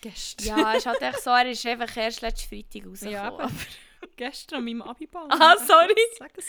Gestern. 0.00 0.46
Ja, 0.58 0.74
es 0.76 0.86
halt 0.86 1.02
echt 1.02 1.22
so, 1.22 1.30
er 1.30 1.50
ist 1.50 1.66
einfach 1.66 1.96
erst 1.96 2.20
letzten 2.20 2.48
Freitag 2.48 2.86
rausgekommen. 2.86 3.12
Ja, 3.14 3.24
aber 3.32 3.50
gestern 4.16 4.58
an 4.58 4.64
meinem 4.64 4.82
Abiball. 4.82 5.26
Ah, 5.30 5.56
sorry. 5.56 5.94
Sag 6.18 6.38
es 6.38 6.46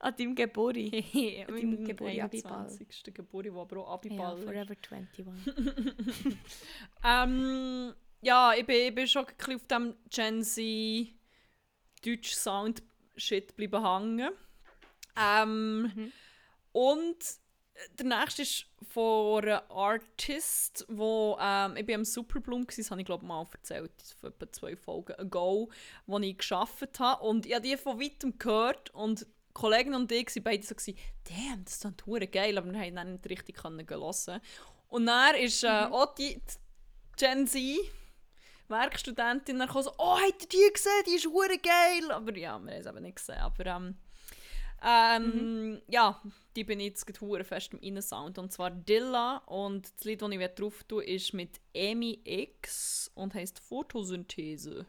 An 0.00 0.16
deinem 0.16 0.34
Geburi. 0.34 1.04
mir. 1.12 1.46
deinem 1.46 1.84
Geburi 1.84 2.20
Abiball. 2.20 2.52
21. 2.62 3.14
Geburi, 3.14 3.54
wo 3.54 3.60
aber 3.60 3.76
auch 3.78 3.86
Ja, 3.88 3.94
Abiball 3.94 4.38
ist. 4.38 4.44
Forever 4.44 4.74
21. 4.90 5.26
Ähm, 7.04 7.94
ja, 8.20 8.52
ich 8.54 8.66
bin, 8.66 8.88
ich 8.88 8.94
bin 8.94 9.06
schon 9.06 9.26
ein 9.26 9.36
bisschen 9.36 9.56
auf 9.56 9.66
dem 9.66 9.94
Gen 10.10 10.42
Z 10.42 11.12
deutsch 12.04 12.34
Sound 12.34 12.82
Shit 13.16 13.56
bleiben 13.56 13.84
hängen. 13.84 14.30
Ähm, 15.16 15.92
Mhm. 15.94 16.12
Und 16.72 17.16
der 17.98 18.06
nächste 18.06 18.42
ist 18.42 18.66
von 18.92 19.42
einer 19.42 19.70
Artist, 19.70 20.84
wo 20.88 21.36
ähm, 21.40 21.76
ich 21.76 21.86
bin 21.86 21.96
am 21.96 22.04
Superbloom 22.04 22.62
war, 22.62 22.74
das 22.76 22.90
habe 22.90 23.00
ich 23.00 23.06
glaube 23.06 23.24
mal 23.24 23.46
erzählt, 23.52 23.92
vor 24.20 24.30
etwa 24.30 24.52
zwei 24.52 24.76
Folgen 24.76 25.14
ago, 25.14 25.70
wo 26.06 26.18
ich 26.18 26.38
gearbeitet 26.38 26.98
habe. 27.00 27.22
Und 27.24 27.46
ich 27.46 27.54
habe 27.54 27.66
die 27.66 27.76
von 27.76 28.00
weitem 28.00 28.38
gehört 28.38 28.90
und 28.90 29.26
Kollegen 29.52 29.94
und 29.94 30.12
ich 30.12 30.26
waren 30.34 30.42
beide 30.44 30.62
so, 30.64 30.74
damn, 31.24 31.64
das 31.64 31.74
ist 31.74 31.84
dann 31.84 31.96
geil, 32.30 32.56
aber 32.56 32.72
wir 32.72 32.80
haben 32.80 32.94
dann 32.94 33.12
nicht 33.12 33.28
richtig 33.28 33.56
können 33.56 33.88
hören. 33.88 34.40
Und 34.88 35.06
dann 35.06 35.34
ist 35.36 35.64
äh, 35.64 35.68
auch 35.90 36.14
die, 36.14 36.36
die 36.36 37.16
Gen 37.16 37.46
Z 37.46 37.62
Werkstudentin 38.70 39.58
kam 39.58 39.82
so, 39.82 39.92
oh, 39.98 40.16
habt 40.16 40.42
ihr 40.42 40.48
die 40.48 40.72
gesehen? 40.72 41.04
Die 41.06 41.16
ist 41.16 41.26
hure 41.26 41.58
geil. 41.58 42.10
Aber 42.10 42.36
ja, 42.36 42.38
wir 42.38 42.52
haben 42.52 42.68
es 42.68 42.86
eben 42.86 43.02
nicht 43.02 43.16
gesehen. 43.16 43.38
Aber 43.38 43.66
ähm, 43.66 43.96
ähm, 44.82 45.82
ja, 45.88 46.20
die 46.56 46.64
bin 46.64 46.80
ich 46.80 46.86
jetzt 46.86 47.06
gerade 47.06 47.44
fest 47.44 47.72
im 47.72 47.80
Innensound. 47.80 48.38
Und 48.38 48.52
zwar 48.52 48.70
Dilla. 48.70 49.38
Und 49.46 49.92
das 49.96 50.04
Lied, 50.04 50.22
das 50.22 50.30
ich 50.30 50.48
drauf 50.54 50.84
tue, 50.84 51.04
ist 51.04 51.34
mit 51.34 51.60
Amy 51.76 52.20
X 52.24 53.10
und 53.14 53.34
heisst 53.34 53.58
Photosynthese. 53.60 54.86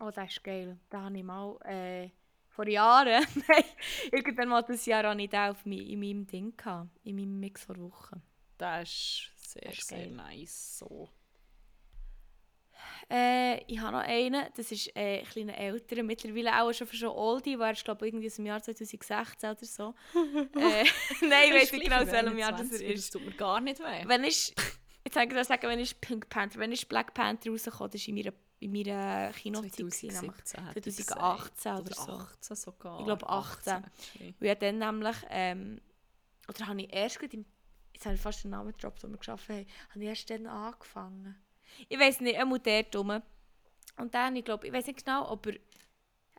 Oh, 0.00 0.10
das 0.10 0.30
ist 0.30 0.42
geil. 0.44 0.78
Da 0.88 1.02
habe 1.02 1.16
ich 1.18 1.22
mal 1.24 1.58
äh, 1.64 2.10
vor 2.48 2.66
Jahren, 2.66 3.24
nein, 3.48 3.64
irgendwann 4.10 4.48
mal 4.48 4.62
das 4.62 4.86
Jahr 4.86 5.04
habe 5.04 5.22
ich 5.22 5.30
den 5.30 5.40
auf 5.40 5.64
mi 5.64 5.92
in 5.92 6.00
meinem 6.00 6.26
Ding 6.26 6.56
gehabt, 6.56 6.90
in 7.04 7.16
meinem 7.16 7.38
Mix 7.38 7.64
vor 7.64 7.78
Wochen. 7.78 8.22
Das 8.58 8.88
ist 8.88 9.30
sehr, 9.36 9.62
Das 9.62 9.78
ist 9.78 9.88
sehr 9.88 10.06
geil. 10.06 10.10
nice. 10.10 10.78
So. 10.78 11.08
Äh, 13.10 13.64
ich 13.64 13.80
habe 13.80 13.96
noch 13.96 14.04
einen, 14.04 14.46
das 14.56 14.70
ist 14.70 14.94
äh, 14.96 15.20
ein 15.20 15.24
kleiner 15.24 15.58
älterer, 15.58 16.04
mittlerweile 16.04 16.62
auch 16.62 16.72
schon 16.72 16.86
schon 16.86 17.08
Oldie, 17.08 17.58
war 17.58 17.72
ich 17.72 17.82
glaube 17.82 18.06
irgendwie 18.06 18.28
aus 18.28 18.36
dem 18.36 18.46
Jahr 18.46 18.62
2016 18.62 19.50
oder 19.50 19.56
so. 19.64 19.94
äh, 20.14 20.84
nein, 21.28 21.48
ich 21.48 21.54
weiß 21.54 21.72
nicht 21.72 21.84
genau, 21.84 22.02
aus 22.02 22.12
welchem 22.12 22.38
Jahr 22.38 22.52
das 22.52 22.70
er 22.72 22.78
Das 22.78 22.80
ist. 22.80 23.12
tut 23.12 23.24
mir 23.24 23.32
gar 23.32 23.60
nicht 23.60 23.80
weh. 23.80 24.04
Wenn 24.06 24.22
ich, 24.22 24.54
jetzt 25.04 25.14
kann 25.14 25.28
ich 25.28 25.44
sagen, 25.44 25.68
wenn 25.68 25.80
ist 25.80 26.00
Pink 26.00 26.28
Panther, 26.28 26.60
wenn 26.60 26.70
ist 26.70 26.88
Black 26.88 27.12
Panther 27.12 27.50
rausgekommen, 27.50 27.90
das 27.90 28.00
war 28.00 28.08
in 28.08 28.14
meiner, 28.14 28.32
in 28.60 28.72
meiner 28.72 29.32
Kinozeit, 29.32 29.76
gewesen, 29.76 30.06
nämlich 30.06 30.44
2017 30.44 30.66
hätte 30.66 30.88
ich 30.88 31.06
2018 31.06 31.54
gesagt. 31.54 31.80
oder 31.80 31.94
so. 31.94 32.12
18 32.12 32.56
sogar. 32.56 32.98
Ich 33.00 33.06
glaube 33.06 33.28
18. 33.28 33.72
actually. 33.72 34.28
Und 34.28 34.42
ich 34.42 34.50
habe 34.50 34.60
dann 34.60 34.78
nämlich 34.78 35.16
ähm, 35.30 35.80
oder 36.50 36.66
habe 36.66 36.82
ich 36.82 36.92
erst 36.92 37.22
im, 37.22 37.44
jetzt 37.92 38.06
habe 38.06 38.14
ich 38.14 38.20
fast 38.20 38.44
den 38.44 38.50
Namen 38.50 38.72
gedroppt, 38.72 39.02
den 39.02 39.10
wir 39.10 39.18
geschaffen 39.18 39.56
haben, 39.56 39.66
habe 39.90 40.00
ich 40.00 40.08
erst 40.08 40.30
dann 40.30 40.46
angefangen. 40.46 41.36
Ich 41.88 41.98
weiß 41.98 42.20
nicht, 42.20 42.36
er 42.36 42.46
muss 42.46 42.62
der 42.62 42.84
dumm. 42.84 43.22
Und 43.96 44.14
dann, 44.14 44.36
ich 44.36 44.44
glaube, 44.44 44.66
ich 44.66 44.72
weiß 44.72 44.86
nicht 44.86 45.04
genau, 45.04 45.30
ob 45.30 45.46
er 45.46 45.54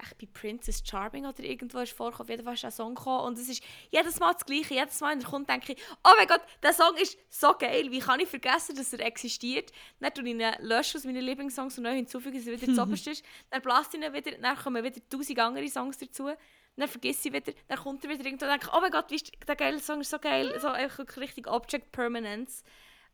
echt 0.02 0.18
bei 0.18 0.28
Princess 0.34 0.82
Charming 0.86 1.26
oder 1.26 1.44
irgendwo 1.44 1.80
ist 1.80 1.94
vorgekommen. 1.94 2.26
Auf 2.26 2.30
jeden 2.30 2.44
Fall 2.44 2.54
ist 2.54 2.66
ein 2.66 2.72
Song 2.72 2.96
gekommen 2.96 3.26
und 3.26 3.38
es 3.38 3.50
ist 3.50 3.64
jedes 3.92 4.20
Mal 4.20 4.34
das 4.34 4.46
Gleiche. 4.46 4.74
Jedes 4.74 5.00
Mal, 5.00 5.12
wenn 5.12 5.22
er 5.22 5.30
kommt, 5.30 5.50
denke 5.50 5.74
ich, 5.74 5.80
oh 6.04 6.12
mein 6.18 6.28
Gott, 6.28 6.42
der 6.64 6.74
Song 6.74 6.96
ist 6.98 7.18
so 7.30 7.54
geil. 7.58 7.92
Wie 7.92 8.00
kann 8.00 8.20
ich 8.20 8.28
vergessen, 8.28 8.76
dass 8.76 8.94
er 8.94 9.02
existiert? 9.02 9.72
Dann 10.00 10.14
tue 10.14 10.24
ich 10.26 10.32
ihn 10.32 10.42
löschen 10.60 10.98
aus 10.98 11.06
meinen 11.06 11.24
Lieblingssongs 11.24 11.78
und 11.78 11.84
neu 11.84 11.94
hinzufügen, 11.96 12.38
dass 12.38 12.48
er 12.48 12.62
wieder 12.62 12.74
zuoberst 12.76 13.08
ist. 13.08 13.26
Dann 13.50 13.62
blast 13.62 13.94
ich 13.94 14.02
ihn 14.02 14.14
wieder, 14.14 14.32
dann 14.38 14.58
kommen 14.58 14.84
wieder 14.84 15.02
tausend 15.10 15.40
andere 15.40 15.68
Songs 15.68 15.98
dazu. 15.98 16.30
Dann 16.78 16.88
vergesse 16.88 17.28
ich 17.28 17.34
wieder, 17.34 17.54
dann 17.68 17.78
kommt 17.78 18.04
er 18.04 18.10
wieder 18.10 18.26
irgendwo 18.26 18.46
und 18.46 18.52
denke, 18.52 18.70
oh 18.74 18.82
mein 18.82 18.92
Gott, 18.92 19.12
wie 19.12 19.16
ist, 19.16 19.32
der 19.48 19.56
geile 19.56 19.80
Song 19.80 20.02
ist 20.02 20.10
so 20.10 20.20
geil. 20.20 20.58
So 20.60 20.68
einfach 20.68 21.06
richtig 21.18 21.48
Object 21.48 21.92
Permanence. 21.92 22.64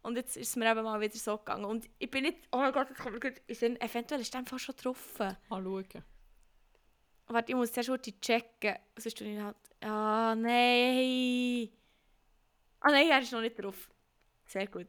Und 0.07 0.15
jetzt 0.15 0.37
ist 0.37 0.47
es 0.47 0.55
mir 0.55 0.71
eben 0.71 0.83
mal 0.83 1.01
wieder 1.01 1.17
so 1.17 1.37
gegangen. 1.37 1.65
Und 1.65 1.89
ich 1.99 2.09
bin 2.09 2.23
nicht, 2.23 2.37
oh 2.53 2.59
mein 2.59 2.71
Gott, 2.71 2.87
jetzt 2.87 2.97
kommt 2.97 3.15
mir 3.15 3.19
gut, 3.19 3.41
ich 3.45 3.59
bin, 3.59 3.75
eventuell 3.81 4.21
ist 4.21 4.33
einfach 4.37 4.57
schon 4.57 4.73
getroffen. 4.73 5.35
Mal 5.49 5.61
schauen. 5.61 6.03
Warte, 7.27 7.51
ich 7.51 7.57
muss 7.57 7.73
zuerst 7.73 7.89
kurz 7.89 8.09
checken. 8.21 8.75
Was 8.95 9.05
ist 9.05 9.19
denn 9.19 9.43
halt? 9.43 9.57
Ah, 9.81 10.33
nein. 10.33 11.69
Ah 12.79 12.89
nein, 12.89 13.09
er 13.09 13.19
ist 13.19 13.33
noch 13.33 13.41
nicht 13.41 13.61
drauf. 13.61 13.89
Sehr 14.45 14.67
gut. 14.67 14.87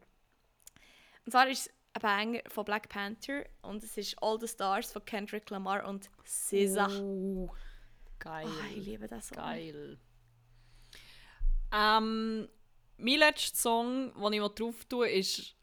Und 1.27 1.33
zwar 1.33 1.49
ist 1.49 1.67
es 1.67 1.75
ein 1.95 2.01
Banger 2.01 2.41
von 2.47 2.65
Black 2.65 2.89
Panther 2.89 3.45
und 3.63 3.83
es 3.83 3.97
ist 3.97 4.23
All 4.23 4.39
the 4.39 4.47
Stars 4.47 4.93
von 4.93 5.05
Kendrick 5.05 5.51
Lamar 5.51 5.85
und 5.85 6.09
SZA. 6.25 6.87
Oh, 7.03 7.51
geil. 8.21 8.47
Oh, 8.47 8.77
ich 8.77 8.87
liebe 8.87 9.09
das 9.09 9.27
Song. 9.27 9.39
Geil. 9.39 9.99
Ähm, 11.73 12.49
mein 12.99 13.19
letzter 13.19 13.57
Song, 13.57 14.13
den 14.21 14.33
ich 14.33 14.49
drauf 14.51 14.85
tue, 14.85 15.09
ist 15.09 15.55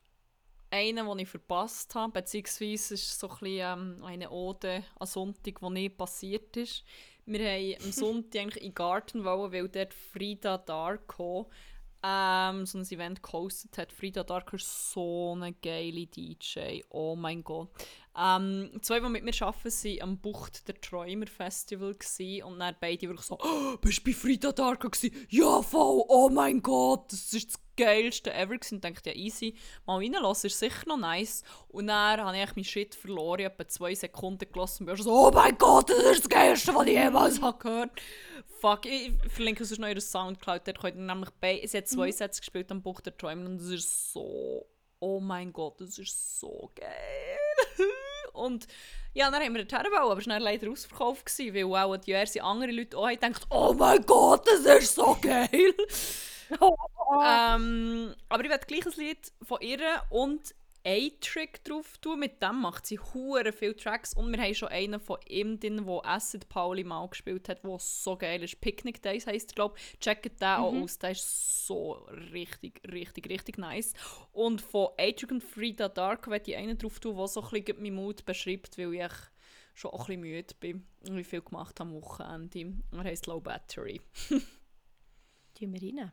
einer, 0.71 1.05
den 1.05 1.19
ich 1.19 1.29
verpasst 1.29 1.95
habe, 1.95 2.13
beziehungsweise 2.13 2.95
ist 2.95 3.19
so 3.19 3.29
ein 3.29 3.37
bisschen, 3.39 3.59
ähm, 3.59 4.03
eine 4.03 4.29
Ode 4.29 4.83
an 4.99 5.07
Sonntag, 5.07 5.59
die 5.59 5.69
nicht 5.69 5.97
passiert 5.97 6.55
ist. 6.57 6.83
Wir 7.25 7.39
haben 7.39 7.85
am 7.85 7.91
Sonntag 7.91 8.41
eigentlich 8.41 8.63
in 8.63 8.69
den 8.69 8.75
Garten 8.75 9.23
wollen, 9.23 9.51
weil 9.51 9.69
dort 9.69 9.93
Frida 9.93 10.57
Darko 10.57 11.49
ähm, 12.03 12.65
so 12.65 12.77
ein 12.77 12.85
Event 12.85 13.23
gehostet 13.23 13.77
hat. 13.77 13.91
Frida 13.91 14.23
Darko 14.23 14.57
ist 14.57 14.91
so 14.91 15.33
eine 15.35 15.53
geile 15.53 16.05
DJ. 16.05 16.81
Oh 16.89 17.15
mein 17.15 17.43
Gott. 17.43 17.69
Ähm, 18.17 18.71
zwei, 18.81 18.99
die 18.99 19.09
mit 19.09 19.23
mir 19.23 19.33
arbeiten, 19.41 19.65
waren 19.65 20.01
am 20.01 20.17
Bucht 20.17 20.67
der 20.67 20.79
Träumer 20.79 21.27
Festival 21.27 21.93
gewesen, 21.93 22.43
und 22.43 22.59
dann 22.59 22.75
beide 22.79 23.07
wirklich 23.07 23.25
so, 23.25 23.37
oh, 23.41 23.77
bist 23.81 23.99
du 23.99 24.03
bei 24.05 24.13
Frida 24.13 24.51
Darko 24.51 24.89
gewesen? 24.89 25.27
Ja, 25.29 25.61
voll, 25.61 26.03
oh 26.07 26.29
mein 26.29 26.61
Gott, 26.61 27.11
das 27.11 27.33
ist 27.33 27.53
das 27.53 27.61
geilste 27.75 28.33
ever 28.33 28.57
gewesen. 28.57 28.75
Und 28.75 28.85
dachte, 28.85 29.09
ja, 29.09 29.15
easy, 29.15 29.55
mal 29.85 29.97
reinlassen, 29.97 30.47
ist 30.47 30.59
sicher 30.59 30.87
noch 30.87 30.97
nice. 30.97 31.43
Und 31.67 31.87
dann 31.87 32.21
habe 32.21 32.37
ich 32.37 32.55
meinen 32.55 32.63
Shit 32.63 32.95
verloren, 32.95 33.39
ich 33.39 33.45
habe 33.45 33.55
etwa 33.55 33.67
zwei 33.67 33.95
Sekunden 33.95 34.49
gelassen 34.51 34.83
und 34.83 34.95
bin 34.95 35.03
so, 35.03 35.11
oh 35.11 35.31
mein 35.31 35.57
Gott, 35.57 35.89
das 35.89 35.97
ist 35.97 36.21
das 36.21 36.29
geilste, 36.29 36.73
was 36.73 36.87
ich 36.87 36.93
jemals 36.93 37.41
habe 37.41 37.57
gehört 37.59 37.91
Fuck, 38.61 38.85
ich 38.85 39.11
verlinke 39.27 39.65
sonst 39.65 39.79
noch 39.79 39.89
ihre 39.89 40.01
Soundcloud, 40.01 40.61
dort 40.65 40.79
könnt 40.79 40.95
ihr 40.95 41.03
nämlich 41.03 41.29
bei, 41.41 41.61
sie 41.65 41.77
hat 41.77 41.87
zwei 41.87 42.07
mhm. 42.07 42.13
Sätze 42.13 42.39
gespielt 42.39 42.71
am 42.71 42.81
Buch 42.81 43.01
der 43.01 43.15
Träume 43.15 43.45
und 43.45 43.57
das 43.57 43.67
ist 43.67 44.13
so, 44.13 44.65
oh 44.99 45.19
mein 45.19 45.51
Gott, 45.51 45.81
das 45.81 45.99
ist 45.99 46.39
so 46.39 46.71
geil. 46.73 47.37
Und 48.35 48.67
ja, 49.13 49.31
dann 49.31 49.41
haben 49.41 49.55
wir 49.55 49.63
den 49.63 49.69
hergebaut, 49.69 50.11
aber 50.11 50.19
es 50.19 50.27
war 50.27 50.39
leider 50.39 50.69
ausverkauft, 50.69 51.25
gewesen, 51.25 51.53
weil 51.53 51.85
auch 51.85 51.97
diverse 51.97 52.43
andere 52.43 52.71
Leute 52.71 52.97
auch 52.97 53.09
gedacht 53.09 53.47
oh 53.49 53.73
mein 53.73 54.05
Gott, 54.05 54.47
das 54.47 54.83
ist 54.83 54.95
so 54.95 55.17
geil. 55.21 55.49
ähm, 57.23 58.13
aber 58.29 58.43
ich 58.43 58.49
werde 58.49 58.65
gleich 58.65 58.85
ein 58.85 58.93
Lied 58.97 59.31
von 59.41 59.61
ihr 59.61 59.79
und 60.09 60.53
A-Trick 60.85 61.63
drauf 61.63 61.97
tun. 61.97 62.19
Mit 62.19 62.41
dem 62.41 62.61
macht 62.61 62.85
sie 62.85 62.99
hure 62.99 63.51
viele 63.51 63.75
Tracks. 63.75 64.13
Und 64.13 64.31
wir 64.31 64.41
haben 64.41 64.53
schon 64.53 64.69
einen 64.69 64.99
von 64.99 65.17
ihm 65.27 65.59
drin, 65.59 65.85
wo 65.85 66.01
Acid 66.03 66.47
Pauli 66.47 66.83
mal 66.83 67.07
gespielt 67.07 67.49
hat, 67.49 67.63
der 67.63 67.79
so 67.79 68.15
geil 68.15 68.43
ist. 68.43 68.61
Picnic 68.61 69.01
Days 69.01 69.25
heisst 69.25 69.51
er, 69.51 69.55
glaube 69.55 69.75
ich. 69.77 69.99
Checkt 69.99 70.41
den 70.41 70.47
mhm. 70.47 70.63
auch 70.63 70.73
aus. 70.73 70.99
Der 70.99 71.11
ist 71.11 71.65
so 71.65 71.93
richtig, 72.31 72.81
richtig, 72.91 73.29
richtig 73.29 73.57
nice. 73.57 73.93
Und 74.31 74.61
von 74.61 74.89
A-Trick 74.97 75.31
und 75.31 75.43
Frida 75.43 75.89
Dark 75.89 76.27
werde 76.29 76.51
ich 76.51 76.57
einen 76.57 76.77
drauf 76.77 76.99
tun, 76.99 77.17
der 77.17 77.27
so 77.27 77.41
ein 77.41 77.49
bisschen 77.49 77.81
meinen 77.81 77.95
Mut 77.95 78.25
beschreibt, 78.25 78.77
weil 78.77 78.93
ich 78.93 79.11
schon 79.73 79.91
auch 79.91 80.07
ein 80.09 80.21
bisschen 80.21 80.21
müde 80.21 80.55
bin 80.59 80.87
und 81.07 81.17
wie 81.17 81.23
viel 81.23 81.41
gemacht 81.41 81.79
am 81.81 81.93
Wochenende. 81.93 82.75
Er 82.91 83.03
heisst 83.03 83.27
Low 83.27 83.41
Battery. 83.41 84.01
Tun 84.29 85.73
wir 85.73 85.81
rein. 85.81 86.11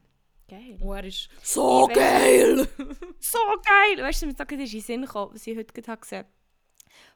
Geil. 0.48 0.78
Und 0.80 0.96
er 0.96 1.04
ist 1.04 1.28
so 1.42 1.88
ich 1.88 1.96
geil! 1.96 2.68
so 3.18 3.38
geil! 3.64 4.04
Weißt 4.04 4.22
du, 4.22 4.26
mir 4.26 4.32
ist 4.32 4.52
in 4.52 4.58
den 4.58 4.80
Sinn 4.80 5.02
gekommen, 5.02 5.34
was 5.34 5.46
ich 5.46 5.56
heute 5.56 5.72
gesehen 5.72 5.86
habe. 5.86 6.26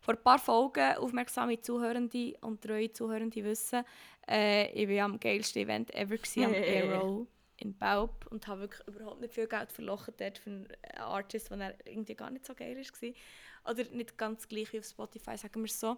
Vor 0.00 0.14
ein 0.14 0.22
paar 0.22 0.38
Folgen, 0.38 0.96
aufmerksame 0.96 1.60
Zuhörende 1.60 2.34
und 2.40 2.62
treue 2.62 2.90
Zuhörende 2.92 3.44
wissen, 3.44 3.84
äh, 4.28 4.70
ich 4.70 4.88
war 4.88 5.04
am 5.04 5.20
geilsten 5.20 5.62
Event 5.62 5.94
ever 5.94 6.16
gewesen, 6.16 6.44
am 6.44 6.54
Aero 6.54 7.26
in 7.58 7.76
Baub 7.76 8.26
und 8.30 8.46
habe 8.46 8.62
wirklich 8.62 8.86
überhaupt 8.86 9.20
nicht 9.20 9.34
viel 9.34 9.46
Geld 9.46 9.72
verlochen 9.72 10.14
dort 10.16 10.38
für 10.38 10.50
einen 10.50 10.68
Artist, 10.98 11.50
der 11.50 11.74
irgendwie 11.86 12.14
gar 12.14 12.30
nicht 12.30 12.46
so 12.46 12.54
geil 12.54 12.76
war. 12.76 13.72
Oder 13.72 13.84
nicht 13.90 14.16
ganz 14.16 14.46
gleich 14.46 14.72
wie 14.72 14.78
auf 14.78 14.84
Spotify, 14.84 15.36
sagen 15.36 15.60
wir 15.60 15.64
es 15.64 15.80
so. 15.80 15.96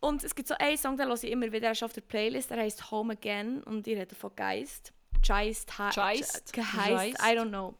Und 0.00 0.22
es 0.22 0.34
gibt 0.34 0.48
so 0.48 0.54
einen 0.58 0.76
Song, 0.76 0.96
den 0.96 1.08
höre 1.08 1.14
ich 1.14 1.30
immer 1.30 1.50
wieder, 1.50 1.72
auf 1.72 1.92
der 1.92 2.02
Playlist, 2.02 2.50
der 2.50 2.58
heißt 2.58 2.90
Home 2.90 3.14
Again 3.14 3.62
und 3.62 3.86
ich 3.86 3.96
rede 3.96 4.14
von 4.14 4.34
Geist. 4.36 4.92
Geist, 5.26 5.72
Geist, 5.76 6.52
Geist, 6.52 7.18
I 7.20 7.36
don't 7.36 7.48
know. 7.48 7.74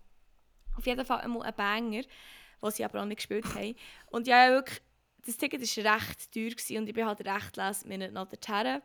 Auf 0.76 0.86
jeden 0.86 1.05
Fall 1.05 1.20
einmal 1.20 1.42
ein 1.42 1.55
Banger, 1.55 2.03
den 2.03 2.70
sie 2.70 2.84
aber 2.84 3.03
auch 3.03 3.05
nicht 3.05 3.18
gespielt 3.18 3.45
haben. 3.55 3.76
Und 4.07 4.26
ja, 4.26 4.51
wirklich, 4.51 4.80
das 5.24 5.36
Ticket 5.36 5.61
war 5.61 5.95
recht 5.95 6.32
teuer 6.32 6.51
gewesen 6.51 6.78
und 6.78 6.88
ich 6.88 6.95
bin 6.95 7.07
halt 7.07 7.20
recht 7.20 7.57
last 7.57 7.86
minute 7.86 8.12
noch 8.12 8.28
dorthin. 8.28 8.82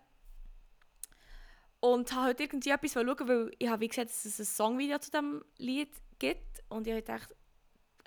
Und 1.81 2.11
habe 2.11 2.25
halt 2.25 2.41
irgendwie 2.41 2.71
etwas 2.71 2.93
schauen, 2.93 3.27
weil 3.27 3.51
ich 3.57 3.69
habe 3.69 3.81
wie 3.81 3.87
gesagt, 3.87 4.09
dass 4.09 4.25
es 4.25 4.39
ein 4.39 4.45
Songvideo 4.45 4.99
zu 4.99 5.11
diesem 5.11 5.45
Lied 5.57 5.91
gibt. 6.19 6.61
Und 6.67 6.85
ich 6.85 6.93
habe 6.93 7.01
gedacht, 7.01 7.33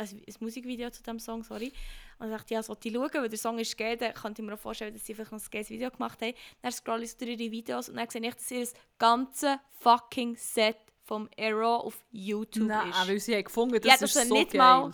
also 0.03 0.16
ein 0.16 0.34
Musikvideo 0.40 0.90
zu 0.90 1.03
diesem 1.03 1.18
Song, 1.18 1.42
sorry. 1.42 1.72
Und 2.18 2.26
ich 2.26 2.36
dachte, 2.36 2.55
ja, 2.55 2.62
sollte 2.62 2.88
ich 2.88 2.94
schauen, 2.94 3.11
weil 3.14 3.28
der 3.28 3.38
Song 3.38 3.59
ist 3.59 3.76
gegeben, 3.76 4.00
dann 4.00 4.14
könnte 4.14 4.42
ich 4.42 4.48
mir 4.48 4.55
auch 4.55 4.59
vorstellen, 4.59 4.92
dass 4.92 5.07
sie 5.07 5.14
vielleicht 5.14 5.32
noch 5.32 5.40
ein 5.40 5.50
geiles 5.50 5.70
Video 5.70 5.90
gemacht 5.90 6.20
haben. 6.20 6.34
Dann 6.61 6.72
scrolle 6.72 7.05
ich 7.05 7.16
durch 7.16 7.30
ihre 7.30 7.50
Videos 7.50 7.88
und 7.88 7.96
dann 7.96 8.09
sehe 8.09 8.20
ich, 8.26 8.34
dass 8.34 8.50
ihr 8.50 8.61
das 8.61 8.74
ganze 8.98 9.61
fucking 9.80 10.36
Set 10.36 10.76
vom 11.05 11.28
Arrow 11.38 11.84
auf 11.84 12.05
YouTube 12.11 12.68
Nein, 12.68 12.90
ist. 12.90 13.09
weil 13.09 13.20
sie 13.20 13.34
haben 13.34 13.45
gefunden, 13.45 13.80
das 13.80 14.00
ja, 14.00 14.07
ist 14.07 14.29
so 14.29 14.34
nicht 14.34 14.53
geil. 14.53 14.58
Mal, 14.58 14.92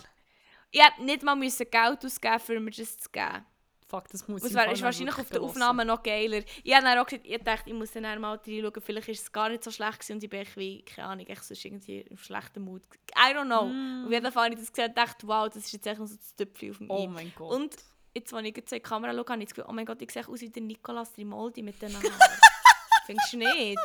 ich 0.71 0.83
hätte 0.83 1.03
nicht 1.03 1.23
mal 1.23 1.35
müssen 1.35 1.69
Geld 1.69 2.05
ausgeben 2.05 2.39
für 2.39 2.59
mir 2.59 2.71
das 2.71 2.97
zu 2.97 3.09
geben. 3.09 3.45
Fuck, 3.89 4.07
das 4.09 4.27
muss 4.27 4.43
ich 4.43 4.53
Das 4.53 4.71
ist 4.71 4.83
wahrscheinlich 4.83 5.17
auf 5.17 5.29
der 5.31 5.41
Aufnahme 5.41 5.83
noch 5.83 6.03
geiler. 6.03 6.43
Ich 6.63 6.73
habe 6.75 6.85
dann 6.85 6.99
auch 6.99 7.07
gesagt, 7.07 7.25
ich 7.25 7.43
dachte, 7.43 7.71
ich 7.71 7.75
muss 7.75 7.91
dann 7.91 8.03
mal 8.21 8.35
reinschauen, 8.35 8.81
vielleicht 8.83 9.09
ist 9.09 9.23
es 9.23 9.31
gar 9.31 9.49
nicht 9.49 9.63
so 9.63 9.71
schlecht 9.71 9.99
gewesen 9.99 10.13
und 10.13 10.23
ich 10.23 10.29
bin 10.29 10.45
wie, 10.55 10.83
keine 10.83 11.07
Ahnung, 11.07 11.25
ich 11.27 11.39
sonst 11.39 11.65
irgendwie 11.65 12.05
auf 12.13 12.23
schlechten 12.23 12.63
Mut. 12.63 12.83
I 13.17 13.33
don't 13.33 13.45
know. 13.45 13.65
Mm. 13.65 14.05
Auf 14.05 14.11
jeden 14.11 14.31
Fall 14.31 14.45
habe 14.45 14.53
ich 14.53 14.59
das 14.59 14.71
gesehen 14.71 14.89
und 14.89 14.97
dachte, 14.97 15.27
wow, 15.27 15.49
das 15.49 15.65
ist 15.65 15.71
jetzt 15.71 15.87
echt 15.87 15.97
so 15.97 16.03
das 16.05 16.35
Töpfchen 16.35 16.71
auf 16.71 16.79
mir. 16.79 16.91
Oh 16.91 17.07
mein 17.07 17.33
Gott. 17.35 17.51
Und 17.51 17.75
jetzt, 18.13 18.31
als 18.31 18.47
ich 18.47 18.55
jetzt 18.55 18.71
in 18.71 18.77
die 18.77 18.83
Kamera 18.83 19.11
schaue, 19.11 19.25
habe 19.27 19.39
ich 19.41 19.49
das 19.49 19.55
Gefühl, 19.55 19.69
oh 19.69 19.73
mein 19.73 19.87
Gott, 19.87 20.01
ich 20.03 20.11
sehe 20.11 20.27
aus 20.27 20.41
wie 20.41 20.49
der 20.49 20.61
Nicolas 20.61 21.13
Trimaldi 21.13 21.63
mit 21.63 21.81
den 21.81 21.91
Haaren. 21.91 22.11
Findest 23.07 23.33
du 23.33 23.37
nicht? 23.37 23.79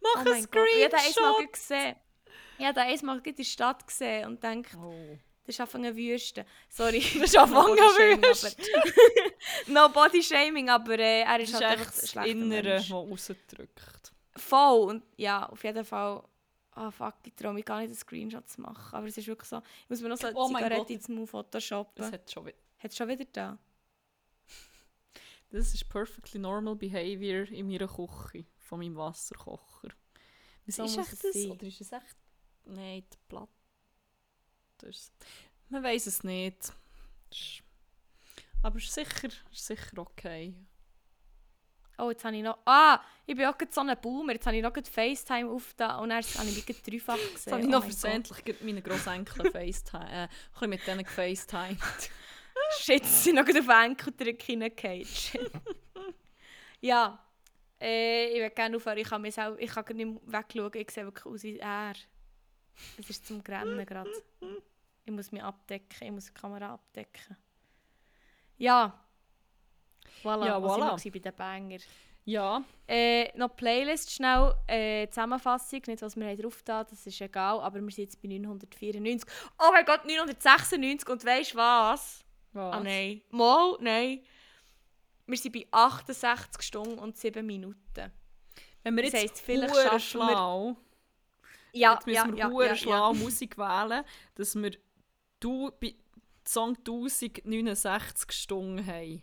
Mach 0.00 0.24
oh 0.26 0.32
ein 0.32 0.42
Screenshot! 0.42 0.76
Ich 0.76 0.84
habe 0.84 0.90
das 0.90 1.16
einmal 1.16 1.46
gesehen. 1.46 1.96
Ich 2.58 2.64
habe 2.64 2.74
das 2.74 3.00
einmal 3.00 3.20
in 3.24 3.36
der 3.36 3.44
Stadt 3.44 3.86
gesehen 3.86 4.26
und 4.26 4.42
dachte, 4.42 4.76
oh. 4.78 5.18
Das 5.56 5.60
ist 5.60 5.74
eine 5.74 5.94
Wüste. 5.94 6.44
Sorry. 6.68 7.00
Das 7.00 7.30
ist 7.30 7.36
eine 7.36 7.52
Wüste. 7.52 8.56
no 9.68 9.88
Body 9.88 10.22
Shaming, 10.22 10.68
aber 10.68 10.98
äh, 10.98 11.22
er 11.22 11.38
ist, 11.40 11.54
das 11.54 11.62
halt 11.62 11.80
ist 11.80 12.16
einfach 12.16 12.24
das 12.24 12.26
Innere, 12.26 12.62
das 12.62 12.90
rausdrückt. 12.90 14.12
Voll. 14.36 14.90
Und 14.90 15.04
ja, 15.16 15.48
auf 15.48 15.62
jeden 15.62 15.84
Fall. 15.84 16.22
Ah, 16.72 16.88
oh, 16.88 16.90
fuck, 16.90 17.14
ich 17.24 17.34
traue 17.34 17.54
mich 17.54 17.64
gar 17.64 17.78
nicht, 17.78 17.86
einen 17.86 17.94
Screenshot 17.94 18.46
zu 18.48 18.60
machen. 18.60 18.94
Aber 18.94 19.06
es 19.06 19.16
ist 19.16 19.26
wirklich 19.26 19.48
so. 19.48 19.62
Ich 19.84 19.90
muss 19.90 20.02
mir 20.02 20.10
noch 20.10 20.18
so 20.18 20.26
eine 20.26 20.36
oh 20.36 20.48
Zigarette 20.48 20.92
ins 20.92 21.08
Move 21.08 21.26
photoshoppen. 21.26 21.94
Das 21.96 22.12
hat 22.12 22.30
schon 22.30 22.46
wieder. 22.46 22.58
Hat 22.78 22.94
schon 22.94 23.08
wieder 23.08 23.24
da? 23.32 23.58
Das 25.50 25.72
ist 25.72 25.88
perfectly 25.88 26.38
normal 26.38 26.76
behavior 26.76 27.46
in 27.50 27.68
meiner 27.68 27.88
Küche. 27.88 28.44
Von 28.58 28.80
meinem 28.80 28.96
Wasserkocher. 28.96 29.88
Was 30.66 30.76
so 30.76 30.84
ist 30.84 30.98
echt 30.98 31.24
das? 31.24 31.32
Sein. 31.32 31.50
Oder 31.52 31.66
ist 31.66 31.80
es 31.80 31.92
echt... 31.92 32.16
Nein, 32.64 33.04
die 33.10 33.16
Platte 33.28 33.55
ist. 34.82 35.12
Man 35.68 35.82
weiß 35.82 36.06
es 36.06 36.22
nicht. 36.22 36.72
Aber 38.62 38.78
es 38.78 38.84
ist 38.84 38.94
sicher, 38.94 39.28
ist 39.52 39.66
sicher 39.66 39.98
okay. 39.98 40.54
Oh, 41.98 42.10
jetzt 42.10 42.24
habe 42.24 42.36
ich 42.36 42.42
noch... 42.42 42.58
Ah, 42.66 43.00
ich 43.24 43.34
bin 43.34 43.46
auch 43.46 43.56
so 43.70 43.80
ein 43.80 43.96
Boomer. 44.00 44.34
Jetzt 44.34 44.46
habe 44.46 44.56
ich 44.56 44.62
noch 44.62 44.72
FaceTime 44.72 45.48
auf 45.48 45.72
da 45.76 45.96
und 45.98 46.10
dann 46.10 46.22
habe 46.22 46.48
ich 46.48 46.66
mich 46.66 46.82
dreifach 46.82 47.14
gesehen. 47.32 47.32
Jetzt 47.32 47.52
habe 47.52 47.62
ich 47.62 47.68
noch 47.68 47.78
oh 47.78 47.82
versehentlich 47.82 48.60
meine 48.60 48.82
Grossenkel 48.82 49.50
FaceTime... 49.50 50.28
Äh, 50.60 50.66
mit 50.66 50.86
denen 50.86 51.04
gefacetimed. 51.04 51.78
Shit, 52.80 53.04
sie 53.04 53.30
sind 53.30 53.36
noch 53.36 53.48
auf 53.48 53.84
Enkel 53.84 54.36
hineingefallen. 54.42 55.50
ja. 56.80 57.22
Äh, 57.80 58.28
ich 58.28 58.40
will 58.40 58.50
gerne 58.50 58.76
aufhören. 58.76 58.98
Ich 58.98 59.08
kann, 59.08 59.22
mich 59.22 59.34
selber, 59.34 59.58
ich 59.60 59.70
kann 59.70 59.96
nicht 59.96 60.20
wegschauen. 60.26 60.72
Ich 60.74 60.90
sehe 60.90 61.04
wirklich 61.04 61.26
aus 61.26 61.42
wie 61.42 61.58
er. 61.58 61.94
Es 62.98 63.10
ist 63.10 63.26
zum 63.26 63.42
Grennen 63.42 63.84
gerade. 63.86 64.10
Ich 65.04 65.12
muss 65.12 65.32
mich 65.32 65.42
abdecken. 65.42 66.06
Ich 66.06 66.10
muss 66.10 66.26
die 66.26 66.32
Kamera 66.34 66.74
abdecken. 66.74 67.36
Ja. 68.58 68.98
Voilà, 70.22 70.46
Ja, 70.46 70.62
was 70.62 70.72
voilà. 70.72 70.96
ich 70.98 71.04
noch 71.06 71.12
bei 71.12 71.18
den 71.18 71.34
Banger. 71.36 71.78
Ja, 72.24 72.64
Äh, 72.88 73.36
noch 73.38 73.54
Playlist 73.54 74.10
schnell. 74.12 74.52
Äh, 74.66 75.08
Zusammenfassung, 75.08 75.80
nicht 75.86 76.02
was 76.02 76.16
wir 76.16 76.36
drauf 76.36 76.60
da, 76.64 76.82
das 76.82 77.06
ist 77.06 77.20
egal. 77.20 77.60
Aber 77.60 77.80
wir 77.80 77.90
sind 77.90 78.04
jetzt 78.04 78.20
bei 78.20 78.28
994. 78.28 79.30
Oh 79.60 79.70
mein 79.72 79.84
Gott, 79.84 80.04
996 80.04 81.08
und 81.08 81.24
weißt 81.24 81.52
du 81.52 81.56
was? 81.58 82.24
was? 82.52 82.74
Ah 82.74 82.80
nein. 82.80 83.22
Mal, 83.30 83.76
nein. 83.80 84.20
Wir 85.26 85.36
sind 85.38 85.52
bei 85.52 85.66
68 85.70 86.62
Stunden 86.62 86.98
und 86.98 87.16
7 87.16 87.44
Minuten. 87.46 88.12
Wenn 88.82 88.96
wir 88.96 89.04
Das 89.04 89.12
jetzt 89.12 89.22
heisst, 89.32 89.40
vielleicht 89.44 89.74
schaffen 89.76 90.20
wir- 90.20 90.76
Ja, 91.76 91.94
jetzt 91.94 92.06
müssen 92.06 92.36
wir 92.36 92.48
hure 92.48 92.76
schlau 92.76 93.14
Musik 93.14 93.58
wählen, 93.58 94.04
dass 94.34 94.54
wir 94.54 94.72
du 95.40 95.70
bei 95.80 95.94
Song 96.46 96.76
1069 96.76 98.32
Stunden 98.32 98.86
haben. 98.86 99.22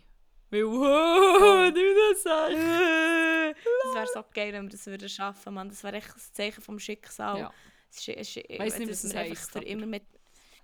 Weil, 0.50 0.64
oh, 0.66 1.70
69! 1.70 3.56
Das 3.84 3.94
wäre 3.94 4.06
so 4.12 4.24
geil, 4.32 4.52
wenn 4.52 4.64
wir 4.64 4.70
das 4.70 4.86
würden 4.86 5.08
schaffen 5.08 5.54
würden. 5.54 5.70
Das 5.70 5.82
wäre 5.82 5.96
echt 5.96 6.14
ein 6.14 6.20
Zeichen 6.32 6.62
vom 6.62 6.78
Schicksal. 6.78 7.38
Ja. 7.38 7.52
Es 7.90 8.06
es 8.08 8.36
Ich 8.36 8.58
weiss 8.58 8.78
nicht, 8.78 8.90
was 8.90 9.04
es 9.04 9.14
einfach 9.14 9.30
heisst, 9.30 9.52
für 9.52 9.60
immer 9.60 9.86
mit, 9.86 10.04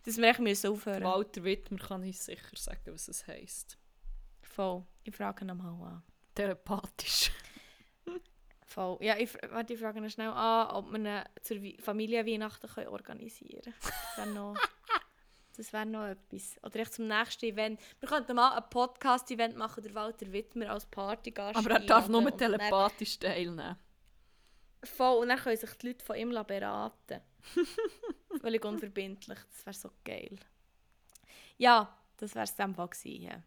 dass 0.05 0.17
wir 0.17 0.29
echt 0.29 0.41
müssen 0.41 0.71
aufhören. 0.71 1.05
Walter 1.05 1.45
Wittmer 1.45 1.79
kann 1.79 2.03
uns 2.03 2.25
sicher 2.25 2.57
sagen, 2.57 2.93
was 2.93 3.09
es 3.09 3.27
heisst. 3.27 3.79
Voll. 4.43 4.85
Ich 5.05 5.15
frage 5.15 5.45
ihn 5.45 5.57
mal 5.57 5.87
an. 5.87 6.03
Telepathisch. 6.35 7.31
Voll. 8.73 8.99
Ja, 9.01 9.17
ich, 9.19 9.35
warte, 9.51 9.75
ich 9.75 9.81
frage 9.81 9.99
ihn 9.99 10.09
schnell 10.11 10.29
an, 10.31 10.69
ob 10.71 10.91
wir 10.93 10.99
ihn 10.99 11.25
zur 11.43 11.61
Wei- 11.63 11.77
Familienweihnachten 11.81 12.71
können 12.71 12.87
organisieren 12.89 13.63
können. 13.63 13.75
Das 14.17 14.17
wäre 14.27 14.35
noch, 14.35 14.57
das 15.57 15.73
noch 15.87 16.05
etwas. 16.07 16.57
Oder 16.63 16.77
echt 16.81 16.95
zum 16.95 17.09
nächsten 17.09 17.47
Event. 17.47 17.81
Wir 17.99 18.09
könnten 18.09 18.37
mal 18.37 18.57
ein 18.57 18.71
Podcast-Event 18.71 19.57
machen, 19.57 19.83
der 19.83 19.93
Walter 19.95 20.31
Wittmer 20.33 20.71
als 20.71 20.87
Partygast 20.87 21.57
Aber 21.59 21.71
er 21.73 21.81
darf 21.81 22.07
nur 22.09 22.23
dann- 22.23 22.39
telepathisch 22.39 23.19
teilnehmen. 23.19 23.77
Voll, 24.85 25.19
und 25.23 25.29
dann 25.29 25.39
können 25.39 25.57
sich 25.57 25.71
die 25.75 25.89
Leute 25.89 26.05
von 26.05 26.17
ihm 26.17 26.31
beraten. 26.47 27.21
Völlig 28.41 28.65
unverbindlich. 28.65 29.39
Das 29.53 29.67
wäre 29.67 29.75
so 29.75 29.91
geil. 30.05 30.39
Ja, 31.59 31.93
das 32.19 32.35
wäre 32.37 32.45
es 32.45 32.55
dann 32.55 32.75
gewesen. 32.75 33.43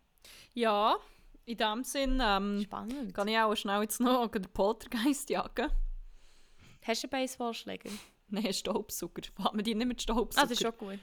Ja. 0.54 0.98
In 1.46 1.58
dem 1.58 1.84
Sinn 1.84 2.20
ähm, 2.24 2.62
Spannend. 2.64 3.14
kann 3.14 3.28
ich 3.28 3.38
auch 3.38 3.54
schnell 3.56 3.82
jetzt 3.82 4.00
noch 4.00 4.28
den 4.30 4.44
Poltergeist 4.44 5.30
jagen. 5.30 5.70
Hast 6.86 7.04
du 7.04 7.08
einen 7.08 7.12
Baseballschläger? 7.24 7.90
Nein, 8.30 8.46
ein 8.48 8.54
Staubsauger. 8.54 9.22
Hat 9.44 9.54
man 9.54 9.64
die 9.64 9.76
nicht 9.76 9.88
mit 9.88 10.00
Ah, 10.00 10.04
Staubsauger? 10.04 10.48
das 10.48 10.52
ist 10.52 10.62
schon 10.62 10.78
gut. 10.78 11.00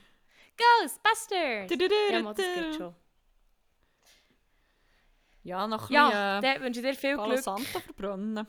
Ghostbusters! 0.56 1.68
Tududuru. 1.68 2.12
Ja, 2.12 2.22
mal, 2.22 2.34
das 2.34 2.46
geht 2.54 2.74
schon. 2.76 2.94
Ja, 5.42 5.66
noch 5.66 5.88
ein 5.88 5.94
Ja, 5.94 6.40
bisschen 6.40 6.54
dann 6.54 6.62
wünsche 6.64 6.80
ich 6.80 6.86
dir 6.86 6.94
viel 6.94 7.10
äh, 7.10 7.16
Palo 7.16 7.30
Glück. 7.32 7.42
Santo 7.44 7.80
verbrennen. 7.80 8.46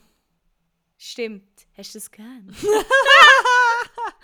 Stimmt. 0.98 1.68
Hast 1.78 1.96
du 1.96 2.00
das 2.00 2.12
gern? 2.12 2.56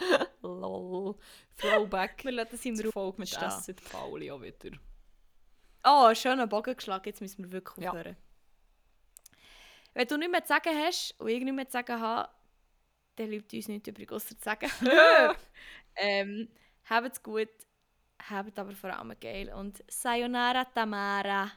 Lol. 0.41 1.15
Throwback. 1.57 2.23
Wir 2.23 2.31
lassen 2.34 2.49
das 2.52 2.65
im 2.65 2.80
Raum 2.80 2.91
Folge 2.91 3.19
mit. 3.22 3.41
Acid 3.41 3.81
Pauli 3.89 4.31
auch 4.31 4.41
wieder. 4.41 4.77
Oh, 5.89 6.14
schöner 6.15 6.47
Bogen 6.47 6.76
geschlagen. 6.76 7.03
Jetzt 7.05 7.22
müssen 7.22 7.43
wir 7.45 7.51
wirklich 7.51 7.85
Ja. 7.85 7.91
aufhören. 7.91 8.18
Wenn 9.93 10.07
du 10.07 10.18
nichts 10.18 10.31
mehr 10.31 10.43
zu 10.43 10.47
sagen 10.49 10.76
hast 10.85 11.15
und 11.19 11.27
ich 11.30 11.39
nichts 11.39 11.55
mehr 11.55 11.65
zu 11.68 11.72
sagen 11.73 11.99
habe, 12.01 12.30
dann 13.15 13.30
bleibt 13.30 13.53
uns 13.53 13.68
nichts 13.68 13.88
übrig, 13.88 14.11
außer 14.11 14.38
zu 14.38 14.43
sagen. 14.43 14.69
ähm, 15.95 16.49
habt's 16.89 17.22
gut, 17.23 17.49
habt 18.30 18.57
aber 18.59 18.73
vor 18.73 18.91
allem 18.97 19.15
geil 19.19 19.51
und 19.53 19.84
Sayonara 19.89 20.65
Tamara. 20.65 21.51